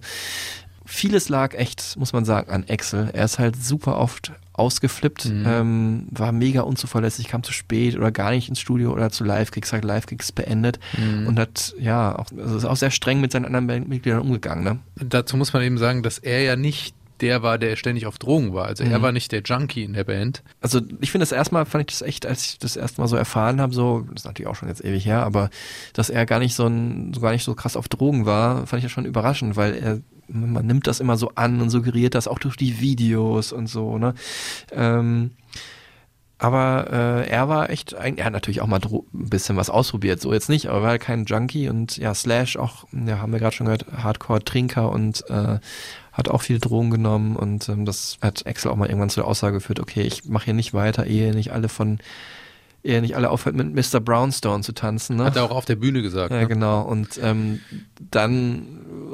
Vieles 0.85 1.27
lag 1.27 1.53
echt, 1.53 1.97
muss 1.97 2.13
man 2.13 2.23
sagen, 2.23 2.49
an 2.49 2.65
Axel. 2.69 3.09
Er 3.11 3.25
ist 3.25 3.39
halt 3.39 3.61
super 3.61 3.97
oft 3.97 4.31
ausgeflippt, 4.57 5.25
ähm, 5.45 6.07
war 6.11 6.31
mega 6.31 6.61
unzuverlässig, 6.61 7.27
kam 7.27 7.43
zu 7.43 7.53
spät 7.53 7.95
oder 7.95 8.11
gar 8.11 8.31
nicht 8.31 8.49
ins 8.49 8.59
Studio 8.59 8.91
oder 8.91 9.09
zu 9.11 9.23
Live-Gigs, 9.23 9.71
hat 9.71 9.85
Live-Gigs 9.85 10.31
beendet 10.33 10.79
und 11.25 11.39
hat, 11.39 11.73
ja, 11.79 12.17
auch, 12.17 12.25
also 12.37 12.57
ist 12.57 12.65
auch 12.65 12.75
sehr 12.75 12.91
streng 12.91 13.21
mit 13.21 13.31
seinen 13.31 13.45
anderen 13.45 13.67
Bandmitgliedern 13.67 14.19
umgegangen, 14.21 14.63
ne? 14.63 14.79
Dazu 14.95 15.37
muss 15.37 15.53
man 15.53 15.61
eben 15.63 15.77
sagen, 15.77 16.03
dass 16.03 16.17
er 16.17 16.41
ja 16.41 16.55
nicht 16.55 16.95
der 17.21 17.41
war, 17.41 17.57
der 17.57 17.75
ständig 17.77 18.05
auf 18.05 18.19
Drogen 18.19 18.53
war. 18.53 18.65
Also 18.65 18.83
er 18.83 18.99
Mhm. 18.99 19.01
war 19.01 19.11
nicht 19.11 19.31
der 19.31 19.41
Junkie 19.41 19.83
in 19.83 19.93
der 19.93 20.03
Band. 20.03 20.43
Also 20.61 20.81
ich 21.01 21.09
finde 21.11 21.23
das 21.23 21.31
erstmal, 21.31 21.65
fand 21.65 21.81
ich 21.89 21.97
das 21.97 22.07
echt, 22.07 22.27
als 22.27 22.45
ich 22.45 22.59
das 22.59 22.75
erste 22.75 23.01
Mal 23.01 23.07
so 23.07 23.15
erfahren 23.15 23.59
habe, 23.59 23.73
so, 23.73 24.01
das 24.11 24.21
ist 24.21 24.25
natürlich 24.25 24.47
auch 24.47 24.55
schon 24.55 24.67
jetzt 24.69 24.85
ewig 24.85 25.03
her, 25.05 25.23
aber 25.23 25.49
dass 25.93 26.11
er 26.11 26.27
gar 26.27 26.37
nicht 26.37 26.53
so 26.53 26.67
ein, 26.67 27.13
so 27.15 27.21
gar 27.21 27.31
nicht 27.31 27.43
so 27.43 27.55
krass 27.55 27.75
auf 27.75 27.87
Drogen 27.87 28.27
war, 28.27 28.67
fand 28.67 28.79
ich 28.79 28.83
ja 28.83 28.89
schon 28.89 29.05
überraschend, 29.05 29.55
weil 29.55 29.73
er, 29.73 29.99
man 30.27 30.65
nimmt 30.65 30.87
das 30.87 30.99
immer 30.99 31.17
so 31.17 31.31
an 31.35 31.61
und 31.61 31.69
suggeriert 31.69 32.15
das 32.15 32.27
auch 32.27 32.39
durch 32.39 32.55
die 32.55 32.79
Videos 32.79 33.51
und 33.51 33.67
so, 33.67 33.97
ne? 33.97 34.13
Ähm, 34.71 35.31
aber 36.39 36.87
äh, 36.91 37.29
er 37.29 37.49
war 37.49 37.71
echt, 37.71 37.93
er 37.93 38.25
hat 38.25 38.33
natürlich 38.33 38.61
auch 38.61 38.67
mal 38.67 38.79
ein 38.79 39.01
bisschen 39.11 39.57
was 39.57 39.71
ausprobiert, 39.71 40.21
so 40.21 40.31
jetzt 40.31 40.49
nicht, 40.49 40.67
aber 40.67 40.83
war 40.83 40.89
halt 40.89 41.01
kein 41.01 41.25
Junkie 41.25 41.67
und 41.67 41.97
ja, 41.97 42.13
Slash 42.13 42.57
auch, 42.57 42.85
ja, 42.91 43.17
haben 43.19 43.31
wir 43.31 43.39
gerade 43.39 43.55
schon 43.55 43.65
gehört, 43.65 43.87
Hardcore-Trinker 43.91 44.91
und 44.91 45.27
äh, 45.29 45.57
hat 46.11 46.29
auch 46.29 46.43
viel 46.43 46.59
Drogen 46.59 46.91
genommen 46.91 47.35
und 47.35 47.67
ähm, 47.69 47.85
das 47.85 48.19
hat 48.21 48.45
Axel 48.45 48.69
auch 48.69 48.75
mal 48.75 48.87
irgendwann 48.87 49.09
zu 49.09 49.21
der 49.21 49.27
Aussage 49.27 49.55
geführt, 49.55 49.79
okay, 49.79 50.01
ich 50.01 50.25
mache 50.25 50.45
hier 50.45 50.53
nicht 50.53 50.75
weiter, 50.75 51.07
ehe 51.07 51.33
nicht 51.33 51.53
alle 51.53 51.69
von 51.69 51.97
ehe 52.83 53.01
nicht 53.01 53.15
alle 53.15 53.29
aufhört, 53.29 53.55
mit 53.55 53.73
Mr. 53.73 53.99
Brownstone 53.99 54.63
zu 54.63 54.71
tanzen. 54.71 55.17
Ne? 55.17 55.25
Hat 55.25 55.35
er 55.35 55.43
auch 55.43 55.51
auf 55.51 55.65
der 55.65 55.75
Bühne 55.75 56.01
gesagt. 56.01 56.31
Ja, 56.31 56.41
ne? 56.41 56.47
genau. 56.47 56.81
Und 56.81 57.19
ähm, 57.21 57.59
dann 58.11 58.67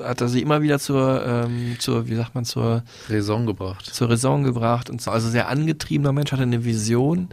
hat 0.04 0.22
er 0.22 0.28
sie 0.28 0.42
immer 0.42 0.62
wieder 0.62 0.80
zur, 0.80 1.26
ähm, 1.26 1.76
zur, 1.80 2.08
wie 2.08 2.16
sagt 2.16 2.36
man, 2.36 2.46
zur 2.46 2.84
Raison 3.10 3.46
gebracht. 3.46 3.86
zur 3.86 4.10
Raison 4.10 4.44
gebracht 4.44 4.90
und 4.90 5.02
so. 5.02 5.12
Also 5.12 5.30
sehr 5.30 5.48
angetriebener 5.48 6.12
Mensch, 6.12 6.32
hatte 6.32 6.44
eine 6.44 6.66
Vision 6.66 7.30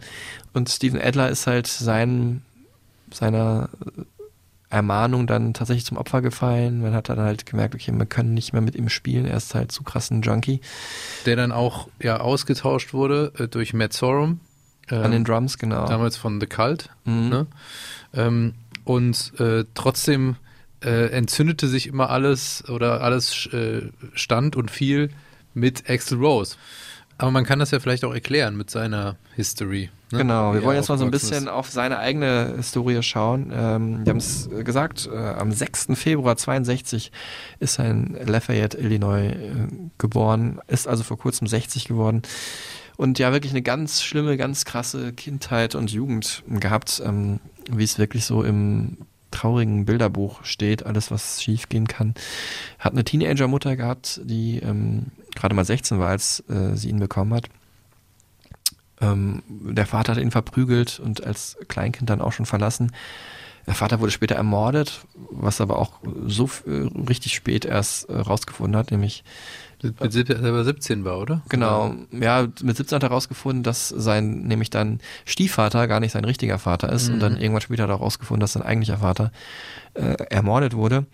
und 0.53 0.69
Steven 0.69 0.99
Adler 1.01 1.29
ist 1.29 1.47
halt 1.47 1.67
sein, 1.67 2.41
seiner 3.13 3.69
Ermahnung 4.69 5.27
dann 5.27 5.53
tatsächlich 5.53 5.85
zum 5.85 5.97
Opfer 5.97 6.21
gefallen. 6.21 6.81
Man 6.81 6.93
hat 6.93 7.09
dann 7.09 7.19
halt 7.19 7.45
gemerkt, 7.45 7.75
okay, 7.75 7.91
wir 7.93 8.05
können 8.05 8.33
nicht 8.33 8.53
mehr 8.53 8.61
mit 8.61 8.75
ihm 8.75 8.89
spielen, 8.89 9.25
er 9.25 9.37
ist 9.37 9.53
halt 9.53 9.71
zu 9.71 9.83
krass 9.83 10.09
ein 10.11 10.21
Junkie. 10.21 10.61
Der 11.25 11.35
dann 11.35 11.51
auch 11.51 11.87
ja 12.01 12.21
ausgetauscht 12.21 12.93
wurde 12.93 13.33
äh, 13.37 13.47
durch 13.47 13.73
Matt 13.73 13.93
Sorum. 13.93 14.39
An 14.91 15.05
ähm, 15.05 15.11
den 15.11 15.23
Drums, 15.25 15.57
genau. 15.57 15.87
Damals 15.87 16.17
von 16.17 16.39
The 16.39 16.47
Cult. 16.47 16.89
Mhm. 17.05 17.29
Ne? 17.29 17.47
Ähm, 18.13 18.53
und 18.83 19.39
äh, 19.39 19.65
trotzdem 19.73 20.35
äh, 20.83 21.11
entzündete 21.11 21.67
sich 21.67 21.87
immer 21.87 22.09
alles 22.09 22.63
oder 22.69 23.01
alles 23.01 23.47
äh, 23.47 23.89
stand 24.13 24.55
und 24.55 24.71
fiel 24.71 25.09
mit 25.53 25.89
Axel 25.89 26.17
Rose. 26.17 26.55
Aber 27.17 27.29
man 27.29 27.45
kann 27.45 27.59
das 27.59 27.69
ja 27.69 27.79
vielleicht 27.79 28.03
auch 28.03 28.13
erklären 28.13 28.57
mit 28.57 28.71
seiner 28.71 29.15
History. 29.35 29.91
Ne? 30.11 30.17
Genau, 30.19 30.55
wir 30.55 30.63
wollen 30.63 30.75
jetzt 30.75 30.89
mal 30.89 30.97
so 30.97 31.05
ein 31.05 31.11
bisschen 31.11 31.47
auf 31.47 31.69
seine 31.69 31.99
eigene 31.99 32.55
Historie 32.57 33.01
schauen. 33.03 33.51
Ähm, 33.53 34.03
wir 34.03 34.09
haben 34.09 34.17
es 34.17 34.49
gesagt, 34.63 35.07
äh, 35.11 35.15
am 35.15 35.51
6. 35.51 35.89
Februar 35.93 36.35
62 36.35 37.11
ist 37.59 37.77
er 37.77 37.91
in 37.91 38.17
Lafayette, 38.25 38.77
Illinois 38.77 39.27
äh, 39.27 39.67
geboren, 39.99 40.59
ist 40.67 40.87
also 40.87 41.03
vor 41.03 41.19
kurzem 41.19 41.45
60 41.45 41.85
geworden 41.85 42.23
und 42.97 43.19
ja 43.19 43.31
wirklich 43.31 43.51
eine 43.51 43.61
ganz 43.61 44.03
schlimme, 44.03 44.37
ganz 44.37 44.65
krasse 44.65 45.13
Kindheit 45.13 45.75
und 45.75 45.91
Jugend 45.91 46.43
gehabt, 46.47 47.01
ähm, 47.05 47.39
wie 47.69 47.83
es 47.83 47.97
wirklich 47.97 48.25
so 48.25 48.43
im 48.43 48.97
traurigen 49.31 49.85
Bilderbuch 49.85 50.43
steht, 50.43 50.85
alles 50.85 51.09
was 51.09 51.41
schief 51.41 51.69
gehen 51.69 51.87
kann. 51.87 52.13
Hat 52.79 52.93
eine 52.93 53.03
Teenager-Mutter 53.03 53.75
gehabt, 53.75 54.21
die 54.23 54.59
ähm, 54.59 55.07
gerade 55.35 55.55
mal 55.55 55.65
16 55.65 55.99
war, 55.99 56.09
als 56.09 56.43
äh, 56.49 56.75
sie 56.75 56.89
ihn 56.89 56.99
bekommen 56.99 57.33
hat. 57.33 57.45
Ähm, 58.99 59.41
der 59.47 59.85
Vater 59.85 60.13
hat 60.13 60.21
ihn 60.21 60.31
verprügelt 60.31 60.99
und 60.99 61.23
als 61.23 61.57
Kleinkind 61.67 62.09
dann 62.09 62.21
auch 62.21 62.33
schon 62.33 62.45
verlassen. 62.45 62.91
Der 63.67 63.75
Vater 63.75 63.99
wurde 63.99 64.11
später 64.11 64.35
ermordet, 64.35 65.05
was 65.29 65.61
aber 65.61 65.77
auch 65.77 65.93
so 66.27 66.49
äh, 66.65 66.89
richtig 67.07 67.33
spät 67.35 67.65
erst 67.65 68.09
äh, 68.09 68.17
rausgefunden 68.17 68.75
hat, 68.75 68.91
nämlich 68.91 69.23
Mit, 69.83 69.99
mit, 69.99 70.01
als 70.01 70.15
er 70.15 70.37
aber 70.43 70.63
17 70.63 71.05
war, 71.05 71.19
oder? 71.19 71.41
Genau, 71.49 71.95
ja, 72.11 72.47
mit 72.61 72.77
17 72.77 72.95
hat 72.97 73.03
er 73.03 73.09
rausgefunden, 73.09 73.63
dass 73.63 73.89
sein, 73.89 74.43
nämlich 74.43 74.69
dann 74.69 74.99
Stiefvater 75.25 75.87
gar 75.87 75.99
nicht 75.99 76.11
sein 76.11 76.25
richtiger 76.25 76.59
Vater 76.59 76.91
ist 76.91 77.09
und 77.09 77.19
dann 77.19 77.37
irgendwann 77.37 77.61
später 77.61 77.83
hat 77.83 77.89
er 77.89 77.95
auch 77.95 78.01
rausgefunden, 78.01 78.41
dass 78.41 78.53
sein 78.53 78.63
eigentlicher 78.63 78.99
Vater 78.99 79.31
äh, 79.93 80.15
ermordet 80.29 80.75
wurde, 80.75 81.05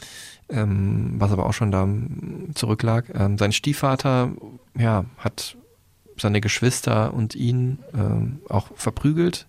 ähm, 0.50 1.16
was 1.18 1.32
aber 1.32 1.46
auch 1.46 1.54
schon 1.54 1.72
da 1.72 1.84
ähm, 1.84 2.52
zurücklag. 2.56 3.06
Ähm, 3.14 3.38
sein 3.38 3.52
Stiefvater, 3.52 4.32
ja, 4.78 5.06
hat 5.18 5.56
seine 6.18 6.42
Geschwister 6.42 7.14
und 7.14 7.36
ihn 7.36 7.80
ähm, 7.94 8.40
auch 8.50 8.70
verprügelt 8.76 9.48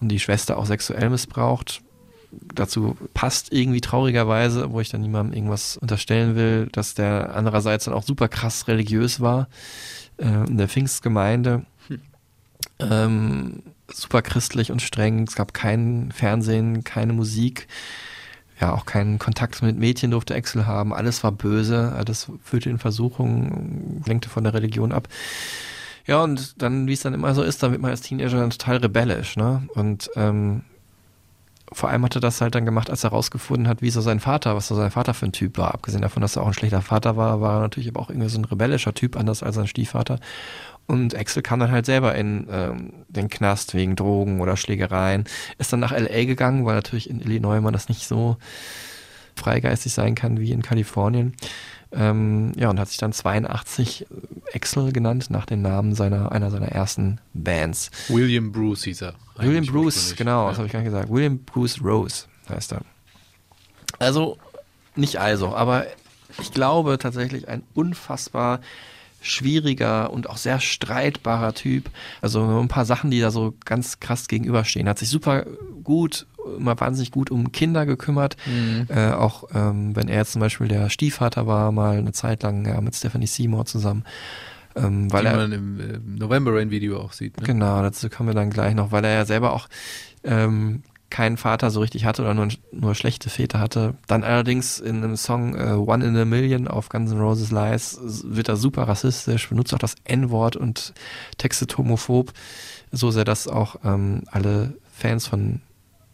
und 0.00 0.08
die 0.08 0.20
Schwester 0.20 0.56
auch 0.56 0.66
sexuell 0.66 1.10
missbraucht. 1.10 1.82
Dazu 2.30 2.96
passt 3.14 3.52
irgendwie 3.52 3.80
traurigerweise, 3.80 4.70
wo 4.72 4.80
ich 4.80 4.90
dann 4.90 5.00
niemandem 5.00 5.34
irgendwas 5.34 5.76
unterstellen 5.76 6.36
will, 6.36 6.68
dass 6.72 6.94
der 6.94 7.34
andererseits 7.34 7.86
dann 7.86 7.94
auch 7.94 8.02
super 8.02 8.28
krass 8.28 8.68
religiös 8.68 9.20
war 9.20 9.48
äh, 10.18 10.46
in 10.46 10.58
der 10.58 10.68
Pfingstgemeinde. 10.68 11.64
Ähm, 12.78 13.62
super 13.92 14.22
christlich 14.22 14.70
und 14.70 14.82
streng. 14.82 15.24
Es 15.26 15.34
gab 15.34 15.54
kein 15.54 16.12
Fernsehen, 16.12 16.84
keine 16.84 17.12
Musik. 17.12 17.66
Ja, 18.60 18.74
auch 18.74 18.86
keinen 18.86 19.18
Kontakt 19.18 19.62
mit 19.62 19.78
Mädchen 19.78 20.10
durfte 20.10 20.34
Axel 20.34 20.66
haben. 20.66 20.92
Alles 20.92 21.22
war 21.22 21.32
böse, 21.32 21.92
alles 21.92 22.30
führte 22.42 22.70
in 22.70 22.78
Versuchung, 22.78 24.02
lenkte 24.04 24.28
von 24.28 24.44
der 24.44 24.52
Religion 24.54 24.92
ab. 24.92 25.08
Ja, 26.06 26.22
und 26.22 26.60
dann, 26.60 26.88
wie 26.88 26.94
es 26.94 27.02
dann 27.02 27.14
immer 27.14 27.34
so 27.34 27.42
ist, 27.42 27.62
dann 27.62 27.70
wird 27.70 27.82
man 27.82 27.90
als 27.90 28.00
Teenager 28.00 28.38
dann 28.38 28.50
total 28.50 28.78
rebellisch, 28.78 29.36
ne? 29.36 29.68
Und 29.74 30.10
ähm, 30.16 30.62
vor 31.72 31.88
allem 31.88 32.04
hat 32.04 32.14
er 32.14 32.20
das 32.20 32.40
halt 32.40 32.54
dann 32.54 32.64
gemacht, 32.64 32.90
als 32.90 33.04
er 33.04 33.10
herausgefunden 33.10 33.68
hat, 33.68 33.82
wie 33.82 33.90
so 33.90 34.00
sein 34.00 34.20
Vater, 34.20 34.56
was 34.56 34.68
so 34.68 34.74
sein 34.74 34.90
Vater 34.90 35.14
für 35.14 35.26
ein 35.26 35.32
Typ 35.32 35.58
war. 35.58 35.74
Abgesehen 35.74 36.02
davon, 36.02 36.20
dass 36.20 36.36
er 36.36 36.42
auch 36.42 36.48
ein 36.48 36.54
schlechter 36.54 36.82
Vater 36.82 37.16
war, 37.16 37.40
war 37.40 37.56
er 37.56 37.60
natürlich 37.60 37.88
aber 37.88 38.00
auch 38.00 38.10
irgendwie 38.10 38.28
so 38.28 38.38
ein 38.38 38.44
rebellischer 38.44 38.94
Typ, 38.94 39.16
anders 39.16 39.42
als 39.42 39.56
sein 39.56 39.66
Stiefvater. 39.66 40.18
Und 40.86 41.14
Axel 41.14 41.42
kam 41.42 41.60
dann 41.60 41.70
halt 41.70 41.84
selber 41.84 42.14
in 42.14 42.46
ähm, 42.50 42.92
den 43.08 43.28
Knast 43.28 43.74
wegen 43.74 43.94
Drogen 43.94 44.40
oder 44.40 44.56
Schlägereien. 44.56 45.24
Ist 45.58 45.72
dann 45.72 45.80
nach 45.80 45.92
L.A. 45.92 46.24
gegangen, 46.24 46.64
weil 46.64 46.74
natürlich 46.74 47.10
in 47.10 47.20
Illinois 47.20 47.60
man 47.60 47.74
das 47.74 47.90
nicht 47.90 48.08
so 48.08 48.38
freigeistig 49.36 49.92
sein 49.92 50.14
kann 50.14 50.40
wie 50.40 50.52
in 50.52 50.62
Kalifornien. 50.62 51.34
Ähm, 51.90 52.52
ja, 52.56 52.68
und 52.68 52.78
hat 52.78 52.88
sich 52.88 52.98
dann 52.98 53.12
82 53.12 54.06
Axel 54.54 54.92
genannt, 54.92 55.30
nach 55.30 55.46
dem 55.46 55.62
Namen 55.62 55.94
seiner, 55.94 56.32
einer 56.32 56.50
seiner 56.50 56.68
ersten 56.68 57.18
Bands. 57.32 57.90
William 58.08 58.52
Bruce 58.52 58.84
hieß 58.84 59.02
er. 59.02 59.14
William 59.38 59.64
Bruce, 59.64 60.14
genau, 60.16 60.48
das 60.48 60.56
Ja. 60.56 60.58
habe 60.58 60.66
ich 60.66 60.72
gar 60.72 60.80
nicht 60.80 60.90
gesagt. 60.92 61.10
William 61.10 61.38
Bruce 61.38 61.82
Rose 61.82 62.26
heißt 62.48 62.72
er. 62.72 62.82
Also, 63.98 64.36
nicht 64.96 65.16
also, 65.18 65.54
aber 65.54 65.86
ich 66.40 66.52
glaube 66.52 66.98
tatsächlich 66.98 67.48
ein 67.48 67.62
unfassbar 67.74 68.60
schwieriger 69.20 70.12
und 70.12 70.30
auch 70.30 70.36
sehr 70.36 70.60
streitbarer 70.60 71.52
Typ. 71.54 71.90
Also 72.20 72.60
ein 72.60 72.68
paar 72.68 72.84
Sachen, 72.84 73.10
die 73.10 73.20
da 73.20 73.30
so 73.30 73.54
ganz 73.64 73.98
krass 74.00 74.28
gegenüberstehen. 74.28 74.88
Hat 74.88 74.98
sich 74.98 75.08
super 75.08 75.44
gut, 75.82 76.26
immer 76.56 76.78
wahnsinnig 76.78 77.10
gut 77.10 77.30
um 77.30 77.52
Kinder 77.52 77.86
gekümmert. 77.86 78.36
Äh, 78.88 79.12
auch 79.12 79.44
ähm, 79.54 79.94
wenn 79.96 80.08
er 80.08 80.18
jetzt 80.18 80.32
zum 80.32 80.40
Beispiel 80.40 80.68
der 80.68 80.90
Stiefvater 80.90 81.46
war, 81.46 81.72
mal 81.72 81.98
eine 81.98 82.12
Zeit 82.12 82.42
lang 82.42 82.66
ja, 82.66 82.80
mit 82.80 82.94
Stephanie 82.94 83.26
Seymour 83.26 83.66
zusammen. 83.66 84.04
Ähm, 84.76 85.12
weil 85.12 85.22
Die 85.22 85.28
er, 85.28 85.36
man 85.36 85.52
im, 85.52 85.80
äh, 85.80 85.98
November 86.04 86.54
Rain 86.54 86.70
Video 86.70 87.00
auch 87.00 87.12
sieht. 87.12 87.38
Ne? 87.40 87.46
Genau, 87.46 87.82
dazu 87.82 88.08
kommen 88.08 88.28
wir 88.28 88.34
dann 88.34 88.50
gleich 88.50 88.74
noch, 88.74 88.92
weil 88.92 89.04
er 89.04 89.14
ja 89.14 89.24
selber 89.24 89.52
auch 89.52 89.68
ähm, 90.24 90.82
keinen 91.10 91.36
Vater 91.36 91.70
so 91.70 91.80
richtig 91.80 92.04
hatte 92.04 92.22
oder 92.22 92.34
nur, 92.34 92.48
nur 92.70 92.94
schlechte 92.94 93.30
Väter 93.30 93.60
hatte. 93.60 93.94
Dann 94.06 94.24
allerdings 94.24 94.78
in 94.78 95.02
einem 95.02 95.16
Song 95.16 95.54
äh, 95.54 95.72
One 95.72 96.04
in 96.04 96.16
a 96.16 96.24
Million 96.24 96.68
auf 96.68 96.88
Guns 96.88 97.10
N' 97.10 97.20
Roses 97.20 97.50
Lies 97.50 97.98
wird 98.24 98.48
er 98.48 98.56
super 98.56 98.82
rassistisch, 98.82 99.48
benutzt 99.48 99.72
auch 99.74 99.78
das 99.78 99.94
N-Wort 100.04 100.56
und 100.56 100.92
textet 101.38 101.78
homophob, 101.78 102.32
so 102.92 103.10
sehr, 103.10 103.24
dass 103.24 103.48
auch 103.48 103.76
ähm, 103.84 104.22
alle 104.30 104.74
Fans 104.92 105.26
von 105.26 105.60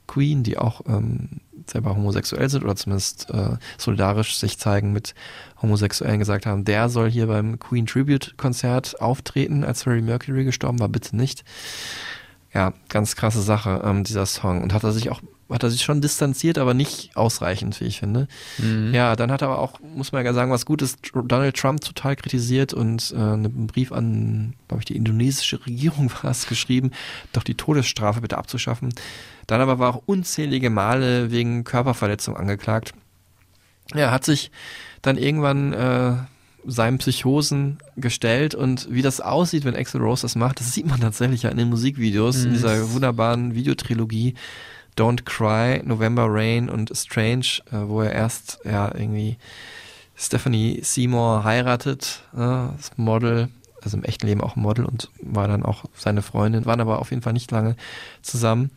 Queen, 0.07 0.43
die 0.43 0.59
auch 0.59 0.83
ähm, 0.87 1.41
selber 1.67 1.97
homosexuell 1.97 2.49
sind 2.49 2.65
oder 2.65 2.77
zumindest 2.77 3.31
äh, 3.31 3.57
solidarisch 3.79 4.37
sich 4.37 4.59
zeigen 4.59 4.93
mit 4.93 5.15
Homosexuellen, 5.63 6.19
gesagt 6.19 6.47
haben, 6.47 6.65
der 6.65 6.89
soll 6.89 7.11
hier 7.11 7.27
beim 7.27 7.59
Queen 7.59 7.87
Tribute 7.87 8.35
Konzert 8.37 9.01
auftreten, 9.01 9.65
als 9.65 9.83
Freddie 9.83 10.03
Mercury 10.03 10.45
gestorben 10.45 10.79
war, 10.79 10.89
bitte 10.89 11.17
nicht. 11.17 11.45
Ja, 12.53 12.73
ganz 12.89 13.17
krasse 13.17 13.43
Sache, 13.43 13.83
ähm, 13.85 14.05
dieser 14.05 14.27
Song. 14.27 14.63
Und 14.63 14.73
hat 14.73 14.85
er 14.85 14.93
sich 14.93 15.11
auch, 15.11 15.21
hat 15.51 15.63
er 15.63 15.71
sich 15.71 15.83
schon 15.83 16.01
distanziert, 16.01 16.59
aber 16.59 16.75
nicht 16.75 17.17
ausreichend, 17.17 17.81
wie 17.81 17.85
ich 17.85 18.01
finde. 18.01 18.29
Ja, 18.93 19.15
dann 19.15 19.31
hat 19.31 19.43
er 19.43 19.49
aber 19.49 19.59
auch, 19.59 19.79
muss 19.81 20.13
man 20.13 20.25
ja 20.25 20.33
sagen, 20.33 20.51
was 20.51 20.67
Gutes, 20.67 20.97
Donald 21.13 21.57
Trump 21.57 21.81
total 21.81 22.17
kritisiert 22.17 22.73
und 22.73 23.13
äh, 23.17 23.21
einen 23.21 23.67
Brief 23.67 23.93
an, 23.93 24.55
glaube 24.69 24.81
ich, 24.81 24.87
die 24.87 24.97
indonesische 24.97 25.65
Regierung 25.67 26.11
war 26.23 26.31
es 26.31 26.47
geschrieben, 26.47 26.93
doch 27.33 27.43
die 27.43 27.55
Todesstrafe 27.55 28.21
bitte 28.21 28.39
abzuschaffen. 28.39 28.95
Dann 29.47 29.61
aber 29.61 29.79
war 29.79 29.95
auch 29.95 30.03
unzählige 30.07 30.71
Male 30.71 31.31
wegen 31.31 31.65
Körperverletzung 31.65 32.37
angeklagt. 32.37 32.93
Ja, 33.95 34.11
hat 34.11 34.25
sich 34.25 34.51
dann 35.03 35.19
irgendwann 35.19 35.73
äh, 35.75 36.15
seinen 36.67 36.99
Psychosen 36.99 37.79
gestellt 37.97 38.55
und 38.55 38.89
wie 38.91 39.03
das 39.03 39.21
aussieht, 39.21 39.65
wenn 39.65 39.77
Axel 39.77 40.01
Rose 40.01 40.23
das 40.23 40.37
macht, 40.37 40.61
das 40.61 40.73
sieht 40.73 40.87
man 40.87 41.01
tatsächlich 41.01 41.43
ja 41.43 41.51
in 41.51 41.59
den 41.59 41.69
Musikvideos, 41.69 42.45
in 42.45 42.53
dieser 42.53 42.93
wunderbaren 42.93 43.55
Videotrilogie 43.55 44.35
Don't 44.97 45.25
Cry, 45.25 45.83
November 45.85 46.27
Rain 46.29 46.69
und 46.69 46.91
Strange, 46.97 47.47
äh, 47.73 47.89
wo 47.89 48.03
er 48.03 48.13
erst 48.13 48.61
ja 48.65 48.95
irgendwie 48.95 49.37
Stephanie 50.17 50.81
Seymour 50.83 51.43
heiratet, 51.43 52.23
das 52.33 52.93
Model, 52.97 53.49
also 53.83 53.97
im 53.97 54.05
echten 54.05 54.29
Leben 54.29 54.41
auch 54.41 54.55
ein 54.55 54.63
Model 54.63 54.85
und 54.85 55.11
war 55.21 55.49
dann 55.49 55.65
auch 55.65 55.87
seine 55.97 56.23
Freundin, 56.23 56.67
waren 56.67 56.81
aber 56.81 57.01
auf 57.01 57.11
jeden 57.11 57.23
Fall 57.23 57.33
nicht 57.33 57.51
lange 57.51 57.75
zusammen. 58.23 58.71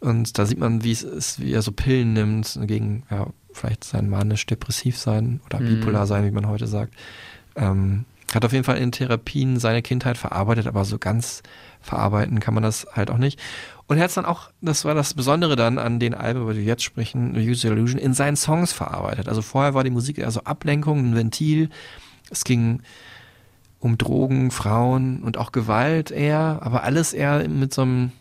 Und 0.00 0.36
da 0.36 0.46
sieht 0.46 0.58
man, 0.58 0.82
wie 0.82 0.90
es 0.90 1.02
ist, 1.02 1.40
wie 1.40 1.52
er 1.52 1.62
so 1.62 1.70
Pillen 1.70 2.12
nimmt 2.12 2.58
gegen, 2.62 3.04
ja, 3.10 3.28
vielleicht 3.52 3.84
sein 3.84 4.10
manisch-depressiv 4.10 4.98
sein 4.98 5.40
oder 5.46 5.58
bipolar 5.58 6.06
sein, 6.06 6.26
wie 6.26 6.32
man 6.32 6.48
heute 6.48 6.66
sagt. 6.66 6.92
Ähm, 7.54 8.04
hat 8.34 8.44
auf 8.44 8.52
jeden 8.52 8.64
Fall 8.64 8.78
in 8.78 8.92
Therapien 8.92 9.58
seine 9.58 9.82
Kindheit 9.82 10.18
verarbeitet, 10.18 10.66
aber 10.66 10.84
so 10.84 10.98
ganz 10.98 11.42
verarbeiten 11.80 12.40
kann 12.40 12.54
man 12.54 12.62
das 12.62 12.86
halt 12.92 13.10
auch 13.10 13.18
nicht. 13.18 13.40
Und 13.86 13.98
er 13.98 14.04
hat 14.04 14.08
es 14.08 14.14
dann 14.14 14.24
auch, 14.24 14.50
das 14.62 14.84
war 14.84 14.94
das 14.94 15.14
Besondere 15.14 15.56
dann 15.56 15.78
an 15.78 16.00
den 16.00 16.14
Alben, 16.14 16.42
über 16.42 16.54
die 16.54 16.60
wir 16.60 16.66
jetzt 16.66 16.82
sprechen, 16.82 17.36
Use 17.36 17.66
Illusion, 17.66 17.98
in 17.98 18.14
seinen 18.14 18.36
Songs 18.36 18.72
verarbeitet. 18.72 19.28
Also 19.28 19.42
vorher 19.42 19.74
war 19.74 19.84
die 19.84 19.90
Musik 19.90 20.18
eher 20.18 20.30
so 20.30 20.40
Ablenkung, 20.44 20.98
ein 21.00 21.14
Ventil, 21.14 21.68
Es 22.30 22.44
ging 22.44 22.80
um 23.78 23.98
Drogen, 23.98 24.50
Frauen 24.50 25.22
und 25.22 25.36
auch 25.36 25.52
Gewalt 25.52 26.10
eher, 26.10 26.60
aber 26.62 26.84
alles 26.84 27.12
eher 27.12 27.46
mit 27.48 27.74
so 27.74 27.82
einem 27.82 28.12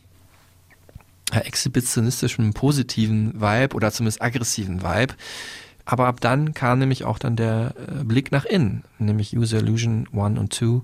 exhibitionistischen, 1.32 2.54
positiven 2.54 3.40
Vibe 3.40 3.76
oder 3.76 3.92
zumindest 3.92 4.22
aggressiven 4.22 4.84
Vibe. 4.84 5.14
Aber 5.86 6.08
ab 6.08 6.22
dann 6.22 6.54
kam 6.54 6.80
nämlich 6.80 7.04
auch 7.04 7.20
dann 7.20 7.36
der 7.36 7.74
äh, 7.78 8.04
Blick 8.04 8.32
nach 8.32 8.46
innen, 8.46 8.84
nämlich 9.00 9.36
User 9.36 9.60
Illusion 9.60 10.08
1 10.14 10.40
und 10.40 10.54
2. 10.54 10.82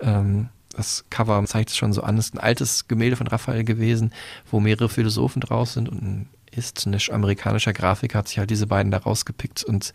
Ähm, 0.00 0.48
das 0.74 1.04
Cover 1.10 1.44
zeigt 1.46 1.70
es 1.70 1.76
schon 1.76 1.92
so 1.92 2.02
an, 2.02 2.16
ist 2.16 2.34
ein 2.34 2.38
altes 2.38 2.88
Gemälde 2.88 3.16
von 3.16 3.26
Raphael 3.26 3.64
gewesen, 3.64 4.12
wo 4.50 4.60
mehrere 4.60 4.88
Philosophen 4.88 5.40
drauf 5.40 5.70
sind 5.70 5.88
und 5.88 6.02
ein 6.02 6.28
estnisch-amerikanischer 6.52 7.72
Grafiker 7.72 8.18
hat 8.18 8.28
sich 8.28 8.38
halt 8.38 8.50
diese 8.50 8.66
beiden 8.66 8.90
da 8.90 8.98
rausgepickt 8.98 9.62
und 9.64 9.92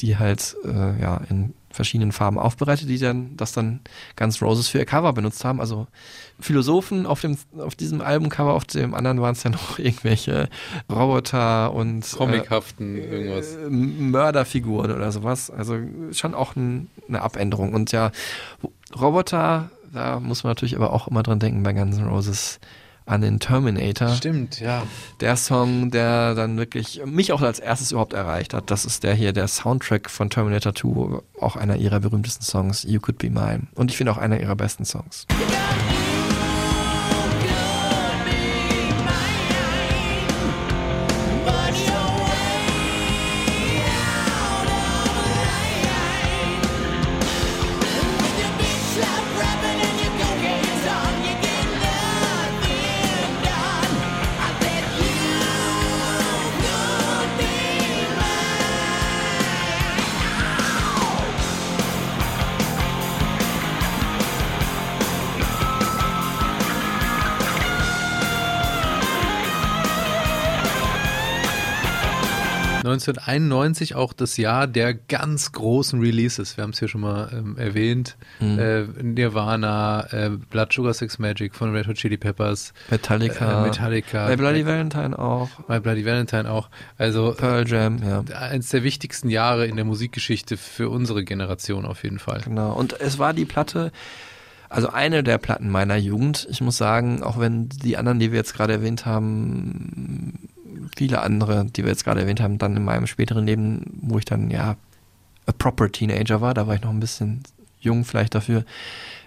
die 0.00 0.16
halt 0.16 0.56
äh, 0.64 1.00
ja 1.00 1.20
in 1.28 1.54
verschiedenen 1.74 2.12
Farben 2.12 2.38
aufbereitet, 2.38 2.88
die 2.88 2.98
dann 2.98 3.36
das 3.36 3.52
dann 3.52 3.80
ganz 4.16 4.40
Roses 4.40 4.68
für 4.68 4.78
ihr 4.78 4.84
Cover 4.84 5.12
benutzt 5.12 5.44
haben. 5.44 5.60
Also 5.60 5.86
Philosophen 6.40 7.06
auf 7.06 7.20
dem 7.20 7.36
auf 7.58 7.74
diesem 7.74 8.00
Albumcover, 8.00 8.54
auf 8.54 8.64
dem 8.64 8.94
anderen 8.94 9.20
waren 9.20 9.32
es 9.32 9.42
ja 9.42 9.50
noch 9.50 9.78
irgendwelche 9.78 10.48
Roboter 10.90 11.72
und 11.72 12.10
Comichaften 12.16 12.96
irgendwas. 12.96 13.54
äh, 13.54 13.68
Mörderfiguren 13.68 14.92
oder 14.92 15.12
sowas. 15.12 15.50
Also 15.50 15.78
schon 16.12 16.34
auch 16.34 16.56
ein, 16.56 16.88
eine 17.08 17.22
Abänderung. 17.22 17.74
Und 17.74 17.92
ja, 17.92 18.12
Roboter, 18.98 19.70
da 19.92 20.20
muss 20.20 20.44
man 20.44 20.52
natürlich 20.52 20.76
aber 20.76 20.92
auch 20.92 21.08
immer 21.08 21.22
dran 21.22 21.38
denken 21.38 21.62
bei 21.62 21.72
Guns 21.72 21.98
N' 21.98 22.06
Roses 22.06 22.60
an 23.06 23.20
den 23.20 23.38
Terminator. 23.38 24.08
Stimmt, 24.10 24.60
ja. 24.60 24.82
Der 25.20 25.36
Song, 25.36 25.90
der 25.90 26.34
dann 26.34 26.56
wirklich 26.56 27.02
mich 27.04 27.32
auch 27.32 27.42
als 27.42 27.58
erstes 27.58 27.92
überhaupt 27.92 28.12
erreicht 28.12 28.54
hat, 28.54 28.70
das 28.70 28.84
ist 28.84 29.02
der 29.02 29.14
hier, 29.14 29.32
der 29.32 29.48
Soundtrack 29.48 30.08
von 30.08 30.30
Terminator 30.30 30.74
2, 30.74 31.20
auch 31.40 31.56
einer 31.56 31.76
ihrer 31.76 32.00
berühmtesten 32.00 32.44
Songs, 32.44 32.84
You 32.84 33.00
Could 33.00 33.18
Be 33.18 33.30
Mine. 33.30 33.68
Und 33.74 33.90
ich 33.90 33.96
finde 33.96 34.12
auch 34.12 34.18
einer 34.18 34.40
ihrer 34.40 34.56
besten 34.56 34.84
Songs. 34.84 35.26
Ja. 35.30 35.63
1991 73.12 73.94
auch 73.94 74.12
das 74.12 74.36
Jahr 74.36 74.66
der 74.66 74.94
ganz 74.94 75.52
großen 75.52 76.00
Releases. 76.00 76.56
Wir 76.56 76.62
haben 76.62 76.70
es 76.70 76.78
hier 76.78 76.88
schon 76.88 77.02
mal 77.02 77.30
ähm, 77.32 77.56
erwähnt. 77.58 78.16
Mhm. 78.40 78.58
Äh, 78.58 78.82
Nirvana, 79.02 80.06
äh, 80.12 80.30
Blood 80.30 80.72
Sugar 80.72 80.94
Sex 80.94 81.18
Magic 81.18 81.54
von 81.54 81.72
Red 81.72 81.86
Hot 81.86 81.96
Chili 81.96 82.16
Peppers. 82.16 82.72
Metallica. 82.90 83.64
Äh, 83.64 83.68
Metallica. 83.68 84.28
My 84.28 84.36
Bloody 84.36 84.66
Valentine 84.66 85.18
auch. 85.18 85.48
My 85.68 85.80
Bloody 85.80 86.04
Valentine 86.04 86.50
auch. 86.50 86.70
Also 86.98 87.34
Pearl 87.36 87.66
Jam, 87.66 87.98
ja. 88.02 88.24
eins 88.36 88.70
der 88.70 88.82
wichtigsten 88.82 89.28
Jahre 89.28 89.66
in 89.66 89.76
der 89.76 89.84
Musikgeschichte 89.84 90.56
für 90.56 90.88
unsere 90.90 91.24
Generation 91.24 91.84
auf 91.84 92.02
jeden 92.02 92.18
Fall. 92.18 92.40
Genau. 92.44 92.72
Und 92.72 92.98
es 93.00 93.18
war 93.18 93.32
die 93.32 93.44
Platte, 93.44 93.92
also 94.68 94.88
eine 94.88 95.22
der 95.22 95.38
Platten 95.38 95.70
meiner 95.70 95.96
Jugend. 95.96 96.46
Ich 96.50 96.60
muss 96.60 96.76
sagen, 96.76 97.22
auch 97.22 97.38
wenn 97.38 97.68
die 97.68 97.96
anderen, 97.96 98.18
die 98.18 98.32
wir 98.32 98.38
jetzt 98.38 98.54
gerade 98.54 98.72
erwähnt 98.72 99.06
haben, 99.06 100.48
viele 100.96 101.20
andere, 101.20 101.66
die 101.66 101.82
wir 101.82 101.90
jetzt 101.90 102.04
gerade 102.04 102.20
erwähnt 102.20 102.40
haben, 102.40 102.58
dann 102.58 102.76
in 102.76 102.84
meinem 102.84 103.06
späteren 103.06 103.46
Leben, 103.46 104.00
wo 104.02 104.18
ich 104.18 104.24
dann 104.24 104.50
ja 104.50 104.76
a 105.46 105.52
proper 105.52 105.90
Teenager 105.90 106.40
war, 106.40 106.54
da 106.54 106.66
war 106.66 106.74
ich 106.74 106.82
noch 106.82 106.90
ein 106.90 107.00
bisschen 107.00 107.42
jung 107.80 108.04
vielleicht 108.04 108.34
dafür, 108.34 108.64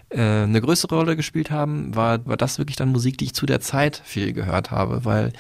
äh, 0.10 0.22
eine 0.22 0.62
größere 0.62 0.96
Rolle 0.96 1.16
gespielt 1.16 1.52
haben, 1.52 1.96
war, 1.96 2.26
war 2.26 2.38
das 2.38 2.58
wirklich 2.58 2.78
dann 2.78 2.90
Musik, 2.90 3.18
die 3.18 3.26
ich 3.26 3.34
zu 3.34 3.46
der 3.46 3.62
Zeit 3.62 4.02
viel 4.04 4.34
gehört 4.34 4.72
habe, 4.72 5.06
weil 5.06 5.34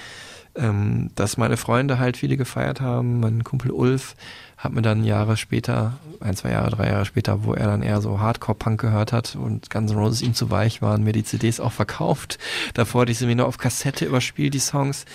ähm, 0.58 1.12
dass 1.16 1.38
meine 1.38 1.58
Freunde 1.58 2.00
halt 2.00 2.18
viele 2.18 2.36
gefeiert 2.36 2.82
haben. 2.82 3.20
Mein 3.20 3.44
Kumpel 3.44 3.72
Ulf 3.72 4.16
hat 4.58 4.74
mir 4.74 4.82
dann 4.82 5.04
Jahre 5.04 5.38
später, 5.38 5.94
ein, 6.20 6.36
zwei 6.36 6.52
Jahre, 6.52 6.72
drei 6.72 6.88
Jahre 6.88 7.06
später, 7.06 7.44
wo 7.44 7.54
er 7.54 7.68
dann 7.68 7.84
eher 7.84 8.02
so 8.02 8.20
Hardcore-Punk 8.20 8.82
gehört 8.82 9.14
hat 9.14 9.36
und 9.36 9.70
Guns 9.70 9.92
N' 9.92 9.98
Roses 9.98 10.24
ihm 10.24 10.34
zu 10.34 10.50
weich 10.50 10.82
waren, 10.82 11.04
mir 11.04 11.14
die 11.14 11.24
CDs 11.24 11.60
auch 11.60 11.72
verkauft. 11.72 12.40
Davor 12.74 13.02
hatte 13.02 13.12
ich 13.12 13.20
sie 13.20 13.28
mir 13.28 13.36
nur 13.36 13.46
auf 13.46 13.60
Kassette 13.60 14.06
überspielt, 14.06 14.56
die 14.56 14.60
Songs. 14.60 15.06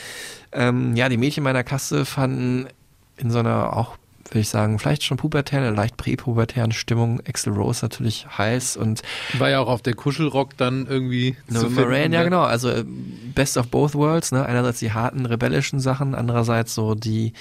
Ähm, 0.53 0.95
ja, 0.95 1.09
die 1.09 1.17
Mädchen 1.17 1.43
meiner 1.43 1.65
Kasse 1.65 2.05
fanden 2.05 2.69
in 3.17 3.31
so 3.31 3.41
einer 3.41 3.77
auch 3.77 3.97
würde 4.29 4.41
ich 4.41 4.49
sagen, 4.49 4.79
vielleicht 4.79 5.03
schon 5.05 5.17
pubertären, 5.17 5.75
leicht 5.75 5.97
präpubertären 5.97 6.73
Stimmung. 6.73 7.21
Axel 7.27 7.53
Rose 7.53 7.85
natürlich 7.85 8.27
heiß 8.39 8.77
und 8.77 9.03
war 9.39 9.51
ja 9.51 9.61
auch 9.61 9.69
auf 9.69 9.83
der 9.83 9.95
Kuschelrock 9.95 10.57
dann 10.57 10.87
irgendwie 10.87 11.37
November 11.49 11.89
Rain, 11.89 12.13
ja 12.13 12.23
genau. 12.23 12.43
Also 12.43 12.71
äh, 12.71 12.85
Best 13.35 13.57
of 13.57 13.69
Both 13.69 13.95
Worlds. 13.95 14.33
Ne? 14.33 14.45
Einerseits 14.45 14.79
die 14.79 14.93
harten 14.93 15.27
rebellischen 15.27 15.81
Sachen, 15.81 16.15
andererseits 16.15 16.75
so 16.75 16.95
die, 16.95 17.33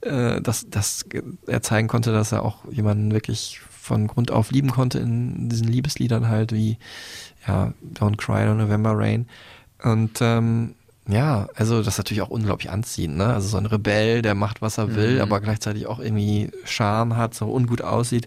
äh, 0.00 0.40
dass, 0.40 0.68
dass 0.68 1.04
er 1.46 1.62
zeigen 1.62 1.88
konnte, 1.88 2.12
dass 2.12 2.32
er 2.32 2.44
auch 2.44 2.58
jemanden 2.70 3.12
wirklich 3.12 3.60
von 3.80 4.06
Grund 4.06 4.30
auf 4.30 4.50
lieben 4.50 4.70
konnte 4.70 4.98
in 4.98 5.48
diesen 5.48 5.66
Liebesliedern 5.66 6.28
halt 6.28 6.52
wie 6.52 6.78
ja 7.46 7.72
Don't 7.94 8.16
Cry 8.16 8.46
or 8.46 8.54
November 8.54 8.92
Rain 8.94 9.26
und 9.82 10.18
ähm, 10.20 10.74
ja, 11.10 11.48
also 11.54 11.78
das 11.82 11.94
ist 11.94 11.98
natürlich 11.98 12.22
auch 12.22 12.28
unglaublich 12.30 12.70
anziehend, 12.70 13.16
ne? 13.16 13.26
Also 13.32 13.48
so 13.48 13.56
ein 13.56 13.66
Rebell, 13.66 14.22
der 14.22 14.34
macht, 14.34 14.62
was 14.62 14.78
er 14.78 14.94
will, 14.94 15.16
Mhm. 15.16 15.20
aber 15.22 15.40
gleichzeitig 15.40 15.86
auch 15.86 15.98
irgendwie 15.98 16.50
Charme 16.64 17.16
hat, 17.16 17.34
so 17.34 17.46
ungut 17.46 17.82
aussieht. 17.82 18.26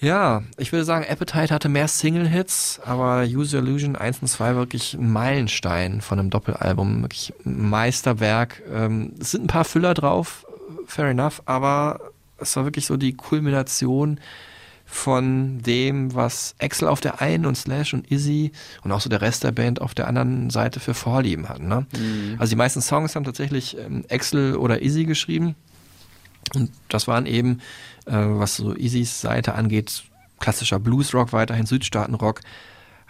Ja, 0.00 0.42
ich 0.56 0.72
würde 0.72 0.84
sagen, 0.84 1.06
Appetite 1.08 1.54
hatte 1.54 1.68
mehr 1.68 1.86
Single-Hits, 1.86 2.80
aber 2.84 3.22
Use 3.22 3.56
Your 3.56 3.62
Illusion 3.62 3.94
1 3.94 4.18
und 4.20 4.26
2 4.26 4.56
wirklich 4.56 4.94
ein 4.94 5.10
Meilenstein 5.12 6.00
von 6.00 6.18
einem 6.18 6.30
Doppelalbum, 6.30 7.02
wirklich 7.02 7.32
ein 7.46 7.70
Meisterwerk. 7.70 8.62
Ähm, 8.72 9.12
es 9.20 9.30
sind 9.30 9.44
ein 9.44 9.48
paar 9.48 9.64
Füller 9.64 9.94
drauf, 9.94 10.44
fair 10.86 11.06
enough, 11.06 11.42
aber 11.46 12.00
es 12.38 12.56
war 12.56 12.64
wirklich 12.64 12.86
so 12.86 12.96
die 12.96 13.12
Kulmination 13.12 14.18
von 14.92 15.62
dem, 15.62 16.14
was 16.14 16.54
Axel 16.60 16.86
auf 16.86 17.00
der 17.00 17.22
einen 17.22 17.46
und 17.46 17.56
Slash 17.56 17.94
und 17.94 18.10
Izzy 18.10 18.52
und 18.84 18.92
auch 18.92 19.00
so 19.00 19.08
der 19.08 19.22
Rest 19.22 19.42
der 19.42 19.50
Band 19.50 19.80
auf 19.80 19.94
der 19.94 20.06
anderen 20.06 20.50
Seite 20.50 20.80
für 20.80 20.92
Vorlieben 20.92 21.48
hatten. 21.48 21.66
Ne? 21.66 21.86
Mhm. 21.96 22.36
Also 22.38 22.50
die 22.50 22.56
meisten 22.56 22.82
Songs 22.82 23.16
haben 23.16 23.24
tatsächlich 23.24 23.78
ähm, 23.78 24.04
Axel 24.10 24.54
oder 24.54 24.82
Izzy 24.82 25.04
geschrieben. 25.06 25.54
Und 26.54 26.70
das 26.90 27.08
waren 27.08 27.24
eben, 27.24 27.62
äh, 28.04 28.12
was 28.12 28.56
so 28.56 28.76
Izzys 28.76 29.22
Seite 29.22 29.54
angeht, 29.54 30.04
klassischer 30.40 30.78
Bluesrock, 30.78 31.32
weiterhin 31.32 31.64
Südstaatenrock, 31.64 32.42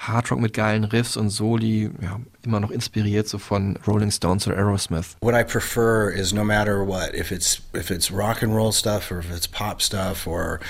Hardrock 0.03 0.41
mit 0.41 0.53
geilen 0.53 0.85
Riffs 0.85 1.16
und 1.16 1.31
Soli, 1.31 1.91
ja, 2.01 2.20
immer 2.45 2.59
noch 2.59 2.70
inspiriert 2.70 3.29
so 3.29 3.39
von 3.39 3.79
Rolling 3.87 4.11
Stones 4.11 4.47
oder 4.47 4.57
Aerosmith. 4.57 5.16
What 5.20 5.35
I 5.35 5.45
prefer 5.45 6.11
is 6.11 6.33
no 6.33 6.45
matter 6.45 6.85
what, 6.85 7.15
if 7.15 7.31
it's 7.31 7.62
if 7.73 7.91
it's 7.91 8.11
rock 8.11 8.43
and 8.43 8.55
roll 8.55 8.73
stuff 8.73 9.11
or 9.12 9.20
if 9.20 9.31
it's 9.31 9.47
pop 9.47 9.81
stuff 9.81 10.27
or 10.27 10.61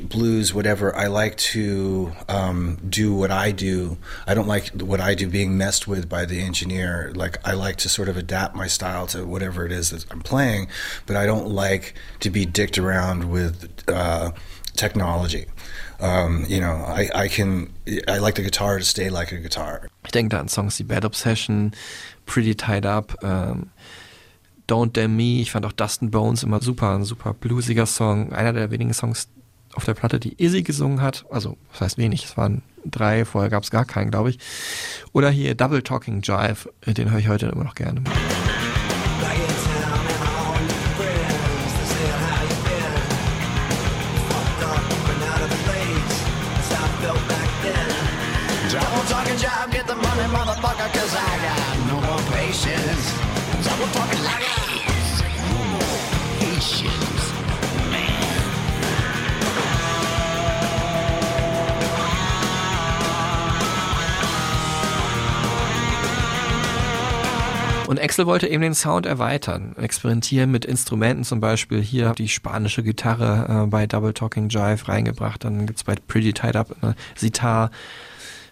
blues, 0.00 0.54
whatever. 0.54 0.94
I 0.96 1.08
like 1.08 1.36
to 1.52 2.12
um, 2.28 2.78
do 2.88 3.12
what 3.12 3.30
I 3.30 3.50
do. 3.50 3.98
I 4.26 4.34
don't 4.34 4.46
like 4.46 4.70
what 4.80 5.00
I 5.00 5.14
do 5.14 5.28
being 5.28 5.58
messed 5.58 5.88
with 5.88 6.08
by 6.08 6.24
the 6.24 6.40
engineer. 6.40 7.12
Like 7.14 7.36
I 7.46 7.52
like 7.52 7.76
to 7.78 7.88
sort 7.88 8.08
of 8.08 8.16
adapt 8.16 8.54
my 8.54 8.68
style 8.68 9.06
to 9.08 9.26
whatever 9.26 9.66
it 9.66 9.72
is 9.72 9.90
that 9.90 10.10
I'm 10.10 10.20
playing, 10.20 10.68
but 11.06 11.16
I 11.16 11.26
don't 11.26 11.48
like 11.48 11.94
to 12.20 12.30
be 12.30 12.46
dicked 12.46 12.78
around 12.78 13.30
with 13.30 13.68
uh, 13.88 14.30
technology. 14.76 15.46
Um, 16.00 16.46
you 16.48 16.60
know, 16.60 16.84
I, 16.86 17.10
I 17.14 17.28
can. 17.28 17.70
I 18.08 18.18
like 18.18 18.36
the 18.36 18.42
guitar 18.42 18.78
to 18.78 18.84
stay 18.84 19.10
like 19.10 19.32
a 19.32 19.36
guitar. 19.36 19.82
Ich 20.04 20.12
denke 20.12 20.30
da 20.30 20.40
an 20.40 20.48
Songs 20.48 20.78
wie 20.78 20.84
Bad 20.84 21.04
Obsession, 21.04 21.72
Pretty 22.26 22.54
Tied 22.54 22.86
Up, 22.86 23.18
ähm, 23.22 23.70
Don't 24.66 24.92
Damn 24.92 25.16
Me. 25.16 25.40
Ich 25.40 25.50
fand 25.50 25.66
auch 25.66 25.72
Dustin 25.72 26.10
Bones 26.10 26.42
immer 26.42 26.60
super, 26.62 26.94
ein 26.94 27.04
super 27.04 27.34
bluesiger 27.34 27.86
Song. 27.86 28.32
Einer 28.32 28.52
der 28.52 28.70
wenigen 28.70 28.94
Songs 28.94 29.28
auf 29.74 29.84
der 29.84 29.94
Platte, 29.94 30.18
die 30.18 30.42
Izzy 30.42 30.62
gesungen 30.62 31.02
hat. 31.02 31.26
Also, 31.30 31.56
das 31.72 31.80
heißt 31.82 31.98
wenig, 31.98 32.24
es 32.24 32.36
waren 32.36 32.62
drei, 32.84 33.24
vorher 33.24 33.50
gab 33.50 33.62
es 33.62 33.70
gar 33.70 33.84
keinen, 33.84 34.10
glaube 34.10 34.30
ich. 34.30 34.38
Oder 35.12 35.30
hier 35.30 35.54
Double 35.54 35.82
Talking 35.82 36.22
Jive, 36.22 36.70
den 36.86 37.10
höre 37.10 37.18
ich 37.18 37.28
heute 37.28 37.46
immer 37.46 37.64
noch 37.64 37.74
gerne. 37.74 38.02
Double 39.20 39.69
job, 49.60 49.72
get 49.72 49.86
the 49.86 49.94
money, 49.94 50.26
motherfucker, 50.32 50.88
cause 50.92 51.14
I 51.14 51.38
got 51.44 51.78
no 51.88 52.00
more 52.00 52.22
patience. 52.32 53.04
Double 53.64 53.86
fucking 53.94 54.22
luggage. 54.22 55.20
No 55.52 55.64
more 55.72 56.00
patience. 56.38 57.10
Und 67.86 67.98
Axel 68.00 68.24
wollte 68.26 68.46
eben 68.46 68.62
den 68.62 68.74
Sound 68.74 69.04
erweitern, 69.04 69.74
experimentieren 69.76 70.52
mit 70.52 70.64
Instrumenten, 70.64 71.24
zum 71.24 71.40
Beispiel 71.40 71.82
hier 71.82 72.12
die 72.12 72.28
spanische 72.28 72.84
Gitarre 72.84 73.64
äh, 73.64 73.66
bei 73.66 73.88
Double 73.88 74.14
Talking 74.14 74.48
Jive 74.48 74.86
reingebracht, 74.86 75.42
dann 75.42 75.66
gibt 75.66 75.80
es 75.80 75.82
bei 75.82 75.96
Pretty 75.96 76.32
Tied 76.32 76.54
Up 76.54 76.68
eine 76.80 76.94
Sitar, 77.16 77.72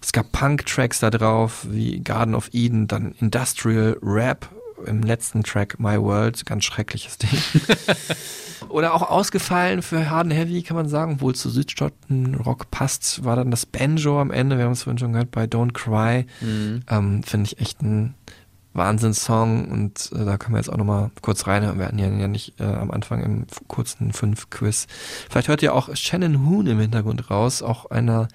es 0.09 0.13
gab 0.13 0.33
Punk-Tracks 0.33 1.01
da 1.01 1.11
drauf, 1.11 1.67
wie 1.69 2.01
Garden 2.01 2.35
of 2.35 2.49
Eden, 2.55 2.87
dann 2.89 3.13
Industrial 3.21 3.95
Rap 4.01 4.49
im 4.87 5.03
letzten 5.03 5.43
Track 5.43 5.79
My 5.79 6.01
World, 6.01 6.47
ganz 6.47 6.65
schreckliches 6.65 7.19
Ding. 7.19 7.39
Oder 8.71 8.95
auch 8.95 9.03
ausgefallen 9.03 9.83
für 9.83 10.09
Hard 10.09 10.29
and 10.29 10.33
Heavy, 10.33 10.63
kann 10.63 10.79
man 10.79 10.89
sagen, 10.89 11.17
obwohl 11.17 11.35
zu 11.35 11.51
Südstaaten-Rock 11.51 12.71
passt, 12.71 13.23
war 13.23 13.37
dann 13.37 13.51
das 13.51 13.67
Banjo 13.67 14.19
am 14.19 14.31
Ende, 14.31 14.57
wir 14.57 14.65
haben 14.65 14.73
es 14.73 14.85
vorhin 14.85 14.97
schon 14.97 15.13
gehört, 15.13 15.31
bei 15.31 15.45
Don't 15.45 15.75
Cry. 15.75 16.25
Mhm. 16.41 16.81
Ähm, 16.89 17.23
Finde 17.23 17.45
ich 17.45 17.61
echt 17.61 17.83
ein 17.83 18.15
Wahnsinnssong 18.73 19.69
und 19.69 20.11
äh, 20.15 20.25
da 20.25 20.39
können 20.39 20.55
wir 20.55 20.61
jetzt 20.61 20.73
auch 20.73 20.79
nochmal 20.79 21.11
kurz 21.21 21.47
rein. 21.47 21.79
Wir 21.79 21.85
hatten 21.85 21.99
ja, 21.99 22.09
ja 22.09 22.29
nicht 22.29 22.59
äh, 22.61 22.65
am 22.65 22.93
Anfang 22.93 23.23
im 23.23 23.47
kurzen 23.67 24.15
Fünf-Quiz. 24.15 24.87
Vielleicht 25.29 25.49
hört 25.49 25.63
ihr 25.63 25.75
auch 25.75 25.95
Shannon 25.95 26.47
Hoon 26.49 26.67
im 26.67 26.81
Hintergrund 26.81 27.31
raus, 27.31 27.61
auch 27.61 27.91
einer 27.91 28.29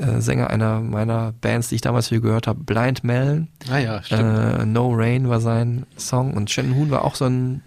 äh, 0.00 0.20
Sänger 0.20 0.50
einer 0.50 0.80
meiner 0.80 1.32
Bands, 1.40 1.68
die 1.68 1.76
ich 1.76 1.80
damals 1.80 2.08
viel 2.08 2.20
gehört 2.20 2.46
habe, 2.46 2.62
Blind 2.64 3.04
Melon. 3.04 3.48
Ah 3.70 3.78
ja, 3.78 4.02
stimmt. 4.02 4.20
Äh, 4.22 4.66
no 4.66 4.92
Rain 4.94 5.28
war 5.28 5.40
sein 5.40 5.86
Song 5.96 6.34
und 6.34 6.50
Shannon 6.50 6.76
Hoon 6.76 6.90
war 6.90 7.04
auch 7.04 7.14
so 7.14 7.26
ein, 7.26 7.62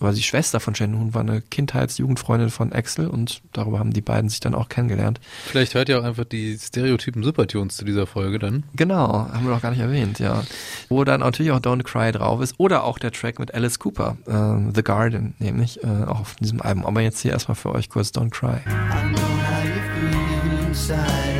war 0.00 0.12
die 0.12 0.22
Schwester 0.22 0.60
von 0.60 0.74
Shannon 0.74 1.00
Hoon, 1.00 1.14
war 1.14 1.22
eine 1.22 1.40
Kindheits-Jugendfreundin 1.40 2.50
von 2.50 2.72
Axel 2.72 3.06
und 3.06 3.40
darüber 3.52 3.78
haben 3.78 3.92
die 3.92 4.00
beiden 4.00 4.28
sich 4.28 4.40
dann 4.40 4.54
auch 4.54 4.68
kennengelernt. 4.68 5.20
Vielleicht 5.46 5.74
hört 5.74 5.88
ihr 5.88 5.98
auch 5.98 6.04
einfach 6.04 6.24
die 6.24 6.58
Stereotypen 6.58 7.22
Supertunes 7.22 7.76
zu 7.76 7.84
dieser 7.84 8.06
Folge 8.06 8.38
dann. 8.38 8.64
Genau, 8.74 9.28
haben 9.32 9.44
wir 9.44 9.54
noch 9.54 9.62
gar 9.62 9.70
nicht 9.70 9.80
erwähnt, 9.80 10.18
ja. 10.18 10.42
Wo 10.88 11.04
dann 11.04 11.20
natürlich 11.20 11.52
auch 11.52 11.60
Don't 11.60 11.84
Cry 11.84 12.12
drauf 12.12 12.40
ist 12.40 12.54
oder 12.58 12.84
auch 12.84 12.98
der 12.98 13.12
Track 13.12 13.38
mit 13.38 13.54
Alice 13.54 13.78
Cooper, 13.78 14.16
äh, 14.26 14.72
The 14.74 14.82
Garden, 14.82 15.34
nämlich 15.38 15.82
äh, 15.82 15.86
auch 15.86 16.20
auf 16.20 16.34
diesem 16.36 16.60
Album. 16.60 16.84
Aber 16.84 17.00
jetzt 17.00 17.20
hier 17.20 17.32
erstmal 17.32 17.54
für 17.54 17.72
euch 17.72 17.88
kurz 17.88 18.08
Don't 18.08 18.30
Cry. 18.30 18.56
I 18.56 19.14
know 19.14 19.20
how 19.20 19.64
you 19.64 19.80
feel 20.10 20.66
inside. 20.66 21.33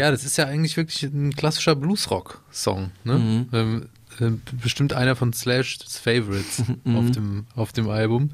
Ja, 0.00 0.10
das 0.10 0.24
ist 0.24 0.38
ja 0.38 0.46
eigentlich 0.46 0.78
wirklich 0.78 1.02
ein 1.02 1.34
klassischer 1.34 1.76
Bluesrock-Song. 1.76 2.90
Ne? 3.04 3.18
Mhm. 3.18 3.48
Ähm, 3.52 3.86
äh, 4.18 4.30
bestimmt 4.62 4.94
einer 4.94 5.14
von 5.14 5.34
Slash's 5.34 5.98
Favorites 5.98 6.62
auf, 6.86 7.10
dem, 7.10 7.46
auf 7.54 7.72
dem 7.72 7.90
Album. 7.90 8.30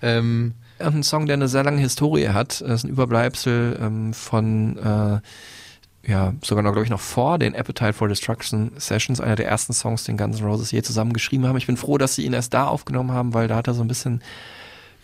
Ähm, 0.00 0.54
Ein 0.78 1.02
Song, 1.02 1.26
der 1.26 1.34
eine 1.34 1.46
sehr 1.48 1.62
lange 1.62 1.82
Historie 1.82 2.28
hat. 2.28 2.62
Das 2.62 2.70
ist 2.80 2.84
ein 2.84 2.90
Überbleibsel 2.90 3.78
ähm, 3.82 4.14
von, 4.14 4.78
äh, 4.78 6.10
ja, 6.10 6.32
sogar 6.42 6.62
noch, 6.62 6.72
glaube 6.72 6.84
ich, 6.84 6.90
noch 6.90 7.00
vor 7.00 7.38
den 7.38 7.54
Appetite 7.54 7.92
for 7.92 8.08
Destruction 8.08 8.72
Sessions, 8.78 9.20
einer 9.20 9.36
der 9.36 9.46
ersten 9.46 9.74
Songs, 9.74 10.04
den 10.04 10.16
Guns 10.16 10.40
N' 10.40 10.46
Roses 10.46 10.70
je 10.70 10.80
zusammengeschrieben 10.80 11.46
haben. 11.46 11.58
Ich 11.58 11.66
bin 11.66 11.76
froh, 11.76 11.98
dass 11.98 12.14
sie 12.14 12.24
ihn 12.24 12.32
erst 12.32 12.54
da 12.54 12.66
aufgenommen 12.66 13.12
haben, 13.12 13.34
weil 13.34 13.46
da 13.46 13.56
hat 13.56 13.66
er 13.66 13.74
so 13.74 13.82
ein 13.82 13.88
bisschen, 13.88 14.22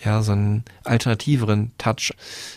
ja, 0.04 0.22
so 0.22 0.32
einen 0.32 0.64
alternativeren 0.84 1.72
Touch. 1.78 2.12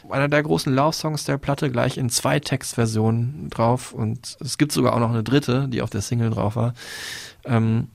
Einer 0.09 0.27
der 0.27 0.43
großen 0.43 0.73
Love-Songs 0.73 1.23
der 1.23 1.37
Platte, 1.37 1.71
gleich 1.71 1.97
in 1.97 2.09
zwei 2.09 2.39
Textversionen 2.39 3.49
drauf 3.49 3.93
und 3.93 4.37
es 4.39 4.57
gibt 4.57 4.71
sogar 4.71 4.93
auch 4.93 4.99
noch 4.99 5.11
eine 5.11 5.23
dritte, 5.23 5.67
die 5.67 5.81
auf 5.81 5.89
der 5.89 6.01
Single 6.01 6.29
drauf 6.29 6.55
war. 6.55 6.73
Ähm, 7.45 7.87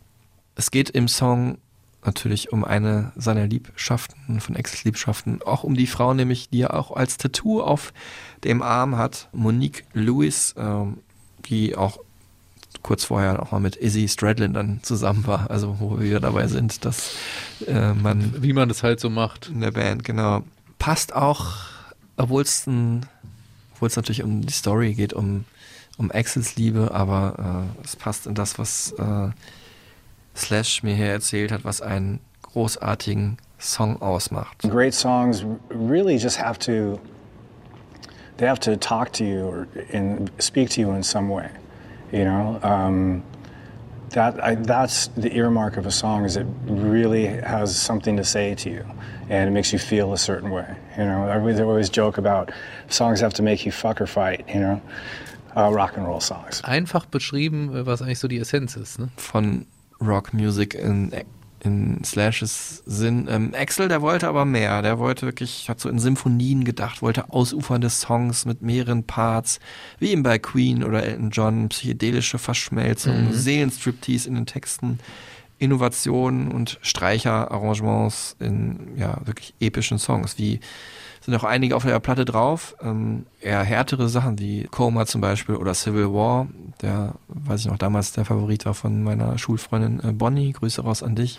es 0.55 0.71
geht 0.71 0.91
im 0.91 1.09
Song 1.09 1.59
natürlich 2.05 2.53
um 2.53 2.65
eine 2.65 3.13
seiner 3.17 3.47
Liebschaften, 3.47 4.41
von 4.41 4.57
Exes 4.57 4.85
Liebschaften, 4.85 5.41
auch 5.43 5.65
um 5.65 5.75
die 5.75 5.87
Frau, 5.87 6.15
nämlich 6.15 6.51
die 6.51 6.63
er 6.63 6.75
auch 6.75 6.91
als 6.91 7.17
Tattoo 7.17 7.63
auf 7.63 7.93
dem 8.45 8.63
Arm 8.63 8.97
hat, 8.97 9.29
Monique 9.33 9.85
Lewis, 9.95 10.55
ähm, 10.59 10.99
die 11.47 11.77
auch 11.77 11.99
kurz 12.85 13.05
vorher 13.05 13.43
auch 13.43 13.51
mal 13.51 13.61
mit 13.61 13.77
Izzy 13.77 14.07
Stradlin 14.07 14.53
dann 14.53 14.81
zusammen 14.83 15.27
war, 15.27 15.51
also 15.51 15.81
wo 15.81 15.99
wir 15.99 16.05
wieder 16.05 16.21
dabei 16.21 16.47
sind, 16.47 16.85
dass 16.85 17.17
äh, 17.67 17.95
man 17.95 18.43
wie 18.43 18.53
man 18.53 18.69
das 18.69 18.85
halt 18.85 19.01
so 19.01 19.11
macht. 19.11 19.49
in 19.49 19.61
der 19.61 19.73
Band, 19.73 20.05
genau. 20.05 20.43
Passt 20.79 21.15
auch, 21.15 21.47
obwohl 22.17 22.43
es 22.43 22.67
ein, 22.67 23.07
obwohl 23.73 23.89
es 23.89 23.97
natürlich 23.97 24.23
um 24.23 24.43
die 24.43 24.53
Story 24.53 24.93
geht, 24.93 25.15
um, 25.15 25.47
um 25.97 26.13
Axels 26.13 26.57
Liebe, 26.57 26.91
aber 26.93 27.65
äh, 27.81 27.85
es 27.85 27.97
passt 27.97 28.27
in 28.27 28.35
das, 28.35 28.59
was 28.59 28.93
äh, 28.93 29.31
Slash 30.37 30.83
mir 30.83 30.95
hier 30.95 31.07
erzählt 31.07 31.53
hat, 31.53 31.65
was 31.65 31.81
einen 31.81 32.21
großartigen 32.43 33.39
Song 33.59 34.03
ausmacht. 34.03 34.59
Great 34.63 34.93
songs 34.93 35.45
really 35.71 36.17
just 36.17 36.39
have 36.39 36.59
to 36.59 37.01
they 38.37 38.47
have 38.47 38.61
to 38.61 38.77
talk 38.77 39.11
to 39.15 39.25
you 39.25 39.47
or 39.47 39.67
in, 39.91 40.29
speak 40.39 40.69
to 40.71 40.83
you 40.83 40.91
in 40.93 41.03
some 41.03 41.31
way. 41.31 41.49
You 42.15 42.25
know, 42.25 42.61
um, 42.63 43.25
that 44.11 44.43
I, 44.43 44.55
that's 44.55 45.09
the 45.17 45.37
earmark 45.37 45.77
of 45.77 45.85
a 45.85 45.91
song 45.91 46.25
is 46.25 46.37
it 46.37 46.47
really 46.67 47.27
has 47.27 47.77
something 47.77 48.17
to 48.17 48.25
say 48.25 48.55
to 48.55 48.71
you, 48.71 48.87
and 49.29 49.49
it 49.49 49.53
makes 49.53 49.73
you 49.73 49.81
feel 49.81 50.13
a 50.13 50.17
certain 50.19 50.51
way. 50.51 50.77
You 50.97 51.07
know, 51.07 51.27
I 51.27 51.39
always, 51.39 51.59
I 51.59 51.65
always 51.65 51.91
joke 51.91 52.17
about 52.17 52.53
songs 52.89 53.21
have 53.21 53.35
to 53.35 53.43
make 53.43 53.67
you 53.67 53.73
fuck 53.73 54.01
or 54.01 54.07
fight. 54.07 54.49
You 54.49 54.61
know, 54.61 54.83
uh, 55.57 55.73
rock 55.73 55.97
and 55.97 56.07
roll 56.07 56.21
songs. 56.21 56.63
Einfach 56.63 57.07
beschrieben, 57.07 57.85
was 57.85 58.01
eigentlich 58.01 58.21
so 58.21 58.29
die 58.29 58.39
Essenz 58.39 58.77
ist. 58.77 59.01
Ne? 59.01 59.09
von 59.17 59.67
Rock 60.01 60.33
Music 60.33 60.75
in, 60.75 61.13
in 61.65 62.05
Slashes 62.05 62.83
Sinn. 62.87 63.27
Ähm, 63.31 63.53
Axel, 63.59 63.89
der 63.89 64.03
wollte 64.03 64.29
aber 64.29 64.45
mehr. 64.45 64.83
Der 64.83 64.99
wollte 64.99 65.27
wirklich, 65.27 65.69
hat 65.69 65.81
so 65.81 65.89
in 65.89 65.99
Symphonien 65.99 66.65
gedacht, 66.65 67.03
wollte 67.03 67.31
ausufernde 67.31 67.91
Songs 67.91 68.45
mit 68.45 68.63
mehreren 68.63 69.05
Parts, 69.05 69.61
wie 69.99 70.11
eben 70.11 70.23
bei 70.23 70.39
Queen 70.39 70.85
oder 70.85 71.03
Elton 71.03 71.31
John, 71.31 71.69
psychedelische 71.71 72.39
Verschmelzung, 72.39 73.29
Mhm. 73.29 73.33
Seelenstriptease 73.33 74.29
in 74.29 74.35
den 74.35 74.47
Texten, 74.47 74.99
Innovationen 75.59 76.51
und 76.51 76.79
Streicherarrangements 76.83 78.37
in 78.41 78.97
ja 78.97 79.19
wirklich 79.25 79.55
epischen 79.61 79.99
Songs, 79.99 80.39
wie 80.39 80.61
sind 81.25 81.35
auch 81.35 81.45
einige 81.45 81.75
auf 81.75 81.85
der 81.85 81.99
Platte 82.01 82.27
drauf. 82.27 82.77
Ähm, 82.83 83.25
eher 83.41 83.63
härtere 83.63 84.09
Sachen 84.09 84.39
wie 84.39 84.65
Coma 84.65 85.07
zum 85.07 85.23
Beispiel 85.23 85.55
oder 85.55 85.73
Civil 85.73 86.13
War, 86.13 86.49
der, 86.83 87.15
weiß 87.29 87.61
ich 87.61 87.67
noch, 87.67 87.79
damals 87.79 88.13
der 88.13 88.27
Favorit 88.27 88.67
war 88.67 88.75
von 88.75 89.03
meiner 89.03 89.39
Schulfreundin 89.39 90.01
äh, 90.01 90.13
Bonnie. 90.13 90.53
Grüße 90.53 90.83
raus 90.83 91.03
an 91.03 91.15
dich. 91.15 91.39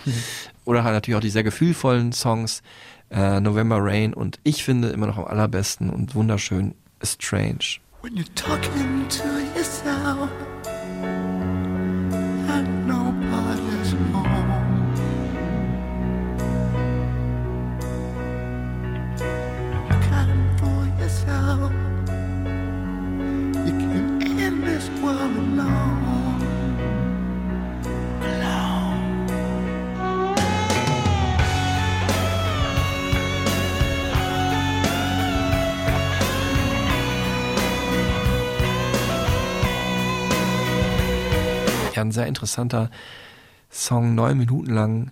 Oder 0.65 0.83
halt 0.83 0.95
natürlich 0.95 1.17
auch 1.17 1.21
die 1.21 1.29
sehr 1.29 1.43
gefühlvollen 1.43 2.13
Songs 2.13 2.63
äh, 3.11 3.39
November 3.39 3.77
Rain 3.79 4.13
und 4.13 4.39
ich 4.43 4.63
finde 4.63 4.89
immer 4.89 5.05
noch 5.05 5.17
am 5.17 5.25
allerbesten 5.25 5.91
und 5.91 6.15
wunderschön 6.15 6.73
Strange. 7.03 7.79
When 8.01 8.15
you're 8.15 8.35
talking 8.35 9.07
to 9.09 9.23
yourself 9.55 10.29
ein 42.07 42.11
sehr 42.11 42.27
interessanter 42.27 42.89
Song, 43.69 44.15
neun 44.15 44.37
Minuten 44.37 44.73
lang, 44.73 45.11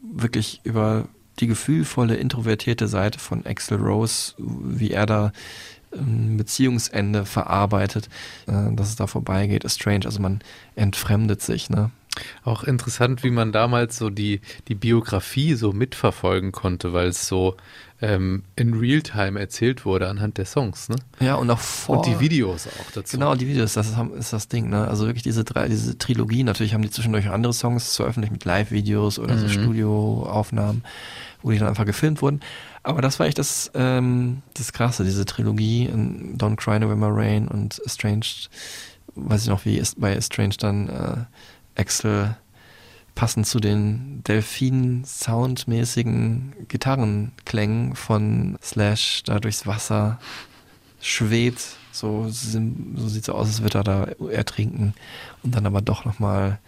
wirklich 0.00 0.60
über 0.64 1.08
die 1.40 1.46
gefühlvolle, 1.46 2.16
introvertierte 2.16 2.88
Seite 2.88 3.18
von 3.18 3.44
Axel 3.44 3.78
Rose, 3.78 4.34
wie 4.38 4.92
er 4.92 5.06
da 5.06 5.32
ein 5.92 6.36
Beziehungsende 6.36 7.24
verarbeitet, 7.24 8.08
äh, 8.46 8.74
dass 8.74 8.88
es 8.88 8.96
da 8.96 9.06
vorbeigeht, 9.06 9.64
ist 9.64 9.76
strange. 9.76 10.04
Also 10.04 10.20
man 10.20 10.40
entfremdet 10.74 11.42
sich, 11.42 11.70
ne? 11.70 11.90
Auch 12.44 12.64
interessant, 12.64 13.22
wie 13.24 13.30
man 13.30 13.52
damals 13.52 13.96
so 13.98 14.10
die, 14.10 14.40
die 14.68 14.74
Biografie 14.74 15.54
so 15.54 15.72
mitverfolgen 15.72 16.52
konnte, 16.52 16.92
weil 16.92 17.08
es 17.08 17.26
so 17.26 17.56
ähm, 18.02 18.42
in 18.56 18.74
Realtime 18.74 19.40
erzählt 19.40 19.84
wurde 19.86 20.08
anhand 20.08 20.36
der 20.38 20.44
Songs, 20.44 20.88
ne? 20.90 20.96
Ja, 21.20 21.36
und 21.36 21.50
auch 21.50 21.58
vor. 21.58 21.98
Und 21.98 22.06
die 22.06 22.20
Videos 22.20 22.66
auch 22.66 22.90
dazu. 22.92 23.16
Genau, 23.16 23.34
die 23.34 23.48
Videos, 23.48 23.72
das 23.72 23.88
ist, 23.88 23.96
ist 24.18 24.32
das 24.32 24.48
Ding, 24.48 24.68
ne? 24.68 24.86
Also 24.86 25.06
wirklich 25.06 25.22
diese 25.22 25.44
drei, 25.44 25.68
diese 25.68 25.96
Trilogie, 25.96 26.42
natürlich 26.42 26.74
haben 26.74 26.82
die 26.82 26.90
zwischendurch 26.90 27.28
andere 27.30 27.54
Songs 27.54 27.96
veröffentlicht 27.96 28.32
mit 28.32 28.44
Live-Videos 28.44 29.18
oder 29.18 29.38
so 29.38 29.46
Mhm. 29.46 29.50
Studioaufnahmen, 29.50 30.84
wo 31.42 31.50
die 31.50 31.58
dann 31.58 31.68
einfach 31.68 31.86
gefilmt 31.86 32.20
wurden. 32.22 32.40
Aber 32.82 33.00
das 33.02 33.18
war 33.18 33.26
echt 33.26 33.38
das, 33.38 33.70
ähm, 33.74 34.42
das 34.54 34.72
Krasse, 34.72 35.04
diese 35.04 35.24
Trilogie 35.24 35.86
in 35.86 36.36
Don't 36.38 36.56
Cry 36.56 36.78
November 36.78 37.08
Rain 37.10 37.48
und 37.48 37.80
Estranged, 37.84 38.48
weiß 39.14 39.42
ich 39.44 39.48
noch, 39.48 39.64
wie 39.64 39.78
ist 39.78 39.98
bei 40.00 40.14
Estranged 40.14 40.62
dann 40.62 40.88
äh, 40.88 41.16
Axel 41.76 42.36
passend 43.14 43.46
zu 43.46 43.60
den 43.60 44.22
Delfin-Soundmäßigen 45.16 46.52
Gitarrenklängen 46.68 47.94
von 47.96 48.58
Slash 48.62 49.22
da 49.24 49.38
durchs 49.40 49.66
Wasser 49.66 50.18
schwebt. 51.00 51.62
So, 51.92 52.26
so 52.28 53.08
sieht 53.08 53.24
so 53.24 53.32
aus, 53.32 53.46
als 53.48 53.62
würde 53.62 53.78
er 53.78 53.84
da 53.84 54.04
ertrinken 54.30 54.92
und 55.42 55.54
dann 55.54 55.64
aber 55.66 55.80
doch 55.80 56.04
nochmal 56.04 56.58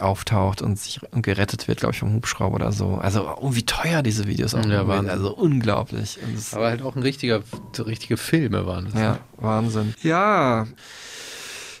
auftaucht 0.00 0.60
und 0.60 0.78
sich 0.78 1.00
und 1.10 1.22
gerettet 1.22 1.68
wird, 1.68 1.78
glaube 1.80 1.94
ich, 1.94 2.00
vom 2.00 2.12
Hubschrauber 2.12 2.56
oder 2.56 2.70
so. 2.72 2.96
Also, 2.96 3.34
oh, 3.40 3.54
wie 3.54 3.64
teuer 3.64 4.02
diese 4.02 4.26
Videos 4.26 4.54
auch 4.54 4.62
Ja. 4.66 4.86
Wahnsinn. 4.86 5.08
Also 5.10 5.34
unglaublich. 5.34 6.18
Und 6.22 6.34
es- 6.36 6.52
Aber 6.52 6.66
halt 6.66 6.82
auch 6.82 6.96
ein 6.96 7.02
richtiger, 7.02 7.40
so 7.72 7.84
richtige 7.84 8.18
Filme 8.18 8.66
waren 8.66 8.84
das. 8.84 8.92
ja, 8.94 9.12
ne? 9.12 9.18
Wahnsinn. 9.38 9.94
Ja. 10.02 10.66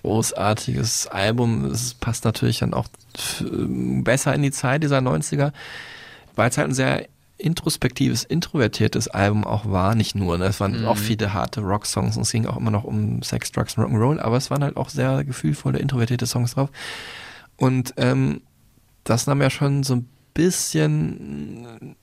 Großartiges 0.06 1.08
Album. 1.08 1.64
Es 1.64 1.94
passt 1.94 2.24
natürlich 2.24 2.60
dann 2.60 2.74
auch 2.74 2.86
f- 3.16 3.44
besser 3.50 4.32
in 4.34 4.42
die 4.42 4.52
Zeit 4.52 4.84
dieser 4.84 4.98
90er, 4.98 5.52
weil 6.36 6.48
es 6.48 6.56
halt 6.58 6.68
ein 6.68 6.74
sehr 6.74 7.06
introspektives, 7.38 8.22
introvertiertes 8.24 9.08
Album 9.08 9.44
auch 9.44 9.68
war. 9.68 9.94
Nicht 9.96 10.14
nur, 10.14 10.38
ne? 10.38 10.44
es 10.46 10.60
waren 10.60 10.82
Mhm. 10.82 10.86
auch 10.86 10.96
viele 10.96 11.34
harte 11.34 11.60
Rock-Songs 11.60 12.16
und 12.16 12.22
es 12.22 12.30
ging 12.30 12.46
auch 12.46 12.56
immer 12.56 12.70
noch 12.70 12.84
um 12.84 13.20
Sex, 13.22 13.50
Drugs 13.52 13.76
und 13.76 13.84
Rock'n'Roll, 13.84 14.20
aber 14.20 14.36
es 14.36 14.48
waren 14.50 14.62
halt 14.62 14.76
auch 14.76 14.88
sehr 14.90 15.24
gefühlvolle, 15.24 15.78
introvertierte 15.80 16.26
Songs 16.26 16.54
drauf. 16.54 16.70
Und 17.56 17.92
ähm, 17.96 18.40
das 19.04 19.26
nahm 19.26 19.42
ja 19.42 19.50
schon 19.50 19.82
so 19.82 19.96
ein 19.96 20.08
bisschen 20.34 21.96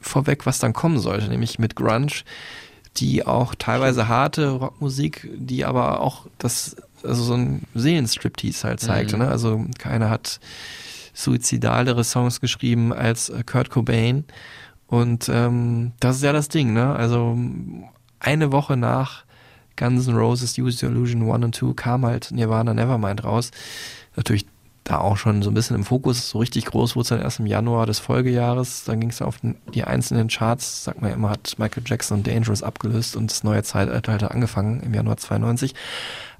vorweg, 0.00 0.46
was 0.46 0.58
dann 0.58 0.72
kommen 0.72 0.98
sollte, 0.98 1.28
nämlich 1.28 1.58
mit 1.58 1.76
Grunge, 1.76 2.12
die 2.96 3.24
auch 3.24 3.54
teilweise 3.54 4.08
harte 4.08 4.48
Rockmusik, 4.50 5.30
die 5.36 5.64
aber 5.64 6.00
auch 6.00 6.26
das, 6.38 6.74
also 7.04 7.22
so 7.22 7.34
ein 7.34 7.62
Seelenstriptease 7.74 8.66
halt 8.66 8.80
zeigte. 8.80 9.16
Mhm. 9.16 9.22
Ne? 9.22 9.28
Also 9.28 9.64
keiner 9.78 10.10
hat 10.10 10.40
suizidalere 11.12 12.04
Songs 12.04 12.40
geschrieben 12.40 12.92
als 12.92 13.32
Kurt 13.46 13.70
Cobain. 13.70 14.24
Und 14.86 15.28
ähm, 15.28 15.92
das 16.00 16.16
ist 16.16 16.22
ja 16.22 16.32
das 16.32 16.48
Ding, 16.48 16.72
ne? 16.72 16.94
Also 16.94 17.38
eine 18.18 18.52
Woche 18.52 18.76
nach 18.76 19.24
Guns 19.76 20.08
N' 20.08 20.16
Roses 20.16 20.58
Use 20.58 20.84
Your 20.84 20.92
Illusion 20.92 21.30
1 21.30 21.44
und 21.44 21.54
2 21.54 21.72
kam 21.74 22.04
halt 22.04 22.30
Nirvana 22.32 22.74
Nevermind 22.74 23.24
raus. 23.24 23.50
Natürlich 24.16 24.46
da 24.84 24.98
auch 24.98 25.16
schon 25.16 25.42
so 25.42 25.50
ein 25.50 25.54
bisschen 25.54 25.76
im 25.76 25.84
Fokus, 25.84 26.30
so 26.30 26.38
richtig 26.38 26.64
groß 26.66 26.96
wurde 26.96 27.02
es 27.02 27.08
dann 27.08 27.20
erst 27.20 27.38
im 27.38 27.46
Januar 27.46 27.86
des 27.86 28.00
Folgejahres. 28.00 28.84
Dann 28.84 29.00
ging 29.00 29.10
es 29.10 29.22
auf 29.22 29.36
die 29.74 29.84
einzelnen 29.84 30.28
Charts, 30.28 30.84
sagt 30.84 31.00
man 31.00 31.10
ja 31.10 31.16
immer, 31.16 31.30
hat 31.30 31.54
Michael 31.58 31.84
Jackson 31.86 32.18
und 32.18 32.26
Dangerous 32.26 32.62
abgelöst 32.62 33.14
und 33.14 33.30
das 33.30 33.44
neue 33.44 33.62
Zeitalter 33.62 34.12
hat 34.12 34.24
angefangen 34.24 34.80
im 34.80 34.92
Januar 34.92 35.16
92. 35.16 35.74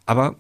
Aber 0.06 0.34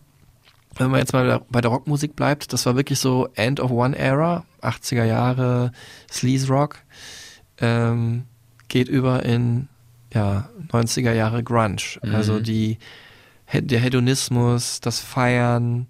wenn 0.76 0.90
man 0.90 1.00
jetzt 1.00 1.12
mal 1.12 1.42
bei 1.50 1.60
der- 1.60 1.70
Rockmusik 1.70 2.16
bleibt, 2.16 2.52
das 2.52 2.66
war 2.66 2.76
wirklich 2.76 2.98
so 2.98 3.28
End 3.34 3.60
of 3.60 3.70
One 3.70 3.96
Era, 3.96 4.44
80er 4.62 5.04
Jahre 5.04 5.72
Sleaze 6.10 6.48
Rock, 6.48 6.78
ähm, 7.60 8.24
geht 8.68 8.88
über 8.88 9.24
in 9.24 9.68
ja, 10.12 10.48
90er 10.72 11.12
Jahre 11.12 11.42
Grunge. 11.42 11.98
Mhm. 12.02 12.14
Also 12.14 12.40
die, 12.40 12.78
der 13.52 13.80
Hedonismus, 13.80 14.80
das 14.80 15.00
Feiern, 15.00 15.86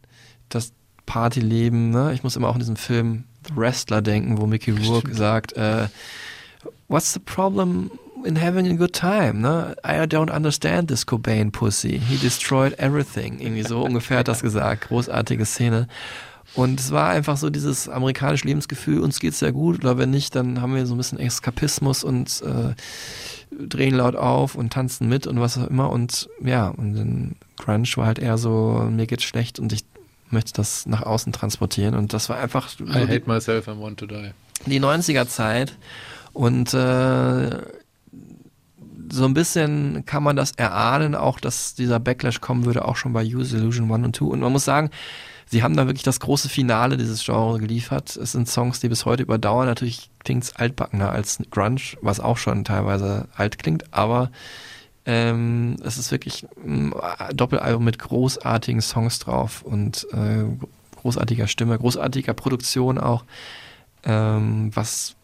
das 0.49 0.73
Partyleben. 1.07 1.91
Ne? 1.91 2.13
Ich 2.15 2.23
muss 2.23 2.37
immer 2.37 2.49
auch 2.49 2.55
an 2.55 2.61
diesen 2.61 2.77
Film 2.77 3.25
The 3.49 3.57
Wrestler 3.57 4.03
denken, 4.03 4.39
wo 4.39 4.47
Mickey 4.47 4.71
Rourke 4.71 5.15
sagt, 5.15 5.55
äh, 5.55 5.89
What's 6.89 7.13
the 7.15 7.21
problem 7.21 7.91
in 8.25 8.37
having 8.41 8.67
a 8.71 8.75
good 8.77 8.93
time? 8.93 9.41
Ne? 9.41 9.75
I 9.85 10.07
don't 10.07 10.31
understand 10.31 10.89
this 10.89 11.05
Cobain 11.07 11.51
Pussy. 11.53 11.99
He 11.99 12.17
destroyed 12.19 12.75
everything. 12.79 13.41
Irgendwie 13.41 13.63
so 13.65 13.83
ungefähr 13.83 14.19
hat 14.19 14.29
das 14.29 14.43
gesagt. 14.43 14.89
Großartige 14.89 15.45
Szene. 15.47 15.89
Und 16.55 16.81
es 16.81 16.91
war 16.91 17.11
einfach 17.11 17.37
so 17.37 17.49
dieses 17.49 17.89
amerikanische 17.89 18.47
Lebensgefühl, 18.49 19.01
uns 19.01 19.21
geht's 19.21 19.39
sehr 19.39 19.53
gut, 19.53 19.79
oder 19.85 19.99
wenn 19.99 20.11
nicht, 20.11 20.35
dann 20.35 20.61
haben 20.61 20.75
wir 20.75 20.85
so 20.85 20.95
ein 20.95 20.99
bisschen 20.99 21.21
Eskapismus 21.21 22.03
und 22.03 22.43
äh, 22.43 22.75
drehen 23.69 23.95
laut 23.95 24.17
auf 24.17 24.57
und 24.57 24.73
tanzen 24.73 25.09
mit 25.09 25.29
und 25.29 25.39
was 25.41 25.57
auch 25.59 25.69
immer. 25.69 25.91
Und 25.91 26.29
ja, 26.43 26.69
und 26.69 26.95
dann 26.95 27.37
Grunge 27.57 27.87
war 27.95 28.07
halt 28.07 28.19
eher 28.19 28.37
so, 28.37 28.89
mir 28.91 29.07
geht's 29.07 29.23
schlecht 29.23 29.61
und 29.61 29.73
ich 29.73 29.85
möchte 30.31 30.53
das 30.55 30.87
nach 30.87 31.03
außen 31.03 31.33
transportieren. 31.33 31.95
Und 31.95 32.13
das 32.15 32.29
war 32.29 32.39
einfach 32.39 32.69
so 32.69 32.83
I 32.85 32.87
die- 33.07 33.15
hate 33.15 33.23
myself 33.29 33.69
and 33.69 33.81
want 33.81 33.99
to 34.01 34.07
die. 34.07 34.31
die 34.67 34.81
90er 34.81 35.29
Zeit 35.29 35.77
und 36.33 36.75
äh, 36.75 37.51
so 39.11 39.25
ein 39.25 39.35
bisschen 39.35 40.05
kann 40.07 40.23
man 40.23 40.37
das 40.37 40.53
erahnen, 40.53 41.15
auch 41.15 41.41
dass 41.41 41.75
dieser 41.75 42.01
Backlash 42.01 42.41
kommen 42.41 42.65
würde, 42.65 42.85
auch 42.85 42.97
schon 42.97 43.13
bei 43.13 43.25
Use 43.25 43.57
Illusion 43.57 43.91
1 43.93 44.05
und 44.07 44.17
2. 44.17 44.25
Und 44.27 44.41
man 44.41 44.53
muss 44.53 44.65
sagen, 44.65 44.91
sie 45.47 45.63
haben 45.63 45.77
da 45.77 45.87
wirklich 45.87 46.03
das 46.05 46.21
große 46.21 46.49
Finale 46.49 46.97
dieses 46.97 47.25
Genres 47.25 47.59
geliefert. 47.59 48.17
Es 48.17 48.33
sind 48.33 48.49
Songs, 48.49 48.81
die 48.81 48.89
bis 48.89 49.05
heute 49.05 49.23
überdauern. 49.23 49.67
Natürlich 49.67 50.11
klingt's 50.21 50.55
altbackener 50.57 51.11
als 51.11 51.39
Grunge, 51.51 51.81
was 52.03 52.21
auch 52.21 52.37
schon 52.37 52.65
teilweise 52.65 53.29
alt 53.37 53.59
klingt, 53.59 53.93
aber 53.93 54.31
ähm, 55.07 55.77
es 55.83 55.99
ist 55.99 56.13
wirklich 56.13 56.47
ein 56.65 56.93
Doppelalbum 57.35 57.85
mit 57.85 57.99
großartigen 57.99 58.83
Songs 58.83 59.19
drauf 59.19 59.63
und 59.63 60.07
äh, 60.13 60.45
großartiger 61.01 61.47
Stimme, 61.47 61.79
großartiger 61.79 62.35
Produktion 62.35 62.99
auch, 62.99 63.25
ähm, 64.05 64.71
was 64.75 65.17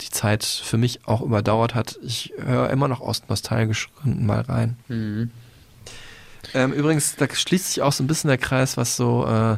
die 0.00 0.10
Zeit 0.10 0.44
für 0.44 0.76
mich 0.76 1.06
auch 1.06 1.20
überdauert 1.20 1.74
hat. 1.74 1.98
Ich 2.02 2.32
höre 2.38 2.70
immer 2.70 2.88
noch 2.88 3.00
aus 3.00 3.22
nostalgischen 3.28 3.92
Gründen 3.96 4.26
mal 4.26 4.40
rein. 4.40 4.76
Mhm. 4.88 5.30
Ähm, 6.52 6.72
übrigens, 6.72 7.16
da 7.16 7.26
schließt 7.32 7.72
sich 7.72 7.82
auch 7.82 7.92
so 7.92 8.02
ein 8.02 8.06
bisschen 8.06 8.28
der 8.28 8.38
Kreis, 8.38 8.76
was 8.76 8.96
so 8.96 9.26
äh, 9.26 9.56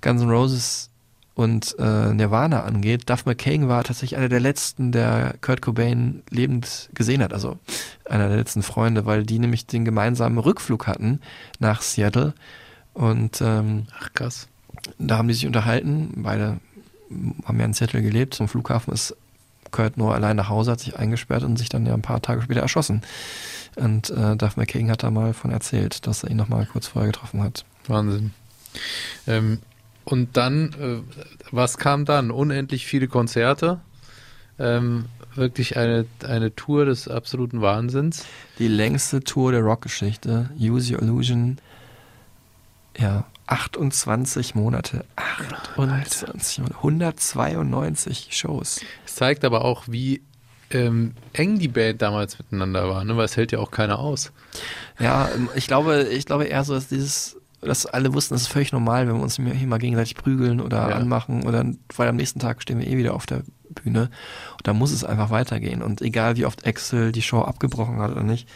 Guns 0.00 0.22
N' 0.22 0.30
Roses 0.30 0.90
und 1.34 1.74
äh, 1.78 2.12
Nirvana 2.12 2.64
angeht. 2.64 3.08
Duff 3.08 3.24
McKagan 3.26 3.68
war 3.68 3.82
tatsächlich 3.84 4.18
einer 4.18 4.28
der 4.28 4.40
letzten, 4.40 4.92
der 4.92 5.34
Kurt 5.40 5.62
Cobain 5.62 6.22
lebend 6.30 6.90
gesehen 6.94 7.22
hat, 7.22 7.32
also 7.32 7.58
einer 8.08 8.28
der 8.28 8.36
letzten 8.36 8.62
Freunde, 8.62 9.06
weil 9.06 9.24
die 9.24 9.38
nämlich 9.38 9.66
den 9.66 9.84
gemeinsamen 9.84 10.38
Rückflug 10.38 10.86
hatten 10.86 11.20
nach 11.58 11.82
Seattle. 11.82 12.34
Und 12.92 13.40
ähm, 13.40 13.86
Ach 13.98 14.12
krass. 14.12 14.48
da 14.98 15.18
haben 15.18 15.28
die 15.28 15.34
sich 15.34 15.46
unterhalten. 15.46 16.12
Beide 16.16 16.58
haben 17.44 17.58
ja 17.58 17.64
in 17.64 17.72
Seattle 17.72 18.02
gelebt. 18.02 18.34
Zum 18.34 18.48
Flughafen 18.48 18.92
ist 18.92 19.16
Kurt 19.70 19.96
nur 19.96 20.14
allein 20.14 20.36
nach 20.36 20.48
Hause, 20.48 20.72
hat 20.72 20.80
sich 20.80 20.96
eingesperrt 20.96 21.42
und 21.42 21.56
sich 21.56 21.68
dann 21.68 21.86
ja 21.86 21.94
ein 21.94 22.02
paar 22.02 22.22
Tage 22.22 22.42
später 22.42 22.60
erschossen. 22.60 23.02
Und 23.76 24.10
äh, 24.10 24.36
Duff 24.36 24.56
McKagan 24.56 24.90
hat 24.90 25.02
da 25.02 25.10
mal 25.10 25.32
von 25.32 25.50
erzählt, 25.50 26.06
dass 26.06 26.24
er 26.24 26.30
ihn 26.30 26.36
noch 26.36 26.48
mal 26.48 26.66
kurz 26.66 26.88
vorher 26.88 27.10
getroffen 27.10 27.42
hat. 27.42 27.64
Wahnsinn. 27.86 28.32
Ähm, 29.26 29.58
und 30.04 30.36
dann, 30.36 30.72
äh, 30.80 31.02
was 31.50 31.78
kam 31.78 32.04
dann? 32.04 32.30
Unendlich 32.30 32.86
viele 32.86 33.08
Konzerte. 33.08 33.80
Ähm, 34.58 35.06
wirklich 35.34 35.76
eine, 35.76 36.06
eine 36.24 36.54
Tour 36.54 36.84
des 36.84 37.08
absoluten 37.08 37.62
Wahnsinns. 37.62 38.24
Die 38.58 38.68
längste 38.68 39.20
Tour 39.20 39.52
der 39.52 39.62
Rockgeschichte, 39.62 40.50
Use 40.58 40.92
Your 40.92 41.02
Illusion, 41.02 41.58
ja, 42.98 43.24
28 43.50 44.54
Monate. 44.54 45.04
28 45.16 46.58
Monate. 46.60 46.76
192 46.76 48.28
Shows. 48.30 48.80
Es 49.06 49.14
zeigt 49.16 49.44
aber 49.44 49.64
auch, 49.64 49.84
wie 49.88 50.22
ähm, 50.70 51.14
eng 51.32 51.58
die 51.58 51.68
Band 51.68 52.00
damals 52.00 52.38
miteinander 52.38 52.88
war, 52.88 53.04
ne? 53.04 53.16
weil 53.16 53.24
es 53.24 53.36
hält 53.36 53.52
ja 53.52 53.58
auch 53.58 53.70
keiner 53.72 53.98
aus. 53.98 54.32
Ja, 54.98 55.28
ähm, 55.34 55.48
ich 55.56 55.66
glaube, 55.66 56.04
ich 56.04 56.26
glaube 56.26 56.44
eher 56.44 56.62
so, 56.64 56.74
dass 56.74 56.86
dieses, 56.88 57.36
dass 57.60 57.86
alle 57.86 58.14
wussten, 58.14 58.34
das 58.34 58.42
ist 58.42 58.48
völlig 58.48 58.70
normal, 58.72 59.08
wenn 59.08 59.16
wir 59.16 59.22
uns 59.22 59.36
hier 59.36 59.66
mal 59.66 59.78
gegenseitig 59.78 60.14
prügeln 60.14 60.60
oder 60.60 60.88
Ja. 60.90 60.94
anmachen 60.96 61.42
oder 61.44 61.64
weil 61.96 62.08
am 62.08 62.16
nächsten 62.16 62.38
Tag 62.38 62.62
stehen 62.62 62.78
wir 62.78 62.86
eh 62.86 62.96
wieder 62.96 63.14
auf 63.14 63.26
der 63.26 63.42
Bühne 63.68 64.10
und 64.58 64.66
da 64.68 64.72
muss 64.72 64.92
es 64.92 65.02
einfach 65.04 65.30
weitergehen 65.30 65.82
und 65.82 66.02
egal 66.02 66.36
wie 66.36 66.46
oft 66.46 66.64
Axel 66.66 67.10
die 67.12 67.22
Show 67.22 67.42
abgebrochen 67.42 67.98
hat 67.98 68.12
oder 68.12 68.22
nicht, 68.22 68.48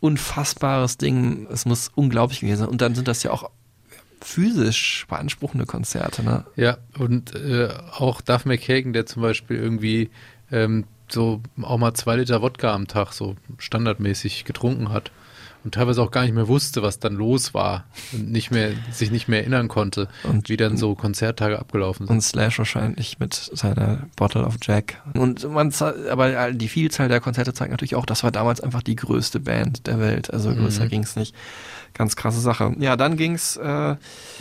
unfassbares 0.00 0.98
Ding, 0.98 1.46
es 1.50 1.64
muss 1.66 1.90
unglaublich 1.94 2.40
gewesen 2.40 2.58
sein 2.60 2.68
und 2.68 2.80
dann 2.80 2.94
sind 2.94 3.08
das 3.08 3.22
ja 3.22 3.30
auch 3.30 3.50
physisch 4.26 5.06
beanspruchende 5.08 5.66
Konzerte, 5.66 6.24
ne? 6.24 6.44
Ja, 6.56 6.78
und 6.98 7.34
äh, 7.36 7.68
auch 7.92 8.20
Duff 8.20 8.44
McKagan, 8.44 8.92
der 8.92 9.06
zum 9.06 9.22
Beispiel 9.22 9.56
irgendwie 9.56 10.10
ähm, 10.50 10.84
so 11.08 11.40
auch 11.62 11.78
mal 11.78 11.94
zwei 11.94 12.16
Liter 12.16 12.42
Wodka 12.42 12.74
am 12.74 12.88
Tag 12.88 13.12
so 13.12 13.36
standardmäßig 13.58 14.44
getrunken 14.44 14.90
hat 14.90 15.12
und 15.66 15.74
teilweise 15.74 16.00
auch 16.00 16.12
gar 16.12 16.22
nicht 16.22 16.32
mehr 16.32 16.46
wusste, 16.46 16.80
was 16.80 17.00
dann 17.00 17.14
los 17.14 17.52
war 17.52 17.84
und 18.12 18.30
nicht 18.30 18.52
mehr, 18.52 18.70
sich 18.92 19.10
nicht 19.10 19.26
mehr 19.26 19.40
erinnern 19.40 19.66
konnte 19.66 20.06
und 20.22 20.48
wie 20.48 20.56
dann 20.56 20.76
so 20.76 20.94
Konzerttage 20.94 21.58
abgelaufen 21.58 22.06
sind. 22.06 22.14
Und 22.14 22.20
Slash 22.22 22.58
wahrscheinlich 22.58 23.18
mit 23.18 23.34
seiner 23.34 23.98
Bottle 24.14 24.44
of 24.46 24.54
Jack. 24.62 25.02
Und 25.14 25.42
man, 25.50 25.74
aber 26.08 26.52
die 26.52 26.68
Vielzahl 26.68 27.08
der 27.08 27.20
Konzerte 27.20 27.52
zeigt 27.52 27.72
natürlich 27.72 27.96
auch, 27.96 28.06
das 28.06 28.22
war 28.22 28.30
damals 28.30 28.60
einfach 28.60 28.82
die 28.82 28.94
größte 28.94 29.40
Band 29.40 29.88
der 29.88 29.98
Welt. 29.98 30.32
Also 30.32 30.54
größer 30.54 30.84
Mhm. 30.84 30.88
ging's 30.88 31.16
nicht. 31.16 31.34
Ganz 31.94 32.14
krasse 32.14 32.40
Sache. 32.40 32.74
Ja, 32.78 32.96
dann 32.96 33.16
ging's 33.16 33.56
äh, 33.56 33.96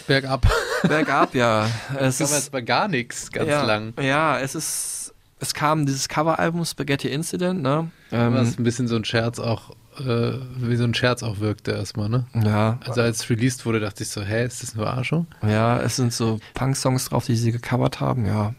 Bergab. 0.07 0.45
bergab, 0.83 1.33
ja. 1.33 1.67
Es 1.99 2.19
Das 2.19 2.29
kam 2.29 2.37
ist, 2.37 2.51
bei 2.51 2.61
gar 2.61 2.87
nichts 2.87 3.31
ganz 3.31 3.49
ja, 3.49 3.63
lang. 3.63 3.93
Ja, 3.99 4.37
es 4.39 4.53
ist, 4.53 5.13
es 5.39 5.53
kam 5.55 5.85
dieses 5.87 6.07
Coveralbum 6.07 6.63
Spaghetti 6.65 7.07
Incident, 7.07 7.61
ne? 7.63 7.89
Ähm, 8.11 8.35
ein 8.35 8.63
bisschen 8.63 8.87
so 8.87 8.95
ein 8.95 9.05
Scherz 9.05 9.39
auch, 9.39 9.71
äh, 9.99 10.39
wie 10.57 10.75
so 10.75 10.83
ein 10.83 10.93
Scherz 10.93 11.23
auch 11.23 11.39
wirkte 11.39 11.71
erstmal, 11.71 12.09
ne? 12.09 12.25
ja, 12.33 12.79
Also 12.85 13.01
als 13.01 13.23
es 13.23 13.29
released 13.29 13.65
wurde, 13.65 13.79
dachte 13.79 14.03
ich 14.03 14.09
so, 14.09 14.21
hä, 14.21 14.45
ist 14.45 14.63
das 14.63 14.73
eine 14.73 14.83
Verarschung? 14.83 15.27
Ja, 15.41 15.79
es 15.79 15.95
sind 15.95 16.13
so 16.13 16.39
Punk-Songs 16.53 17.05
drauf, 17.09 17.25
die 17.25 17.35
sie 17.35 17.51
gecovert 17.51 17.99
haben, 17.99 18.25
ja. 18.25 18.53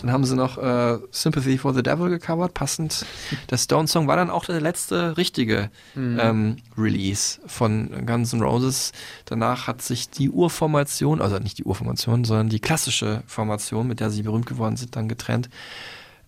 Dann 0.00 0.12
haben 0.12 0.24
sie 0.24 0.34
noch 0.34 0.56
äh, 0.58 0.98
Sympathy 1.10 1.58
for 1.58 1.74
the 1.74 1.82
Devil 1.82 2.08
gecovert, 2.08 2.54
passend. 2.54 3.04
Der 3.50 3.58
Stone-Song 3.58 4.06
war 4.08 4.16
dann 4.16 4.30
auch 4.30 4.44
der 4.44 4.60
letzte 4.60 5.16
richtige 5.16 5.70
ähm, 5.96 6.56
Release 6.76 7.40
von 7.46 8.06
Guns 8.06 8.32
N' 8.32 8.40
Roses. 8.42 8.92
Danach 9.26 9.66
hat 9.66 9.82
sich 9.82 10.08
die 10.10 10.30
Urformation, 10.30 11.20
also 11.20 11.38
nicht 11.38 11.58
die 11.58 11.64
Urformation, 11.64 12.24
sondern 12.24 12.48
die 12.48 12.60
klassische 12.60 13.22
Formation, 13.26 13.86
mit 13.88 14.00
der 14.00 14.10
sie 14.10 14.22
berühmt 14.22 14.46
geworden 14.46 14.76
sind, 14.76 14.96
dann 14.96 15.08
getrennt. 15.08 15.50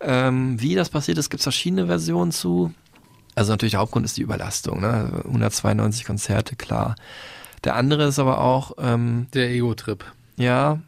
Ähm, 0.00 0.60
wie 0.60 0.74
das 0.74 0.88
passiert 0.88 1.18
ist, 1.18 1.30
gibt 1.30 1.40
es 1.40 1.44
verschiedene 1.44 1.86
Versionen 1.86 2.32
zu. 2.32 2.72
Also 3.34 3.52
natürlich 3.52 3.72
der 3.72 3.80
Hauptgrund 3.80 4.04
ist 4.04 4.16
die 4.16 4.22
Überlastung, 4.22 4.80
ne? 4.80 5.22
192 5.24 6.04
Konzerte, 6.04 6.56
klar. 6.56 6.96
Der 7.64 7.76
andere 7.76 8.04
ist 8.04 8.18
aber 8.18 8.40
auch, 8.40 8.72
ähm, 8.78 9.26
Der 9.34 9.50
Ego-Trip 9.50 10.04
ja, 10.36 10.78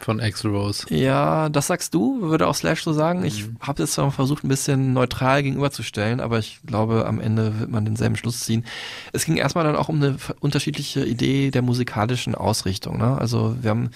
von 0.00 0.20
Axl 0.20 0.48
Rose. 0.48 0.86
ja, 0.94 1.50
das 1.50 1.66
sagst 1.66 1.92
du, 1.92 2.22
würde 2.22 2.46
auch 2.46 2.54
Slash 2.54 2.82
so 2.82 2.94
sagen. 2.94 3.24
Ich 3.24 3.46
Mhm. 3.46 3.56
habe 3.60 3.82
jetzt 3.82 3.92
zwar 3.92 4.10
versucht, 4.10 4.42
ein 4.42 4.48
bisschen 4.48 4.94
neutral 4.94 5.42
gegenüberzustellen, 5.42 6.20
aber 6.20 6.38
ich 6.38 6.60
glaube, 6.66 7.04
am 7.06 7.20
Ende 7.20 7.60
wird 7.60 7.70
man 7.70 7.84
denselben 7.84 8.16
Schluss 8.16 8.40
ziehen. 8.40 8.64
Es 9.12 9.26
ging 9.26 9.36
erstmal 9.36 9.64
dann 9.64 9.76
auch 9.76 9.90
um 9.90 9.96
eine 10.02 10.16
unterschiedliche 10.40 11.04
Idee 11.04 11.50
der 11.50 11.60
musikalischen 11.62 12.34
Ausrichtung. 12.34 12.96
Ne? 12.98 13.18
Also 13.18 13.56
wir 13.60 13.68
haben, 13.70 13.90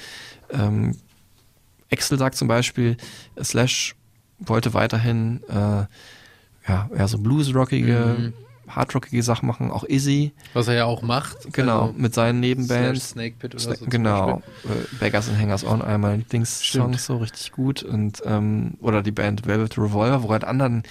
ähm, 0.51 0.99
Axel 1.91 2.19
sagt 2.19 2.37
zum 2.37 2.49
Beispiel, 2.49 2.97
Slash 3.43 3.95
wollte 4.39 4.75
weiterhin 4.75 5.43
äh, 5.49 5.85
ja, 6.69 6.89
eher 6.95 7.09
so 7.09 7.19
bluesrockige, 7.19 8.17
Mhm. 8.19 8.33
hardrockige 8.69 9.23
Sachen 9.23 9.47
machen, 9.49 9.71
auch 9.71 9.85
Izzy, 9.85 10.33
Was 10.55 10.67
er 10.69 10.75
ja 10.75 10.85
auch 10.87 11.03
macht. 11.03 11.53
genau, 11.53 11.83
Also, 11.89 11.95
mit 11.99 12.15
seinen 12.15 12.41
Nebenbands. 12.41 13.11
Snake 13.11 13.35
Pit 13.39 13.55
oder 13.55 13.63
Sna- 13.65 13.79
so. 13.79 13.85
genau. 13.87 14.43
Äh, 14.65 14.97
Beggars 14.99 15.29
and 15.29 15.39
Hangers 15.39 15.63
On, 15.65 15.81
meiner 15.81 16.17
Lieblingssongs, 16.17 17.05
so 17.05 17.19
richtig 17.19 17.53
gut. 17.53 17.83
Und, 17.83 18.23
ähm, 18.25 18.75
oder 18.81 19.03
die 19.03 19.11
Band 19.11 19.47
Velvet 19.47 19.77
Revolver, 19.77 20.23
wo 20.23 20.29
er 20.29 20.37
einen 20.37 20.45
anderen 20.45 20.83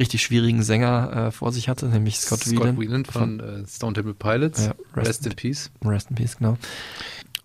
richtig 0.00 0.22
schwierigen 0.22 0.62
Sänger 0.64 1.26
äh, 1.28 1.30
vor 1.30 1.52
sich 1.52 1.68
hatte, 1.68 1.86
nämlich 1.86 2.18
Scott, 2.18 2.40
Scott 2.40 2.58
Whelan. 2.60 2.78
Whelan 2.78 3.04
von 3.04 3.38
äh, 3.40 3.66
Stone 3.68 3.92
Temple 3.92 4.14
Pilots. 4.14 4.66
Ja, 4.66 4.74
Rest 4.96 5.08
Rest 5.08 5.26
in 5.26 5.36
Peace. 5.36 5.70
Rest 5.84 6.10
in 6.10 6.16
Peace, 6.16 6.38
genau. 6.38 6.56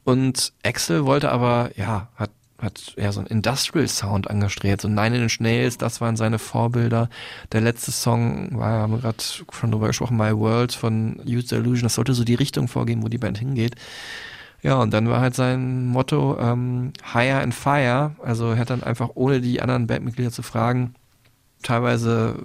Und 0.05 0.53
Axel 0.65 1.05
wollte 1.05 1.31
aber, 1.31 1.69
ja, 1.77 2.09
hat, 2.15 2.31
hat 2.63 2.93
eher 2.97 3.11
so 3.11 3.19
einen 3.19 3.27
Industrial 3.27 3.87
Sound 3.87 4.29
angestrebt. 4.29 4.81
So 4.81 4.87
Nine 4.87 5.17
in 5.17 5.29
the 5.29 5.35
Nails, 5.39 5.77
das 5.77 6.01
waren 6.01 6.15
seine 6.15 6.39
Vorbilder. 6.39 7.09
Der 7.51 7.61
letzte 7.61 7.91
Song 7.91 8.57
war, 8.57 8.71
haben 8.71 8.93
wir 8.93 8.99
gerade 8.99 9.23
schon 9.51 9.71
drüber 9.71 9.87
gesprochen, 9.87 10.17
My 10.17 10.35
World 10.35 10.73
von 10.73 11.19
Use 11.25 11.47
the 11.47 11.55
Illusion. 11.55 11.83
Das 11.83 11.95
sollte 11.95 12.13
so 12.13 12.23
die 12.23 12.35
Richtung 12.35 12.67
vorgeben, 12.67 13.03
wo 13.03 13.07
die 13.07 13.17
Band 13.17 13.37
hingeht. 13.37 13.75
Ja, 14.61 14.75
und 14.75 14.93
dann 14.93 15.09
war 15.09 15.19
halt 15.19 15.35
sein 15.35 15.87
Motto 15.87 16.37
ähm, 16.39 16.93
Higher 17.13 17.41
and 17.41 17.53
Fire. 17.53 18.15
Also 18.23 18.51
er 18.51 18.57
hat 18.59 18.69
dann 18.69 18.81
einfach, 18.81 19.09
ohne 19.15 19.41
die 19.41 19.61
anderen 19.61 19.87
Bandmitglieder 19.87 20.31
zu 20.31 20.41
fragen, 20.41 20.95
teilweise 21.63 22.35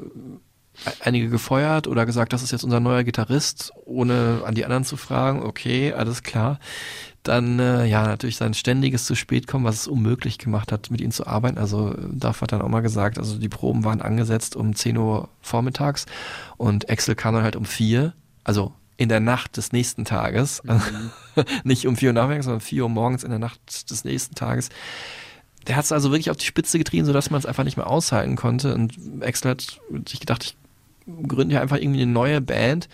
einige 1.01 1.29
gefeuert 1.29 1.87
oder 1.87 2.07
gesagt, 2.07 2.33
das 2.33 2.43
ist 2.43 2.53
jetzt 2.53 2.65
unser 2.65 2.81
neuer 2.81 3.05
Gitarrist, 3.05 3.73
ohne 3.85 4.43
an 4.45 4.55
die 4.55 4.65
anderen 4.65 4.85
zu 4.85 4.97
fragen, 4.97 5.43
okay, 5.43 5.93
alles 5.93 6.23
klar. 6.23 6.59
Dann, 7.29 7.59
äh, 7.59 7.85
ja, 7.85 8.07
natürlich 8.07 8.39
sein 8.39 8.55
ständiges 8.55 9.05
zu 9.05 9.15
spät 9.15 9.47
kommen, 9.47 9.67
was 9.67 9.83
es 9.83 9.87
unmöglich 9.87 10.39
gemacht 10.39 10.73
hat, 10.73 10.91
mit 10.91 11.03
ihm 11.03 11.11
zu 11.11 11.27
arbeiten. 11.27 11.59
Also, 11.59 11.95
Duff 12.11 12.41
hat 12.41 12.53
dann 12.53 12.63
auch 12.63 12.71
mal 12.71 12.81
gesagt, 12.81 13.19
also 13.19 13.37
die 13.37 13.51
Proben 13.51 13.85
waren 13.85 14.01
angesetzt 14.01 14.57
um 14.57 14.75
10 14.75 14.97
Uhr 14.97 15.29
vormittags 15.43 16.07
und 16.57 16.89
Axel 16.89 17.15
kam 17.15 17.35
dann 17.35 17.45
halt 17.45 17.55
um 17.55 17.67
4, 17.67 18.15
also 18.45 18.73
in 18.97 19.11
der 19.11 19.21
Nacht 19.21 19.59
des 19.59 19.73
nächsten 19.73 20.07
Tages. 20.07 20.63
Nicht 21.65 21.87
um 21.87 21.97
4 21.99 22.09
Uhr 22.09 22.13
nachmittags, 22.15 22.47
sondern 22.47 22.63
4 22.63 22.85
Uhr 22.85 22.89
morgens 22.89 23.25
in 23.25 23.31
der 23.31 23.39
Nacht 23.39 23.91
des 23.91 24.05
nächsten 24.05 24.35
Tages. 24.35 24.71
Der 25.67 25.77
hat 25.77 25.85
es 25.85 25.93
also 25.93 26.11
wirklich 26.11 26.31
auf 26.31 26.39
die 26.39 26.47
Spitze 26.47 26.79
getrieben, 26.79 27.05
sodass 27.05 27.29
man 27.29 27.39
es 27.39 27.45
einfach 27.45 27.65
nicht 27.65 27.77
mehr 27.77 27.89
aushalten 27.89 28.37
konnte. 28.37 28.75
Und 28.75 28.95
Axel 29.21 29.51
hat 29.51 29.81
sich 30.07 30.21
gedacht, 30.21 30.45
ich 30.45 30.57
gründe 31.27 31.55
ja 31.55 31.61
einfach 31.63 31.77
irgendwie 31.79 32.03
eine 32.03 32.13
neue 32.13 32.41
Band. 32.41 32.89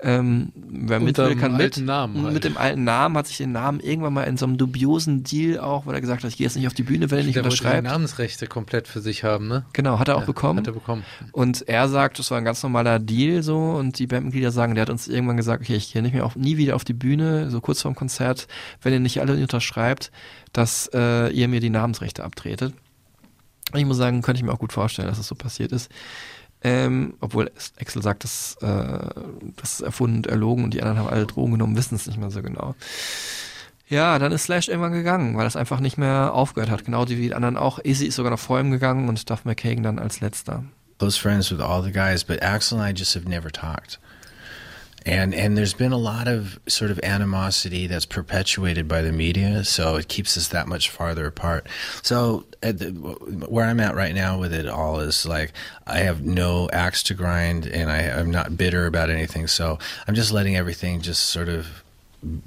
Ähm, 0.00 0.52
wer 0.56 0.98
mit 1.00 1.16
will, 1.16 1.36
kann 1.36 1.52
mit. 1.52 1.62
alten 1.62 1.84
Namen 1.84 2.22
halt. 2.24 2.34
Mit 2.34 2.44
dem 2.44 2.56
alten 2.58 2.84
Namen 2.84 3.16
hat 3.16 3.26
sich 3.28 3.38
den 3.38 3.52
Namen 3.52 3.78
irgendwann 3.80 4.12
mal 4.12 4.24
in 4.24 4.36
so 4.36 4.44
einem 4.44 4.58
dubiosen 4.58 5.22
Deal 5.22 5.60
auch, 5.60 5.86
weil 5.86 5.94
er 5.94 6.00
gesagt 6.00 6.24
hat, 6.24 6.30
ich 6.30 6.36
gehe 6.36 6.44
jetzt 6.44 6.56
nicht 6.56 6.66
auf 6.66 6.74
die 6.74 6.82
Bühne, 6.82 7.10
wenn 7.10 7.18
er 7.18 7.24
nicht 7.24 7.36
Der 7.36 7.44
wollte 7.44 7.56
die 7.56 7.62
unterschreibt. 7.62 7.84
Namensrechte 7.86 8.46
komplett 8.48 8.88
für 8.88 9.00
sich 9.00 9.22
haben, 9.24 9.46
ne? 9.46 9.64
Genau, 9.72 9.98
hat 10.00 10.08
er 10.08 10.16
auch 10.16 10.22
Ja, 10.22 10.26
bekommen. 10.26 10.58
Hat 10.58 10.66
er 10.66 10.72
bekommen. 10.72 11.04
Und 11.32 11.66
er 11.68 11.88
sagt, 11.88 12.18
das 12.18 12.30
war 12.30 12.36
ein 12.38 12.44
ganz 12.44 12.62
normaler 12.62 12.98
Deal 12.98 13.42
so 13.42 13.56
und 13.56 13.98
die 13.98 14.06
Bandmitglieder 14.08 14.50
sagen, 14.50 14.74
der 14.74 14.82
hat 14.82 14.90
uns 14.90 15.08
irgendwann 15.08 15.36
gesagt, 15.38 15.62
okay, 15.62 15.76
ich 15.76 15.92
gehe 15.92 16.02
nicht 16.02 16.12
mehr 16.12 16.26
auf, 16.26 16.36
nie 16.36 16.56
wieder 16.58 16.74
auf 16.74 16.84
die 16.84 16.92
Bühne, 16.92 17.50
so 17.50 17.60
kurz 17.60 17.80
vorm 17.80 17.94
Konzert, 17.94 18.46
wenn 18.82 18.92
ihr 18.92 19.00
nicht 19.00 19.20
alle 19.20 19.34
unterschreibt, 19.40 20.10
dass 20.52 20.90
äh, 20.92 21.30
ihr 21.30 21.48
mir 21.48 21.60
die 21.60 21.70
Namensrechte 21.70 22.24
abtretet. 22.24 22.74
Und 23.72 23.78
Ich 23.78 23.86
muss 23.86 23.96
sagen, 23.96 24.20
könnte 24.22 24.40
ich 24.40 24.44
mir 24.44 24.52
auch 24.52 24.58
gut 24.58 24.72
vorstellen, 24.72 25.08
dass 25.08 25.18
das 25.18 25.28
so 25.28 25.34
passiert 25.36 25.72
ist. 25.72 25.90
Ähm, 26.64 27.14
obwohl 27.20 27.50
Axel 27.80 28.02
sagt, 28.02 28.24
das, 28.24 28.56
äh, 28.62 28.66
das 29.56 29.74
ist 29.74 29.80
erfunden 29.82 30.16
und 30.16 30.26
erlogen 30.26 30.64
und 30.64 30.74
die 30.74 30.82
anderen 30.82 30.98
haben 30.98 31.08
alle 31.08 31.26
Drogen 31.26 31.52
genommen, 31.52 31.76
wissen 31.76 31.94
es 31.94 32.06
nicht 32.06 32.18
mehr 32.18 32.30
so 32.30 32.42
genau. 32.42 32.74
Ja, 33.86 34.18
dann 34.18 34.32
ist 34.32 34.44
Slash 34.44 34.68
irgendwann 34.68 34.92
gegangen, 34.92 35.36
weil 35.36 35.44
das 35.44 35.56
einfach 35.56 35.78
nicht 35.80 35.98
mehr 35.98 36.32
aufgehört 36.32 36.70
hat. 36.70 36.86
Genau 36.86 37.06
wie 37.08 37.16
die 37.16 37.34
anderen 37.34 37.58
auch. 37.58 37.78
Izzy 37.78 38.06
ist 38.06 38.16
sogar 38.16 38.30
noch 38.30 38.38
vor 38.38 38.58
ihm 38.58 38.70
gegangen 38.70 39.08
und 39.10 39.28
Duff 39.28 39.44
McKagan 39.44 39.82
dann 39.82 39.98
als 39.98 40.20
letzter. 40.20 40.64
close 40.98 41.18
friends 41.18 41.50
with 41.50 41.60
all 41.60 41.82
the 41.82 41.90
guys, 41.90 42.24
but 42.24 42.42
Axel 42.42 42.78
and 42.78 42.88
I 42.88 42.92
just 42.92 43.14
have 43.14 43.28
never 43.28 43.50
talked. 43.50 43.98
And 45.06 45.34
and 45.34 45.56
there's 45.56 45.74
been 45.74 45.92
a 45.92 45.98
lot 45.98 46.28
of 46.28 46.58
sort 46.66 46.90
of 46.90 46.98
animosity 47.02 47.86
that's 47.86 48.06
perpetuated 48.06 48.88
by 48.88 49.02
the 49.02 49.12
media, 49.12 49.62
so 49.64 49.96
it 49.96 50.08
keeps 50.08 50.36
us 50.38 50.48
that 50.48 50.66
much 50.66 50.88
farther 50.88 51.26
apart. 51.26 51.66
So 52.02 52.46
the, 52.62 52.90
where 53.48 53.66
I'm 53.66 53.80
at 53.80 53.94
right 53.94 54.14
now 54.14 54.38
with 54.38 54.54
it 54.54 54.66
all 54.66 55.00
is 55.00 55.26
like 55.26 55.52
I 55.86 55.98
have 55.98 56.22
no 56.24 56.70
axe 56.72 57.02
to 57.04 57.14
grind, 57.14 57.66
and 57.66 57.90
I, 57.90 58.18
I'm 58.18 58.30
not 58.30 58.56
bitter 58.56 58.86
about 58.86 59.10
anything. 59.10 59.46
So 59.46 59.78
I'm 60.08 60.14
just 60.14 60.32
letting 60.32 60.56
everything 60.56 61.02
just 61.02 61.26
sort 61.26 61.50
of 61.50 61.83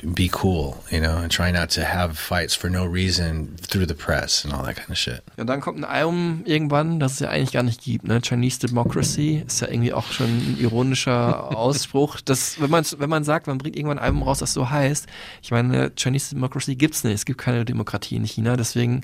be 0.04 0.30
cool, 0.44 0.78
you 0.90 1.00
know, 1.00 1.18
and 1.18 1.32
try 1.32 1.52
not 1.52 1.70
to 1.70 1.82
have 1.84 2.18
fights 2.18 2.56
for 2.56 2.70
no 2.70 2.86
reason 2.86 3.56
through 3.62 3.86
the 3.86 3.94
press 3.94 4.44
and 4.44 4.54
all 4.54 4.64
that 4.64 4.76
kind 4.76 4.90
of 4.90 4.98
shit. 4.98 5.22
Ja, 5.36 5.42
und 5.42 5.48
dann 5.48 5.62
kommt 5.62 5.78
ein 5.78 5.84
Album 5.84 6.42
irgendwann, 6.46 7.00
das 7.00 7.14
es 7.14 7.20
ja 7.20 7.30
eigentlich 7.30 7.52
gar 7.52 7.64
nicht 7.64 7.84
gibt, 7.84 8.08
ne? 8.08 8.20
Chinese 8.22 8.60
Democracy 8.60 9.44
ist 9.46 9.62
ja 9.62 9.68
irgendwie 9.68 9.94
auch 9.94 10.12
schon 10.12 10.28
ein 10.28 10.58
ironischer 10.60 11.52
Ausspruch. 11.56 12.20
Das, 12.22 12.60
wenn 12.60 12.70
man, 12.70 12.84
wenn 12.98 13.10
man 13.10 13.24
sagt, 13.24 13.48
man 13.48 13.58
bringt 13.58 13.76
irgendwann 13.76 14.00
ein 14.00 14.06
Album 14.06 14.24
raus, 14.24 14.40
das 14.40 14.54
so 14.54 14.70
heißt, 14.70 15.08
ich 15.42 15.52
meine, 15.52 15.92
Chinese 15.96 16.34
Democracy 16.34 16.76
gibt's 16.76 17.04
nicht. 17.04 17.14
Es 17.14 17.26
gibt 17.26 17.40
keine 17.40 17.64
Demokratie 17.64 18.16
in 18.16 18.26
China, 18.26 18.58
deswegen 18.58 19.02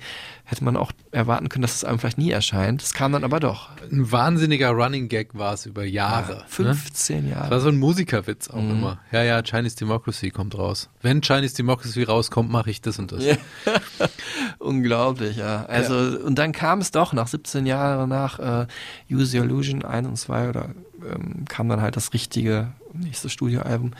hätte 0.54 0.64
man 0.64 0.78
auch 0.78 0.92
erwarten 1.12 1.50
können, 1.50 1.62
dass 1.64 1.74
das 1.74 1.84
Album 1.84 2.00
vielleicht 2.00 2.18
nie 2.18 2.32
erscheint. 2.32 2.82
Es 2.82 2.94
kam 2.94 3.12
dann 3.12 3.24
aber 3.24 3.40
doch. 3.40 3.70
Ein 3.92 4.12
wahnsinniger 4.12 4.70
Running 4.70 5.10
Gag 5.10 5.30
war 5.34 5.54
es 5.54 5.66
über 5.66 5.84
Jahre. 5.84 6.38
ne? 6.38 6.44
15 6.48 7.30
Das 7.30 7.36
war 7.40 7.44
Jahre. 7.50 7.60
so 7.62 7.70
ein 7.70 7.78
Musikerwitz 7.78 8.50
auch 8.50 8.62
Mhm. 8.62 8.72
immer. 8.72 9.00
Ja, 9.12 9.24
ja, 9.24 9.42
Chinese 9.44 9.76
Democracy 9.76 10.30
kommt 10.32 10.58
raus. 10.58 10.90
Wenn 11.02 11.22
Chinese 11.22 11.56
Democracy 11.56 12.04
rauskommt, 12.04 12.50
mache 12.52 12.70
ich 12.70 12.82
das 12.82 12.98
und 13.00 13.12
das. 13.12 13.24
Ja. 13.26 13.36
Unglaublich, 14.60 15.38
ja. 15.38 15.66
Also, 15.66 15.96
und 16.24 16.36
dann 16.40 16.52
kam 16.52 16.80
es 16.80 16.92
doch 16.92 17.14
nach 17.14 17.28
17 17.28 17.66
Jahren 17.66 18.10
nach 18.10 18.40
äh, 18.40 18.68
Use 19.12 19.38
Your 19.38 19.46
Illusion 19.46 19.84
1 19.84 20.08
und 20.08 20.16
2 20.18 20.50
oder 20.50 20.70
ähm, 21.06 21.46
kam 21.48 21.70
dann 21.70 21.82
halt 21.82 21.96
das 21.96 22.14
richtige 22.14 22.72
nächste 22.94 23.30
Studioalbum. 23.30 23.92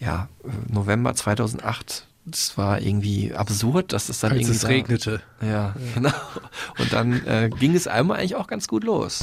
Ja, 0.00 0.28
äh, 0.44 0.72
November 0.72 1.14
2008. 1.14 2.06
Das 2.26 2.56
war 2.56 2.80
irgendwie 2.80 3.34
absurd, 3.34 3.92
dass 3.92 4.08
es 4.08 4.20
dann 4.20 4.32
Als 4.32 4.40
irgendwie 4.40 4.54
es 4.56 4.62
da- 4.62 4.68
regnete. 4.68 5.20
Ja, 5.42 5.74
genau. 5.94 6.10
Und 6.78 6.92
dann 6.92 7.24
äh, 7.26 7.50
ging 7.58 7.74
es 7.74 7.86
einmal 7.86 8.18
eigentlich 8.18 8.36
auch 8.36 8.46
ganz 8.46 8.66
gut 8.66 8.82
los. 8.84 9.20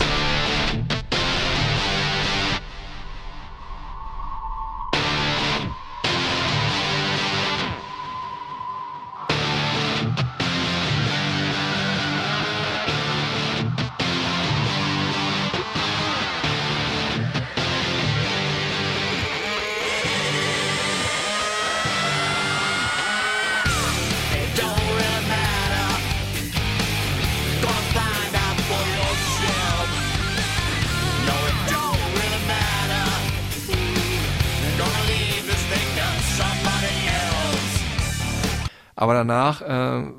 Danach, 39.22 39.61
äh, 39.61 40.11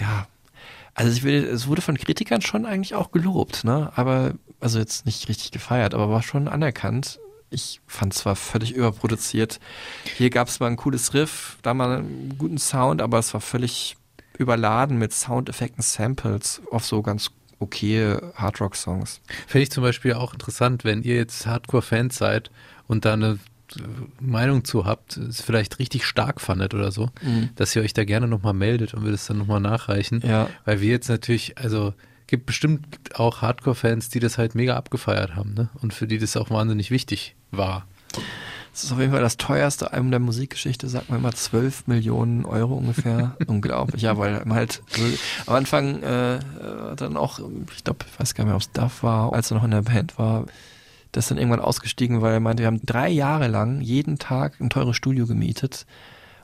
ja, 0.00 0.26
also 0.94 1.12
ich 1.12 1.22
will, 1.22 1.44
es 1.44 1.68
wurde 1.68 1.82
von 1.82 1.96
Kritikern 1.96 2.42
schon 2.42 2.66
eigentlich 2.66 2.94
auch 2.94 3.12
gelobt, 3.12 3.64
ne? 3.64 3.92
Aber, 3.94 4.34
also 4.60 4.78
jetzt 4.78 5.06
nicht 5.06 5.28
richtig 5.28 5.52
gefeiert, 5.52 5.94
aber 5.94 6.10
war 6.10 6.22
schon 6.22 6.48
anerkannt. 6.48 7.20
Ich 7.50 7.80
fand 7.86 8.12
zwar 8.12 8.36
völlig 8.36 8.74
überproduziert. 8.74 9.60
Hier 10.16 10.28
gab 10.30 10.48
es 10.48 10.60
mal 10.60 10.66
ein 10.66 10.76
cooles 10.76 11.14
Riff, 11.14 11.56
da 11.62 11.72
mal 11.72 11.98
einen 11.98 12.36
guten 12.36 12.58
Sound, 12.58 13.00
aber 13.00 13.18
es 13.18 13.32
war 13.32 13.40
völlig 13.40 13.96
überladen 14.36 14.98
mit 14.98 15.12
Soundeffekten, 15.12 15.82
Samples 15.82 16.60
auf 16.70 16.84
so 16.84 17.00
ganz 17.00 17.30
okay 17.60 18.16
Hardrock-Songs. 18.34 19.20
Fände 19.46 19.62
ich 19.62 19.70
zum 19.70 19.82
Beispiel 19.82 20.14
auch 20.14 20.32
interessant, 20.32 20.84
wenn 20.84 21.02
ihr 21.02 21.16
jetzt 21.16 21.46
Hardcore-Fans 21.46 22.16
seid 22.16 22.50
und 22.86 23.04
da 23.04 23.14
eine 23.14 23.38
Meinung 24.20 24.64
zu 24.64 24.84
habt, 24.84 25.16
es 25.16 25.40
vielleicht 25.42 25.78
richtig 25.78 26.04
stark 26.06 26.40
fandet 26.40 26.74
oder 26.74 26.90
so, 26.92 27.10
Mhm. 27.22 27.50
dass 27.56 27.74
ihr 27.76 27.82
euch 27.82 27.92
da 27.94 28.04
gerne 28.04 28.26
nochmal 28.28 28.54
meldet 28.54 28.94
und 28.94 29.04
wir 29.04 29.12
das 29.12 29.26
dann 29.26 29.38
nochmal 29.38 29.60
nachreichen. 29.60 30.22
Ja. 30.26 30.48
Weil 30.64 30.80
wir 30.80 30.88
jetzt 30.90 31.08
natürlich, 31.08 31.58
also 31.58 31.94
gibt 32.26 32.46
bestimmt 32.46 32.86
auch 33.14 33.40
Hardcore-Fans, 33.42 34.10
die 34.10 34.20
das 34.20 34.36
halt 34.38 34.54
mega 34.54 34.76
abgefeiert 34.76 35.34
haben, 35.34 35.54
ne? 35.54 35.68
Und 35.80 35.94
für 35.94 36.06
die 36.06 36.18
das 36.18 36.36
auch 36.36 36.50
wahnsinnig 36.50 36.90
wichtig 36.90 37.34
war. 37.50 37.86
Das 38.72 38.84
ist 38.84 38.92
auf 38.92 39.00
jeden 39.00 39.12
Fall 39.12 39.22
das 39.22 39.38
teuerste 39.38 39.92
Album 39.92 40.10
der 40.10 40.20
Musikgeschichte, 40.20 40.88
sagt 40.88 41.08
man 41.10 41.18
immer 41.18 41.32
12 41.32 41.86
Millionen 41.88 42.44
Euro 42.44 42.74
ungefähr. 42.76 43.34
Unglaublich, 43.46 44.02
ja, 44.02 44.16
weil 44.18 44.44
man 44.44 44.54
halt 44.56 44.82
am 45.46 45.54
Anfang 45.56 46.02
äh, 46.02 46.38
dann 46.96 47.16
auch, 47.16 47.40
ich 47.76 47.82
glaube, 47.82 48.04
ich 48.12 48.20
weiß 48.20 48.34
gar 48.34 48.44
nicht 48.44 48.48
mehr, 48.50 48.56
ob 48.56 48.62
es 48.62 48.70
Duff 48.72 49.02
war, 49.02 49.32
als 49.32 49.50
er 49.50 49.56
noch 49.56 49.64
in 49.64 49.72
der 49.72 49.82
Band 49.82 50.16
war, 50.18 50.44
das 51.12 51.24
ist 51.24 51.30
dann 51.30 51.38
irgendwann 51.38 51.60
ausgestiegen, 51.60 52.20
weil 52.20 52.34
er 52.34 52.40
meinte, 52.40 52.62
wir 52.62 52.66
haben 52.66 52.80
drei 52.84 53.08
Jahre 53.08 53.48
lang 53.48 53.80
jeden 53.80 54.18
Tag 54.18 54.60
ein 54.60 54.70
teures 54.70 54.96
Studio 54.96 55.26
gemietet 55.26 55.86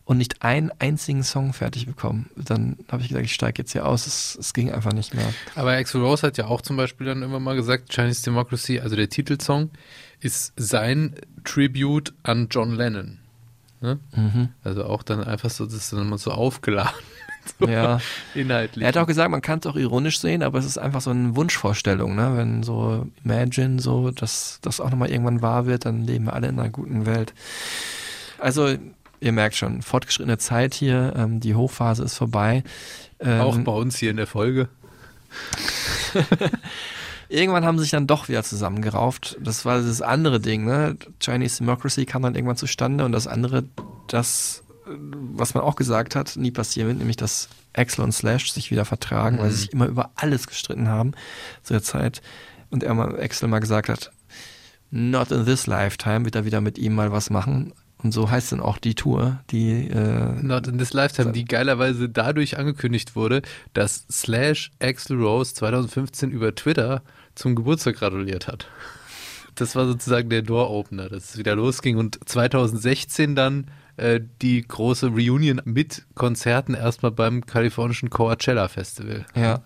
und 0.04 0.18
nicht 0.18 0.42
einen 0.42 0.70
einzigen 0.78 1.22
Song 1.22 1.52
fertig 1.52 1.86
bekommen. 1.86 2.30
Dann 2.36 2.76
habe 2.90 3.02
ich 3.02 3.08
gesagt, 3.08 3.24
ich 3.24 3.34
steige 3.34 3.62
jetzt 3.62 3.72
hier 3.72 3.86
aus, 3.86 4.06
es, 4.06 4.36
es 4.38 4.52
ging 4.52 4.70
einfach 4.70 4.92
nicht 4.92 5.14
mehr. 5.14 5.32
Aber 5.54 5.72
Axel 5.72 6.02
Rose 6.02 6.26
hat 6.26 6.36
ja 6.36 6.46
auch 6.46 6.60
zum 6.60 6.76
Beispiel 6.76 7.06
dann 7.06 7.22
immer 7.22 7.40
mal 7.40 7.56
gesagt, 7.56 7.90
Chinese 7.92 8.22
Democracy, 8.22 8.80
also 8.80 8.96
der 8.96 9.08
Titelsong, 9.08 9.70
ist 10.20 10.52
sein 10.56 11.14
Tribute 11.44 12.12
an 12.22 12.48
John 12.50 12.74
Lennon. 12.74 13.18
Ne? 13.80 13.98
Mhm. 14.14 14.48
Also 14.62 14.84
auch 14.84 15.02
dann 15.02 15.24
einfach 15.24 15.50
so, 15.50 15.64
das 15.64 15.74
ist 15.74 15.92
dann 15.92 16.02
immer 16.02 16.18
so 16.18 16.30
aufgeladen. 16.30 16.94
So 17.58 17.66
Ja. 17.68 18.00
Inhaltlich. 18.34 18.82
Er 18.82 18.88
hat 18.88 18.96
auch 18.96 19.06
gesagt, 19.06 19.30
man 19.30 19.42
kann 19.42 19.60
es 19.60 19.66
auch 19.66 19.76
ironisch 19.76 20.18
sehen, 20.18 20.42
aber 20.42 20.58
es 20.58 20.64
ist 20.64 20.78
einfach 20.78 21.00
so 21.00 21.10
eine 21.10 21.36
Wunschvorstellung, 21.36 22.14
ne? 22.14 22.32
Wenn 22.36 22.62
so 22.62 23.06
Imagine 23.24 23.80
so, 23.80 24.10
dass 24.10 24.58
das 24.62 24.80
auch 24.80 24.90
nochmal 24.90 25.10
irgendwann 25.10 25.42
wahr 25.42 25.66
wird, 25.66 25.84
dann 25.84 26.02
leben 26.02 26.26
wir 26.26 26.32
alle 26.32 26.48
in 26.48 26.58
einer 26.58 26.70
guten 26.70 27.06
Welt. 27.06 27.34
Also, 28.38 28.74
ihr 29.20 29.32
merkt 29.32 29.56
schon, 29.56 29.82
fortgeschrittene 29.82 30.38
Zeit 30.38 30.74
hier, 30.74 31.14
ähm, 31.16 31.40
die 31.40 31.54
Hochphase 31.54 32.04
ist 32.04 32.16
vorbei. 32.16 32.64
Ähm, 33.20 33.40
auch 33.40 33.58
bei 33.58 33.72
uns 33.72 33.96
hier 33.96 34.10
in 34.10 34.16
der 34.16 34.26
Folge. 34.26 34.68
Irgendwann 37.28 37.64
haben 37.64 37.78
sie 37.78 37.84
sich 37.84 37.90
dann 37.90 38.06
doch 38.06 38.28
wieder 38.28 38.42
zusammengerauft. 38.42 39.38
Das 39.40 39.64
war 39.64 39.80
das 39.80 40.02
andere 40.02 40.40
Ding, 40.40 40.64
ne? 40.64 40.96
Chinese 41.20 41.58
Democracy 41.58 42.04
kam 42.04 42.22
dann 42.22 42.34
irgendwann 42.34 42.56
zustande 42.56 43.04
und 43.04 43.12
das 43.12 43.26
andere, 43.26 43.64
das, 44.08 44.62
was 44.86 45.54
man 45.54 45.62
auch 45.64 45.76
gesagt 45.76 46.14
hat, 46.16 46.36
nie 46.36 46.50
passieren 46.50 46.88
wird, 46.88 46.98
nämlich 46.98 47.16
dass 47.16 47.48
Axel 47.72 48.04
und 48.04 48.12
Slash 48.12 48.52
sich 48.52 48.70
wieder 48.70 48.84
vertragen, 48.84 49.38
weil 49.38 49.50
sie 49.50 49.56
Mhm. 49.56 49.60
sich 49.60 49.72
immer 49.72 49.86
über 49.86 50.10
alles 50.16 50.46
gestritten 50.46 50.88
haben 50.88 51.12
zu 51.62 51.72
der 51.72 51.82
Zeit. 51.82 52.22
Und 52.70 52.82
er 52.82 52.94
mal, 52.94 53.18
Axel 53.20 53.48
mal 53.48 53.60
gesagt 53.60 53.88
hat, 53.88 54.12
not 54.90 55.30
in 55.32 55.44
this 55.44 55.66
lifetime, 55.66 56.24
wird 56.24 56.34
er 56.34 56.44
wieder 56.44 56.60
mit 56.60 56.78
ihm 56.78 56.94
mal 56.94 57.12
was 57.12 57.30
machen. 57.30 57.72
Und 57.98 58.12
so 58.12 58.30
heißt 58.30 58.52
dann 58.52 58.60
auch 58.60 58.76
die 58.78 58.94
Tour, 58.94 59.40
die 59.50 59.88
äh, 59.88 60.42
Not 60.42 60.66
in 60.66 60.76
this 60.76 60.92
Lifetime, 60.92 61.32
die 61.32 61.46
geilerweise 61.46 62.08
dadurch 62.10 62.58
angekündigt 62.58 63.16
wurde, 63.16 63.40
dass 63.72 64.04
Slash 64.12 64.72
Axel 64.78 65.16
Rose 65.16 65.54
2015 65.54 66.30
über 66.30 66.54
Twitter 66.54 67.02
zum 67.34 67.54
Geburtstag 67.54 67.96
gratuliert 67.96 68.46
hat. 68.46 68.68
Das 69.54 69.74
war 69.74 69.86
sozusagen 69.86 70.28
der 70.28 70.42
Door-Opener, 70.42 71.08
dass 71.08 71.30
es 71.30 71.38
wieder 71.38 71.54
losging 71.56 71.96
und 71.96 72.18
2016 72.28 73.34
dann 73.34 73.68
äh, 73.96 74.20
die 74.42 74.62
große 74.62 75.08
Reunion 75.08 75.60
mit 75.64 76.04
Konzerten 76.14 76.74
erstmal 76.74 77.12
beim 77.12 77.46
kalifornischen 77.46 78.10
Coachella 78.10 78.68
Festival. 78.68 79.24
Ja. 79.34 79.62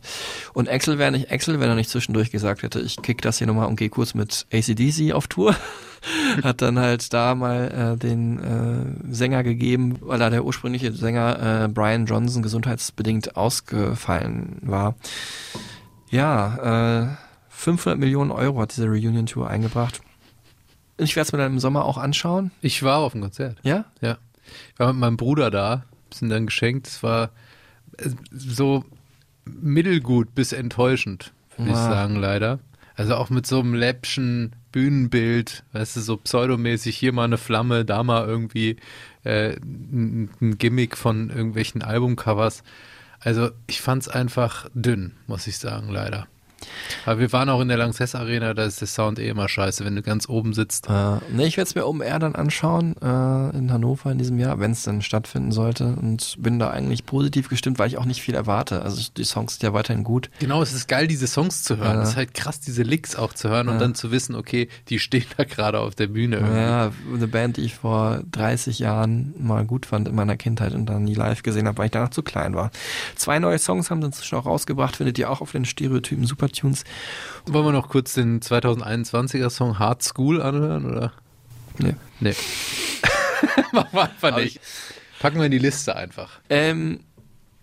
Und 0.53 0.69
Axel 0.69 0.99
wäre 0.99 1.13
nicht 1.13 1.33
Axel, 1.33 1.61
wenn 1.61 1.69
er 1.69 1.75
nicht 1.75 1.91
zwischendurch 1.91 2.31
gesagt 2.31 2.63
hätte, 2.63 2.81
ich 2.81 2.97
kick 3.03 3.23
das 3.23 3.39
hier 3.39 3.47
nochmal 3.47 3.67
und 3.67 3.77
gehe 3.77 3.89
kurz 3.89 4.15
mit 4.15 4.47
ACDC 4.53 5.13
auf 5.13 5.29
Tour. 5.29 5.55
Hat 6.43 6.63
dann 6.63 6.79
halt 6.79 7.13
da 7.13 7.35
mal 7.35 7.95
äh, 7.95 7.99
den 7.99 8.39
äh, 8.39 9.13
Sänger 9.15 9.43
gegeben, 9.43 9.97
weil 10.01 10.19
da 10.19 10.31
der 10.31 10.45
ursprüngliche 10.45 10.93
Sänger 10.93 11.65
äh, 11.65 11.69
Brian 11.69 12.07
Johnson 12.07 12.43
gesundheitsbedingt 12.43 13.37
ausgefallen 13.37 14.59
war. 14.63 14.95
Ja, 16.11 17.03
äh, 17.03 17.17
500 17.49 17.99
Millionen 17.99 18.31
Euro 18.31 18.61
hat 18.61 18.77
diese 18.77 18.87
Reunion-Tour 18.87 19.49
eingebracht. 19.49 20.01
Ich 20.99 21.17
werde 21.17 21.27
es 21.29 21.33
mir 21.33 21.39
dann 21.39 21.53
im 21.53 21.59
Sommer 21.61 21.85
auch 21.85 21.97
anschauen. 21.99 22.51
Ich 22.61 22.83
war 22.83 22.99
auf 22.99 23.13
dem 23.13 23.21
Konzert. 23.23 23.57
Ja? 23.63 23.85
Ja. 24.01 24.19
Ich 24.73 24.79
war 24.79 24.93
mit 24.93 25.01
meinem 25.01 25.17
Bruder 25.17 25.51
da, 25.51 25.85
sind 26.13 26.29
dann 26.31 26.47
geschenkt. 26.47 26.87
Es 26.89 27.03
war 27.03 27.31
äh, 27.99 28.11
so 28.33 28.85
mittelgut 29.45 30.35
bis 30.35 30.53
enttäuschend, 30.53 31.33
würde 31.57 31.71
ich 31.71 31.77
Ah. 31.77 31.89
sagen, 31.91 32.17
leider. 32.17 32.59
Also 32.97 33.15
auch 33.15 33.31
mit 33.31 33.47
so 33.47 33.61
einem 33.61 33.75
läppschen 33.75 34.53
Bühnenbild, 34.73 35.65
weißt 35.73 35.97
du, 35.97 36.01
so 36.01 36.17
pseudomäßig, 36.17 36.97
hier 36.97 37.13
mal 37.13 37.25
eine 37.25 37.39
Flamme, 37.39 37.85
da 37.85 38.03
mal 38.03 38.27
irgendwie 38.27 38.77
äh, 39.25 39.57
ein, 39.57 40.31
ein 40.41 40.59
Gimmick 40.59 40.97
von 40.97 41.31
irgendwelchen 41.31 41.83
Albumcovers. 41.83 42.63
Also 43.21 43.51
ich 43.67 43.81
fand's 43.81 44.09
einfach 44.09 44.69
dünn, 44.75 45.15
muss 45.27 45.47
ich 45.47 45.59
sagen, 45.59 45.89
leider. 45.91 46.27
Aber 47.07 47.21
wir 47.21 47.33
waren 47.33 47.49
auch 47.49 47.61
in 47.61 47.69
der 47.69 47.77
Lanxess 47.77 48.15
Arena, 48.15 48.55
da 48.55 48.65
ist 48.65 48.81
der 48.81 48.89
Sound 48.89 49.19
eh 49.19 49.29
immer 49.29 49.49
scheiße, 49.49 49.85
wenn 49.85 49.97
du 49.97 50.03
ganz 50.03 50.29
oben 50.29 50.53
sitzt. 50.55 50.89
Äh, 50.89 50.91
ne, 50.91 51.47
ich 51.47 51.57
werde 51.57 51.69
es 51.69 51.75
mir 51.75 51.87
Open 51.87 52.03
Air 52.03 52.19
dann 52.19 52.35
anschauen 52.35 52.97
äh, 53.01 53.57
in 53.57 53.73
Hannover 53.73 54.11
in 54.11 54.19
diesem 54.19 54.39
Jahr, 54.39 54.59
wenn 54.61 54.73
es 54.73 54.83
dann 54.83 55.03
stattfinden 55.03 55.53
sollte. 55.53 55.97
Und 56.01 56.37
bin 56.39 56.59
da 56.59 56.71
eigentlich 56.71 57.07
positiv 57.07 57.49
gestimmt, 57.49 57.79
weil 57.79 57.89
ich 57.89 57.99
auch 57.99 58.05
nicht 58.05 58.23
viel 58.23 58.35
erwarte. 58.35 58.83
Also 58.83 59.03
die 59.17 59.25
Songs 59.25 59.55
sind 59.55 59.63
ja 59.63 59.73
weiterhin 59.73 60.05
gut. 60.05 60.31
Genau, 60.39 60.63
es 60.63 60.73
ist 60.73 60.89
geil, 60.89 61.07
diese 61.07 61.27
Songs 61.27 61.63
zu 61.63 61.77
hören. 61.77 62.01
Es 62.01 62.11
ist 62.11 62.17
halt 62.17 62.35
krass, 62.35 62.61
diese 62.61 62.83
Licks 62.83 63.17
auch 63.17 63.33
zu 63.33 63.49
hören 63.49 63.69
und 63.69 63.79
dann 63.81 63.95
zu 63.95 64.11
wissen, 64.11 64.35
okay, 64.35 64.69
die 64.89 64.99
stehen 64.99 65.27
da 65.37 65.45
gerade 65.45 65.81
auf 65.81 65.95
der 65.95 66.07
Bühne. 66.09 66.37
irgendwie. 66.37 66.59
Ja, 66.59 66.93
eine 67.15 67.29
Band, 67.29 67.57
die 67.57 67.63
ich 67.63 67.75
vor 67.75 68.21
30 68.33 68.79
Jahren 68.79 69.35
mal 69.39 69.65
gut 69.65 69.87
fand 69.87 70.09
in 70.09 70.15
meiner 70.15 70.37
Kindheit 70.37 70.75
und 70.75 70.87
dann 70.87 71.05
nie 71.05 71.15
live 71.15 71.43
gesehen 71.43 71.67
habe, 71.67 71.79
weil 71.79 71.87
ich 71.87 71.93
danach 71.93 72.11
zu 72.11 72.23
klein 72.23 72.55
war. 72.55 72.71
Zwei 73.17 73.39
neue 73.39 73.59
Songs 73.59 73.91
haben 73.91 74.01
sie 74.01 74.07
inzwischen 74.07 74.37
auch 74.37 74.47
rausgebracht, 74.47 74.97
findet 74.97 75.19
ihr 75.19 75.31
auch 75.31 75.41
auf 75.41 75.53
den 75.53 75.65
Stereotypen 75.65 76.27
Supertunes. 76.49 76.85
Wollen 77.47 77.67
wir 77.67 77.73
noch 77.73 77.89
kurz 77.89 78.15
den 78.15 78.41
2021er 78.41 79.51
Song 79.51 79.79
Hard 79.79 80.03
School 80.03 80.41
anhören, 80.41 80.87
oder? 80.87 81.13
Nee. 81.79 81.95
Nee. 82.21 82.35
Machen 83.73 83.89
wir 83.93 84.03
einfach 84.03 84.37
nicht. 84.37 84.61
Packen 85.21 85.39
wir 85.39 85.47
in 85.47 85.53
die 85.53 85.59
Liste 85.59 85.95
einfach. 85.95 86.41
Ähm, 86.49 87.01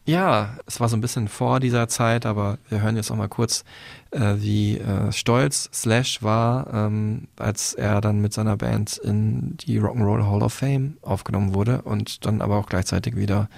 ja, 0.05 0.57
es 0.65 0.79
war 0.79 0.87
so 0.87 0.95
ein 0.95 1.01
bisschen 1.01 1.27
vor 1.27 1.59
dieser 1.59 1.87
Zeit, 1.87 2.25
aber 2.25 2.57
wir 2.69 2.81
hören 2.81 2.95
jetzt 2.95 3.09
noch 3.09 3.17
mal 3.17 3.27
kurz, 3.27 3.63
äh, 4.11 4.35
wie 4.37 4.77
äh, 4.77 5.11
stolz 5.11 5.69
Slash 5.73 6.21
war, 6.21 6.71
ähm, 6.73 7.27
als 7.37 7.73
er 7.73 8.01
dann 8.01 8.21
mit 8.21 8.33
seiner 8.33 8.55
Band 8.57 8.97
in 8.97 9.57
die 9.57 9.79
Rock'n'Roll 9.79 10.25
Hall 10.29 10.43
of 10.43 10.53
Fame 10.53 10.97
aufgenommen 11.01 11.53
wurde 11.53 11.81
und 11.81 12.25
dann 12.25 12.41
aber 12.41 12.57
auch 12.57 12.67
gleichzeitig 12.67 13.15
wieder 13.15 13.49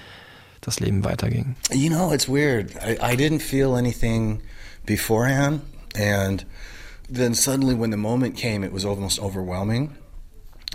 das 0.62 0.80
Leben 0.80 1.04
weiterging. 1.04 1.56
You 1.72 1.90
know, 1.90 2.12
it's 2.14 2.28
weird. 2.28 2.72
I, 2.76 2.94
I 3.14 3.16
didn't 3.16 3.42
feel 3.42 3.76
anything 3.76 4.42
beforehand, 4.88 5.62
and 5.96 6.44
then 7.08 7.36
suddenly, 7.36 7.76
when 7.76 7.92
the 7.92 7.98
moment 7.98 8.36
came, 8.36 8.64
it 8.64 8.72
was 8.72 8.84
almost 8.84 9.20
overwhelming. 9.20 9.96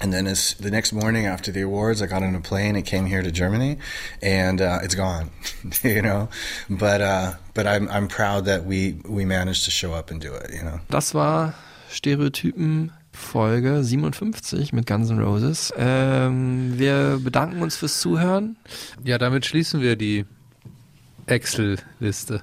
And 0.01 0.13
then, 0.13 0.27
as 0.27 0.55
the 0.55 0.71
next 0.71 0.93
morning 0.93 1.27
after 1.27 1.53
the 1.53 1.63
awards, 1.63 2.01
I 2.01 2.07
got 2.07 2.23
on 2.23 2.35
a 2.35 2.41
plane 2.41 2.77
and 2.77 2.85
came 2.85 3.07
here 3.07 3.23
to 3.23 3.31
Germany, 3.31 3.79
and 4.23 4.61
uh, 4.61 4.79
it's 4.83 4.95
gone, 4.95 5.31
you 5.83 6.03
know. 6.03 6.29
But 6.71 7.01
uh, 7.01 7.33
but 7.55 7.67
I'm 7.67 7.89
I'm 7.89 8.09
proud 8.09 8.45
that 8.47 8.65
we 8.65 9.01
we 9.05 9.25
managed 9.25 9.65
to 9.65 9.71
show 9.71 9.93
up 9.93 10.11
and 10.11 10.21
do 10.21 10.33
it, 10.33 10.51
you 10.53 10.63
know. 10.63 10.81
Das 10.89 11.15
war 11.15 11.55
Stereotypen 11.91 12.93
Folge 13.13 13.85
57 13.85 14.73
mit 14.73 14.87
Guns 14.87 15.11
N' 15.11 15.21
Roses. 15.21 15.73
Ähm, 15.77 16.79
wir 16.79 17.21
bedanken 17.23 17.63
uns 17.63 17.77
fürs 17.77 18.01
Zuhören. 18.01 18.57
Ja, 19.05 19.19
damit 19.19 19.45
schließen 19.45 19.83
wir 19.83 19.97
die 19.97 20.25
Excel-Liste. 21.27 22.43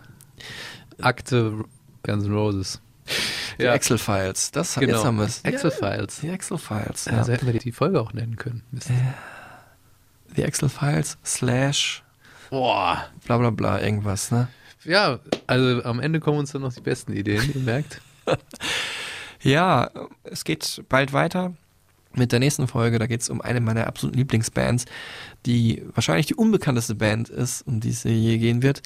Akte 1.02 1.64
Guns 2.04 2.26
N' 2.26 2.34
Roses. 2.34 2.82
Die 3.60 3.66
Excel-Files. 3.66 4.52
Das 4.52 4.76
Genau. 4.76 4.94
jetzt 4.94 5.06
haben 5.06 5.18
wir 5.18 5.26
es. 5.26 5.42
Excel-Files. 5.42 6.20
Die 6.22 6.30
Excel-Files. 6.30 7.06
Ja. 7.06 7.18
Also 7.18 7.32
hätten 7.34 7.46
wir 7.52 7.60
die 7.60 7.72
Folge 7.72 8.00
auch 8.00 8.14
nennen 8.14 8.36
können. 8.38 8.64
Mist. 8.72 8.90
Die 10.38 10.44
Excel-Files 10.44 11.18
slash 11.26 12.04
Boah. 12.50 13.06
bla 13.26 13.38
bla 13.38 13.50
bla 13.50 13.82
irgendwas, 13.82 14.32
ne? 14.32 14.48
Ja, 14.86 15.20
also 15.48 15.84
am 15.84 16.00
Ende 16.00 16.20
kommen 16.20 16.38
uns 16.40 16.52
dann 16.54 16.62
noch 16.62 16.74
die 16.74 16.82
besten 16.82 17.14
Ideen, 17.14 17.52
ihr 17.54 17.62
merkt. 17.62 18.02
Ja, 19.42 19.90
es 20.24 20.44
geht 20.44 20.84
bald 20.90 21.14
weiter. 21.14 21.54
mit 22.14 22.32
der 22.32 22.40
nächsten 22.40 22.68
Folge. 22.68 23.00
Da 23.00 23.08
geht 23.08 23.22
es 23.22 23.30
um 23.30 23.40
eine 23.40 23.62
meiner 23.62 23.88
absoluten 23.88 24.18
Lieblingsbands, 24.18 24.86
die 25.46 25.84
wahrscheinlich 25.94 26.26
die 26.26 26.36
unbekannteste 26.36 26.96
Band 26.96 27.30
ist, 27.30 27.62
um 27.68 27.80
die 27.80 27.90
es 27.92 28.04
je 28.04 28.38
gehen 28.38 28.62
wird. 28.64 28.82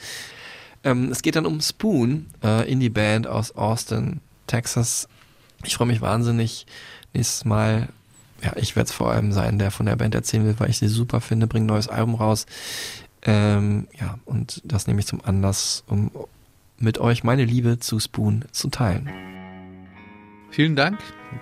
Ähm, 0.84 1.10
es 1.12 1.22
geht 1.22 1.36
dann 1.36 1.46
um 1.46 1.62
Spoon, 1.62 2.28
äh, 2.44 2.70
Indie-Band 2.70 3.28
aus 3.28 3.56
Austin, 3.56 4.20
Texas. 4.48 5.08
Ich 5.64 5.76
freue 5.76 5.88
mich 5.88 6.02
wahnsinnig. 6.02 6.66
Nächstes 7.14 7.46
Mal, 7.46 7.90
ja, 8.42 8.54
ich 8.58 8.76
werde 8.76 8.88
es 8.88 8.94
vor 8.94 9.12
allem 9.12 9.32
sein, 9.32 9.60
der 9.60 9.72
von 9.72 9.86
der 9.86 9.96
Band 9.96 10.16
erzählen 10.16 10.46
will, 10.46 10.56
weil 10.58 10.70
ich 10.70 10.80
sie 10.80 10.88
super 10.88 11.22
finde, 11.22 11.48
bringt 11.48 11.66
ein 11.66 11.68
neues 11.68 11.88
Album 11.88 12.16
raus. 12.16 12.46
Ähm, 13.22 13.88
ja, 14.00 14.20
und 14.26 14.62
das 14.66 14.88
nehme 14.88 15.00
ich 15.00 15.08
zum 15.08 15.24
Anlass, 15.24 15.84
um 15.88 16.12
mit 16.78 16.98
euch 16.98 17.24
meine 17.24 17.46
Liebe 17.46 17.80
zu 17.80 18.00
Spoon 18.00 18.44
zu 18.52 18.70
teilen. 18.70 19.10
Vielen 20.50 20.76
Dank, 20.76 21.00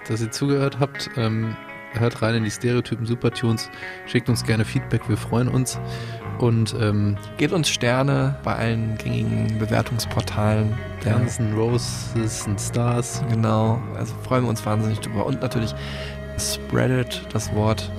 dass 0.07 0.21
ihr 0.21 0.31
zugehört 0.31 0.79
habt. 0.79 1.09
Ähm, 1.15 1.55
hört 1.93 2.21
rein 2.21 2.35
in 2.35 2.43
die 2.43 2.51
Stereotypen 2.51 3.05
Supertunes. 3.05 3.69
Schickt 4.05 4.29
uns 4.29 4.43
gerne 4.43 4.65
Feedback, 4.65 5.09
wir 5.09 5.17
freuen 5.17 5.47
uns. 5.47 5.79
Und 6.41 6.75
ähm, 6.81 7.17
gebt 7.37 7.53
uns 7.53 7.69
Sterne 7.69 8.35
bei 8.43 8.55
allen 8.55 8.97
gängigen 8.97 9.59
Bewertungsportalen. 9.59 10.73
Guns 11.03 11.39
N' 11.39 11.53
Roses 11.53 12.47
und 12.47 12.59
Stars. 12.59 13.23
Genau, 13.29 13.79
also 13.95 14.15
freuen 14.23 14.45
wir 14.45 14.49
uns 14.49 14.65
wahnsinnig 14.65 14.99
drüber. 14.99 15.27
Und 15.27 15.41
natürlich 15.41 15.75
spreadet 16.39 17.27
das 17.31 17.53
Wort 17.53 17.91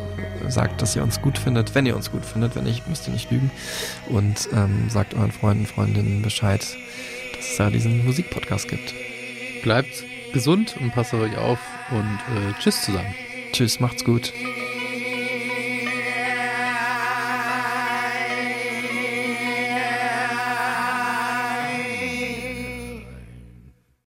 sagt, 0.48 0.82
dass 0.82 0.96
ihr 0.96 1.04
uns 1.04 1.22
gut 1.22 1.38
findet, 1.38 1.76
wenn 1.76 1.86
ihr 1.86 1.94
uns 1.94 2.10
gut 2.10 2.24
findet. 2.24 2.56
Wenn 2.56 2.64
nicht, 2.64 2.88
müsst 2.88 3.06
ihr 3.06 3.12
nicht 3.12 3.30
lügen. 3.30 3.50
Und 4.08 4.48
ähm, 4.52 4.90
sagt 4.90 5.14
euren 5.14 5.30
Freunden, 5.30 5.66
Freundinnen 5.66 6.22
Bescheid, 6.22 6.66
dass 7.36 7.48
es 7.48 7.56
da 7.56 7.70
diesen 7.70 8.04
Musikpodcast 8.04 8.66
gibt. 8.66 8.92
Bleibt 9.62 10.04
gesund 10.32 10.76
und 10.80 10.92
passt 10.92 11.14
auf 11.14 11.20
euch 11.20 11.36
auf 11.38 11.60
und 11.92 12.18
äh, 12.36 12.60
tschüss 12.60 12.82
zusammen. 12.82 13.14
Tschüss, 13.52 13.78
macht's 13.78 14.04
gut. 14.04 14.32